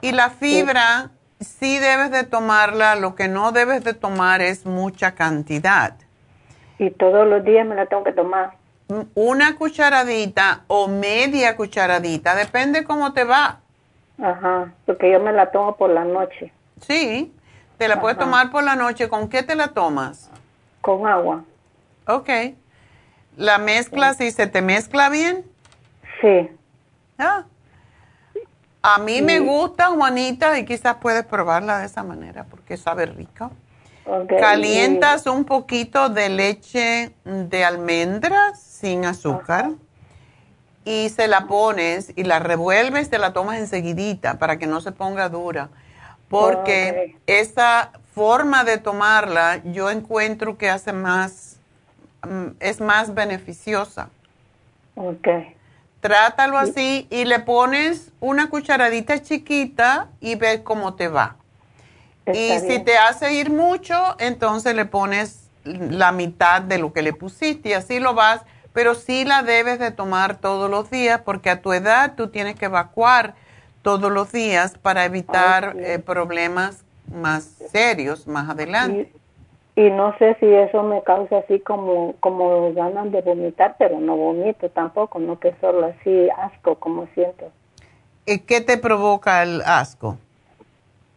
Y 0.00 0.12
la 0.12 0.28
fibra 0.28 1.10
sí 1.44 1.78
debes 1.78 2.10
de 2.10 2.24
tomarla, 2.24 2.96
lo 2.96 3.14
que 3.14 3.28
no 3.28 3.52
debes 3.52 3.84
de 3.84 3.94
tomar 3.94 4.40
es 4.40 4.66
mucha 4.66 5.14
cantidad. 5.14 5.94
Y 6.78 6.90
todos 6.90 7.26
los 7.26 7.44
días 7.44 7.66
me 7.66 7.74
la 7.74 7.86
tengo 7.86 8.04
que 8.04 8.12
tomar. 8.12 8.54
Una 9.14 9.56
cucharadita 9.56 10.64
o 10.66 10.88
media 10.88 11.56
cucharadita, 11.56 12.34
depende 12.34 12.84
cómo 12.84 13.12
te 13.12 13.24
va. 13.24 13.60
Ajá, 14.22 14.72
porque 14.86 15.10
yo 15.10 15.20
me 15.20 15.32
la 15.32 15.50
tomo 15.50 15.76
por 15.76 15.90
la 15.90 16.04
noche. 16.04 16.52
Sí, 16.80 17.32
te 17.78 17.88
la 17.88 18.00
puedes 18.00 18.18
tomar 18.18 18.50
por 18.50 18.62
la 18.62 18.76
noche. 18.76 19.08
¿Con 19.08 19.28
qué 19.28 19.42
te 19.42 19.54
la 19.54 19.68
tomas? 19.68 20.30
Con 20.80 21.06
agua. 21.06 21.44
Ok. 22.06 22.28
¿La 23.36 23.58
mezclas 23.58 24.20
y 24.20 24.30
se 24.30 24.46
te 24.46 24.62
mezcla 24.62 25.08
bien? 25.08 25.44
Sí. 26.20 26.50
Ah, 27.18 27.44
a 28.86 28.98
mí 28.98 29.22
me 29.22 29.40
gusta, 29.40 29.86
Juanita, 29.86 30.58
y 30.58 30.66
quizás 30.66 30.96
puedes 30.96 31.24
probarla 31.24 31.78
de 31.78 31.86
esa 31.86 32.02
manera 32.02 32.44
porque 32.44 32.76
sabe 32.76 33.06
rica. 33.06 33.50
Calientas 34.28 35.26
un 35.26 35.46
poquito 35.46 36.10
de 36.10 36.28
leche 36.28 37.14
de 37.24 37.64
almendras 37.64 38.60
sin 38.60 39.06
azúcar 39.06 39.70
y 40.84 41.08
se 41.08 41.28
la 41.28 41.46
pones 41.46 42.12
y 42.14 42.24
la 42.24 42.40
revuelves, 42.40 43.08
te 43.08 43.18
la 43.18 43.32
tomas 43.32 43.56
enseguidita 43.56 44.38
para 44.38 44.58
que 44.58 44.66
no 44.66 44.82
se 44.82 44.92
ponga 44.92 45.30
dura. 45.30 45.70
Porque 46.28 47.16
esa 47.26 47.90
forma 48.14 48.64
de 48.64 48.76
tomarla 48.76 49.62
yo 49.64 49.88
encuentro 49.88 50.58
que 50.58 50.68
hace 50.68 50.92
más, 50.92 51.56
mm, 52.22 52.48
es 52.60 52.82
más 52.82 53.14
beneficiosa. 53.14 54.10
Okay. 54.94 55.56
Trátalo 56.04 56.58
así 56.58 57.06
y 57.08 57.24
le 57.24 57.38
pones 57.38 58.10
una 58.20 58.50
cucharadita 58.50 59.22
chiquita 59.22 60.08
y 60.20 60.34
ves 60.34 60.60
cómo 60.60 60.92
te 60.96 61.08
va. 61.08 61.36
y 62.26 62.58
si 62.58 62.78
te 62.80 62.98
hace 62.98 63.32
ir 63.32 63.50
mucho, 63.50 64.14
entonces 64.18 64.74
le 64.74 64.84
pones 64.84 65.48
la 65.64 66.12
mitad 66.12 66.60
de 66.60 66.76
lo 66.76 66.92
que 66.92 67.00
le 67.00 67.14
pusiste 67.14 67.70
y 67.70 67.72
así 67.72 68.00
lo 68.00 68.12
vas, 68.12 68.42
pero 68.74 68.94
sí 68.94 69.24
la 69.24 69.42
debes 69.42 69.78
de 69.78 69.92
tomar 69.92 70.36
todos 70.36 70.70
los 70.70 70.90
días 70.90 71.22
porque 71.24 71.48
a 71.48 71.62
tu 71.62 71.72
edad 71.72 72.12
tú 72.16 72.28
tienes 72.28 72.56
que 72.56 72.66
evacuar 72.66 73.34
todos 73.80 74.12
los 74.12 74.30
días 74.30 74.74
para 74.76 75.06
evitar 75.06 75.74
eh, 75.78 76.00
problemas 76.00 76.84
más 77.10 77.48
serios 77.72 78.26
más 78.26 78.50
adelante. 78.50 79.10
y 79.14 79.23
no 79.76 80.16
sé 80.18 80.36
si 80.38 80.46
eso 80.46 80.82
me 80.84 81.02
causa 81.02 81.38
así 81.38 81.58
como 81.58 82.14
como 82.20 82.72
ganas 82.74 83.10
de 83.10 83.22
vomitar, 83.22 83.74
pero 83.78 83.98
no 83.98 84.16
vomito 84.16 84.68
tampoco, 84.70 85.18
no 85.18 85.40
que 85.40 85.52
solo 85.60 85.86
así 85.86 86.28
asco 86.36 86.76
como 86.76 87.06
siento. 87.14 87.50
¿Y 88.24 88.38
qué 88.40 88.60
te 88.60 88.78
provoca 88.78 89.42
el 89.42 89.60
asco? 89.62 90.16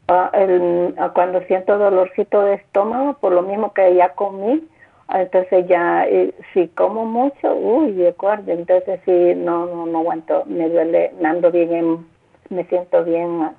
Ah, 0.07 0.31
el, 0.33 0.95
ah, 0.97 1.11
cuando 1.13 1.41
siento 1.41 1.77
dolorcito 1.77 2.41
de 2.41 2.55
estómago, 2.55 3.13
por 3.15 3.31
lo 3.31 3.43
mismo 3.43 3.73
que 3.73 3.93
ya 3.93 4.09
comí, 4.09 4.67
ah, 5.07 5.21
entonces 5.21 5.67
ya 5.67 6.05
eh, 6.07 6.33
si 6.53 6.67
como 6.69 7.05
mucho, 7.05 7.53
uy, 7.53 8.05
acuerdo, 8.07 8.51
entonces 8.51 8.99
si 9.05 9.35
no, 9.35 9.67
no, 9.67 9.85
no 9.85 9.99
aguanto, 9.99 10.43
me 10.47 10.67
duele, 10.67 11.13
me 11.21 11.29
ando 11.29 11.51
bien, 11.51 12.07
me 12.49 12.63
siento 12.65 13.03
bien 13.03 13.51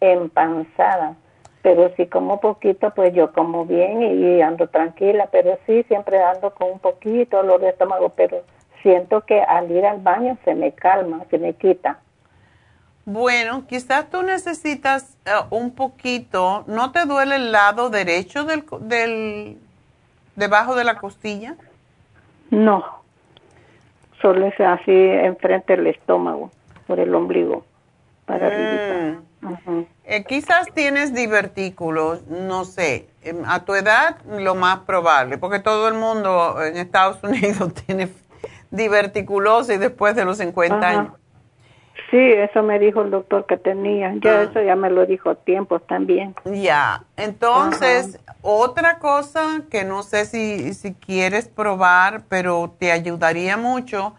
empanzada 0.00 1.16
pero 1.66 1.92
si 1.96 2.06
como 2.06 2.38
poquito, 2.38 2.90
pues 2.94 3.12
yo 3.12 3.32
como 3.32 3.66
bien 3.66 4.00
y, 4.00 4.40
ando 4.40 4.68
tranquila, 4.68 5.28
pero 5.32 5.58
sí, 5.66 5.82
siempre 5.88 6.22
ando 6.22 6.54
con 6.54 6.70
un 6.70 6.78
poquito 6.78 7.38
dolor 7.38 7.60
de 7.60 7.70
estómago, 7.70 8.10
pero 8.10 8.44
siento 8.82 9.22
que 9.22 9.42
al 9.42 9.68
ir 9.72 9.84
al 9.84 9.98
baño 9.98 10.38
se 10.44 10.54
me 10.54 10.70
calma, 10.70 11.24
se 11.28 11.38
me 11.38 11.54
quita. 11.54 11.98
Bueno, 13.04 13.66
quizás 13.66 14.08
tú 14.10 14.22
necesitas 14.22 15.18
eh, 15.24 15.30
un 15.50 15.74
poquito, 15.74 16.62
¿no 16.68 16.92
te 16.92 17.04
duele 17.04 17.34
el 17.34 17.50
lado 17.50 17.90
derecho 17.90 18.44
del, 18.44 18.64
del, 18.82 19.58
debajo 20.36 20.76
de 20.76 20.84
la 20.84 20.98
costilla? 20.98 21.56
No, 22.52 22.84
solo 24.22 24.46
es 24.46 24.60
así 24.60 24.92
enfrente 24.92 25.74
del 25.74 25.88
estómago, 25.88 26.52
por 26.86 27.00
el 27.00 27.12
ombligo, 27.12 27.64
para 28.24 28.46
arriba. 28.46 29.20
Eh, 30.04 30.24
quizás 30.24 30.66
tienes 30.74 31.14
divertículos, 31.14 32.26
no 32.26 32.64
sé, 32.64 33.08
em, 33.22 33.44
a 33.44 33.64
tu 33.64 33.74
edad 33.74 34.18
lo 34.24 34.54
más 34.54 34.80
probable, 34.80 35.38
porque 35.38 35.58
todo 35.58 35.88
el 35.88 35.94
mundo 35.94 36.62
en 36.62 36.76
Estados 36.76 37.18
Unidos 37.22 37.74
tiene 37.86 38.08
diverticulosis 38.70 39.78
después 39.78 40.16
de 40.16 40.24
los 40.24 40.38
50 40.38 40.88
años. 40.88 41.12
Sí, 42.10 42.18
eso 42.18 42.62
me 42.62 42.78
dijo 42.78 43.02
el 43.02 43.10
doctor 43.10 43.46
que 43.46 43.56
tenía, 43.56 44.14
ya 44.22 44.38
ah. 44.38 44.42
eso 44.44 44.62
ya 44.62 44.76
me 44.76 44.90
lo 44.90 45.06
dijo 45.06 45.34
tiempo 45.34 45.80
también. 45.80 46.34
Ya, 46.44 47.02
entonces, 47.16 48.20
otra 48.42 49.00
cosa 49.00 49.62
que 49.70 49.84
no 49.84 50.04
sé 50.04 50.24
si, 50.24 50.72
si 50.74 50.94
quieres 50.94 51.48
probar, 51.48 52.22
pero 52.28 52.72
te 52.78 52.92
ayudaría 52.92 53.56
mucho, 53.56 54.14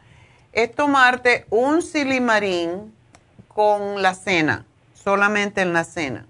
es 0.51 0.73
tomarte 0.73 1.45
un 1.49 1.81
silimarín 1.81 2.93
con 3.47 4.01
la 4.01 4.13
cena 4.13 4.66
solamente 5.07 5.61
en 5.61 5.71
la 5.71 5.85
cena. 5.85 6.25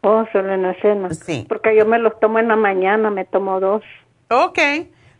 Oh, 0.00 0.24
solo 0.32 0.54
en 0.54 0.62
la 0.62 0.74
cena. 0.80 1.12
Sí. 1.12 1.44
Porque 1.46 1.76
yo 1.76 1.84
me 1.84 1.98
los 1.98 2.18
tomo 2.20 2.38
en 2.38 2.48
la 2.48 2.56
mañana, 2.56 3.10
me 3.10 3.26
tomo 3.26 3.60
dos. 3.60 3.82
Ok, 4.30 4.58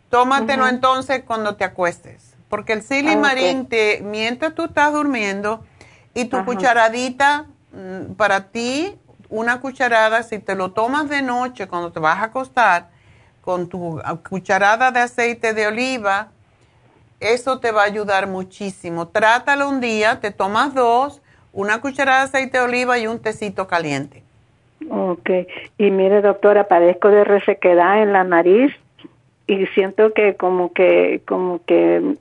tómatelo 0.09 0.67
entonces 0.67 1.21
cuando 1.23 1.55
te 1.55 1.65
acuestes. 1.65 2.35
Porque 2.49 2.73
el 2.73 2.81
silimarín, 2.81 3.61
ah, 3.65 3.69
te, 3.69 4.01
mientras 4.03 4.55
tú 4.55 4.63
estás 4.65 4.91
durmiendo, 4.91 5.63
y 6.15 6.25
tu 6.25 6.43
cucharadita, 6.43 7.45
mm, 7.73 8.13
para 8.13 8.45
ti, 8.45 8.97
una 9.29 9.61
cucharada, 9.61 10.23
si 10.23 10.39
te 10.39 10.55
lo 10.55 10.71
tomas 10.71 11.09
de 11.09 11.21
noche 11.21 11.67
cuando 11.67 11.91
te 11.91 11.99
vas 11.99 12.17
a 12.17 12.23
acostar, 12.23 12.89
con 13.41 13.69
tu 13.69 13.99
ah, 14.03 14.17
cucharada 14.27 14.89
de 14.89 15.01
aceite 15.01 15.53
de 15.53 15.67
oliva, 15.67 16.29
eso 17.19 17.59
te 17.59 17.71
va 17.71 17.83
a 17.83 17.85
ayudar 17.85 18.25
muchísimo. 18.25 19.09
Trátalo 19.09 19.69
un 19.69 19.79
día, 19.79 20.19
te 20.19 20.31
tomas 20.31 20.73
dos 20.73 21.21
una 21.53 21.81
cucharada 21.81 22.19
de 22.19 22.25
aceite 22.25 22.57
de 22.57 22.63
oliva 22.63 22.97
y 22.99 23.07
un 23.07 23.19
tecito 23.19 23.67
caliente. 23.67 24.23
Ok. 24.89 25.29
Y 25.77 25.91
mire, 25.91 26.21
doctora, 26.21 26.67
padezco 26.67 27.09
de 27.09 27.23
resequedad 27.23 28.01
en 28.01 28.13
la 28.13 28.23
nariz 28.23 28.73
y 29.47 29.65
siento 29.67 30.13
que 30.13 30.35
como 30.35 30.73
que, 30.73 31.21
como 31.27 31.63
que, 31.65 32.15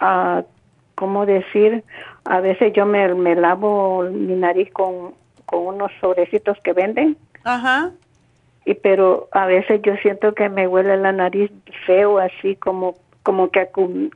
uh, 0.00 0.42
¿cómo 0.94 1.26
decir? 1.26 1.84
A 2.24 2.40
veces 2.40 2.72
yo 2.72 2.86
me, 2.86 3.14
me 3.14 3.34
lavo 3.36 4.02
mi 4.02 4.34
nariz 4.34 4.72
con, 4.72 5.14
con 5.46 5.66
unos 5.66 5.92
sobrecitos 6.00 6.58
que 6.62 6.72
venden. 6.72 7.16
Ajá. 7.44 7.92
Y 8.64 8.74
pero 8.74 9.28
a 9.30 9.46
veces 9.46 9.80
yo 9.82 9.94
siento 10.02 10.34
que 10.34 10.48
me 10.48 10.66
huele 10.66 10.96
la 10.96 11.12
nariz 11.12 11.52
feo, 11.86 12.18
así 12.18 12.56
como 12.56 12.96
como 13.22 13.50
que 13.50 13.68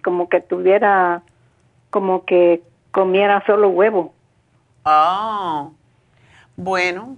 como 0.03 0.29
que 0.29 0.41
tuviera 0.41 1.23
como 1.91 2.25
que 2.25 2.61
comiera 2.91 3.45
solo 3.47 3.69
huevo. 3.69 4.13
Ah, 4.85 5.69
bueno, 6.57 7.17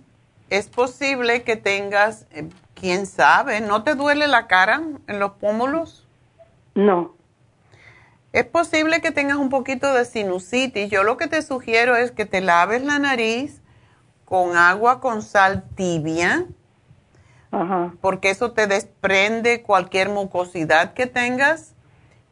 es 0.50 0.68
posible 0.68 1.42
que 1.42 1.56
tengas, 1.56 2.26
eh, 2.32 2.48
quién 2.74 3.06
sabe, 3.06 3.60
¿no 3.60 3.82
te 3.84 3.94
duele 3.94 4.26
la 4.28 4.46
cara 4.46 4.82
en 5.06 5.18
los 5.18 5.32
pómulos? 5.32 6.06
No. 6.74 7.14
Es 8.32 8.44
posible 8.46 9.00
que 9.00 9.10
tengas 9.10 9.36
un 9.36 9.50
poquito 9.50 9.92
de 9.92 10.04
sinusitis. 10.04 10.90
Yo 10.90 11.02
lo 11.02 11.16
que 11.18 11.28
te 11.28 11.42
sugiero 11.42 11.96
es 11.96 12.12
que 12.12 12.24
te 12.24 12.40
laves 12.40 12.82
la 12.82 12.98
nariz 12.98 13.60
con 14.24 14.56
agua 14.56 15.00
con 15.00 15.20
sal 15.20 15.64
tibia, 15.74 16.46
Ajá. 17.50 17.92
porque 18.00 18.30
eso 18.30 18.52
te 18.52 18.66
desprende 18.66 19.62
cualquier 19.62 20.08
mucosidad 20.08 20.94
que 20.94 21.06
tengas 21.06 21.74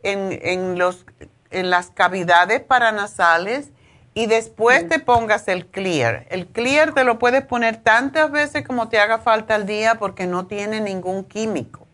en, 0.02 0.39
en, 0.43 0.78
los, 0.78 1.05
en 1.51 1.69
las 1.69 1.90
cavidades 1.90 2.62
paranasales 2.62 3.70
y 4.15 4.27
después 4.27 4.89
te 4.89 4.99
pongas 4.99 5.49
el 5.49 5.66
clear. 5.66 6.27
El 6.31 6.47
clear 6.47 6.93
te 6.93 7.05
lo 7.05 7.19
puedes 7.19 7.45
poner 7.45 7.77
tantas 7.77 8.31
veces 8.31 8.66
como 8.66 8.89
te 8.89 8.99
haga 8.99 9.19
falta 9.19 9.55
al 9.55 9.66
día 9.66 9.97
porque 9.97 10.27
no 10.27 10.47
tiene 10.47 10.81
ningún 10.81 11.24
químico. 11.24 11.87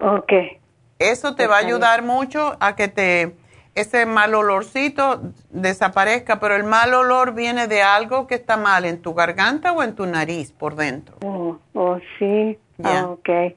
Ok. 0.00 0.32
Eso 0.98 1.34
te 1.34 1.46
va 1.46 1.56
a 1.56 1.60
ayudar 1.60 2.02
mucho 2.02 2.56
a 2.60 2.76
que 2.76 2.88
te 2.88 3.34
ese 3.74 4.06
mal 4.06 4.34
olorcito 4.34 5.20
desaparezca, 5.50 6.38
pero 6.38 6.54
el 6.54 6.62
mal 6.64 6.94
olor 6.94 7.34
viene 7.34 7.66
de 7.66 7.82
algo 7.82 8.26
que 8.28 8.36
está 8.36 8.56
mal 8.56 8.84
en 8.84 9.02
tu 9.02 9.14
garganta 9.14 9.72
o 9.72 9.82
en 9.82 9.96
tu 9.96 10.06
nariz 10.06 10.52
por 10.52 10.76
dentro. 10.76 11.16
Oh, 11.24 11.58
oh 11.74 11.98
sí. 12.18 12.56
Ah, 12.82 13.08
ok. 13.08 13.56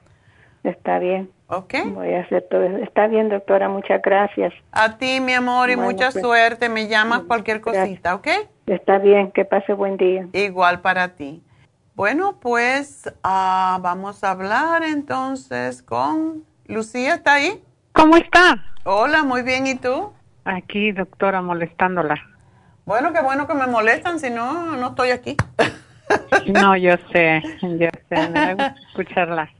Está 0.64 0.98
bien. 0.98 1.30
Ok. 1.48 1.74
Voy 1.94 2.12
a 2.12 2.20
hacer 2.20 2.46
todo 2.50 2.62
eso. 2.62 2.76
Está 2.78 3.06
bien, 3.06 3.30
doctora. 3.30 3.68
Muchas 3.68 4.02
gracias. 4.02 4.52
A 4.72 4.98
ti, 4.98 5.20
mi 5.20 5.32
amor, 5.32 5.70
y 5.70 5.74
Bueno, 5.74 5.90
mucha 5.90 6.10
pues, 6.10 6.22
suerte. 6.22 6.68
Me 6.68 6.88
llamas 6.88 7.22
cualquier 7.22 7.60
gracias. 7.60 7.88
cosita, 7.88 8.14
¿ok? 8.14 8.28
Está 8.66 8.98
bien. 8.98 9.32
Que 9.32 9.44
pase 9.44 9.72
buen 9.72 9.96
día. 9.96 10.28
Igual 10.32 10.80
para 10.80 11.14
ti. 11.14 11.42
Bueno, 11.94 12.38
pues 12.40 13.12
ah, 13.24 13.78
vamos 13.80 14.22
a 14.22 14.30
hablar 14.32 14.82
entonces 14.82 15.82
con 15.82 16.44
Lucía. 16.66 17.14
¿Está 17.14 17.34
ahí? 17.34 17.62
¿Cómo 17.92 18.16
está? 18.16 18.62
Hola, 18.84 19.24
muy 19.24 19.42
bien. 19.42 19.66
¿Y 19.66 19.74
tú? 19.74 20.12
Aquí, 20.44 20.92
doctora, 20.92 21.40
molestándola. 21.42 22.16
Bueno, 22.84 23.12
qué 23.12 23.20
bueno 23.20 23.46
que 23.46 23.54
me 23.54 23.66
molestan, 23.66 24.18
si 24.18 24.30
no, 24.30 24.76
no 24.76 24.88
estoy 24.88 25.10
aquí. 25.10 25.36
No, 26.46 26.74
yo 26.76 26.94
sé, 27.12 27.42
yo 27.62 27.88
sé, 28.08 28.28
me 28.30 28.54
da 28.54 28.54
gusto 28.54 28.80
escucharla. 28.88 29.50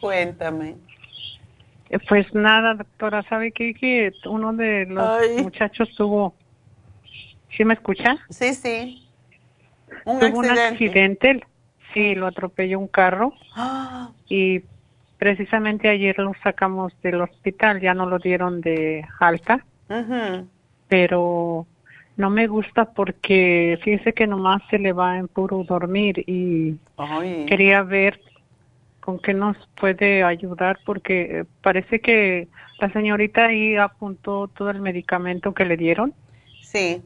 Cuéntame. 0.00 0.76
Eh, 1.90 1.98
Pues 2.08 2.32
nada, 2.34 2.74
doctora, 2.74 3.22
¿sabe 3.28 3.52
qué? 3.52 3.74
Que 3.74 4.12
uno 4.26 4.52
de 4.52 4.86
los 4.86 5.10
Ay. 5.10 5.42
muchachos 5.42 5.88
tuvo... 5.96 6.34
¿Sí 7.56 7.64
me 7.64 7.74
escucha? 7.74 8.16
Sí, 8.28 8.54
sí. 8.54 9.08
Un 10.04 10.20
tuvo 10.20 10.40
un 10.40 10.50
accidente. 10.50 11.42
sí, 11.94 12.14
lo 12.14 12.26
atropelló 12.26 12.78
un 12.78 12.88
carro 12.88 13.32
Ah, 13.54 14.10
y 14.28 14.62
precisamente 15.18 15.88
ayer 15.88 16.18
lo 16.18 16.32
sacamos 16.42 16.92
del 17.02 17.20
hospital, 17.22 17.80
ya 17.80 17.94
no 17.94 18.06
lo 18.06 18.18
dieron 18.18 18.60
de 18.60 19.06
alta, 19.18 19.64
ujú. 19.88 20.46
pero 20.88 21.66
no 22.16 22.30
me 22.30 22.46
gusta 22.46 22.92
porque 22.92 23.78
fíjese 23.82 24.12
que 24.12 24.26
nomás 24.26 24.62
se 24.70 24.78
le 24.78 24.92
va 24.92 25.16
en 25.18 25.28
puro 25.28 25.64
dormir 25.64 26.22
y 26.26 26.76
Ay. 26.98 27.46
quería 27.46 27.82
ver 27.82 28.20
con 29.06 29.20
qué 29.20 29.34
nos 29.34 29.56
puede 29.80 30.24
ayudar 30.24 30.80
porque 30.84 31.20
eh, 31.22 31.44
parece 31.62 32.00
que 32.00 32.48
la 32.80 32.92
señorita 32.92 33.46
ahí 33.46 33.76
apuntó 33.76 34.48
todo 34.48 34.68
el 34.70 34.80
medicamento 34.80 35.54
que 35.54 35.64
le 35.64 35.76
dieron 35.76 36.12
Sí. 36.60 37.00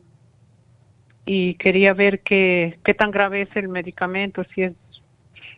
y 1.26 1.54
quería 1.56 1.92
ver 1.92 2.20
qué, 2.20 2.78
qué 2.86 2.94
tan 2.94 3.10
grave 3.10 3.42
es 3.42 3.54
el 3.54 3.68
medicamento, 3.68 4.44
si 4.54 4.62
es, 4.62 4.72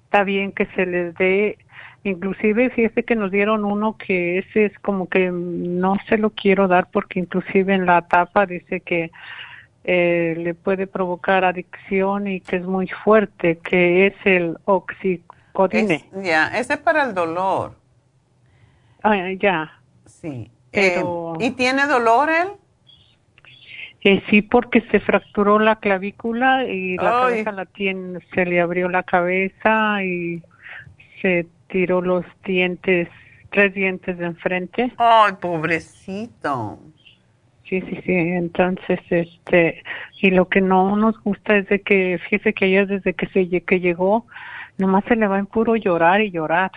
está 0.02 0.24
bien 0.24 0.50
que 0.50 0.66
se 0.74 0.84
les 0.84 1.14
dé, 1.14 1.58
inclusive 2.02 2.70
fíjese 2.70 3.04
que 3.04 3.14
nos 3.14 3.30
dieron 3.30 3.64
uno 3.64 3.96
que 3.96 4.38
ese 4.38 4.64
es 4.64 4.76
como 4.80 5.08
que 5.08 5.30
no 5.30 5.96
se 6.08 6.18
lo 6.18 6.30
quiero 6.30 6.66
dar 6.66 6.88
porque 6.90 7.20
inclusive 7.20 7.72
en 7.72 7.86
la 7.86 8.02
tapa 8.08 8.46
dice 8.46 8.80
que 8.80 9.12
eh, 9.84 10.34
le 10.36 10.54
puede 10.54 10.88
provocar 10.88 11.44
adicción 11.44 12.26
y 12.26 12.40
que 12.40 12.56
es 12.56 12.64
muy 12.64 12.88
fuerte, 12.88 13.58
que 13.58 14.08
es 14.08 14.14
el 14.24 14.56
oxicodine. 15.52 15.94
Es- 15.94 16.24
Ya, 16.24 16.48
ese 16.58 16.74
es 16.74 16.78
para 16.80 17.04
el 17.04 17.14
dolor. 17.14 17.76
Ah, 19.02 19.16
ya. 19.38 19.72
Sí. 20.06 20.50
Pero- 20.70 21.34
Eh, 21.40 21.46
¿Y 21.46 21.50
tiene 21.52 21.86
dolor 21.86 22.30
él? 22.30 22.48
Eh, 24.04 24.22
sí, 24.28 24.42
porque 24.42 24.80
se 24.90 24.98
fracturó 25.00 25.58
la 25.58 25.76
clavícula 25.76 26.64
y 26.64 26.96
la 26.96 27.26
Ay. 27.26 27.44
cabeza 27.44 27.52
la 27.52 27.66
tiene, 27.66 28.18
se 28.34 28.44
le 28.46 28.60
abrió 28.60 28.88
la 28.88 29.04
cabeza 29.04 30.02
y 30.02 30.42
se 31.20 31.46
tiró 31.68 32.00
los 32.00 32.24
dientes, 32.44 33.08
tres 33.52 33.72
dientes 33.74 34.18
de 34.18 34.26
enfrente. 34.26 34.92
Ay, 34.98 35.34
pobrecito. 35.40 36.80
Sí, 37.68 37.80
sí, 37.82 38.00
sí. 38.04 38.12
Entonces, 38.12 38.98
este, 39.10 39.82
y 40.20 40.30
lo 40.30 40.48
que 40.48 40.60
no 40.60 40.96
nos 40.96 41.16
gusta 41.22 41.56
es 41.56 41.68
de 41.68 41.80
que, 41.80 42.18
fíjese 42.24 42.52
que 42.54 42.66
ella 42.66 42.86
desde 42.86 43.14
que 43.14 43.26
se 43.28 43.48
que 43.62 43.80
llegó, 43.80 44.26
nomás 44.78 45.04
se 45.06 45.16
le 45.16 45.26
va 45.26 45.38
en 45.38 45.46
puro 45.46 45.76
llorar 45.76 46.20
y 46.20 46.30
llorar. 46.30 46.72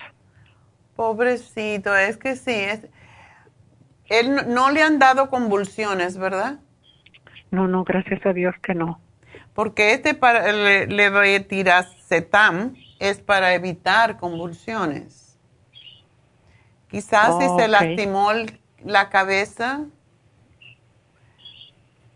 Pobrecito, 0.96 1.96
es 1.96 2.18
que 2.18 2.36
sí. 2.36 2.52
Es... 2.54 2.88
Él 4.10 4.36
no, 4.36 4.44
no 4.44 4.72
le 4.72 4.82
han 4.82 5.00
dado 5.00 5.30
convulsiones, 5.30 6.18
¿verdad? 6.18 6.60
No, 7.52 7.68
no, 7.68 7.84
gracias 7.84 8.26
a 8.26 8.34
Dios 8.34 8.56
que 8.62 8.76
no. 8.76 9.00
Porque 9.54 9.94
este 9.94 10.14
para, 10.14 10.52
le, 10.52 10.88
levetiracetam 10.88 12.76
es 13.00 13.20
para 13.22 13.54
evitar 13.54 14.18
convulsiones. 14.18 15.40
Quizás 16.90 17.38
si 17.40 17.48
se 17.58 17.68
lastimó 17.68 18.32
la 18.84 19.10
cabeza. 19.10 19.86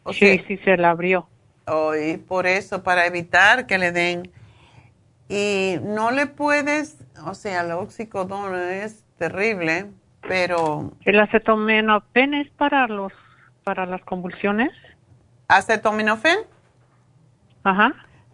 O 0.03 0.13
sí, 0.13 0.19
sea, 0.19 0.47
sí, 0.47 0.57
se 0.57 0.77
la 0.77 0.91
abrió. 0.91 1.27
oh, 1.67 1.95
y 1.95 2.17
por 2.17 2.45
eso, 2.45 2.83
para 2.83 3.05
evitar 3.05 3.65
que 3.65 3.77
le 3.77 3.91
den. 3.91 4.31
Y 5.29 5.77
no 5.83 6.09
le 6.09 6.25
puedes, 6.25 7.05
o 7.25 7.35
sea, 7.35 7.61
la 7.63 7.77
oxicodona 7.77 8.77
es 8.77 9.03
terrible, 9.19 9.85
pero 10.21 10.91
El 11.05 11.19
acetaminofén 11.19 12.33
es 12.33 12.49
para 12.51 12.87
los, 12.87 13.13
para 13.63 13.85
las 13.85 14.01
convulsiones. 14.05 14.71
acetaminofén, 15.47 16.39
Ajá. 17.63 17.93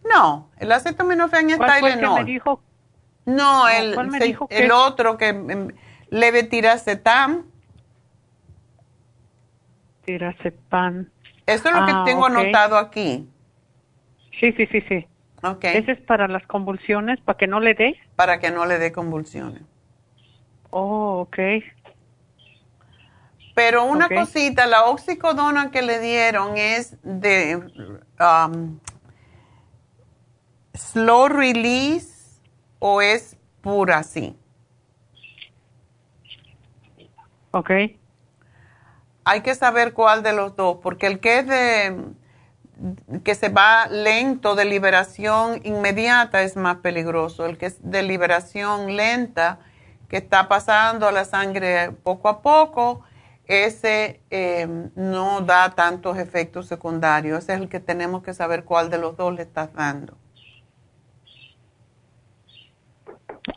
no, 0.09 0.49
el 0.57 0.71
acetaminofén 0.71 1.49
es 1.49 1.57
¿Cuál 1.57 1.71
fue 1.79 1.93
el 1.93 1.99
que 1.99 2.09
me 2.09 2.23
dijo? 2.23 2.61
No, 3.25 3.35
No, 3.35 3.67
el, 3.67 3.93
¿cuál 3.95 4.07
me 4.07 4.19
se- 4.19 4.25
dijo 4.27 4.47
el 4.49 4.67
que- 4.67 4.71
otro 4.71 5.17
que 5.17 5.27
em, 5.29 5.67
levetiracetam, 6.11 7.43
Tiracepan. 10.05 11.09
eso 11.47 11.67
es 11.69 11.73
lo 11.73 11.81
Ah, 11.81 11.85
que 12.05 12.11
tengo 12.11 12.21
ok. 12.25 12.29
anotado 12.31 12.77
aquí. 12.77 13.27
Sí, 14.39 14.51
sí, 14.53 14.67
sí, 14.67 14.81
sí. 14.87 15.07
Ese 15.61 15.91
es 15.91 16.01
para 16.01 16.27
las 16.27 16.45
convulsiones, 16.47 17.19
para 17.21 17.37
que 17.37 17.47
no 17.47 17.59
le 17.59 17.73
dé. 17.73 17.99
Para 18.15 18.39
que 18.39 18.51
no 18.51 18.65
le 18.65 18.79
dé 18.79 18.91
convulsiones. 18.91 19.61
Oh, 20.71 21.21
ok. 21.21 21.37
Pero 23.53 23.85
una 23.85 24.09
cosita, 24.09 24.65
la 24.65 24.85
oxicodona 24.85 25.71
que 25.71 25.81
le 25.81 25.99
dieron 25.99 26.57
es 26.57 26.97
de 27.03 27.55
um, 28.19 28.79
slow 30.73 31.29
release 31.29 32.41
o 32.79 33.01
es 33.01 33.37
pura 33.61 33.99
así. 33.99 34.35
Ok. 37.51 37.71
Hay 39.23 39.41
que 39.41 39.55
saber 39.55 39.93
cuál 39.93 40.21
de 40.21 40.33
los 40.33 40.55
dos, 40.57 40.79
porque 40.83 41.07
el 41.07 41.19
que 41.19 41.39
es 41.39 41.47
de 41.47 41.97
que 43.23 43.35
se 43.35 43.49
va 43.49 43.87
lento 43.87 44.55
de 44.55 44.65
liberación 44.65 45.61
inmediata 45.63 46.43
es 46.43 46.55
más 46.55 46.77
peligroso. 46.77 47.45
El 47.45 47.57
que 47.57 47.67
es 47.67 47.89
de 47.89 48.03
liberación 48.03 48.95
lenta, 48.95 49.59
que 50.09 50.17
está 50.17 50.47
pasando 50.47 51.07
a 51.07 51.11
la 51.11 51.25
sangre 51.25 51.91
poco 52.03 52.29
a 52.29 52.41
poco, 52.41 53.03
ese 53.47 54.21
eh, 54.29 54.67
no 54.95 55.41
da 55.41 55.71
tantos 55.71 56.17
efectos 56.17 56.67
secundarios. 56.67 57.39
Ese 57.39 57.53
es 57.53 57.61
el 57.61 57.69
que 57.69 57.79
tenemos 57.79 58.23
que 58.23 58.33
saber 58.33 58.63
cuál 58.63 58.89
de 58.89 58.97
los 58.97 59.15
dos 59.17 59.33
le 59.33 59.43
estás 59.43 59.73
dando. 59.73 60.17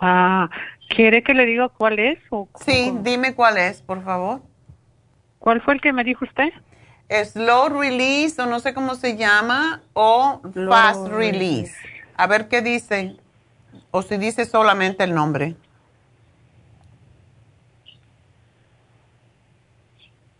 Ah, 0.01 0.51
¿quiere 0.89 1.23
que 1.23 1.35
le 1.35 1.47
diga 1.47 1.69
cuál 1.69 1.99
es? 1.99 2.19
O, 2.31 2.49
Sí, 2.61 2.95
dime 3.03 3.35
cuál 3.35 3.57
es, 3.57 3.82
por 3.82 4.03
favor. 4.05 4.43
¿Cuál 5.39 5.62
fue 5.62 5.74
el 5.74 5.81
que 5.81 5.93
me 5.93 6.05
dijo 6.05 6.24
usted? 6.24 6.51
Slow 7.11 7.71
release 7.71 8.41
o 8.41 8.47
no 8.47 8.61
sé 8.61 8.75
cómo 8.75 8.95
se 8.95 9.17
llama 9.17 9.83
o 9.95 10.41
Slow 10.53 10.71
fast 10.71 11.07
release. 11.09 11.73
release. 11.73 11.75
A 12.17 12.27
ver 12.27 12.49
qué 12.49 12.61
dice, 12.61 13.17
o 13.91 14.03
si 14.03 14.19
dice 14.19 14.45
solamente 14.45 15.05
el 15.05 15.15
nombre. 15.15 15.57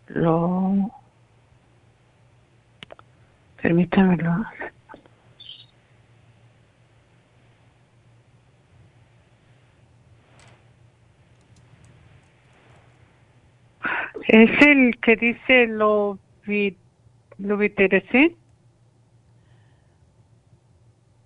Lo. 0.07 0.91
Permítamelo. 3.61 4.45
¿Es 14.27 14.61
el 14.61 14.99
que 14.99 15.15
dice 15.15 15.65
lo, 15.65 16.19
vi, 16.49 16.77
lo 17.37 17.57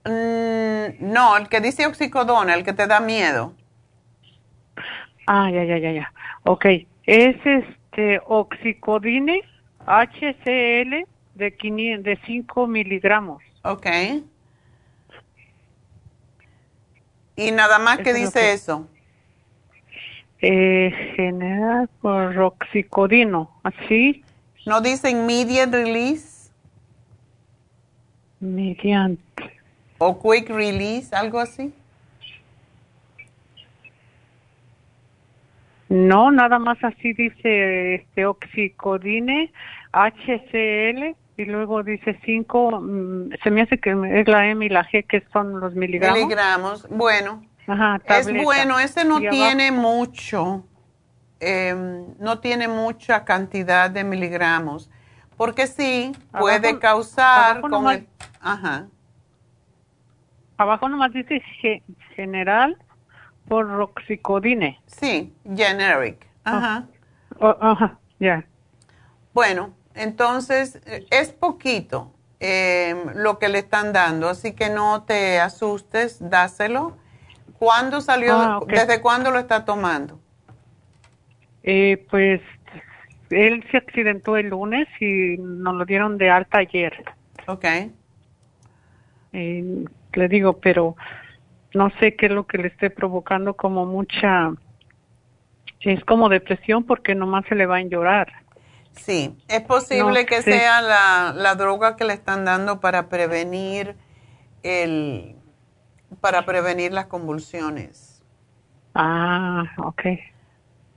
Mm, 0.06 1.12
no, 1.14 1.38
el 1.38 1.48
que 1.48 1.62
dice 1.62 1.88
oxicodona, 1.88 2.54
el 2.54 2.64
que 2.64 2.74
te 2.74 2.88
da 2.88 3.00
miedo. 3.00 3.54
Ah, 5.26 5.50
ya, 5.50 5.64
ya, 5.64 5.78
ya, 5.78 5.92
ya. 5.92 6.14
Ok, 6.44 6.66
es 7.06 7.38
este 7.46 8.22
oxicodine 8.26 9.42
HCl 9.86 11.06
de, 11.36 11.56
500, 11.58 12.04
de 12.04 12.20
5 12.26 12.68
miligramos. 12.68 13.42
Ok. 13.64 13.88
¿Y 17.36 17.52
nada 17.52 17.80
más 17.80 17.98
que 18.00 18.14
dice 18.14 18.54
eso? 18.54 18.88
Eh, 20.42 21.14
general 21.16 21.90
por 22.02 22.38
oxicodino, 22.38 23.50
¿así? 23.64 24.23
¿No 24.66 24.82
dice 24.82 25.10
immediate 25.10 25.72
release? 25.72 26.52
Mediante. 28.40 29.62
¿O 29.98 30.20
quick 30.20 30.50
release, 30.50 31.16
algo 31.16 31.40
así? 31.40 31.74
No, 35.90 36.32
nada 36.32 36.58
más 36.60 36.84
así 36.84 37.14
dice 37.14 37.96
este 37.96 38.26
oxicodine, 38.26 39.52
HCl 39.92 41.16
y 41.38 41.46
luego 41.46 41.84
dice 41.84 42.20
5, 42.26 42.82
mm, 42.82 43.30
se 43.44 43.52
me 43.52 43.62
hace 43.62 43.78
que 43.78 43.92
es 43.92 44.28
la 44.28 44.48
M 44.48 44.66
y 44.66 44.70
la 44.70 44.86
G 44.86 45.06
que 45.06 45.24
son 45.32 45.60
los 45.60 45.76
miligramos. 45.76 46.20
Miligramos, 46.20 46.90
bueno. 46.90 47.44
es 48.08 48.44
bueno, 48.44 48.80
ese 48.80 49.06
no 49.06 49.20
tiene 49.20 49.72
mucho, 49.72 50.66
em, 51.44 52.16
no 52.20 52.40
tiene 52.40 52.68
mucha 52.68 53.26
cantidad 53.26 53.90
de 53.90 54.04
miligramos, 54.04 54.90
porque 55.38 55.68
sí 55.68 56.12
puede 56.38 56.80
causar 56.80 57.62
con 57.62 57.90
el, 57.90 58.08
ajá. 58.40 58.88
Abajo 60.58 60.88
nomás 60.88 61.12
dice 61.14 61.42
general 62.16 62.78
por 63.48 63.68
roxicodine. 63.68 64.80
Sí, 64.86 65.34
generic. 65.44 66.26
Ajá. 66.44 66.86
Oh, 67.40 67.56
ajá, 67.60 67.98
ya. 68.20 68.46
Bueno, 69.34 69.74
entonces 69.96 70.80
eh, 70.86 71.06
es 71.10 71.32
poquito 71.32 72.14
em, 72.40 73.16
lo 73.16 73.40
que 73.40 73.50
le 73.50 73.60
están 73.60 73.94
dando, 73.94 74.30
así 74.30 74.54
que 74.54 74.70
no 74.70 75.04
te 75.04 75.40
asustes, 75.40 76.18
dáselo. 76.30 76.98
¿Cuándo 77.58 78.02
salió? 78.02 78.36
Ah, 78.36 78.60
¿Desde 78.68 79.02
cuándo 79.02 79.32
lo 79.32 79.40
está 79.40 79.66
tomando? 79.66 80.20
Eh, 81.64 82.06
pues 82.10 82.42
él 83.30 83.66
se 83.72 83.78
accidentó 83.78 84.38
el 84.38 84.50
lunes 84.50 84.88
y 85.00 85.38
nos 85.38 85.76
lo 85.76 85.86
dieron 85.86 86.18
de 86.18 86.30
alta 86.30 86.60
ayer. 86.60 86.94
Ok. 87.48 87.66
Eh, 89.34 89.86
le 90.14 90.28
digo, 90.28 90.60
pero 90.60 90.96
no 91.74 91.90
sé 92.00 92.16
qué 92.16 92.28
es 92.28 92.32
lo 92.32 92.46
que 92.46 92.60
le 92.60 92.68
esté 92.68 92.90
provocando 92.90 93.56
como 93.56 93.86
mucha, 93.86 94.52
es 95.80 96.04
como 96.06 96.30
depresión 96.30 96.84
porque 96.84 97.16
nomás 97.16 97.46
se 97.48 97.56
le 97.56 97.66
va 97.66 97.78
a 97.78 97.82
llorar. 97.82 98.32
Sí, 98.92 99.36
es 99.48 99.62
posible 99.62 100.28
que 100.28 100.44
sea 100.44 100.82
la, 100.82 101.34
la 101.36 101.56
droga 101.56 101.96
que 101.96 102.06
le 102.06 102.14
están 102.14 102.46
dando 102.46 102.80
para 102.80 103.10
prevenir 103.10 103.96
el, 104.62 105.36
para 106.22 106.46
prevenir 106.46 106.94
las 106.94 107.08
convulsiones. 107.08 108.22
Ah, 108.94 109.64
ok. 109.78 110.02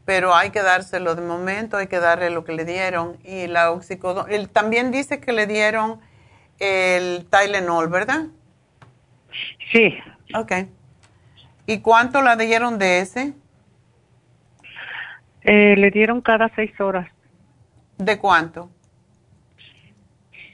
Pero 0.06 0.34
hay 0.34 0.50
que 0.50 0.62
dárselo 0.62 1.14
de 1.14 1.20
momento, 1.20 1.76
hay 1.76 1.88
que 1.88 1.98
darle 1.98 2.30
lo 2.30 2.44
que 2.44 2.52
le 2.52 2.64
dieron. 2.64 3.18
Y 3.24 3.48
la 3.48 3.70
oxicodona, 3.70 4.32
él 4.32 4.48
también 4.48 4.90
dice 4.90 5.20
que 5.20 5.32
le 5.32 5.46
dieron 5.46 6.00
el 6.58 7.26
Tylenol, 7.28 7.88
¿verdad? 7.88 8.26
Sí. 9.72 9.98
Ok. 10.34 10.52
¿Y 11.66 11.80
cuánto 11.80 12.22
le 12.22 12.36
dieron 12.36 12.78
de 12.78 13.00
ese? 13.00 13.34
Eh, 15.42 15.74
le 15.76 15.90
dieron 15.90 16.22
cada 16.22 16.50
seis 16.54 16.80
horas. 16.80 17.10
¿De 17.98 18.18
cuánto? 18.18 18.70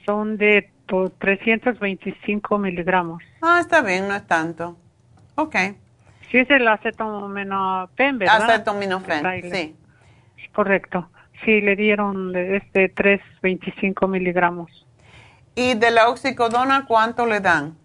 Son 0.06 0.36
de 0.36 0.72
325 1.18 2.58
miligramos. 2.58 3.22
Ah, 3.40 3.58
está 3.60 3.80
bien, 3.82 4.08
no 4.08 4.14
es 4.14 4.26
tanto. 4.26 4.76
Ok. 5.34 5.56
Sí, 6.32 6.38
es 6.38 6.50
el 6.50 6.66
acetaminofén, 6.66 8.18
¿verdad? 8.18 8.42
Acetaminofén, 8.42 9.52
sí. 9.52 9.76
Correcto. 10.54 11.10
Sí, 11.44 11.60
le 11.60 11.76
dieron 11.76 12.34
este 12.34 12.88
325 12.88 14.08
miligramos. 14.08 14.86
¿Y 15.54 15.74
de 15.74 15.90
la 15.90 16.08
oxicodona 16.08 16.86
cuánto 16.86 17.26
le 17.26 17.40
dan? 17.40 17.76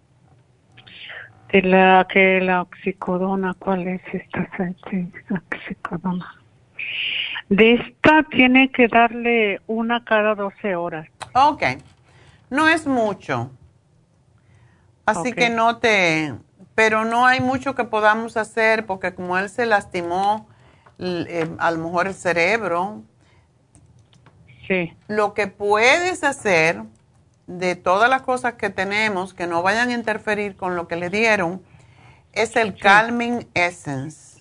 De 1.51 1.61
la 1.61 2.07
que 2.09 2.39
la 2.39 2.61
oxicodona, 2.61 3.53
¿cuál 3.59 3.85
es 3.87 4.01
esta 4.13 4.47
oxicodona? 5.29 6.33
De 7.49 7.73
esta 7.73 8.23
tiene 8.23 8.71
que 8.71 8.87
darle 8.87 9.59
una 9.67 10.05
cada 10.05 10.35
12 10.35 10.75
horas. 10.77 11.07
Ok. 11.33 11.63
No 12.49 12.69
es 12.69 12.87
mucho. 12.87 13.51
Así 15.05 15.33
que 15.33 15.49
no 15.49 15.77
te... 15.79 16.33
Pero 16.77 17.05
no 17.05 17.25
hay 17.25 17.41
mucho 17.41 17.73
que 17.73 17.85
podamos 17.85 18.37
hacer 18.37 18.85
porque 18.85 19.15
como 19.15 19.35
él 19.39 19.49
se 19.49 19.65
lastimó 19.65 20.47
eh, 20.99 21.49
a 21.57 21.71
lo 21.71 21.79
mejor 21.79 22.05
el 22.05 22.13
cerebro. 22.13 23.01
Sí. 24.67 24.95
Lo 25.07 25.33
que 25.33 25.47
puedes 25.47 26.23
hacer 26.23 26.83
de 27.47 27.75
todas 27.75 28.11
las 28.11 28.21
cosas 28.21 28.53
que 28.53 28.69
tenemos 28.69 29.33
que 29.33 29.47
no 29.47 29.63
vayan 29.63 29.89
a 29.89 29.93
interferir 29.93 30.55
con 30.55 30.75
lo 30.75 30.87
que 30.87 30.97
le 30.97 31.09
dieron 31.09 31.63
es 32.31 32.55
el 32.55 32.75
Calming 32.75 33.47
Essence. 33.55 34.39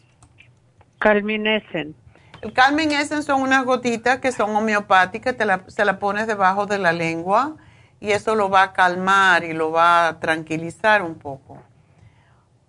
Calming 0.98 1.46
Essence. 1.46 1.98
El 2.42 2.52
Calming 2.52 2.92
Essence 2.92 3.22
son 3.22 3.40
unas 3.40 3.64
gotitas 3.64 4.18
que 4.18 4.30
son 4.30 4.54
homeopáticas, 4.54 5.38
te 5.38 5.46
la, 5.46 5.64
se 5.68 5.86
la 5.86 5.98
pones 5.98 6.26
debajo 6.26 6.66
de 6.66 6.76
la 6.76 6.92
lengua 6.92 7.56
y 7.98 8.10
eso 8.10 8.34
lo 8.34 8.50
va 8.50 8.62
a 8.62 8.72
calmar 8.74 9.42
y 9.42 9.54
lo 9.54 9.70
va 9.70 10.08
a 10.08 10.20
tranquilizar 10.20 11.00
un 11.00 11.14
poco. 11.14 11.62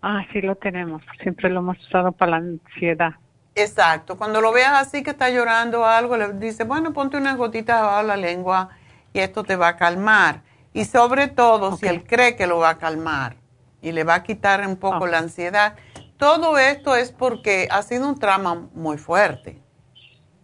Ah, 0.01 0.23
sí 0.31 0.41
lo 0.41 0.55
tenemos, 0.55 1.01
siempre 1.21 1.49
lo 1.49 1.59
hemos 1.59 1.79
usado 1.79 2.11
para 2.11 2.31
la 2.31 2.37
ansiedad. 2.37 3.13
Exacto, 3.55 4.17
cuando 4.17 4.39
lo 4.39 4.51
veas 4.51 4.73
así 4.73 5.01
que 5.01 5.09
está 5.09 5.29
llorando 5.29 5.85
algo, 5.85 6.15
le 6.15 6.33
dice, 6.33 6.63
bueno, 6.63 6.93
ponte 6.93 7.17
unas 7.17 7.37
gotitas 7.37 7.81
debajo 7.81 8.01
de 8.01 8.07
la 8.07 8.17
lengua 8.17 8.69
y 9.13 9.19
esto 9.19 9.43
te 9.43 9.55
va 9.55 9.69
a 9.69 9.77
calmar. 9.77 10.41
Y 10.73 10.85
sobre 10.85 11.27
todo, 11.27 11.75
si 11.75 11.87
él 11.87 12.03
cree 12.03 12.35
que 12.35 12.45
lo 12.45 12.59
va 12.59 12.69
a 12.69 12.77
calmar 12.77 13.35
y 13.81 13.91
le 13.91 14.03
va 14.03 14.15
a 14.15 14.23
quitar 14.23 14.65
un 14.67 14.75
poco 14.75 15.07
la 15.07 15.17
ansiedad, 15.17 15.75
todo 16.17 16.59
esto 16.59 16.95
es 16.95 17.11
porque 17.11 17.67
ha 17.71 17.81
sido 17.81 18.07
un 18.07 18.19
trauma 18.19 18.67
muy 18.73 18.99
fuerte. 18.99 19.59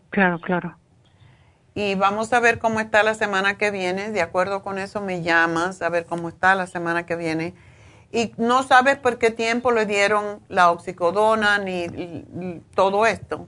Claro, 0.10 0.40
claro. 0.40 0.76
Y 1.76 1.96
vamos 1.96 2.34
a 2.34 2.40
ver 2.40 2.60
cómo 2.60 2.80
está 2.80 3.04
la 3.04 3.16
semana 3.16 3.58
que 3.58 3.72
viene. 3.72 4.12
De 4.12 4.22
acuerdo 4.22 4.64
con 4.64 4.78
eso 4.78 5.02
me 5.02 5.22
llamas 5.22 5.82
a 5.82 5.90
ver 5.90 6.06
cómo 6.06 6.30
está 6.30 6.56
la 6.56 6.68
semana 6.68 7.06
que 7.06 7.16
viene. 7.16 7.54
Y 8.14 8.32
no 8.38 8.62
sabes 8.62 8.98
por 8.98 9.18
qué 9.18 9.32
tiempo 9.32 9.72
le 9.72 9.88
dieron 9.88 10.40
la 10.48 10.70
oxicodona 10.70 11.58
ni 11.58 11.88
todo 12.76 13.08
esto. 13.08 13.48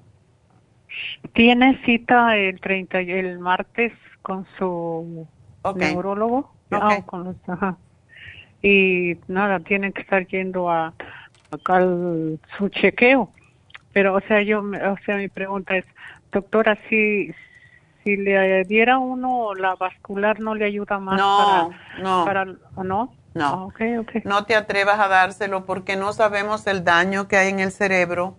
Tiene 1.33 1.79
cita 1.85 2.35
el 2.35 2.59
30 2.59 2.99
el 2.99 3.37
martes 3.37 3.93
con 4.23 4.47
su 4.57 5.27
neurólogo. 5.75 6.51
Ah, 6.71 7.75
y 8.63 9.17
nada, 9.27 9.59
tienen 9.59 9.93
que 9.93 10.01
estar 10.01 10.25
yendo 10.25 10.69
a, 10.69 10.93
a, 11.51 11.79
su 12.57 12.69
chequeo. 12.69 13.29
Pero, 13.93 14.15
o 14.15 14.21
sea, 14.21 14.41
yo, 14.41 14.61
o 14.61 14.97
sea, 15.05 15.17
mi 15.17 15.27
pregunta 15.27 15.77
es, 15.77 15.85
doctora, 16.31 16.77
si, 16.89 17.31
si 18.03 18.17
le 18.17 18.63
diera 18.63 18.97
uno 18.97 19.53
la 19.53 19.75
vascular, 19.75 20.39
¿no 20.39 20.55
le 20.55 20.65
ayuda 20.65 20.97
más? 20.97 21.19
No, 21.19 21.69
no. 22.01 22.25
Para, 22.25 22.45
¿No? 22.83 23.13
No. 23.35 23.45
Ah, 23.45 23.65
okay, 23.65 23.97
okay. 23.97 24.21
No 24.23 24.45
te 24.45 24.55
atrevas 24.55 24.99
a 24.99 25.09
dárselo 25.09 25.65
porque 25.65 25.97
no 25.97 26.13
sabemos 26.13 26.65
el 26.67 26.83
daño 26.83 27.27
que 27.27 27.37
hay 27.37 27.49
en 27.49 27.59
el 27.59 27.71
cerebro 27.71 28.35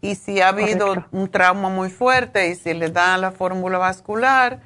y 0.00 0.14
si 0.14 0.40
ha 0.40 0.48
habido 0.48 1.06
un 1.10 1.30
trauma 1.30 1.70
muy 1.70 1.90
fuerte 1.90 2.48
y 2.48 2.54
si 2.54 2.74
le 2.74 2.90
da 2.90 3.16
la 3.16 3.32
fórmula 3.32 3.78
vascular, 3.78 4.60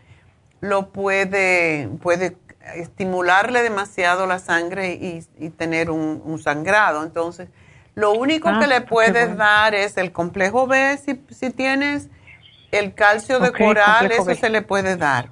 lo 0.60 0.90
puede, 0.90 1.88
puede 2.02 2.36
estimularle 2.74 3.62
demasiado 3.62 4.26
la 4.26 4.40
sangre 4.40 4.92
y, 4.94 5.50
tener 5.50 5.90
un, 5.90 6.38
sangrado. 6.42 7.04
Entonces, 7.04 7.48
lo 7.94 8.12
único 8.12 8.48
que 8.58 8.64
Ah, 8.64 8.68
le 8.68 8.80
puedes 8.80 9.28
bueno. 9.28 9.36
dar 9.36 9.74
es 9.76 9.96
el 9.96 10.10
complejo 10.12 10.66
B 10.66 10.98
si, 10.98 11.24
si 11.30 11.50
tienes 11.50 12.08
el 12.72 12.94
calcio 12.94 13.38
de 13.38 13.52
coral, 13.52 14.10
eso 14.10 14.24
B. 14.24 14.34
se 14.34 14.50
le 14.50 14.62
puede 14.62 14.96
dar. 14.96 15.30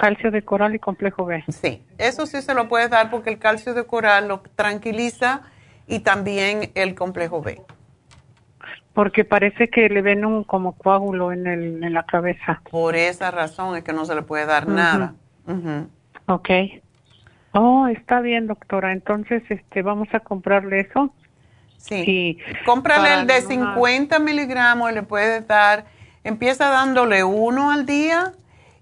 Calcio 0.00 0.30
de 0.30 0.40
coral 0.42 0.74
y 0.74 0.78
complejo 0.78 1.26
B. 1.26 1.44
Sí, 1.48 1.82
eso 1.98 2.24
sí 2.24 2.40
se 2.40 2.54
lo 2.54 2.68
puedes 2.70 2.88
dar 2.88 3.10
porque 3.10 3.28
el 3.28 3.38
calcio 3.38 3.74
de 3.74 3.84
coral 3.84 4.28
lo 4.28 4.40
tranquiliza 4.40 5.42
y 5.86 5.98
también 5.98 6.70
el 6.74 6.94
complejo 6.94 7.42
B. 7.42 7.60
Porque 8.94 9.26
parece 9.26 9.68
que 9.68 9.90
le 9.90 10.00
ven 10.00 10.24
un 10.24 10.42
como 10.44 10.72
coágulo 10.72 11.32
en, 11.32 11.46
el, 11.46 11.84
en 11.84 11.92
la 11.92 12.04
cabeza. 12.06 12.62
Por 12.70 12.96
esa 12.96 13.30
razón 13.30 13.76
es 13.76 13.84
que 13.84 13.92
no 13.92 14.06
se 14.06 14.14
le 14.14 14.22
puede 14.22 14.46
dar 14.46 14.66
nada. 14.66 15.12
Ujú. 15.46 15.86
Ok. 16.26 16.48
Oh, 17.52 17.86
está 17.88 18.20
bien, 18.22 18.46
doctora. 18.46 18.92
Entonces, 18.92 19.42
este, 19.50 19.82
vamos 19.82 20.08
a 20.14 20.20
comprarle 20.20 20.80
eso. 20.80 21.12
Sí. 21.76 22.38
Cómprale 22.64 23.02
para 23.02 23.20
el 23.20 23.26
de 23.26 23.40
no- 23.58 23.74
50 23.74 24.18
miligramos 24.18 24.90
y 24.90 24.94
le 24.94 25.02
puedes 25.02 25.46
dar, 25.46 25.84
empieza 26.24 26.70
dándole 26.70 27.22
uno 27.22 27.70
al 27.70 27.84
día 27.84 28.32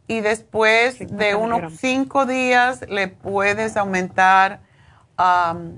y 0.09 0.21
después 0.21 0.99
de 1.17 1.35
unos 1.37 1.75
cinco 1.77 2.27
días 2.27 2.85
le 2.89 3.09
puedes 3.09 3.77
aumentar, 3.77 4.61
am, 5.17 5.75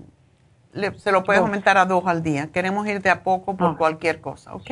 le- 0.73 0.99
se 0.99 1.11
lo 1.13 1.25
puedes 1.25 1.41
Dos. 1.41 1.49
aumentar 1.49 1.77
a 1.77 1.85
dos 1.85 2.07
al 2.07 2.23
día. 2.23 2.49
Queremos 2.53 2.87
ir 2.87 3.03
de 3.03 3.11
a 3.11 3.23
poco 3.23 3.57
por 3.57 3.73
Ah. 3.73 3.75
cualquier 3.77 4.21
cosa, 4.21 4.55
¿ok? 4.55 4.71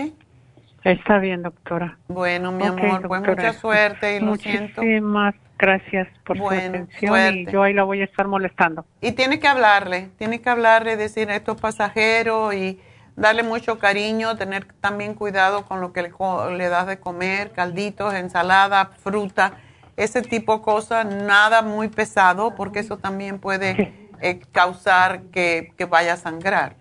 Está 0.85 1.19
bien, 1.19 1.43
doctora. 1.43 1.99
Bueno, 2.07 2.53
mi 2.53 2.63
Ok, 2.63 2.69
amor, 2.79 3.09
pues 3.09 3.21
doctora. 3.23 3.49
mucha 3.49 3.53
suerte 3.53 4.17
y 4.17 4.21
lo 4.21 4.37
siento. 4.37 4.81
Muchísimas 4.81 5.35
gracias 5.59 6.07
por 6.25 6.39
Bueno, 6.39 6.61
su 6.63 6.69
atención 6.69 7.09
suerte. 7.11 7.39
y 7.41 7.47
yo 7.53 7.63
ahí 7.65 7.75
la 7.75 7.83
voy 7.83 8.01
a 8.01 8.05
estar 8.05 8.29
molestando. 8.29 8.87
Y 9.01 9.11
tiene 9.13 9.41
que 9.41 9.49
hablarle, 9.49 10.09
tiene 10.19 10.41
que 10.41 10.49
hablarle, 10.49 10.97
decir 10.97 11.29
esto 11.31 11.53
es 11.53 11.61
pasajero 11.61 12.53
y 12.53 12.81
darle 13.19 13.43
mucho 13.43 13.79
cariño, 13.79 14.37
tener 14.37 14.65
también 14.81 15.15
cuidado 15.15 15.65
con 15.67 15.81
lo 15.81 15.93
que 15.93 16.03
le, 16.03 16.13
le 16.57 16.69
das 16.69 16.87
de 16.87 16.99
comer, 16.99 17.53
calditos, 17.53 18.15
ensalada, 18.15 18.87
fruta, 18.87 19.55
ese 19.97 20.23
tipo 20.23 20.57
de 20.59 20.63
cosas, 20.63 21.05
nada 21.05 21.63
muy 21.63 21.89
pesado 21.89 22.55
porque 22.55 22.79
eso 22.79 22.99
también 22.99 23.39
puede 23.41 24.11
eh, 24.21 24.41
causar 24.53 25.23
que, 25.33 25.73
que 25.77 25.85
vaya 25.85 26.13
a 26.15 26.17
sangrar. 26.17 26.77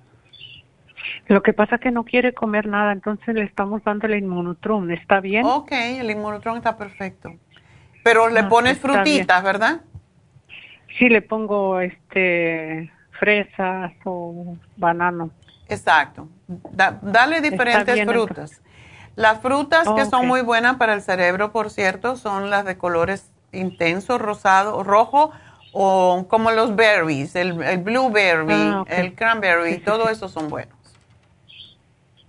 Lo 1.28 1.42
que 1.42 1.54
pasa 1.54 1.76
es 1.76 1.82
que 1.82 1.92
no 1.92 2.04
quiere 2.04 2.34
comer 2.34 2.68
nada, 2.68 2.92
entonces 2.92 3.34
le 3.34 3.44
estamos 3.44 3.84
dando 3.84 4.08
el 4.08 4.16
inmunotrum. 4.16 4.92
¿Está 4.92 5.20
bien? 5.20 5.46
Ok, 5.46 5.72
el 5.72 6.12
inmunotron 6.12 6.58
está 6.58 6.78
perfecto. 6.78 7.34
Pero 8.04 8.30
le 8.30 8.42
Ah, 8.42 8.50
pones 8.50 8.78
frutitas, 8.78 9.44
¿verdad? 9.44 9.82
Sí, 10.98 11.10
le 11.10 11.22
pongo 11.22 11.80
este 11.80 12.92
fresas 13.20 13.92
o 14.06 14.56
banano. 14.78 15.32
Exacto. 15.70 16.30
Da- 16.48 17.00
dale 17.02 17.42
diferentes 17.42 18.06
frutas. 18.06 18.62
Las 19.16 19.40
frutas 19.42 19.88
que 19.96 20.06
son 20.06 20.28
muy 20.28 20.42
buenas 20.42 20.76
para 20.78 20.94
el 20.94 21.02
cerebro, 21.02 21.52
por 21.52 21.70
cierto, 21.72 22.16
son 22.18 22.50
las 22.50 22.66
de 22.66 22.78
colores 22.78 23.32
intensos, 23.52 24.22
rosado, 24.22 24.84
rojo, 24.84 25.32
o 25.74 26.26
como 26.30 26.52
los 26.52 26.76
berries, 26.76 27.36
el, 27.36 27.62
el 27.64 27.80
blueberry, 27.80 28.54
Ah, 28.54 28.84
el 28.88 29.16
cranberry, 29.16 29.80
todo 29.80 30.10
eso 30.10 30.30
son 30.30 30.50
buenos. 30.50 30.76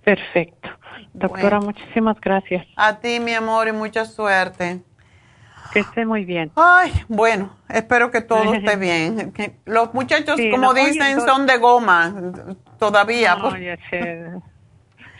Perfecto. 0.03 0.69
Doctora, 1.13 1.59
Bueno. 1.59 1.61
muchísimas 1.67 2.19
gracias. 2.19 2.65
A 2.75 2.95
ti, 2.99 3.19
mi 3.19 3.33
amor, 3.33 3.67
y 3.67 3.71
mucha 3.71 4.05
suerte. 4.05 4.81
Que 5.71 5.79
esté 5.79 6.05
muy 6.05 6.25
bien. 6.25 6.51
Ay, 6.55 6.91
bueno, 7.07 7.51
espero 7.69 8.11
que 8.11 8.21
todo 8.21 8.53
esté 8.53 8.75
bien. 8.75 9.33
Los 9.65 9.93
muchachos, 9.93 10.37
Sí, 10.37 10.49
como 10.49 10.67
no, 10.67 10.73
dicen, 10.73 11.21
son 11.21 11.45
de 11.45 11.57
goma 11.57 12.13
todavía. 12.77 13.35
No, 13.35 13.57
ya 13.57 13.77
sé. 13.89 14.31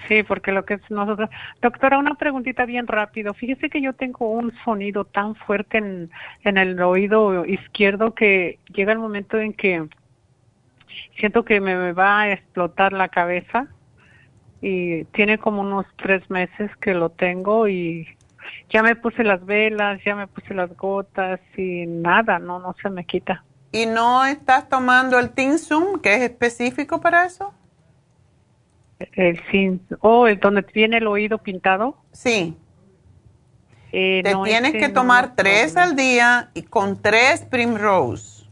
Sí, 0.08 0.24
porque 0.24 0.52
lo 0.52 0.66
que 0.66 0.76
es 0.76 0.82
nosotros. 0.90 1.30
Doctora, 1.62 2.00
una 2.00 2.16
preguntita 2.16 2.66
bien 2.66 2.88
rápido. 2.88 3.36
Fíjese 3.36 3.70
que 3.70 3.80
yo 3.80 3.94
tengo 3.94 4.32
un 4.32 4.52
sonido 4.66 5.06
tan 5.06 5.36
fuerte 5.36 5.78
en, 5.78 6.10
en 6.44 6.58
el 6.58 6.82
oído 6.82 7.46
izquierdo 7.46 8.16
que 8.16 8.58
llega 8.74 8.92
el 8.92 8.98
momento 8.98 9.38
en 9.38 9.54
que 9.54 9.88
siento 11.20 11.46
que 11.46 11.62
me, 11.62 11.76
me 11.76 11.94
va 11.94 12.22
a 12.22 12.32
explotar 12.32 12.92
la 12.94 13.10
cabeza 13.10 13.68
y 14.62 15.04
tiene 15.06 15.38
como 15.38 15.62
unos 15.62 15.86
tres 15.98 16.28
meses 16.30 16.76
que 16.78 16.94
lo 16.94 17.10
tengo 17.10 17.68
y 17.68 18.08
ya 18.70 18.84
me 18.84 18.96
puse 18.96 19.24
las 19.24 19.46
velas, 19.46 20.02
ya 20.06 20.16
me 20.16 20.28
puse 20.28 20.54
las 20.54 20.76
gotas 20.76 21.40
y 21.58 21.86
nada, 21.88 22.40
no, 22.40 22.60
no 22.60 22.76
se 22.82 22.90
me 22.90 23.06
quita. 23.06 23.46
¿Y 23.72 23.88
no 23.88 24.26
estás 24.26 24.70
tomando 24.70 25.18
el 25.18 25.32
Tinsum, 25.32 26.00
que 26.02 26.14
es 26.16 26.22
específico 26.22 27.02
para 27.02 27.26
eso? 27.26 27.52
El 29.14 29.40
sin, 29.52 29.86
oh, 30.02 30.28
el 30.28 30.40
donde 30.40 30.64
tiene 30.64 30.98
el 30.98 31.08
oído 31.08 31.38
pintado. 31.38 31.98
Sí. 32.12 32.58
Eh, 33.92 34.24
Te 34.24 34.32
no, 34.32 34.44
tienes 34.46 34.72
que 34.78 34.88
tomar 34.90 35.36
tres 35.36 35.76
al 35.76 35.96
día 35.98 36.52
y 36.54 36.64
con 36.64 37.02
tres 37.02 37.42
Primrose. 37.42 38.46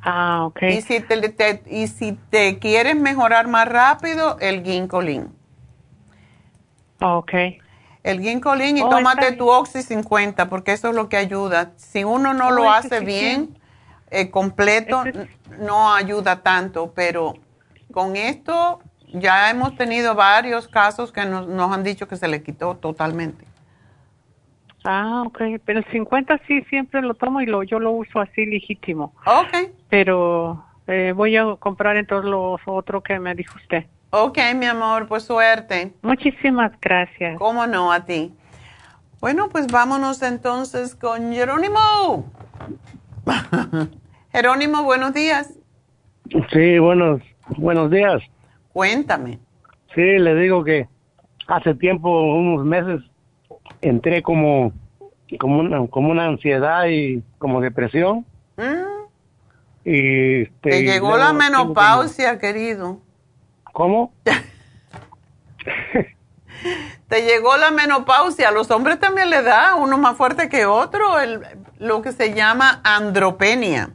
Ah, 0.00 0.46
ok. 0.46 0.62
Y 0.66 0.82
si 0.82 1.00
te, 1.00 1.28
te- 1.30 1.62
y 1.66 1.86
si 1.88 2.12
te 2.12 2.58
quieres 2.58 2.94
mejorar 2.94 3.48
más 3.48 3.66
rápido, 3.68 4.36
el 4.40 4.62
Ginkolin. 4.62 5.34
Ok. 7.00 7.32
El 8.06 8.20
Ginkolin 8.20 8.78
y 8.78 8.82
Oh, 8.82 8.88
tómate 8.88 9.32
tu 9.32 9.48
Oxy 9.50 9.82
50 9.82 10.48
porque 10.48 10.72
eso 10.72 10.90
es 10.90 10.94
lo 10.94 11.08
que 11.08 11.16
ayuda. 11.16 11.72
Si 11.76 12.04
uno 12.04 12.32
no 12.34 12.48
Oh, 12.48 12.52
lo 12.52 12.62
ese 12.62 12.86
hace 12.86 13.00
bien, 13.00 13.58
eh, 14.10 14.30
completo, 14.30 15.02
no 15.58 15.92
ayuda 15.92 16.42
tanto, 16.42 16.92
pero 16.94 17.34
con 17.92 18.14
esto 18.14 18.80
ya 19.12 19.50
hemos 19.50 19.76
tenido 19.76 20.14
varios 20.14 20.68
casos 20.68 21.10
que 21.10 21.24
nos, 21.24 21.48
nos 21.48 21.72
han 21.72 21.82
dicho 21.82 22.06
que 22.06 22.16
se 22.16 22.28
le 22.28 22.42
quitó 22.44 22.76
totalmente. 22.76 23.44
Ah, 24.84 25.24
ok. 25.26 25.40
Pero 25.64 25.80
el 25.80 25.84
50 25.90 26.40
sí 26.46 26.62
siempre 26.70 27.02
lo 27.02 27.14
tomo 27.14 27.40
y 27.40 27.46
lo 27.46 27.64
yo 27.64 27.80
lo 27.80 27.90
uso 27.90 28.20
así 28.20 28.46
legítimo. 28.46 29.12
Ok. 29.26 29.72
Pero 29.88 30.64
eh, 30.86 31.12
voy 31.14 31.36
a 31.36 31.56
comprar 31.58 31.96
entonces 31.96 32.30
los 32.30 32.60
otro 32.66 33.02
que 33.02 33.18
me 33.18 33.34
dijo 33.34 33.56
usted. 33.56 33.86
Ok, 34.10 34.38
mi 34.54 34.66
amor, 34.66 35.08
pues 35.08 35.24
suerte. 35.24 35.92
Muchísimas 36.02 36.72
gracias. 36.80 37.38
¿Cómo 37.38 37.66
no 37.66 37.92
a 37.92 38.04
ti? 38.04 38.32
Bueno, 39.20 39.48
pues 39.48 39.66
vámonos 39.66 40.22
entonces 40.22 40.94
con 40.94 41.32
Jerónimo. 41.32 42.30
Jerónimo, 44.32 44.84
buenos 44.84 45.12
días. 45.12 45.58
Sí, 46.52 46.78
buenos, 46.78 47.20
buenos 47.56 47.90
días. 47.90 48.22
Cuéntame. 48.72 49.38
Sí, 49.94 50.02
le 50.02 50.34
digo 50.36 50.62
que 50.62 50.88
hace 51.48 51.74
tiempo, 51.74 52.08
unos 52.34 52.64
meses, 52.64 53.00
entré 53.80 54.22
como, 54.22 54.72
como, 55.40 55.60
una, 55.60 55.86
como 55.88 56.10
una 56.10 56.26
ansiedad 56.26 56.86
y 56.86 57.22
como 57.38 57.60
depresión. 57.60 58.24
Mm, 58.56 59.04
Y, 59.84 60.42
este, 60.42 60.70
Te 60.70 60.82
llegó 60.82 61.08
luego 61.08 61.18
la 61.18 61.28
tengo 61.30 61.38
menopausia, 61.38 62.38
querido. 62.38 63.00
¿Cómo? 63.76 64.10
Te 67.08 67.20
llegó 67.26 67.58
la 67.58 67.70
menopausia. 67.70 68.48
A 68.48 68.50
los 68.52 68.70
hombres 68.70 68.98
también 68.98 69.28
le 69.28 69.42
da, 69.42 69.74
uno 69.76 69.98
más 69.98 70.16
fuerte 70.16 70.48
que 70.48 70.64
otro, 70.64 71.20
el- 71.20 71.42
lo 71.78 72.00
que 72.00 72.12
se 72.12 72.32
llama 72.32 72.80
andropenia. 72.84 73.90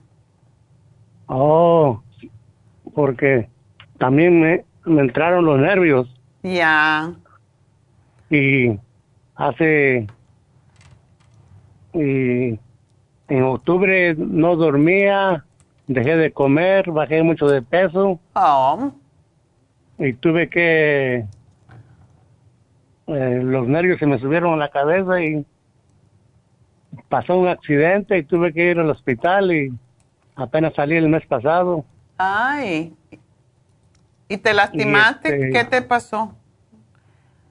Oh, 1.26 2.00
porque 2.94 3.50
también 3.98 4.40
me, 4.40 4.66
me 4.86 5.02
entraron 5.02 5.46
los 5.46 5.58
nervios 5.60 6.08
Ya. 6.44 7.14
y 8.30 8.78
hace 9.36 10.06
y 11.94 12.60
en 13.30 13.44
octubre 13.44 14.14
no 14.16 14.56
dormía, 14.58 15.44
dejé 15.88 16.18
de 16.18 16.32
comer, 16.32 16.92
bajé 16.92 17.24
mucho 17.24 17.48
de 17.48 17.64
peso 17.64 18.20
Oh, 18.36 18.92
y 20.04 20.14
tuve 20.14 20.50
que 20.50 21.26
eh, 23.08 23.40
los 23.44 23.68
nervios 23.68 24.00
se 24.00 24.08
me 24.08 24.20
subieron 24.20 24.54
a 24.54 24.58
la 24.58 24.70
cabeza 24.70 25.22
y 25.22 25.46
pasó 27.08 27.38
un 27.38 27.48
accidente 27.48 28.18
y 28.18 28.24
tuve 28.24 28.52
que 28.52 28.72
ir 28.72 28.80
al 28.80 28.90
hospital 28.90 29.52
y 29.54 29.72
apenas 30.36 30.74
salí 30.74 30.96
el 30.96 31.08
mes 31.10 31.26
pasado. 31.28 31.86
ay. 32.18 32.94
¿Y 34.28 34.38
te 34.38 34.54
lastimaste? 34.54 35.28
Y 35.30 35.32
este- 35.34 35.50
¿Qué 35.52 35.64
te 35.66 35.82
pasó? 35.82 36.34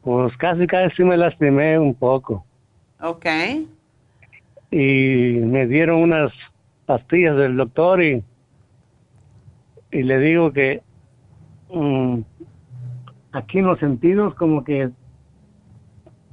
Pues 0.02 0.34
casi 0.38 0.66
casi 0.66 1.04
me 1.04 1.16
lastimé 1.16 1.78
un 1.78 1.94
poco 1.94 2.44
Ok. 3.00 3.26
y 4.70 5.34
me 5.42 5.66
dieron 5.66 6.00
unas 6.02 6.32
pastillas 6.86 7.36
del 7.36 7.56
doctor 7.58 8.02
y, 8.02 8.24
y 9.90 10.02
le 10.02 10.18
digo 10.20 10.52
que 10.54 10.82
mm, 11.70 12.20
aquí 13.32 13.58
en 13.58 13.66
los 13.66 13.78
sentidos 13.78 14.34
como 14.34 14.64
que 14.64 14.90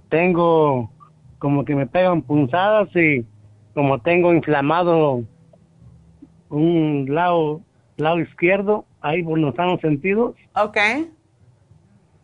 tengo 0.10 0.92
como 1.40 1.66
que 1.66 1.76
me 1.76 1.86
pegan 1.86 2.22
punzadas 2.22 2.90
y 2.96 3.26
como 3.74 4.00
tengo 4.00 4.34
inflamado 4.34 5.24
un 6.50 7.06
lado 7.10 7.62
lado 7.98 8.20
izquierdo, 8.20 8.86
ahí 9.02 9.24
por 9.24 9.38
los 9.40 9.56
sentidos. 9.82 10.36
Ok. 10.56 10.78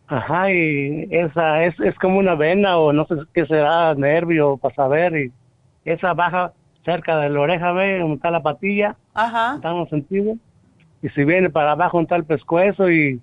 Ajá, 0.06 0.52
y 0.52 1.08
esa 1.10 1.64
es, 1.64 1.78
es 1.80 1.94
como 1.96 2.18
una 2.18 2.34
vena 2.34 2.76
o 2.78 2.92
no 2.92 3.06
sé 3.06 3.14
qué 3.32 3.46
será, 3.46 3.94
nervio, 3.94 4.56
para 4.56 4.74
saber. 4.74 5.16
Y 5.16 5.32
esa 5.84 6.14
baja 6.14 6.52
cerca 6.84 7.18
de 7.18 7.30
la 7.30 7.40
oreja, 7.40 7.72
ve, 7.72 7.98
donde 7.98 8.16
está 8.16 8.30
la 8.30 8.42
patilla. 8.42 8.96
Ajá. 9.14 9.56
Están 9.56 9.78
los 9.78 9.88
sentidos. 9.88 10.38
Y 11.02 11.08
si 11.10 11.24
viene 11.24 11.50
para 11.50 11.72
abajo, 11.72 12.00
está 12.00 12.16
el 12.16 12.24
pescuezo 12.24 12.90
y 12.90 13.20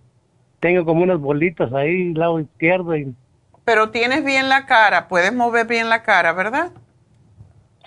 tengo 0.62 0.86
como 0.86 1.04
unas 1.04 1.20
bolitas 1.20 1.74
ahí, 1.74 2.14
lado 2.14 2.40
izquierdo. 2.40 2.96
Y... 2.96 3.14
Pero 3.66 3.90
tienes 3.90 4.24
bien 4.24 4.48
la 4.48 4.66
cara, 4.66 5.10
puedes 5.10 5.34
mover 5.34 5.68
bien 5.68 5.90
la 5.90 6.04
cara, 6.04 6.32
¿verdad? 6.32 6.72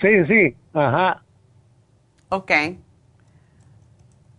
Sí, 0.01 0.25
sí, 0.27 0.57
ajá. 0.75 1.23
Ok. 2.29 2.51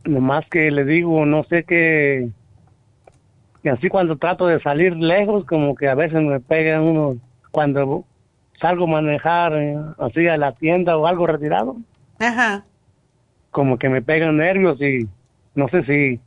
Nomás 0.03 0.45
que 0.51 0.69
le 0.69 0.83
digo, 0.85 1.25
no 1.25 1.43
sé 1.45 1.63
qué. 1.63 2.29
Y 3.63 3.69
así 3.69 3.89
cuando 3.89 4.17
trato 4.17 4.45
de 4.45 4.61
salir 4.61 4.95
lejos, 4.95 5.45
como 5.45 5.73
que 5.75 5.87
a 5.87 5.95
veces 5.95 6.21
me 6.21 6.39
pegan 6.39 6.81
uno. 6.83 7.17
Cuando 7.51 8.03
salgo 8.59 8.83
a 8.83 9.01
manejar 9.01 9.53
eh, 9.55 9.77
así 9.97 10.27
a 10.27 10.37
la 10.37 10.51
tienda 10.51 10.97
o 10.97 11.07
algo 11.07 11.25
retirado, 11.25 11.77
Ajá. 12.19 12.65
como 13.51 13.79
que 13.79 13.87
me 13.87 14.01
pegan 14.01 14.37
nervios 14.37 14.79
y 14.81 15.07
no 15.55 15.69
sé 15.69 15.83
si. 15.85 16.19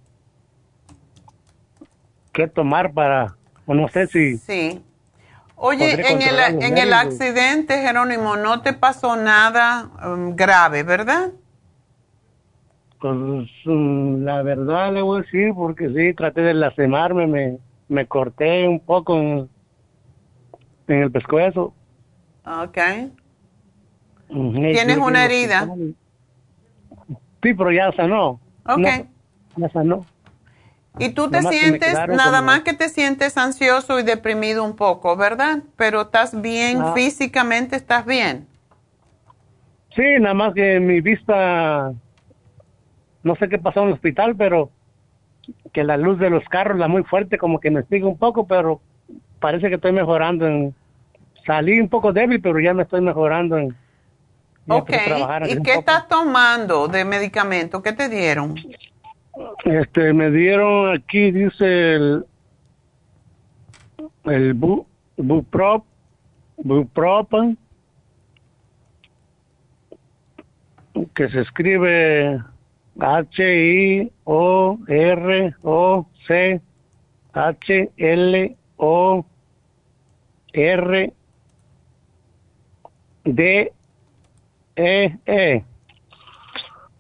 Qué 2.39 2.47
tomar 2.47 2.93
para. 2.93 3.35
o 3.67 3.75
no 3.75 3.89
sé 3.89 4.07
si. 4.07 4.39
Sí. 4.39 4.81
Oye, 5.57 5.91
en 6.09 6.23
el, 6.23 6.63
en 6.63 6.79
el 6.79 6.93
accidente, 6.93 7.79
Jerónimo, 7.79 8.37
no 8.37 8.63
te 8.63 8.73
pasó 8.73 9.17
nada 9.17 9.91
um, 10.07 10.37
grave, 10.37 10.85
¿verdad? 10.85 11.33
Pues 13.01 13.17
mm, 13.65 14.23
la 14.23 14.43
verdad 14.43 14.93
le 14.93 15.03
voy 15.03 15.19
a 15.19 15.23
decir, 15.23 15.53
porque 15.53 15.89
sí, 15.89 16.15
traté 16.15 16.43
de 16.43 16.55
lastimarme, 16.55 17.27
me, 17.27 17.59
me 17.89 18.07
corté 18.07 18.69
un 18.69 18.79
poco 18.79 19.19
en, 19.19 19.49
en 20.87 21.03
el 21.03 21.11
pescuezo. 21.11 21.75
Ok. 22.47 22.79
¿Tienes 24.29 24.99
una 24.99 25.25
herida? 25.25 25.69
Sí, 27.43 27.53
pero 27.55 27.73
ya 27.73 27.91
sanó. 27.97 28.39
Ok. 28.65 28.79
No, 28.79 29.07
ya 29.57 29.69
sanó. 29.71 30.07
Y 30.99 31.11
tú 31.11 31.31
te 31.31 31.43
sientes, 31.43 31.95
nada 32.09 32.39
como- 32.39 32.43
más 32.43 32.61
que 32.63 32.73
te 32.75 32.89
sientes 32.89 33.37
ansioso 33.37 33.99
y 33.99 34.03
deprimido 34.03 34.65
un 34.65 34.77
poco, 34.77 35.17
¿verdad? 35.17 35.59
Pero 35.77 36.03
estás 36.03 36.41
bien, 36.41 36.81
Ah. 36.81 36.93
físicamente 36.95 37.77
estás 37.77 38.05
bien. 38.05 38.47
Sí, 39.95 40.03
nada 40.21 40.35
más 40.35 40.55
que 40.55 40.79
mi 40.81 41.01
vista, 41.01 41.93
no 43.23 43.37
sé 43.37 43.49
qué 43.49 43.59
pasó 43.59 43.81
en 43.83 43.89
el 43.89 43.95
hospital, 43.95 44.37
pero 44.37 44.71
que 45.73 45.83
la 45.85 45.97
luz 45.97 46.19
de 46.19 46.31
los 46.31 46.45
carros, 46.45 46.79
la 46.79 46.89
muy 46.89 47.03
fuerte, 47.05 47.39
como 47.39 47.59
que 47.59 47.71
me 47.71 47.81
explica 47.81 48.07
un 48.07 48.19
poco, 48.19 48.47
pero 48.47 48.81
parece 49.41 49.69
que 49.69 49.77
estoy 49.77 49.93
mejorando. 49.93 50.47
En, 50.47 50.75
salí 51.47 51.81
un 51.81 51.89
poco 51.89 52.13
débil, 52.13 52.41
pero 52.41 52.61
ya 52.61 52.75
me 52.75 52.83
estoy 52.83 53.01
mejorando. 53.01 53.57
En, 53.59 53.75
Ok. 54.71 54.91
¿Y 55.47 55.55
qué 55.63 55.73
poco. 55.73 55.79
estás 55.81 56.09
tomando 56.09 56.89
de 56.89 57.03
medicamento? 57.07 57.83
¿Qué 57.83 57.93
te 57.95 58.11
dieron? 58.11 58.55
Este, 59.65 60.13
me 60.13 60.31
dieron 60.31 60.95
aquí, 60.97 61.31
dice 61.31 61.95
el, 61.95 62.27
el 64.25 64.55
bu, 64.55 64.87
buprop, 65.17 65.85
bupropan, 66.57 67.59
que 71.15 71.29
se 71.29 71.41
escribe 71.43 72.43
H-I-O-R-O-C 72.99 74.11
H-L-O-R-D-E-E. 77.39 78.55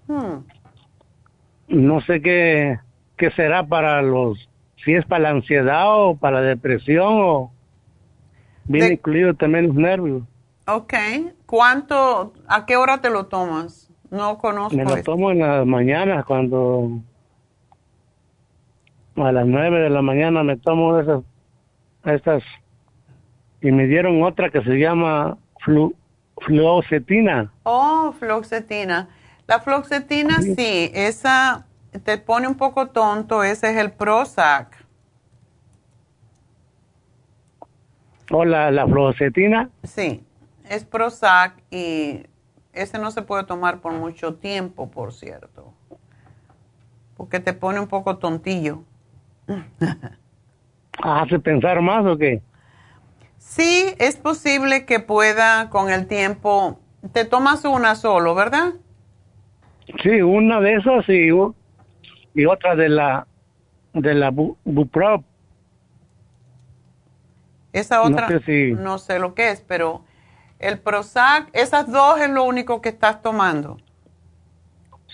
Hmm. 0.06 0.57
No 1.68 2.00
sé 2.02 2.20
qué, 2.22 2.78
qué 3.16 3.30
será 3.32 3.66
para 3.66 4.02
los, 4.02 4.48
si 4.84 4.94
es 4.94 5.04
para 5.06 5.24
la 5.24 5.30
ansiedad 5.30 5.84
o 5.88 6.16
para 6.16 6.40
la 6.40 6.48
depresión 6.48 7.14
o 7.20 7.52
viene 8.64 8.94
incluido 8.94 9.34
también 9.34 9.68
los 9.68 9.76
nervios. 9.76 10.22
Ok. 10.66 10.94
¿Cuánto, 11.46 12.34
a 12.46 12.66
qué 12.66 12.76
hora 12.76 13.00
te 13.00 13.10
lo 13.10 13.26
tomas? 13.26 13.90
No 14.10 14.38
conozco 14.38 14.76
Me 14.76 14.84
lo 14.84 14.96
esto. 14.96 15.12
tomo 15.12 15.30
en 15.30 15.40
las 15.40 15.66
mañanas 15.66 16.24
cuando 16.24 16.90
a 19.16 19.32
las 19.32 19.46
nueve 19.46 19.80
de 19.80 19.90
la 19.90 20.02
mañana 20.02 20.42
me 20.42 20.56
tomo 20.56 20.98
esas, 20.98 21.22
estas 22.04 22.42
y 23.60 23.72
me 23.72 23.86
dieron 23.86 24.22
otra 24.22 24.50
que 24.50 24.62
se 24.62 24.78
llama 24.78 25.36
flu, 25.60 25.94
fluoxetina. 26.40 27.50
Oh, 27.64 28.12
floxetina. 28.18 29.08
La 29.48 29.60
floxetina 29.60 30.42
sí, 30.42 30.90
esa 30.92 31.66
te 32.04 32.18
pone 32.18 32.46
un 32.46 32.56
poco 32.56 32.88
tonto, 32.88 33.42
ese 33.42 33.70
es 33.70 33.78
el 33.78 33.90
Prozac. 33.90 34.76
O 38.30 38.44
la, 38.44 38.70
la 38.70 38.86
fluoxetina. 38.86 39.70
Sí, 39.84 40.22
es 40.68 40.84
Prozac 40.84 41.54
y 41.70 42.26
ese 42.74 42.98
no 42.98 43.10
se 43.10 43.22
puede 43.22 43.44
tomar 43.44 43.80
por 43.80 43.94
mucho 43.94 44.34
tiempo, 44.34 44.90
por 44.90 45.14
cierto. 45.14 45.72
Porque 47.16 47.40
te 47.40 47.54
pone 47.54 47.80
un 47.80 47.88
poco 47.88 48.18
tontillo. 48.18 48.82
¿Hace 51.02 51.38
pensar 51.38 51.80
más 51.80 52.04
o 52.04 52.18
qué? 52.18 52.42
Sí, 53.38 53.94
es 53.98 54.16
posible 54.16 54.84
que 54.84 55.00
pueda 55.00 55.70
con 55.70 55.88
el 55.88 56.06
tiempo. 56.06 56.78
Te 57.12 57.24
tomas 57.24 57.64
una 57.64 57.94
solo, 57.94 58.34
¿verdad? 58.34 58.74
Sí, 60.02 60.20
una 60.22 60.60
de 60.60 60.74
esas 60.74 61.08
y, 61.08 61.28
y 62.34 62.46
otra 62.46 62.76
de 62.76 62.88
la 62.88 63.26
de 63.94 64.14
la 64.14 64.30
bu, 64.30 64.56
Buprop. 64.64 65.24
Esa 67.72 68.02
No 68.02 68.14
otra, 68.16 68.28
sé 68.28 68.40
si- 68.40 68.72
no 68.74 68.98
sé 68.98 69.18
lo 69.18 69.34
que 69.34 69.50
es, 69.50 69.60
pero 69.60 70.04
el 70.58 70.78
Prozac, 70.78 71.48
esas 71.54 71.90
dos 71.90 72.20
es 72.20 72.30
lo 72.30 72.44
único 72.44 72.80
que 72.82 72.90
estás 72.90 73.22
tomando. 73.22 73.78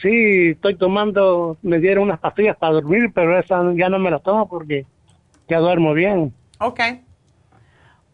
Sí, 0.03 0.51
estoy 0.51 0.77
tomando, 0.77 1.57
me 1.63 1.79
dieron 1.79 2.05
unas 2.05 2.21
pastillas 2.21 2.57
para 2.57 2.75
dormir, 2.75 3.11
pero 3.15 3.39
esa 3.39 3.63
ya 3.75 3.89
no 3.89 3.99
me 3.99 4.11
las 4.11 4.23
tomo 4.23 4.49
porque 4.49 4.87
ya 5.49 5.59
duermo 5.61 5.95
bien. 5.95 6.35
Ok. 6.61 6.81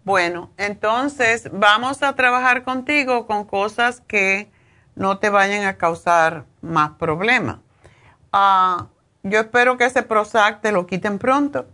Bueno, 0.04 0.50
entonces 0.56 1.50
vamos 1.52 2.02
a 2.02 2.14
trabajar 2.14 2.64
contigo 2.64 3.26
con 3.26 3.44
cosas 3.44 4.00
que 4.00 4.50
no 4.96 5.18
te 5.18 5.30
vayan 5.30 5.64
a 5.66 5.76
causar 5.78 6.46
más 6.62 6.92
problemas. 6.92 7.58
Ah, 8.32 8.88
yo 9.24 9.40
espero 9.40 9.76
que 9.78 9.86
ese 9.86 10.02
Prozac 10.04 10.60
te 10.62 10.72
lo 10.72 10.86
quiten 10.86 11.18
pronto. 11.18 11.66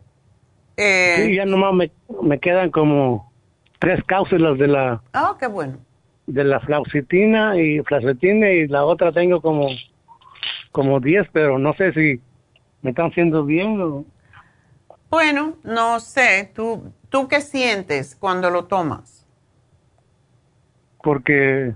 Eh, 0.77 1.31
Sí, 1.31 1.35
ya 1.37 1.45
nomás 1.47 1.73
me, 1.75 1.91
me 2.23 2.39
quedan 2.39 2.71
como 2.71 3.33
tres 3.79 4.03
cápsulas 4.05 4.59
de 4.59 4.69
la 4.69 5.03
Ah, 5.13 5.37
qué 5.41 5.49
bueno. 5.49 5.85
de 6.27 6.45
la 6.45 6.61
fluoxetina 6.61 7.61
y 7.61 7.81
flacetina 7.81 8.51
y 8.51 8.69
la 8.69 8.85
otra 8.85 9.13
tengo 9.13 9.41
como 9.41 9.69
como 10.73 11.01
10, 11.01 11.27
pero 11.33 11.59
no 11.59 11.75
sé 11.75 11.93
si 11.93 12.21
me 12.83 12.91
están 12.91 13.11
haciendo 13.11 13.45
bien 13.45 13.81
o 13.81 14.05
Bueno, 15.11 15.57
no 15.65 15.99
sé, 15.99 16.53
¿tú, 16.55 16.93
¿tú 17.09 17.27
qué 17.27 17.41
sientes 17.41 18.15
cuando 18.15 18.51
lo 18.51 18.67
tomas? 18.67 19.27
porque 21.03 21.75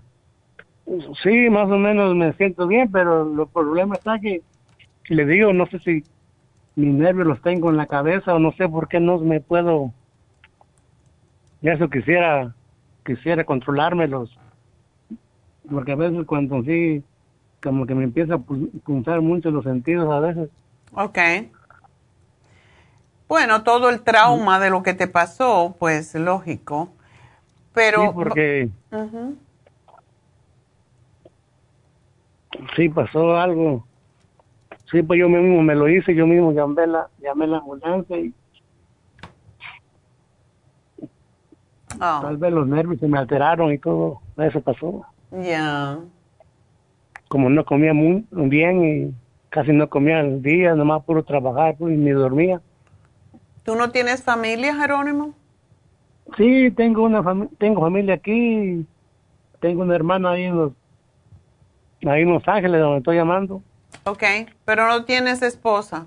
sí, 1.22 1.48
más 1.50 1.70
o 1.70 1.78
menos 1.78 2.14
me 2.14 2.32
siento 2.34 2.66
bien, 2.66 2.90
pero 2.90 3.22
el 3.22 3.48
problema 3.48 3.94
está 3.96 4.18
que 4.18 4.42
le 5.08 5.26
digo, 5.26 5.52
no 5.52 5.66
sé 5.66 5.78
si 5.80 6.04
mis 6.76 6.94
nervios 6.94 7.26
los 7.26 7.42
tengo 7.42 7.70
en 7.70 7.76
la 7.76 7.86
cabeza 7.86 8.34
o 8.34 8.38
no 8.38 8.52
sé 8.52 8.68
por 8.68 8.88
qué 8.88 9.00
no 9.00 9.18
me 9.18 9.40
puedo 9.40 9.92
ya 11.62 11.72
eso 11.72 11.90
quisiera 11.90 12.54
quisiera 13.04 13.44
controlármelos 13.44 14.30
porque 15.70 15.92
a 15.92 15.96
veces 15.96 16.24
cuando 16.26 16.62
sí 16.62 17.02
como 17.62 17.86
que 17.86 17.94
me 17.94 18.04
empieza 18.04 18.34
a 18.34 18.38
pu- 18.38 18.70
punzar 18.82 19.20
mucho 19.20 19.50
los 19.50 19.64
sentidos 19.64 20.10
a 20.10 20.20
veces 20.20 20.48
Ok. 20.92 21.18
Bueno, 23.28 23.62
todo 23.62 23.90
el 23.90 24.00
trauma 24.00 24.58
de 24.58 24.70
lo 24.70 24.82
que 24.82 24.92
te 24.92 25.06
pasó, 25.06 25.76
pues 25.78 26.14
lógico. 26.16 26.88
Pero. 27.72 28.08
sí 28.08 28.08
porque. 28.14 28.68
Sí 32.76 32.88
pasó 32.88 33.36
algo 33.36 33.84
sí 34.90 35.02
pues 35.02 35.18
yo 35.20 35.28
mismo 35.28 35.62
me 35.62 35.74
lo 35.74 35.88
hice 35.88 36.14
yo 36.14 36.26
mismo 36.26 36.52
llamé 36.52 36.86
la 36.86 37.08
llamé 37.22 37.46
la 37.46 37.58
ambulancia 37.58 38.16
y 38.18 38.32
Ah. 42.02 42.20
tal 42.22 42.36
vez 42.38 42.52
los 42.52 42.66
nervios 42.66 42.98
se 43.00 43.08
me 43.08 43.18
alteraron 43.18 43.72
y 43.72 43.78
todo 43.78 44.20
eso 44.38 44.60
pasó 44.60 45.04
Ya. 45.32 45.98
Como 47.28 47.50
no 47.50 47.64
comía 47.64 47.92
muy 47.94 48.24
bien 48.30 48.84
y 48.84 49.14
casi 49.50 49.72
no 49.72 49.88
comía 49.88 50.20
el 50.20 50.42
día, 50.42 50.74
nomás 50.74 51.04
puro 51.04 51.22
trabajar 51.22 51.76
pues, 51.78 51.94
y 51.94 51.96
ni 51.96 52.10
dormía. 52.10 52.60
¿Tú 53.64 53.74
no 53.76 53.90
tienes 53.90 54.22
familia, 54.24 54.74
Jerónimo? 54.74 55.34
Sí, 56.36 56.70
tengo 56.72 57.02
una 57.04 57.22
fami- 57.22 57.48
tengo 57.58 57.80
familia 57.82 58.14
aquí, 58.14 58.84
tengo 59.60 59.82
una 59.82 59.94
hermana 59.94 60.30
ahí 60.30 60.44
en 60.44 60.56
los, 60.56 60.72
ahí 62.06 62.22
en 62.22 62.32
Los 62.32 62.46
Ángeles 62.48 62.80
donde 62.80 62.98
estoy 62.98 63.16
llamando. 63.16 63.62
Ok, 64.04 64.22
pero 64.64 64.88
no 64.88 65.04
tienes 65.04 65.42
esposa. 65.42 66.06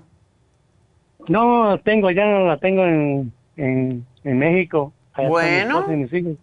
No, 1.28 1.78
tengo 1.78 2.10
ya, 2.10 2.24
la 2.24 2.58
tengo 2.58 2.84
en, 2.84 3.32
en, 3.56 4.06
en 4.24 4.38
México. 4.38 4.92
Allá 5.14 5.28
Bueno. 5.28 5.84
y 5.92 5.96
mis. 5.96 6.38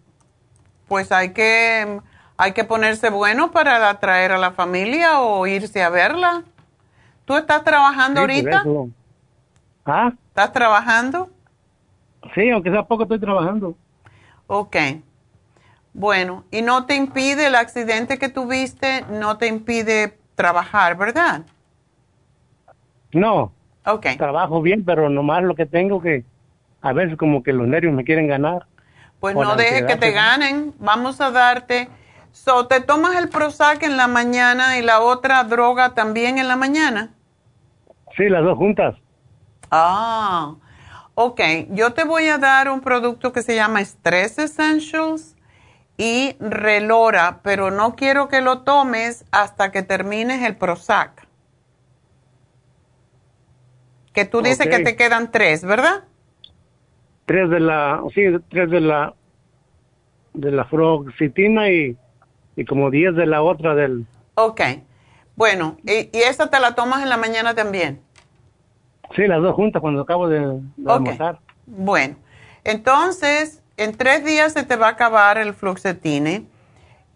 Pues 0.88 1.12
hay 1.12 1.32
que, 1.32 2.00
hay 2.36 2.52
que 2.52 2.64
ponerse 2.64 3.10
bueno 3.10 3.50
para 3.52 3.88
atraer 3.88 4.32
a 4.32 4.38
la 4.38 4.52
familia 4.52 5.20
o 5.20 5.46
irse 5.46 5.82
a 5.82 5.90
verla. 5.90 6.42
¿Tú 7.24 7.36
estás 7.36 7.62
trabajando 7.64 8.20
Sí, 8.20 8.20
ahorita? 8.22 8.64
¿Ah? 9.86 10.12
¿Estás 10.28 10.52
trabajando? 10.52 11.30
Sí, 12.34 12.50
aunque 12.50 12.70
sea 12.70 12.82
poco 12.84 13.04
estoy 13.04 13.20
trabajando. 13.20 13.76
Ok. 14.46 14.76
Bueno, 15.94 16.44
y 16.50 16.62
no 16.62 16.86
te 16.86 16.96
impide 16.96 17.46
el 17.46 17.54
accidente 17.54 18.18
que 18.18 18.28
tuviste, 18.28 19.04
no 19.10 19.36
te 19.36 19.46
impide 19.46 20.18
trabajar, 20.34 20.96
¿verdad? 20.96 21.42
No. 23.12 23.52
Ok. 23.84 24.06
Trabajo 24.16 24.62
bien, 24.62 24.84
pero 24.84 25.10
nomás 25.10 25.42
lo 25.42 25.54
que 25.54 25.66
tengo 25.66 26.00
que 26.00 26.24
a 26.80 26.92
veces 26.92 27.16
como 27.16 27.42
que 27.42 27.52
los 27.52 27.66
nervios 27.68 27.94
me 27.94 28.04
quieren 28.04 28.26
ganar. 28.26 28.66
Pues 29.20 29.36
no 29.36 29.54
dejes 29.54 29.84
que 29.84 29.96
te 29.96 30.10
ganen. 30.10 30.74
Vamos 30.78 31.20
a 31.20 31.30
darte. 31.30 31.88
So, 32.32 32.66
¿te 32.66 32.80
tomas 32.80 33.16
el 33.16 33.28
Prozac 33.28 33.82
en 33.82 33.96
la 33.96 34.08
mañana 34.08 34.78
y 34.78 34.82
la 34.82 35.00
otra 35.00 35.44
droga 35.44 35.94
también 35.94 36.38
en 36.38 36.48
la 36.48 36.56
mañana? 36.56 37.10
Sí, 38.16 38.28
las 38.28 38.42
dos 38.42 38.58
juntas. 38.58 38.96
Ah, 39.70 40.54
ok. 41.14 41.40
Yo 41.70 41.92
te 41.92 42.04
voy 42.04 42.28
a 42.28 42.38
dar 42.38 42.68
un 42.68 42.80
producto 42.80 43.32
que 43.32 43.42
se 43.42 43.54
llama 43.54 43.80
Stress 43.80 44.38
Essentials 44.38 45.31
y 46.04 46.36
Relora, 46.40 47.42
pero 47.44 47.70
no 47.70 47.94
quiero 47.94 48.26
que 48.26 48.40
lo 48.40 48.62
tomes 48.62 49.24
hasta 49.30 49.70
que 49.70 49.84
termines 49.84 50.42
el 50.42 50.56
Prozac. 50.56 51.28
Que 54.12 54.24
tú 54.24 54.42
dices 54.42 54.66
que 54.68 54.80
te 54.80 54.96
quedan 54.96 55.30
tres, 55.30 55.64
¿verdad? 55.64 56.04
Tres 57.26 57.48
de 57.50 57.60
la, 57.60 58.02
sí, 58.14 58.22
tres 58.50 58.68
de 58.70 58.80
la, 58.80 59.14
de 60.34 60.50
la 60.50 60.64
fluoxetina 60.64 61.70
y, 61.70 61.96
y 62.56 62.64
como 62.64 62.90
diez 62.90 63.14
de 63.14 63.26
la 63.26 63.42
otra 63.42 63.74
del, 63.76 64.06
Ok. 64.34 64.60
Bueno, 65.36 65.76
y, 65.84 66.10
y 66.16 66.22
esa 66.22 66.50
te 66.50 66.58
la 66.60 66.74
tomas 66.74 67.02
en 67.02 67.08
la 67.10 67.16
mañana 67.16 67.54
también. 67.54 68.02
sí, 69.14 69.26
las 69.26 69.40
dos 69.42 69.54
juntas 69.54 69.80
cuando 69.80 70.02
acabo 70.02 70.28
de, 70.28 70.40
de 70.76 70.92
almorzar. 70.92 71.38
Bueno, 71.66 72.16
entonces 72.64 73.61
en 73.76 73.96
tres 73.96 74.24
días 74.24 74.52
se 74.52 74.64
te 74.64 74.76
va 74.76 74.88
a 74.88 74.90
acabar 74.90 75.38
el 75.38 75.54
fluoxetine 75.54 76.46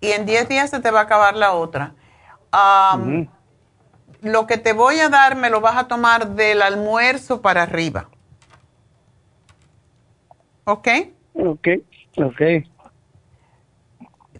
y 0.00 0.12
en 0.12 0.26
diez 0.26 0.48
días 0.48 0.70
se 0.70 0.80
te 0.80 0.90
va 0.90 1.00
a 1.00 1.02
acabar 1.04 1.36
la 1.36 1.52
otra. 1.52 1.94
Lo 4.22 4.46
que 4.46 4.56
te 4.58 4.72
voy 4.72 4.98
a 4.98 5.08
dar 5.08 5.36
me 5.36 5.50
lo 5.50 5.60
vas 5.60 5.76
a 5.76 5.88
tomar 5.88 6.30
del 6.30 6.62
almuerzo 6.62 7.42
para 7.42 7.62
arriba. 7.62 8.08
¿Ok? 10.64 10.88
Ok, 11.34 11.68
ok. 12.16 12.42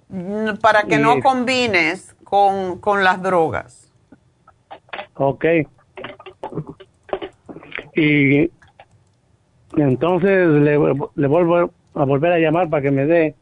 Mm, 0.08 0.56
Para 0.60 0.84
que 0.84 0.98
no 0.98 1.20
combines 1.20 2.16
con, 2.24 2.80
con 2.80 3.04
las 3.04 3.22
drogas. 3.22 3.92
Ok. 5.14 5.44
Y 7.94 8.50
entonces 9.76 10.48
le, 10.48 10.78
le 11.14 11.26
vuelvo 11.28 11.70
a 11.96 12.04
volver 12.04 12.32
a 12.32 12.38
llamar 12.38 12.68
para 12.68 12.82
que 12.82 12.90
me 12.90 13.06
dé 13.06 13.34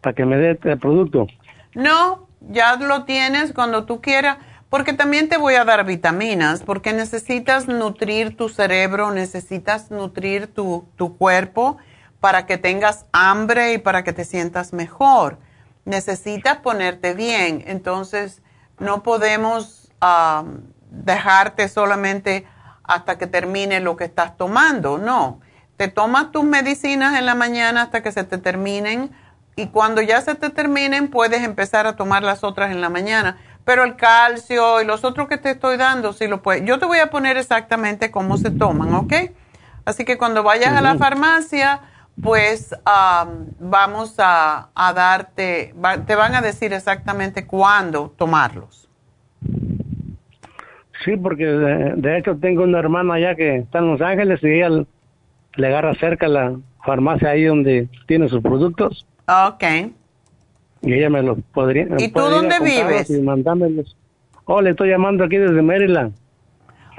para 0.00 0.14
que 0.14 0.24
me 0.26 0.36
dé 0.36 0.52
este 0.52 0.76
producto. 0.76 1.28
No, 1.74 2.26
ya 2.40 2.76
lo 2.76 3.04
tienes 3.04 3.52
cuando 3.52 3.84
tú 3.84 4.00
quieras, 4.00 4.38
porque 4.68 4.92
también 4.92 5.28
te 5.28 5.36
voy 5.36 5.54
a 5.54 5.64
dar 5.64 5.84
vitaminas, 5.86 6.62
porque 6.62 6.92
necesitas 6.92 7.68
nutrir 7.68 8.36
tu 8.36 8.48
cerebro, 8.48 9.12
necesitas 9.12 9.90
nutrir 9.90 10.48
tu, 10.48 10.88
tu 10.96 11.16
cuerpo 11.16 11.78
para 12.20 12.46
que 12.46 12.58
tengas 12.58 13.06
hambre 13.12 13.74
y 13.74 13.78
para 13.78 14.02
que 14.02 14.12
te 14.12 14.24
sientas 14.24 14.72
mejor. 14.72 15.38
Necesitas 15.84 16.58
ponerte 16.58 17.14
bien, 17.14 17.62
entonces 17.66 18.42
no 18.78 19.02
podemos 19.02 19.92
dejarte 20.90 21.68
solamente 21.68 22.44
hasta 22.82 23.18
que 23.18 23.26
termine 23.26 23.80
lo 23.80 23.96
que 23.96 24.04
estás 24.04 24.36
tomando, 24.36 24.98
no. 24.98 25.40
Te 25.82 25.88
tomas 25.88 26.30
tus 26.30 26.44
medicinas 26.44 27.18
en 27.18 27.26
la 27.26 27.34
mañana 27.34 27.82
hasta 27.82 28.04
que 28.04 28.12
se 28.12 28.22
te 28.22 28.38
terminen 28.38 29.10
y 29.56 29.66
cuando 29.66 30.00
ya 30.00 30.20
se 30.20 30.36
te 30.36 30.48
terminen 30.48 31.08
puedes 31.08 31.42
empezar 31.42 31.88
a 31.88 31.96
tomar 31.96 32.22
las 32.22 32.44
otras 32.44 32.70
en 32.70 32.80
la 32.80 32.88
mañana. 32.88 33.38
Pero 33.64 33.82
el 33.82 33.96
calcio 33.96 34.80
y 34.80 34.84
los 34.84 35.02
otros 35.02 35.26
que 35.26 35.38
te 35.38 35.50
estoy 35.50 35.76
dando, 35.78 36.12
sí 36.12 36.28
lo 36.28 36.40
puedes. 36.40 36.64
Yo 36.64 36.78
te 36.78 36.86
voy 36.86 37.00
a 37.00 37.08
poner 37.10 37.36
exactamente 37.36 38.12
cómo 38.12 38.36
se 38.36 38.52
toman, 38.52 38.94
¿ok? 38.94 39.12
Así 39.84 40.04
que 40.04 40.16
cuando 40.18 40.44
vayas 40.44 40.72
a 40.72 40.80
la 40.82 40.94
farmacia, 40.94 41.80
pues 42.22 42.76
am, 42.84 43.46
vamos 43.58 44.14
a, 44.18 44.68
a 44.76 44.92
darte, 44.92 45.74
va- 45.84 45.98
te 45.98 46.14
van 46.14 46.36
a 46.36 46.42
decir 46.42 46.72
exactamente 46.72 47.44
cuándo 47.44 48.14
tomarlos. 48.16 48.88
Sí, 51.04 51.16
porque 51.16 51.44
de, 51.44 51.94
de 51.96 52.18
hecho 52.18 52.36
tengo 52.36 52.62
una 52.62 52.78
hermana 52.78 53.14
allá 53.14 53.34
que 53.34 53.56
está 53.56 53.80
en 53.80 53.90
Los 53.90 54.00
Ángeles 54.00 54.38
y 54.44 54.46
ella 54.60 54.84
le- 55.56 55.66
agarra 55.66 55.94
cerca 55.94 56.28
la 56.28 56.54
farmacia 56.84 57.30
ahí 57.30 57.44
donde 57.44 57.88
tiene 58.06 58.28
sus 58.28 58.40
productos 58.42 59.06
Ok. 59.28 59.62
y 60.82 60.92
ella 60.92 61.10
me 61.10 61.22
los 61.22 61.38
podría. 61.52 61.86
¿Y 61.98 62.08
tú 62.08 62.20
dónde 62.20 62.58
vives? 62.60 63.08
Y 63.10 63.20
mandármelos. 63.20 63.96
Oh, 64.44 64.60
le 64.60 64.70
estoy 64.70 64.88
llamando 64.90 65.24
aquí 65.24 65.36
desde 65.36 65.62
Maryland. 65.62 66.14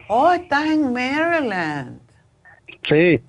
Oh, 0.08 0.32
estás 0.32 0.66
en 0.66 0.94
Maryland. 0.94 2.00
Sí. 2.88 3.20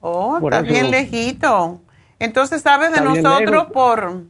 Oh, 0.00 0.38
Por 0.40 0.52
estás 0.52 0.66
eso- 0.66 0.72
bien 0.80 0.90
lejito. 0.90 1.80
Entonces, 2.18 2.62
¿sabes 2.62 2.90
de 2.90 2.98
Está 2.98 3.08
nosotros 3.38 3.66
por... 3.72 4.22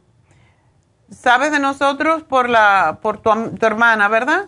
¿Sabes 1.09 1.51
de 1.51 1.59
nosotros 1.59 2.21
por 2.23 2.49
la 2.49 2.99
por 3.01 3.17
tu, 3.17 3.31
tu 3.59 3.65
hermana, 3.65 4.07
verdad? 4.07 4.45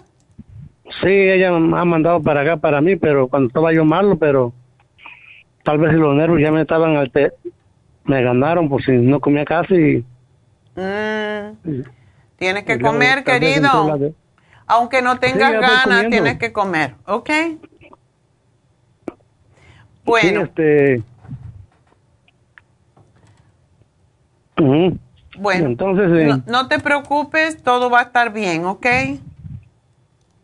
Sí, 1.01 1.09
ella 1.09 1.51
me 1.51 1.79
ha 1.79 1.85
mandado 1.85 2.21
para 2.21 2.41
acá 2.41 2.57
para 2.57 2.81
mí, 2.81 2.95
pero 2.95 3.27
cuando 3.27 3.47
estaba 3.47 3.73
yo 3.73 3.83
malo, 3.83 4.17
pero 4.19 4.53
tal 5.63 5.77
vez 5.77 5.93
los 5.93 6.15
nervios 6.15 6.41
ya 6.41 6.51
me 6.51 6.61
estaban 6.61 6.95
alte- 6.95 7.33
me 8.05 8.21
ganaron 8.23 8.69
por 8.69 8.83
si 8.83 8.91
no 8.93 9.19
comía 9.19 9.45
casi. 9.45 10.03
Mm, 10.75 11.81
tienes 12.37 12.63
que 12.63 12.79
comer, 12.79 13.23
querido. 13.23 13.97
de- 13.97 14.13
Aunque 14.67 15.01
no 15.01 15.19
tengas 15.19 15.51
ganas, 15.51 16.09
tienes 16.09 16.37
que 16.37 16.51
comer, 16.53 16.95
¿ok? 17.05 17.29
Bueno, 20.05 20.41
Sí, 20.41 20.43
este. 20.43 21.03
Bueno. 25.37 25.65
Entonces, 25.65 26.11
eh, 26.11 26.25
no, 26.25 26.43
no 26.45 26.67
te 26.67 26.79
preocupes, 26.79 27.61
todo 27.63 27.89
va 27.89 27.99
a 27.99 28.03
estar 28.03 28.31
bien, 28.33 28.65
¿ok? 28.65 28.85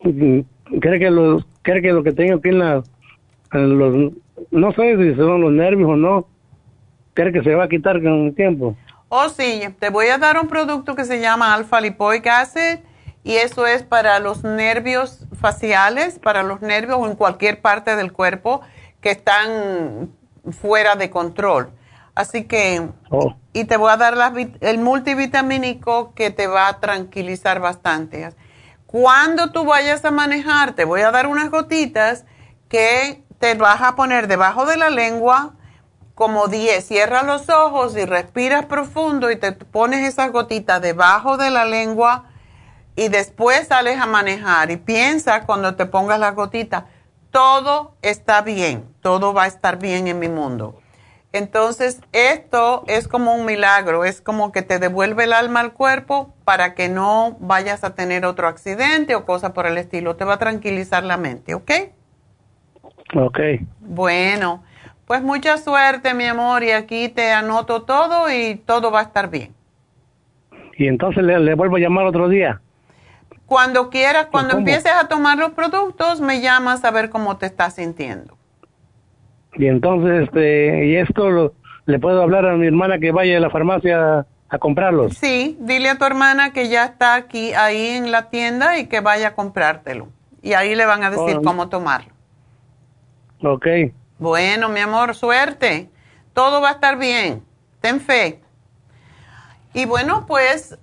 ¿cree 0.02 1.00
que 1.00 1.10
lo, 1.10 1.44
cree 1.62 1.82
que 1.82 1.92
lo 1.92 2.04
que 2.04 2.14
tengo 2.14 2.38
aquí 2.38 2.50
en 2.50 2.60
la, 2.60 2.84
en 3.54 3.78
los, 3.78 4.14
no 4.52 4.72
sé 4.74 4.96
si 4.98 5.16
son 5.16 5.42
los 5.42 5.52
nervios 5.52 5.90
o 5.90 5.96
no, 5.96 6.28
cree 7.14 7.32
que 7.34 7.44
se 7.44 7.56
va 7.56 7.66
a 7.66 7.70
quitar 7.70 8.02
con 8.02 8.28
el 8.28 8.36
tiempo? 8.36 8.76
Oh, 9.10 9.30
sí, 9.30 9.64
te 9.80 9.90
voy 9.90 10.08
a 10.08 10.18
dar 10.18 10.38
un 10.40 10.48
producto 10.48 10.96
que 10.96 11.06
se 11.06 11.22
llama 11.22 11.54
alfa 11.54 11.80
lipoic 11.80 12.28
acid 12.28 12.80
y 13.24 13.36
eso 13.36 13.66
es 13.66 13.84
para 13.84 14.20
los 14.20 14.44
nervios 14.44 15.26
faciales, 15.40 16.20
para 16.20 16.44
los 16.44 16.62
nervios 16.62 17.00
en 17.08 17.16
cualquier 17.16 17.62
parte 17.62 17.96
del 17.96 18.12
cuerpo 18.12 18.62
que 19.02 19.12
están 19.12 20.12
fuera 20.52 20.96
de 20.96 21.10
control. 21.10 21.70
Así 22.16 22.46
que, 22.46 22.90
Oh, 23.10 23.34
y 23.54 23.66
te 23.66 23.78
voy 23.78 23.92
a 23.92 23.98
dar 23.98 24.16
vit- 24.34 24.58
el 24.62 24.80
multivitamínico 24.80 26.14
que 26.14 26.30
te 26.32 26.48
va 26.48 26.68
a 26.68 26.80
tranquilizar 26.80 27.60
bastante. 27.60 28.30
Cuando 28.86 29.52
tú 29.52 29.66
vayas 29.66 30.04
a 30.06 30.12
manejar, 30.12 30.74
te 30.74 30.86
voy 30.86 31.02
a 31.02 31.12
dar 31.12 31.28
unas 31.28 31.50
gotitas 31.50 32.26
que 32.70 33.24
te 33.40 33.54
vas 33.56 33.82
a 33.82 33.96
poner 33.96 34.28
debajo 34.28 34.66
de 34.66 34.78
la 34.78 34.90
lengua 34.90 35.54
como 36.16 36.48
10. 36.48 36.86
Cierra 36.86 37.24
los 37.24 37.50
ojos 37.50 37.96
y 37.96 38.06
respiras 38.06 38.66
profundo 38.66 39.30
y 39.30 39.36
te 39.36 39.52
pones 39.52 40.08
esas 40.08 40.32
gotitas 40.32 40.82
debajo 40.82 41.38
de 41.38 41.52
la 41.52 41.66
lengua 41.66 42.26
y 42.96 43.10
después 43.10 43.68
sales 43.68 44.00
a 44.00 44.08
manejar 44.08 44.72
y 44.72 44.78
piensa 44.78 45.46
cuando 45.46 45.76
te 45.76 45.86
pongas 45.86 46.20
las 46.20 46.34
gotitas, 46.34 46.86
todo 47.30 47.96
está 48.02 48.42
bien, 48.42 48.92
todo 49.02 49.34
va 49.34 49.44
a 49.44 49.48
estar 49.48 49.78
bien 49.78 50.08
en 50.08 50.18
mi 50.18 50.30
mundo. 50.30 50.82
Entonces, 51.34 52.00
esto 52.14 52.84
es 52.88 53.08
como 53.08 53.36
un 53.36 53.46
milagro, 53.46 54.06
es 54.06 54.22
como 54.22 54.52
que 54.52 54.64
te 54.64 54.80
devuelve 54.80 55.26
el 55.26 55.34
alma 55.34 55.60
al 55.60 55.74
cuerpo 55.74 56.34
para 56.46 56.74
que 56.74 56.90
no 56.90 57.38
vayas 57.40 57.84
a 57.84 57.94
tener 57.94 58.26
otro 58.26 58.48
accidente 58.48 59.14
o 59.14 59.26
cosa 59.26 59.54
por 59.54 59.68
el 59.68 59.78
estilo. 59.78 60.16
Te 60.16 60.26
va 60.26 60.36
a 60.36 60.40
tranquilizar 60.40 61.04
la 61.04 61.18
mente, 61.18 61.54
¿ok? 61.54 61.72
Ok. 63.16 63.40
Bueno, 63.80 64.64
pues 65.06 65.22
mucha 65.22 65.58
suerte, 65.58 66.14
mi 66.14 66.26
amor, 66.26 66.64
y 66.64 66.72
aquí 66.72 67.10
te 67.10 67.32
anoto 67.32 67.84
todo 67.84 68.32
y 68.32 68.56
todo 68.56 68.92
va 68.92 69.00
a 69.00 69.04
estar 69.04 69.30
bien. 69.30 69.54
Y 70.78 70.88
entonces 70.88 71.24
le, 71.24 71.54
vuelvo 71.56 71.78
a 71.78 71.80
llamar 71.80 72.06
otro 72.06 72.30
día. 72.30 72.62
Cuando 73.46 73.90
quieras, 73.90 74.28
cuando 74.30 74.58
empieces 74.58 74.92
a 74.92 75.08
tomar 75.08 75.38
los 75.38 75.52
productos, 75.52 76.20
me 76.20 76.42
llamas 76.42 76.84
a 76.84 76.92
ver 76.92 77.10
cómo 77.10 77.38
te 77.38 77.46
estás 77.46 77.76
sintiendo. 77.76 78.38
Y 79.54 79.68
entonces, 79.68 80.24
este, 80.24 80.88
y 80.88 80.96
esto 80.98 81.54
le 81.86 82.00
puedo 82.00 82.22
hablar 82.22 82.46
a 82.46 82.58
mi 82.58 82.68
hermana 82.68 83.00
que 83.00 83.12
vaya 83.12 83.38
a 83.38 83.40
la 83.40 83.50
farmacia 83.50 84.28
a 84.50 84.58
comprarlos. 84.60 85.14
Sí, 85.14 85.58
dile 85.62 85.90
a 85.90 85.98
tu 85.98 86.06
hermana 86.06 86.52
que 86.52 86.70
ya 86.70 86.86
está 86.86 87.16
aquí, 87.16 87.54
ahí 87.54 87.88
en 87.92 88.12
la 88.12 88.30
tienda 88.30 88.78
y 88.78 88.88
que 88.88 89.00
vaya 89.00 89.30
a 89.30 89.36
comprártelo. 89.36 90.10
Y 90.42 90.54
ahí 90.54 90.76
le 90.76 90.86
van 90.86 91.04
a 91.04 91.10
decir 91.10 91.38
oh. 91.38 91.42
cómo 91.42 91.70
tomarlo. 91.70 92.17
Ok. 93.44 93.68
Bueno, 94.20 94.70
mi 94.70 94.80
amor, 94.80 95.16
suerte. 95.16 95.90
Todo 96.34 96.62
va 96.62 96.70
a 96.70 96.74
estar 96.74 96.98
bien. 96.98 97.46
Ten 97.82 98.02
fe. 98.02 98.42
Y 99.74 99.86
bueno, 99.86 100.26
pues 100.26 100.78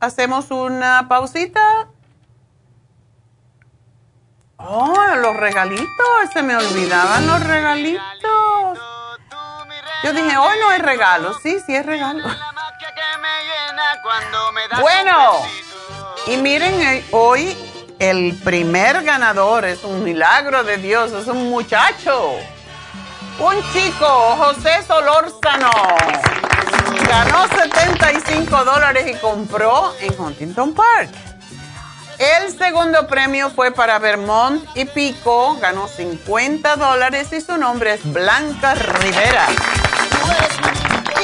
hacemos 0.00 0.50
una 0.50 1.06
pausita 1.08 1.88
Oh, 4.66 5.14
los 5.16 5.36
regalitos, 5.36 5.86
se 6.32 6.42
me 6.42 6.56
olvidaban 6.56 7.26
los 7.26 7.44
regalitos. 7.44 8.78
Yo 10.02 10.12
dije, 10.12 10.36
hoy 10.38 10.56
no 10.60 10.72
es 10.72 10.80
regalo. 10.80 11.34
Sí, 11.42 11.58
sí 11.66 11.74
es 11.74 11.84
regalo. 11.84 12.24
Bueno, 14.80 15.32
y 16.28 16.36
miren, 16.38 16.80
eh, 16.80 17.04
hoy 17.10 17.54
el 17.98 18.38
primer 18.44 19.02
ganador 19.02 19.64
es 19.64 19.84
un 19.84 20.02
milagro 20.02 20.64
de 20.64 20.76
Dios, 20.78 21.12
es 21.12 21.26
un 21.26 21.50
muchacho. 21.50 22.34
Un 23.38 23.54
chico, 23.72 24.06
José 24.06 24.82
Solórzano, 24.86 25.70
ganó 27.08 27.48
75 27.48 28.64
dólares 28.64 29.06
y 29.08 29.14
compró 29.18 29.92
en 30.00 30.14
Huntington 30.18 30.74
Park. 30.74 31.10
El 32.18 32.56
segundo 32.56 33.08
premio 33.08 33.50
fue 33.50 33.72
para 33.72 33.98
Vermont 33.98 34.64
y 34.76 34.84
Pico, 34.84 35.56
ganó 35.60 35.88
50 35.88 36.76
dólares 36.76 37.32
y 37.32 37.40
su 37.40 37.56
nombre 37.56 37.94
es 37.94 38.12
Blanca 38.12 38.74
Rivera. 38.74 39.46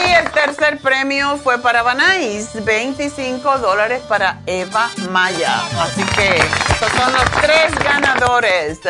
Y 0.07 0.13
el 0.13 0.31
tercer 0.31 0.79
premio 0.79 1.37
fue 1.37 1.59
para 1.59 1.83
Banais, 1.83 2.65
25 2.65 3.59
dólares 3.59 4.03
para 4.09 4.41
Eva 4.47 4.91
Maya. 5.11 5.61
Así 5.81 6.03
que 6.17 6.39
estos 6.39 6.91
son 6.93 7.13
los 7.13 7.25
tres 7.43 7.75
ganadores. 7.85 8.81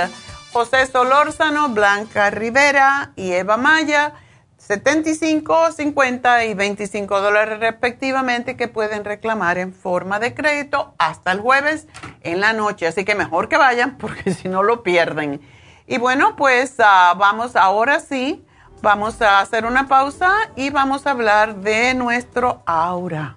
José 0.53 0.87
Solórzano, 0.87 1.69
Blanca 1.71 2.31
Rivera 2.31 3.13
y 3.17 3.33
Eva 3.33 3.57
Maya. 3.57 4.15
75, 4.59 5.73
50 5.73 6.45
y 6.45 6.55
25 6.55 7.21
dólares 7.21 7.59
respectivamente 7.59 8.57
que 8.57 8.69
pueden 8.69 9.05
reclamar 9.05 9.59
en 9.59 9.73
forma 9.73 10.21
de 10.21 10.33
crédito 10.33 10.95
hasta 10.99 11.33
el 11.33 11.41
jueves 11.41 11.89
en 12.21 12.41
la 12.41 12.53
noche. 12.53 12.87
Así 12.87 13.05
que 13.05 13.15
mejor 13.17 13.49
que 13.49 13.57
vayan 13.57 13.99
porque 13.99 14.33
si 14.33 14.49
no 14.49 14.63
lo 14.63 14.83
pierden. 14.83 15.41
Y 15.89 15.99
bueno, 15.99 16.37
pues 16.37 16.75
ah, 16.79 17.15
vamos 17.19 17.57
ahora 17.57 17.99
sí, 17.99 18.45
vamos 18.83 19.21
a 19.23 19.41
hacer 19.41 19.65
una 19.67 19.89
pausa 19.89 20.33
y 20.57 20.71
vamos 20.71 21.07
a 21.07 21.11
hablar 21.11 21.57
de 21.57 21.95
nuestro 21.95 22.63
aura. 22.67 23.37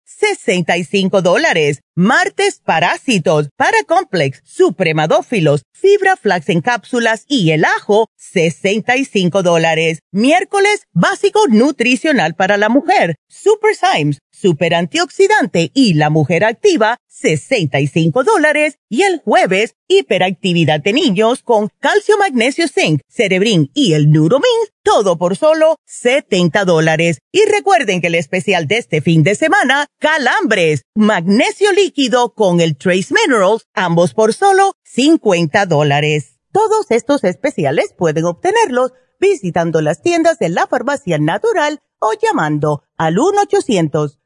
65 0.21 1.23
dólares. 1.23 1.79
Martes, 1.95 2.61
parásitos, 2.63 3.49
paracomplex, 3.57 4.41
supremadófilos, 4.45 5.63
fibra 5.73 6.15
flax 6.15 6.49
en 6.49 6.61
cápsulas 6.61 7.25
y 7.27 7.51
el 7.51 7.65
ajo, 7.65 8.07
65 8.17 9.41
dólares. 9.41 9.99
Miércoles, 10.11 10.83
básico 10.93 11.47
nutricional 11.49 12.35
para 12.35 12.57
la 12.57 12.69
mujer, 12.69 13.15
Super 13.27 13.75
Symes, 13.75 14.19
super 14.41 14.73
antioxidante 14.73 15.71
y 15.73 15.93
la 15.93 16.09
mujer 16.09 16.43
activa, 16.43 16.97
65 17.07 18.23
dólares. 18.23 18.79
Y 18.89 19.03
el 19.03 19.19
jueves, 19.19 19.75
hiperactividad 19.87 20.81
de 20.81 20.93
niños 20.93 21.43
con 21.43 21.69
calcio, 21.79 22.17
magnesio, 22.17 22.67
zinc, 22.67 23.01
cerebrin 23.07 23.69
y 23.73 23.93
el 23.93 24.11
Neuromins, 24.11 24.71
todo 24.83 25.17
por 25.17 25.37
solo 25.37 25.75
70 25.85 26.65
dólares. 26.65 27.19
Y 27.31 27.45
recuerden 27.45 28.01
que 28.01 28.07
el 28.07 28.15
especial 28.15 28.67
de 28.67 28.77
este 28.77 29.01
fin 29.01 29.23
de 29.23 29.35
semana, 29.35 29.87
calambres, 29.99 30.81
magnesio 30.95 31.71
líquido 31.71 32.33
con 32.33 32.59
el 32.59 32.75
Trace 32.75 33.13
Minerals, 33.13 33.65
ambos 33.73 34.13
por 34.13 34.33
solo 34.33 34.73
50 34.83 35.65
dólares. 35.67 36.39
Todos 36.51 36.87
estos 36.89 37.23
especiales 37.23 37.93
pueden 37.97 38.25
obtenerlos 38.25 38.91
visitando 39.19 39.81
las 39.81 40.01
tiendas 40.01 40.39
de 40.39 40.49
la 40.49 40.67
farmacia 40.67 41.17
natural 41.19 41.79
o 41.99 42.13
llamando 42.19 42.83
al 42.97 43.17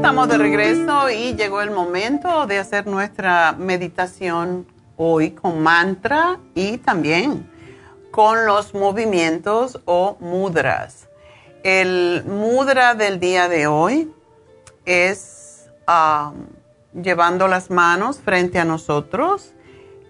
Estamos 0.00 0.28
de 0.30 0.38
regreso 0.38 1.10
y 1.10 1.34
llegó 1.34 1.60
el 1.60 1.70
momento 1.70 2.46
de 2.46 2.58
hacer 2.58 2.86
nuestra 2.86 3.52
meditación 3.52 4.66
hoy 4.96 5.32
con 5.32 5.62
mantra 5.62 6.38
y 6.54 6.78
también 6.78 7.50
con 8.10 8.46
los 8.46 8.72
movimientos 8.72 9.78
o 9.84 10.16
mudras. 10.18 11.06
El 11.64 12.24
mudra 12.24 12.94
del 12.94 13.20
día 13.20 13.50
de 13.50 13.66
hoy 13.66 14.10
es 14.86 15.68
llevando 16.94 17.46
las 17.46 17.68
manos 17.68 18.20
frente 18.20 18.58
a 18.58 18.64
nosotros 18.64 19.52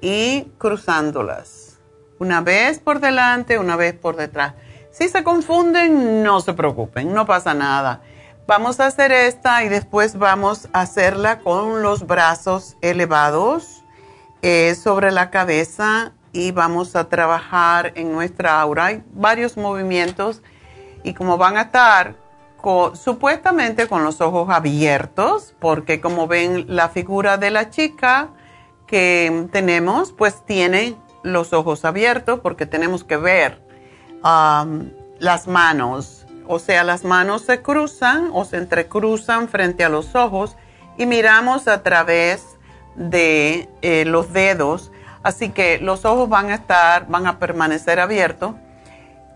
y 0.00 0.52
cruzándolas. 0.58 1.80
Una 2.20 2.42
vez 2.42 2.78
por 2.78 3.00
delante, 3.00 3.58
una 3.58 3.74
vez 3.74 3.94
por 3.94 4.14
detrás. 4.14 4.54
Si 4.92 5.08
se 5.08 5.24
confunden, 5.24 6.22
no 6.22 6.40
se 6.40 6.54
preocupen, 6.54 7.12
no 7.12 7.26
pasa 7.26 7.54
nada. 7.54 8.02
Vamos 8.50 8.80
a 8.80 8.86
hacer 8.86 9.12
esta 9.12 9.62
y 9.62 9.68
después 9.68 10.18
vamos 10.18 10.68
a 10.72 10.80
hacerla 10.80 11.38
con 11.38 11.82
los 11.82 12.04
brazos 12.04 12.76
elevados 12.80 13.84
eh, 14.42 14.74
sobre 14.74 15.12
la 15.12 15.30
cabeza 15.30 16.14
y 16.32 16.50
vamos 16.50 16.96
a 16.96 17.08
trabajar 17.08 17.92
en 17.94 18.10
nuestra 18.10 18.60
aura. 18.60 18.86
Hay 18.86 19.04
varios 19.12 19.56
movimientos 19.56 20.42
y 21.04 21.14
como 21.14 21.38
van 21.38 21.58
a 21.58 21.62
estar 21.62 22.16
supuestamente 22.94 23.86
con 23.86 24.02
los 24.02 24.20
ojos 24.20 24.50
abiertos, 24.50 25.54
porque 25.60 26.00
como 26.00 26.26
ven 26.26 26.64
la 26.66 26.88
figura 26.88 27.36
de 27.36 27.52
la 27.52 27.70
chica 27.70 28.30
que 28.88 29.46
tenemos, 29.52 30.10
pues 30.10 30.44
tiene 30.44 30.96
los 31.22 31.52
ojos 31.52 31.84
abiertos 31.84 32.40
porque 32.40 32.66
tenemos 32.66 33.04
que 33.04 33.16
ver 33.16 33.62
las 35.20 35.46
manos 35.46 36.19
o 36.52 36.58
sea, 36.58 36.82
las 36.82 37.04
manos 37.04 37.42
se 37.42 37.62
cruzan 37.62 38.30
o 38.32 38.44
se 38.44 38.56
entrecruzan 38.56 39.48
frente 39.48 39.84
a 39.84 39.88
los 39.88 40.16
ojos 40.16 40.56
y 40.98 41.06
miramos 41.06 41.68
a 41.68 41.84
través 41.84 42.44
de 42.96 43.68
eh, 43.82 44.04
los 44.04 44.32
dedos. 44.32 44.90
Así 45.22 45.50
que 45.50 45.78
los 45.78 46.04
ojos 46.04 46.28
van 46.28 46.50
a 46.50 46.54
estar, 46.54 47.06
van 47.06 47.28
a 47.28 47.38
permanecer 47.38 48.00
abiertos. 48.00 48.56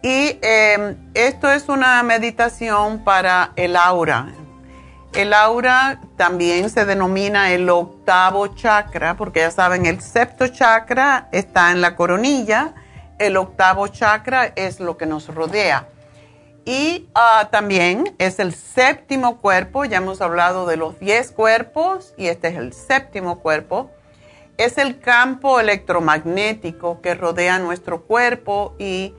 Y 0.02 0.40
em, 0.42 0.96
esto 1.14 1.52
es 1.52 1.68
una 1.68 2.02
meditación 2.02 3.04
para 3.04 3.52
el 3.54 3.76
aura. 3.76 4.26
El 5.12 5.32
aura 5.34 6.00
también 6.16 6.68
se 6.68 6.84
denomina 6.84 7.52
el 7.52 7.70
octavo 7.70 8.48
chakra, 8.48 9.16
porque 9.16 9.38
ya 9.38 9.52
saben, 9.52 9.86
el 9.86 10.00
sexto 10.00 10.48
chakra 10.48 11.28
está 11.30 11.70
en 11.70 11.80
la 11.80 11.94
coronilla, 11.94 12.74
el 13.20 13.36
octavo 13.36 13.86
chakra 13.86 14.46
es 14.56 14.80
lo 14.80 14.96
que 14.96 15.06
nos 15.06 15.32
rodea. 15.32 15.93
Y 16.64 17.08
ah, 17.14 17.48
también 17.50 18.14
es 18.18 18.38
el 18.38 18.54
séptimo 18.54 19.38
cuerpo, 19.40 19.84
ya 19.84 19.98
hemos 19.98 20.22
hablado 20.22 20.66
de 20.66 20.78
los 20.78 20.98
10 20.98 21.32
cuerpos 21.32 22.14
y 22.16 22.28
este 22.28 22.48
es 22.48 22.56
el 22.56 22.72
séptimo 22.72 23.40
cuerpo. 23.40 23.90
Es 24.56 24.78
el 24.78 24.98
campo 25.00 25.60
electromagnético 25.60 27.02
que 27.02 27.14
rodea 27.14 27.58
nuestro 27.58 28.02
cuerpo 28.02 28.74
y 28.78 29.14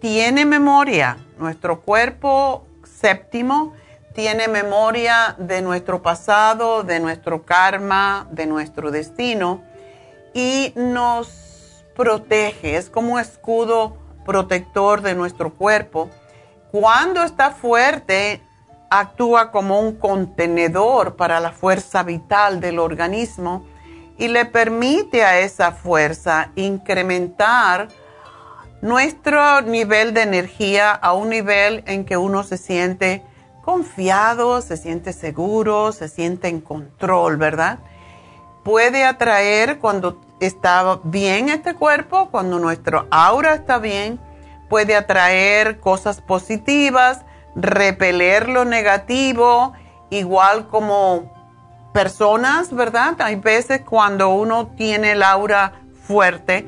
tiene 0.00 0.44
memoria. 0.44 1.16
Nuestro 1.38 1.80
cuerpo 1.80 2.66
séptimo 2.84 3.72
tiene 4.14 4.48
memoria 4.48 5.36
de 5.38 5.62
nuestro 5.62 6.02
pasado, 6.02 6.82
de 6.82 7.00
nuestro 7.00 7.46
karma, 7.46 8.28
de 8.30 8.46
nuestro 8.46 8.90
destino 8.90 9.62
y 10.34 10.72
nos 10.76 11.84
protege. 11.96 12.76
Es 12.76 12.90
como 12.90 13.14
un 13.14 13.20
escudo 13.20 13.96
protector 14.26 15.00
de 15.00 15.14
nuestro 15.14 15.54
cuerpo 15.54 16.10
cuando 16.70 17.22
está 17.22 17.50
fuerte, 17.50 18.40
actúa 18.90 19.50
como 19.50 19.80
un 19.80 19.96
contenedor 19.96 21.16
para 21.16 21.40
la 21.40 21.52
fuerza 21.52 22.02
vital 22.02 22.60
del 22.60 22.78
organismo 22.78 23.66
y 24.18 24.28
le 24.28 24.44
permite 24.44 25.24
a 25.24 25.40
esa 25.40 25.72
fuerza 25.72 26.50
incrementar 26.56 27.88
nuestro 28.82 29.62
nivel 29.62 30.14
de 30.14 30.22
energía 30.22 30.92
a 30.92 31.12
un 31.12 31.30
nivel 31.30 31.82
en 31.86 32.04
que 32.04 32.16
uno 32.16 32.42
se 32.44 32.56
siente 32.56 33.22
confiado, 33.62 34.60
se 34.60 34.76
siente 34.76 35.12
seguro, 35.12 35.92
se 35.92 36.08
siente 36.08 36.48
en 36.48 36.60
control, 36.60 37.36
¿verdad? 37.36 37.78
Puede 38.64 39.04
atraer 39.04 39.78
cuando 39.78 40.20
está 40.40 41.00
bien 41.04 41.48
este 41.48 41.74
cuerpo, 41.74 42.28
cuando 42.30 42.58
nuestro 42.58 43.06
aura 43.10 43.54
está 43.54 43.78
bien, 43.78 44.18
puede 44.70 44.96
atraer 44.96 45.80
cosas 45.80 46.22
positivas, 46.22 47.22
repeler 47.56 48.48
lo 48.48 48.64
negativo, 48.64 49.74
igual 50.08 50.68
como 50.68 51.34
personas, 51.92 52.72
¿verdad? 52.72 53.16
Hay 53.18 53.36
veces 53.36 53.82
cuando 53.82 54.30
uno 54.30 54.68
tiene 54.68 55.12
el 55.12 55.24
aura 55.24 55.72
fuerte 56.04 56.64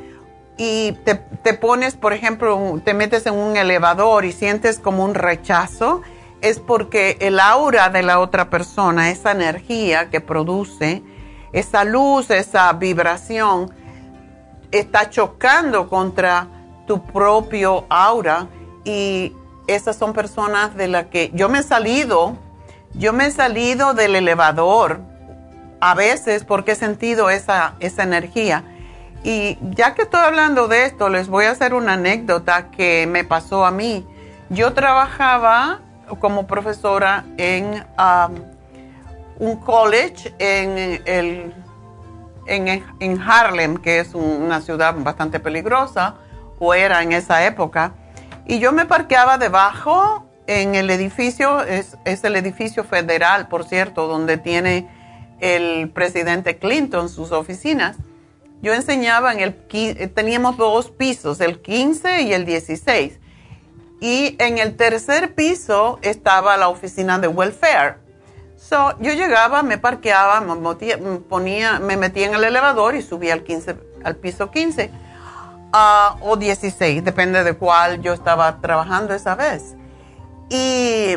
y 0.58 0.92
te, 1.04 1.54
pones, 1.54 1.94
por 1.94 2.12
ejemplo, 2.12 2.80
te 2.84 2.92
metes 2.92 3.24
en 3.26 3.34
un 3.34 3.56
elevador 3.56 4.24
y 4.24 4.32
sientes 4.32 4.80
como 4.80 5.04
un 5.04 5.14
rechazo, 5.14 6.02
es 6.40 6.58
porque 6.58 7.16
el 7.20 7.38
aura 7.38 7.88
de 7.88 8.02
la 8.02 8.18
otra 8.18 8.50
persona, 8.50 9.10
esa 9.10 9.30
energía 9.30 10.10
que 10.10 10.20
produce, 10.20 11.04
esa 11.52 11.84
luz, 11.84 12.30
esa 12.30 12.72
vibración, 12.72 13.72
está 14.72 15.08
chocando 15.08 15.88
contra 15.88 16.48
tu 16.86 17.02
propio 17.02 17.86
aura 17.88 18.48
y 18.84 19.32
esas 19.66 19.96
son 19.96 20.12
personas 20.12 20.74
de 20.76 20.88
las 20.88 21.06
que 21.06 21.30
yo 21.34 21.48
me 21.48 21.60
he 21.60 21.62
salido, 21.62 22.36
yo 22.94 23.12
me 23.12 23.26
he 23.26 23.30
salido 23.30 23.94
del 23.94 24.16
elevador 24.16 25.00
a 25.80 25.94
veces 25.94 26.44
porque 26.44 26.72
he 26.72 26.76
sentido 26.76 27.30
esa, 27.30 27.74
esa 27.80 28.02
energía. 28.02 28.64
Y 29.24 29.58
ya 29.62 29.94
que 29.94 30.02
estoy 30.02 30.20
hablando 30.20 30.66
de 30.66 30.84
esto, 30.84 31.08
les 31.08 31.28
voy 31.28 31.44
a 31.44 31.52
hacer 31.52 31.74
una 31.74 31.94
anécdota 31.94 32.70
que 32.70 33.06
me 33.06 33.24
pasó 33.24 33.64
a 33.64 33.70
mí. 33.70 34.06
Yo 34.50 34.72
trabajaba 34.72 35.80
como 36.18 36.46
profesora 36.46 37.24
en 37.36 37.84
um, 37.98 38.34
un 39.38 39.56
college 39.56 40.34
en, 40.38 41.00
el, 41.06 41.54
en, 42.46 42.84
en 42.98 43.22
Harlem, 43.22 43.76
que 43.76 44.00
es 44.00 44.14
una 44.14 44.60
ciudad 44.60 44.94
bastante 44.98 45.38
peligrosa 45.40 46.16
era 46.72 47.02
en 47.02 47.12
esa 47.12 47.44
época. 47.44 47.94
Y 48.46 48.60
yo 48.60 48.72
me 48.72 48.86
parqueaba 48.86 49.38
debajo 49.38 50.26
en 50.46 50.74
el 50.74 50.90
edificio, 50.90 51.62
es, 51.62 51.96
el 52.04 52.36
edificio 52.36 52.84
federal, 52.84 53.48
por 53.48 53.64
cierto, 53.64 54.06
donde 54.06 54.36
tiene 54.36 54.88
el 55.40 55.90
presidente 55.90 56.58
Clinton 56.58 57.08
sus 57.08 57.32
oficinas. 57.32 57.96
Yo 58.60 58.72
enseñaba 58.74 59.32
en 59.32 59.40
el, 59.40 60.12
teníamos 60.14 60.56
dos 60.56 60.90
pisos, 60.90 61.40
el 61.40 61.60
15 61.60 62.22
y 62.22 62.32
el 62.32 62.44
16. 62.44 63.18
Y 64.00 64.36
en 64.38 64.58
el 64.58 64.76
tercer 64.76 65.34
piso 65.34 65.98
estaba 66.02 66.56
la 66.56 66.68
oficina 66.68 67.18
de 67.18 67.28
welfare. 67.28 67.96
So, 68.56 68.96
yo 69.00 69.12
llegaba, 69.12 69.62
me 69.62 69.78
parqueaba, 69.78 70.40
me, 70.40 70.54
ponía, 71.28 71.80
me 71.80 71.96
metía 71.96 72.26
en 72.26 72.34
el 72.34 72.44
elevador 72.44 72.94
y 72.94 73.02
subía 73.02 73.32
al, 73.32 73.42
15, 73.42 73.76
al 74.04 74.16
piso 74.16 74.50
15 74.52 74.90
o 75.72 76.36
16, 76.36 77.04
depende 77.04 77.44
de 77.44 77.54
cuál 77.54 78.02
yo 78.02 78.12
estaba 78.12 78.60
trabajando 78.60 79.14
esa 79.14 79.34
vez. 79.34 79.74
Y 80.48 81.16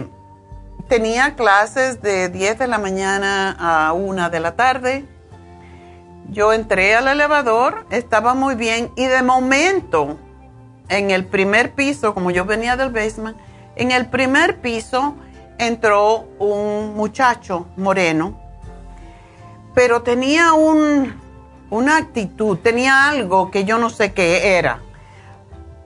tenía 0.88 1.36
clases 1.36 2.02
de 2.02 2.30
10 2.30 2.60
de 2.60 2.68
la 2.68 2.78
mañana 2.78 3.56
a 3.60 3.94
1 3.94 4.30
de 4.30 4.40
la 4.40 4.56
tarde. 4.56 5.06
Yo 6.30 6.54
entré 6.54 6.96
al 6.96 7.08
elevador, 7.08 7.86
estaba 7.90 8.34
muy 8.34 8.56
bien 8.56 8.92
y 8.96 9.06
de 9.06 9.22
momento, 9.22 10.18
en 10.90 11.12
el 11.12 11.26
primer 11.26 11.74
piso, 11.74 12.14
como 12.14 12.32
yo 12.32 12.46
venía 12.46 12.78
del 12.78 12.90
basement, 12.90 13.38
en 13.76 13.92
el 13.92 14.08
primer 14.08 14.62
piso 14.62 15.16
entró 15.58 16.28
un 16.40 16.96
muchacho 16.96 17.68
moreno, 17.78 18.40
pero 19.74 20.02
tenía 20.02 20.54
un, 20.54 21.22
una 21.76 21.98
actitud, 21.98 22.58
tenía 22.58 23.10
algo 23.10 23.52
que 23.52 23.66
yo 23.66 23.78
no 23.78 23.90
sé 23.90 24.14
qué 24.14 24.58
era. 24.58 24.80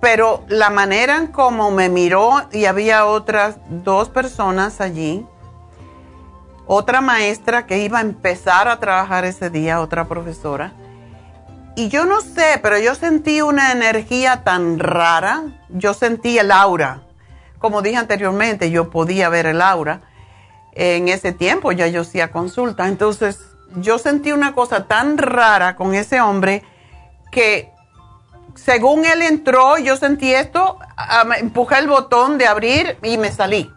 Pero 0.01 0.45
la 0.47 0.69
manera 0.69 1.17
en 1.17 1.27
cómo 1.27 1.71
me 1.71 1.89
miró 1.89 2.47
y 2.51 2.65
había 2.65 3.05
otras 3.05 3.57
dos 3.69 4.09
personas 4.09 4.79
allí, 4.79 5.25
otra 6.67 7.01
maestra 7.01 7.65
que 7.65 7.79
iba 7.79 7.97
a 7.97 8.01
empezar 8.01 8.67
a 8.67 8.79
trabajar 8.79 9.25
ese 9.25 9.49
día, 9.49 9.81
otra 9.81 10.07
profesora. 10.07 10.73
Y 11.75 11.89
yo 11.89 12.05
no 12.05 12.21
sé, 12.21 12.59
pero 12.61 12.77
yo 12.77 12.95
sentí 12.95 13.41
una 13.41 13.71
energía 13.71 14.43
tan 14.43 14.79
rara, 14.79 15.43
yo 15.69 15.93
sentí 15.93 16.37
el 16.37 16.51
aura. 16.51 17.01
Como 17.57 17.81
dije 17.81 17.97
anteriormente, 17.97 18.71
yo 18.71 18.89
podía 18.89 19.29
ver 19.29 19.47
el 19.47 19.61
aura. 19.61 20.01
En 20.73 21.09
ese 21.09 21.31
tiempo 21.31 21.71
ya 21.71 21.87
yo 21.87 22.01
hacía 22.01 22.31
consulta, 22.31 22.87
entonces 22.87 23.48
yo 23.75 23.97
sentí 23.99 24.31
una 24.31 24.53
cosa 24.53 24.87
tan 24.87 25.17
rara 25.17 25.75
con 25.75 25.93
ese 25.93 26.21
hombre 26.21 26.63
que 27.31 27.71
según 28.55 29.05
él 29.05 29.21
entró, 29.21 29.77
yo 29.77 29.95
sentí 29.95 30.33
esto, 30.33 30.77
empujé 31.37 31.79
el 31.79 31.87
botón 31.87 32.37
de 32.37 32.47
abrir 32.47 32.97
y 33.01 33.17
me 33.17 33.31
salí. 33.31 33.71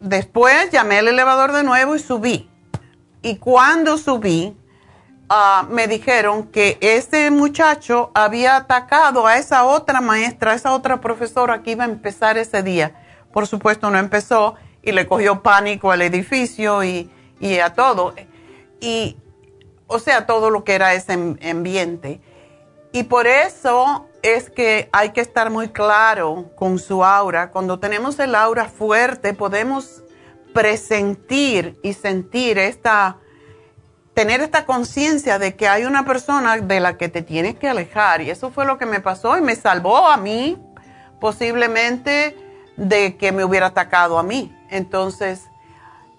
después 0.00 0.70
llamé 0.70 0.98
al 0.98 1.08
elevador 1.08 1.52
de 1.52 1.64
nuevo 1.64 1.96
y 1.96 1.98
subí. 1.98 2.50
Y 3.22 3.38
cuando 3.38 3.98
subí, 3.98 4.56
ah, 5.28 5.66
me 5.68 5.88
dijeron 5.88 6.48
que 6.48 6.78
ese 6.80 7.30
muchacho 7.30 8.12
había 8.14 8.56
atacado 8.56 9.26
a 9.26 9.38
esa 9.38 9.64
otra 9.64 10.00
maestra, 10.00 10.52
a 10.52 10.54
esa 10.54 10.74
otra 10.74 11.00
profesora 11.00 11.62
que 11.62 11.72
iba 11.72 11.84
a 11.84 11.88
empezar 11.88 12.38
ese 12.38 12.62
día. 12.62 12.94
Por 13.32 13.46
supuesto, 13.46 13.90
no 13.90 13.98
empezó 13.98 14.54
y 14.82 14.92
le 14.92 15.06
cogió 15.06 15.42
pánico 15.42 15.90
al 15.90 16.02
edificio 16.02 16.84
y, 16.84 17.10
y 17.40 17.58
a 17.58 17.74
todo. 17.74 18.14
Y, 18.80 19.16
o 19.86 19.98
sea, 19.98 20.26
todo 20.26 20.50
lo 20.50 20.64
que 20.64 20.74
era 20.74 20.94
ese 20.94 21.12
ambiente. 21.12 22.20
Y 22.92 23.04
por 23.04 23.26
eso 23.26 24.06
es 24.22 24.50
que 24.50 24.88
hay 24.92 25.10
que 25.10 25.20
estar 25.20 25.50
muy 25.50 25.68
claro 25.68 26.50
con 26.56 26.78
su 26.78 27.04
aura. 27.04 27.50
Cuando 27.50 27.78
tenemos 27.78 28.18
el 28.18 28.34
aura 28.34 28.66
fuerte, 28.66 29.34
podemos 29.34 30.02
presentir 30.54 31.78
y 31.82 31.92
sentir 31.92 32.58
esta, 32.58 33.18
tener 34.14 34.40
esta 34.40 34.64
conciencia 34.64 35.38
de 35.38 35.54
que 35.54 35.68
hay 35.68 35.84
una 35.84 36.06
persona 36.06 36.56
de 36.56 36.80
la 36.80 36.96
que 36.96 37.10
te 37.10 37.20
tienes 37.20 37.56
que 37.56 37.68
alejar. 37.68 38.22
Y 38.22 38.30
eso 38.30 38.50
fue 38.50 38.64
lo 38.64 38.78
que 38.78 38.86
me 38.86 39.00
pasó 39.00 39.36
y 39.36 39.42
me 39.42 39.54
salvó 39.54 40.06
a 40.06 40.16
mí, 40.16 40.56
posiblemente, 41.20 42.34
de 42.76 43.16
que 43.18 43.32
me 43.32 43.44
hubiera 43.44 43.66
atacado 43.66 44.18
a 44.18 44.22
mí. 44.22 44.56
Entonces, 44.70 45.42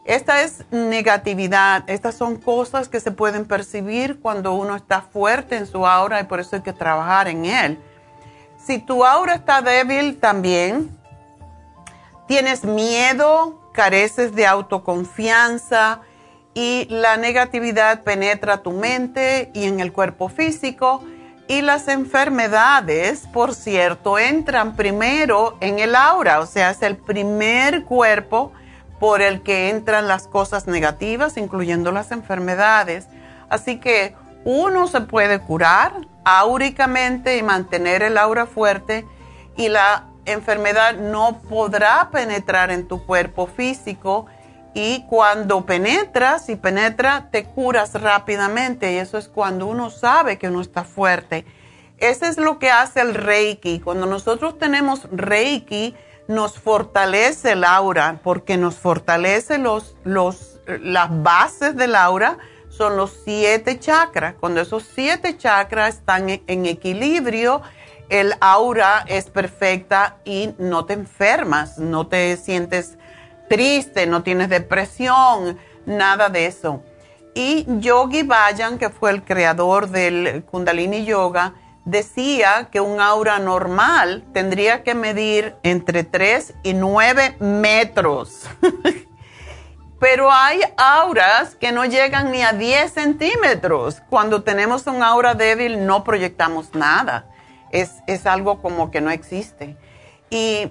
esta 0.08 0.42
es 0.42 0.64
negatividad, 0.72 1.84
estas 1.90 2.16
son 2.16 2.38
cosas 2.38 2.88
que 2.88 3.02
se 3.02 3.12
pueden 3.12 3.44
percibir 3.44 4.22
cuando 4.22 4.54
uno 4.54 4.78
está 4.78 5.02
fuerte 5.02 5.58
en 5.58 5.68
su 5.68 5.86
aura 5.86 6.22
y 6.22 6.24
por 6.24 6.40
eso 6.40 6.56
hay 6.56 6.62
que 6.62 6.72
trabajar 6.72 7.28
en 7.28 7.44
él. 7.44 7.78
Si 8.58 8.80
tu 8.80 9.04
aura 9.04 9.36
está 9.36 9.62
débil 9.62 10.18
también, 10.18 10.98
tienes 12.26 12.64
miedo, 12.64 13.70
careces 13.74 14.34
de 14.34 14.48
autoconfianza 14.48 16.00
y 16.54 16.88
la 16.90 17.18
negatividad 17.18 18.04
penetra 18.04 18.64
tu 18.64 18.72
mente 18.72 19.52
y 19.54 19.66
en 19.66 19.82
el 19.82 19.92
cuerpo 19.92 20.30
físico 20.30 21.04
y 21.50 21.62
las 21.62 21.90
enfermedades, 21.90 23.28
por 23.34 23.54
cierto, 23.54 24.18
entran 24.18 24.78
primero 24.78 25.58
en 25.60 25.80
el 25.80 25.96
aura, 25.96 26.40
o 26.40 26.46
sea, 26.46 26.72
es 26.72 26.82
el 26.82 26.96
primer 26.96 27.84
cuerpo 27.84 28.54
por 29.00 29.22
el 29.22 29.42
que 29.42 29.70
entran 29.70 30.08
las 30.08 30.28
cosas 30.28 30.68
negativas, 30.68 31.38
incluyendo 31.38 31.92
las 31.92 32.12
enfermedades. 32.12 33.08
Así 33.50 33.80
que 33.80 34.16
uno 34.44 34.88
se 34.88 35.02
puede 35.02 35.40
curar 35.40 35.94
áuricamente 36.24 37.38
y 37.38 37.44
mantener 37.44 38.02
el 38.04 38.18
aura 38.18 38.46
fuerte 38.46 39.06
y 39.56 39.70
la 39.70 40.06
enfermedad 40.26 40.96
no 40.96 41.40
podrá 41.50 42.10
penetrar 42.12 42.72
en 42.72 42.88
tu 42.88 43.06
cuerpo 43.06 43.48
físico 43.48 44.26
y 44.74 45.06
cuando 45.08 45.66
penetra, 45.66 46.38
si 46.38 46.56
penetra, 46.56 47.30
te 47.32 47.46
curas 47.46 47.94
rápidamente 47.94 48.94
y 48.94 48.98
eso 48.98 49.18
es 49.18 49.28
cuando 49.28 49.66
uno 49.66 49.90
sabe 49.90 50.38
que 50.38 50.50
uno 50.50 50.62
está 50.62 50.84
fuerte. 50.84 51.46
Eso 51.98 52.26
es 52.26 52.38
lo 52.38 52.60
que 52.60 52.70
hace 52.70 53.02
el 53.02 53.16
Reiki. 53.16 53.80
Cuando 53.80 54.06
nosotros 54.06 54.60
tenemos 54.60 55.08
Reiki, 55.12 55.96
nos 56.28 56.60
fortalece 56.60 57.54
el 57.54 57.64
aura, 57.64 58.20
porque 58.24 58.58
nos 58.58 58.76
fortalece 58.76 59.58
los, 59.58 59.96
los, 60.04 60.60
las 60.66 61.24
bases 61.24 61.76
del 61.76 61.96
aura, 61.96 62.38
son 62.70 62.98
los 62.98 63.18
siete 63.24 63.80
chakras. 63.80 64.36
Cuando 64.40 64.62
esos 64.62 64.84
siete 64.84 65.38
chakras 65.38 65.96
están 65.96 66.30
en 66.30 66.66
equilibrio, 66.66 67.62
el 68.10 68.34
aura 68.40 69.04
es 69.08 69.30
perfecta 69.30 70.18
y 70.24 70.54
no 70.58 70.86
te 70.86 70.94
enfermas, 70.94 71.78
no 71.78 72.08
te 72.08 72.38
sientes 72.38 72.98
triste, 73.50 74.08
no 74.08 74.24
tienes 74.24 74.50
depresión, 74.50 75.58
nada 75.86 76.30
de 76.30 76.46
eso. 76.46 76.84
Y 77.34 77.66
Yogi 77.80 78.24
Bayan, 78.24 78.78
que 78.78 78.90
fue 78.90 79.12
el 79.12 79.24
creador 79.24 79.90
del 79.90 80.44
Kundalini 80.44 81.06
Yoga, 81.06 81.54
decía 81.88 82.68
que 82.70 82.82
un 82.82 83.00
aura 83.00 83.40
normal 83.40 84.26
tendría 84.34 84.84
que 84.84 84.94
medir 84.94 85.56
entre 85.64 86.04
3 86.04 86.54
y 86.62 86.74
9 86.74 87.38
metros. 87.40 88.46
Pero 90.00 90.30
hay 90.30 90.60
auras 90.76 91.56
que 91.56 91.72
no 91.72 91.86
llegan 91.86 92.32
ni 92.32 92.44
a 92.44 92.52
10 92.52 92.92
centímetros. 92.92 94.02
Cuando 94.10 94.44
tenemos 94.44 94.86
un 94.86 95.02
aura 95.02 95.34
débil 95.34 95.86
no 95.88 96.04
proyectamos 96.04 96.76
nada. 96.76 97.30
Es, 97.72 97.94
es 98.06 98.26
algo 98.26 98.62
como 98.62 98.92
que 98.92 99.00
no 99.00 99.10
existe. 99.10 99.78
Y 100.30 100.70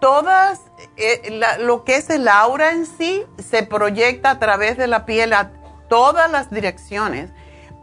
todas, 0.00 0.62
eh, 0.96 1.38
lo 1.60 1.84
que 1.84 1.96
es 1.96 2.08
el 2.08 2.28
aura 2.28 2.72
en 2.72 2.86
sí 2.86 3.24
se 3.38 3.62
proyecta 3.62 4.30
a 4.30 4.38
través 4.38 4.78
de 4.78 4.86
la 4.86 5.04
piel 5.04 5.34
a 5.34 5.50
todas 5.88 6.30
las 6.30 6.50
direcciones 6.50 7.30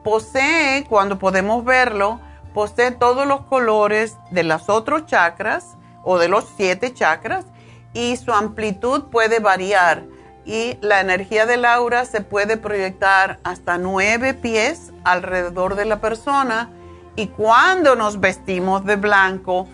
posee, 0.06 0.86
cuando 0.88 1.18
podemos 1.18 1.66
verlo, 1.66 2.20
posee 2.54 2.92
todos 2.92 3.26
los 3.26 3.42
colores 3.42 4.18
de 4.30 4.44
los 4.44 4.70
otros 4.70 5.08
chakras 5.08 5.78
o 6.04 6.20
de 6.20 6.28
los 6.28 6.46
siete 6.56 6.94
chakras 6.94 7.46
y 7.92 8.16
su 8.16 8.32
amplitud 8.32 9.06
puede 9.06 9.40
variar 9.40 10.04
y 10.46 10.78
la 10.82 11.02
energía 11.02 11.48
del 11.48 11.66
aura 11.66 12.06
se 12.06 12.22
puede 12.22 12.56
proyectar 12.56 13.40
hasta 13.44 13.80
nueve 13.80 14.36
pies 14.36 14.94
alrededor 15.04 15.74
de 15.74 15.86
la 15.86 16.00
persona 16.00 16.70
y 17.16 17.28
cuando 17.28 17.96
nos 17.96 18.20
vestimos 18.20 18.86
de 18.86 18.98
blanco, 18.98 19.68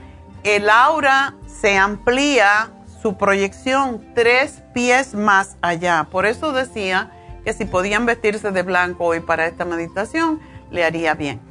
el 0.45 0.69
aura 0.69 1.35
se 1.45 1.77
amplía 1.77 2.71
su 3.01 3.17
proyección 3.17 4.13
tres 4.15 4.63
pies 4.73 5.13
más 5.13 5.57
allá. 5.61 6.07
Por 6.09 6.25
eso 6.25 6.53
decía 6.53 7.11
que 7.43 7.53
si 7.53 7.65
podían 7.65 8.05
vestirse 8.05 8.51
de 8.51 8.63
blanco 8.63 9.05
hoy 9.05 9.19
para 9.19 9.47
esta 9.47 9.65
meditación, 9.65 10.39
le 10.69 10.83
haría 10.83 11.13
bien. 11.13 11.41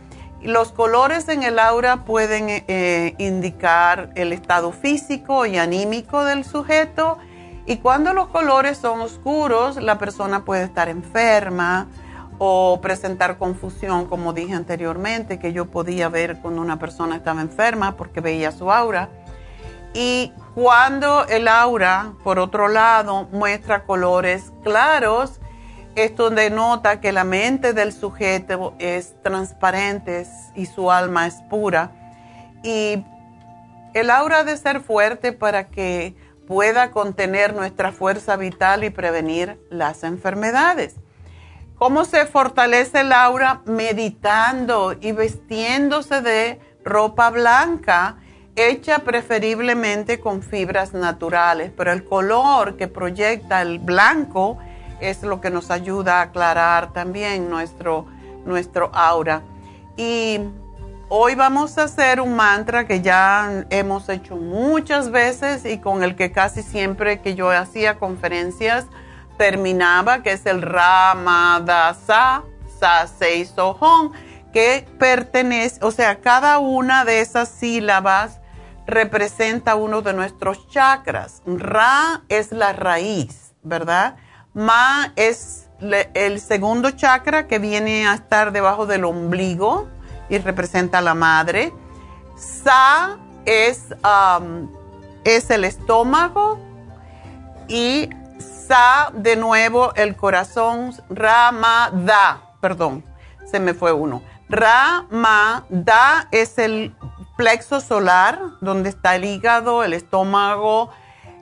Los 0.43 0.73
colores 0.73 1.29
en 1.29 1.43
el 1.43 1.59
aura 1.59 2.05
pueden 2.05 2.47
eh, 2.49 3.15
indicar 3.19 4.11
el 4.15 4.33
estado 4.33 4.73
físico 4.73 5.45
y 5.45 5.59
anímico 5.59 6.25
del 6.25 6.45
sujeto 6.45 7.19
y 7.67 7.77
cuando 7.77 8.15
los 8.15 8.29
colores 8.29 8.79
son 8.79 9.01
oscuros, 9.01 9.77
la 9.77 9.99
persona 9.99 10.45
puede 10.45 10.65
estar 10.65 10.89
enferma 10.89 11.89
o 12.39 12.81
presentar 12.81 13.37
confusión, 13.37 14.07
como 14.07 14.33
dije 14.33 14.55
anteriormente, 14.55 15.39
que 15.39 15.53
yo 15.53 15.67
podía 15.67 16.09
ver 16.09 16.39
cuando 16.41 16.63
una 16.63 16.79
persona 16.79 17.17
estaba 17.17 17.43
enferma 17.43 17.97
porque 17.97 18.21
veía 18.21 18.51
su 18.51 18.73
aura. 18.73 19.11
Y 19.93 20.33
cuando 20.55 21.27
el 21.27 21.49
aura, 21.49 22.15
por 22.25 22.39
otro 22.39 22.69
lado, 22.69 23.29
muestra 23.31 23.85
colores 23.85 24.53
claros, 24.65 25.41
esto 26.05 26.31
denota 26.31 27.01
que 27.01 27.13
la 27.13 27.25
mente 27.25 27.73
del 27.73 27.93
sujeto 27.93 28.75
es 28.79 29.15
transparente 29.23 30.27
y 30.55 30.67
su 30.67 30.91
alma 30.91 31.27
es 31.27 31.37
pura. 31.49 31.93
Y 32.63 33.05
el 33.95 34.11
aura 34.11 34.45
de 34.45 34.57
ser 34.57 34.81
fuerte 34.81 35.33
para 35.33 35.69
que 35.69 36.15
pueda 36.47 36.91
contener 36.91 37.55
nuestra 37.55 37.93
fuerza 37.93 38.37
vital 38.37 38.85
y 38.85 38.91
prevenir 38.91 39.59
las 39.71 40.03
enfermedades. 40.03 40.97
¿Cómo 41.77 42.05
se 42.05 42.27
fortalece 42.27 43.01
el 43.01 43.13
aura? 43.13 43.63
Meditando 43.65 44.95
y 45.01 45.13
vestiéndose 45.13 46.21
de 46.21 46.61
ropa 46.85 47.31
blanca, 47.31 48.17
hecha 48.57 49.01
preferiblemente 49.01 50.21
con 50.21 50.43
fibras 50.43 50.93
naturales, 50.93 51.73
pero 51.77 51.93
el 51.93 52.05
color 52.05 52.77
que 52.77 52.89
proyecta 52.89 53.63
el 53.63 53.79
blanco 53.79 54.59
es 55.01 55.23
lo 55.23 55.41
que 55.41 55.51
nos 55.51 55.71
ayuda 55.71 56.19
a 56.19 56.23
aclarar 56.23 56.93
también 56.93 57.51
nuestro, 57.51 58.07
nuestro 58.45 58.91
aura. 58.95 59.43
Y 59.97 60.41
hoy 61.09 61.35
vamos 61.35 61.77
a 61.79 61.85
hacer 61.85 62.21
un 62.21 62.37
mantra 62.37 62.87
que 62.87 63.01
ya 63.01 63.65
hemos 63.71 64.09
hecho 64.09 64.37
muchas 64.37 65.11
veces 65.11 65.65
y 65.65 65.79
con 65.79 66.03
el 66.03 66.17
que 66.17 66.33
casi 66.33 66.63
siempre 66.63 67.21
que 67.21 67.35
yo 67.35 67.51
hacía 67.51 67.99
conferencias 67.99 68.87
terminaba, 69.37 70.23
que 70.23 70.33
es 70.33 70.47
el 70.47 70.63
Ramadasa 70.63 72.43
Sa 72.79 73.07
Sohon, 73.07 74.13
que 74.53 74.87
pertenece, 74.99 75.85
o 75.85 75.91
sea, 75.91 76.21
cada 76.21 76.59
una 76.59 77.05
de 77.05 77.21
esas 77.21 77.49
sílabas 77.49 78.41
representa 78.87 79.77
uno 79.77 80.03
de 80.03 80.13
nuestros 80.13 80.69
chakras. 80.69 81.43
Ra 81.47 82.23
es 82.29 82.53
la 82.53 82.73
raíz, 82.73 83.55
¿verdad? 83.63 84.17
Ma 84.53 85.13
es 85.15 85.69
el 85.81 86.41
segundo 86.41 86.91
chakra 86.91 87.47
que 87.47 87.59
viene 87.59 88.07
a 88.07 88.15
estar 88.15 88.53
debajo 88.53 88.87
del 88.87 89.05
ombligo 89.05 89.89
y 90.29 90.39
representa 90.39 90.99
a 90.99 91.01
la 91.01 91.15
madre. 91.15 91.73
Sa 92.37 93.19
es, 93.45 93.95
es 95.25 95.51
el 95.51 95.65
estómago 95.65 96.59
y 97.69 98.11
Sa 98.39 99.11
de 99.15 99.37
nuevo 99.37 99.95
el 99.95 100.17
corazón. 100.17 100.95
Rama 101.09 101.91
Da, 101.93 102.55
perdón, 102.61 103.05
se 103.51 103.61
me 103.61 103.75
fue 103.75 103.93
uno. 103.93 104.23
Rama 104.49 105.65
Da 105.69 106.29
es 106.33 106.59
el 106.59 106.95
plexo 107.37 107.81
solar 107.81 108.41
donde 108.61 108.91
está 108.91 109.17
el 109.17 109.25
hígado, 109.25 109.85
el 109.85 109.93
estómago, 109.93 110.91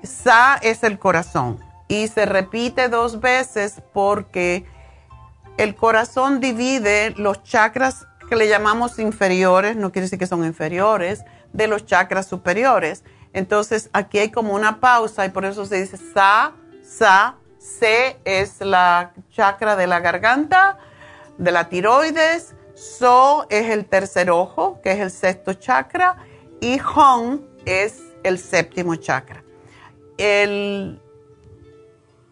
Sa 0.03 0.59
es 0.63 0.83
el 0.85 0.99
corazón 0.99 1.68
y 1.89 2.09
se 2.09 2.27
repite 2.27 2.89
dos 2.89 3.21
veces 3.21 3.83
porque 3.93 4.67
el 5.57 5.75
corazón 5.75 6.41
divide 6.41 7.15
los 7.17 7.43
chakras 7.43 8.07
que 8.29 8.37
le 8.37 8.47
llamamos 8.47 8.99
inferiores, 8.99 9.77
no 9.77 9.91
quiere 9.91 10.05
decir 10.05 10.19
que 10.19 10.27
son 10.27 10.45
inferiores, 10.45 11.25
de 11.53 11.67
los 11.67 11.87
chakras 11.87 12.27
superiores. 12.27 13.03
Entonces 13.33 13.91
aquí 13.93 14.19
hay 14.19 14.31
como 14.31 14.55
una 14.55 14.81
pausa 14.81 15.25
y 15.25 15.31
por 15.31 15.45
eso 15.45 15.65
se 15.65 15.81
dice 15.81 15.97
sa, 15.97 16.53
sa, 16.83 17.37
se 17.59 18.19
es 18.25 18.61
la 18.61 19.13
chakra 19.31 19.77
de 19.77 19.87
la 19.87 20.01
garganta, 20.01 20.79
de 21.39 21.51
la 21.51 21.69
tiroides, 21.69 22.55
so 22.75 23.47
es 23.51 23.71
el 23.71 23.87
tercer 23.87 24.31
ojo, 24.31 24.81
que 24.83 24.93
es 24.93 25.01
el 25.01 25.11
sexto 25.11 25.55
chakra, 25.55 26.17
y 26.61 26.79
hong 26.79 27.41
es 27.65 28.03
el 28.23 28.39
séptimo 28.39 28.95
chakra. 28.97 29.43
El, 30.19 31.01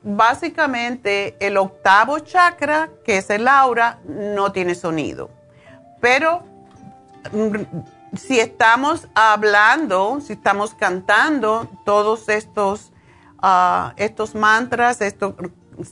básicamente 0.07 1.37
el 1.41 1.57
octavo 1.57 2.21
chakra, 2.21 2.91
que 3.05 3.19
es 3.19 3.29
el 3.29 3.49
aura, 3.49 3.99
no 4.05 4.53
tiene 4.53 4.77
sonido. 4.77 5.31
Pero 6.01 6.45
mm, 7.33 8.17
si 8.17 8.39
estamos 8.39 9.09
hablando, 9.17 10.21
si 10.21 10.35
estamos 10.35 10.75
cantando 10.75 11.69
todos 11.85 12.29
estos, 12.29 12.93
ah, 13.43 13.95
estos 13.97 14.37
mantras, 14.37 15.01
estas 15.01 15.33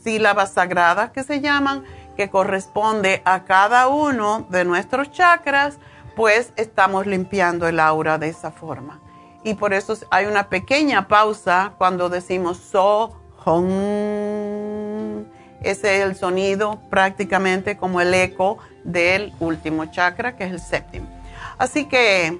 sílabas 0.04 0.52
sagradas 0.52 1.10
que 1.10 1.24
se 1.24 1.40
llaman, 1.40 1.82
que 2.16 2.30
corresponde 2.30 3.20
a 3.24 3.42
cada 3.42 3.88
uno 3.88 4.46
de 4.48 4.64
nuestros 4.64 5.10
chakras, 5.10 5.78
pues 6.14 6.52
estamos 6.54 7.08
limpiando 7.08 7.66
el 7.66 7.80
aura 7.80 8.18
de 8.18 8.28
esa 8.28 8.52
forma. 8.52 9.00
Y 9.42 9.54
por 9.54 9.74
eso 9.74 9.98
hay 10.10 10.26
una 10.26 10.48
pequeña 10.48 11.08
pausa 11.08 11.72
cuando 11.76 12.08
decimos 12.08 12.58
so, 12.58 13.23
hong. 13.44 15.24
Ese 15.62 15.98
es 15.98 16.04
el 16.04 16.16
sonido 16.16 16.80
prácticamente 16.90 17.76
como 17.76 18.00
el 18.00 18.12
eco 18.12 18.58
del 18.84 19.32
último 19.40 19.86
chakra, 19.86 20.36
que 20.36 20.44
es 20.44 20.52
el 20.52 20.60
séptimo. 20.60 21.08
Así 21.56 21.86
que 21.86 22.38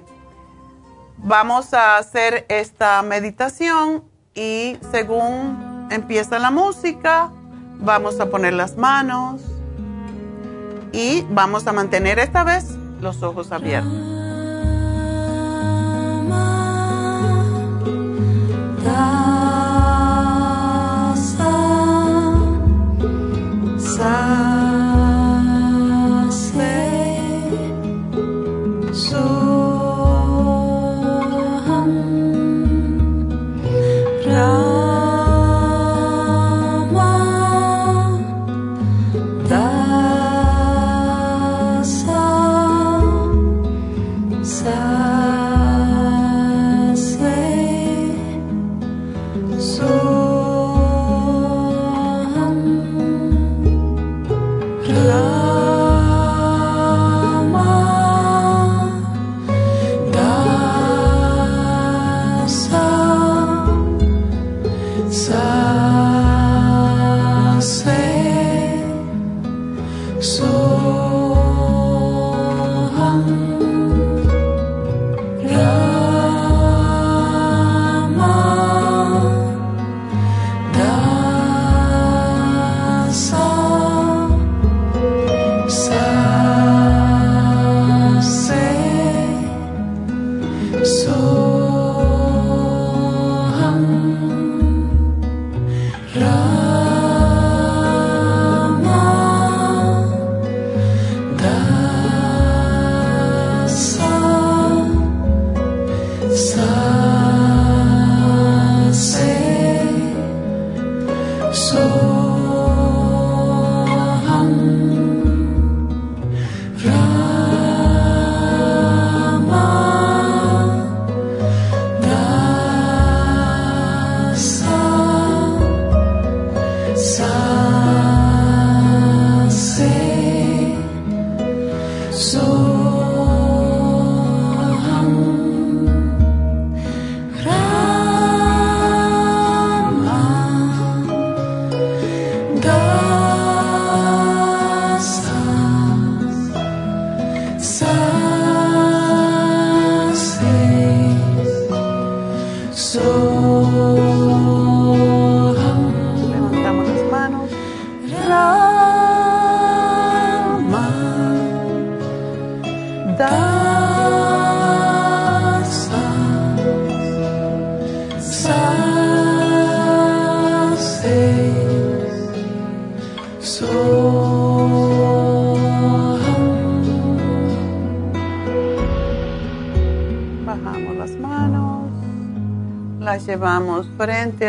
vamos 1.17 1.73
a 1.73 1.97
hacer 1.97 2.45
esta 2.49 3.01
meditación 3.01 4.03
y 4.35 4.77
según 4.91 5.87
empieza 5.91 6.37
la 6.39 6.51
música, 6.51 7.31
vamos 7.79 8.19
a 8.19 8.29
poner 8.29 8.53
las 8.53 8.77
manos 8.77 9.41
y 10.91 11.25
vamos 11.29 11.65
a 11.67 11.73
mantener 11.73 12.19
esta 12.19 12.43
vez 12.43 12.75
los 13.01 13.23
ojos 13.23 13.51
abiertos. 13.51 14.14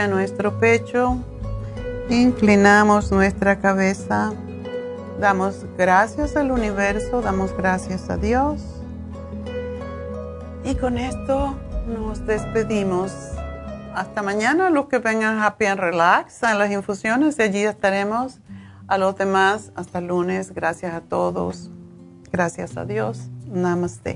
Nuestro 0.09 0.59
pecho, 0.59 1.19
inclinamos 2.09 3.11
nuestra 3.11 3.59
cabeza, 3.59 4.33
damos 5.21 5.65
gracias 5.77 6.37
al 6.37 6.51
universo, 6.51 7.23
damos 7.23 7.57
gracias 7.57 8.11
a 8.11 8.17
Dios. 8.17 8.63
Y 10.65 10.75
con 10.75 10.99
esto 10.99 11.57
nos 11.87 12.27
despedimos. 12.27 13.13
Hasta 13.95 14.23
mañana, 14.23 14.69
los 14.69 14.89
que 14.89 14.99
vengan 14.99 15.41
Happy 15.41 15.67
and 15.67 15.81
Relax 15.81 16.43
a 16.43 16.55
las 16.55 16.71
infusiones, 16.71 17.39
allí 17.41 17.63
estaremos. 17.63 18.41
A 18.89 18.99
los 18.99 19.17
demás, 19.17 19.73
hasta 19.75 20.01
lunes. 20.01 20.53
Gracias 20.53 20.95
a 20.95 21.01
todos. 21.01 21.71
Gracias 22.31 22.77
a 22.77 22.85
Dios. 22.85 23.31
Namaste. 23.47 24.16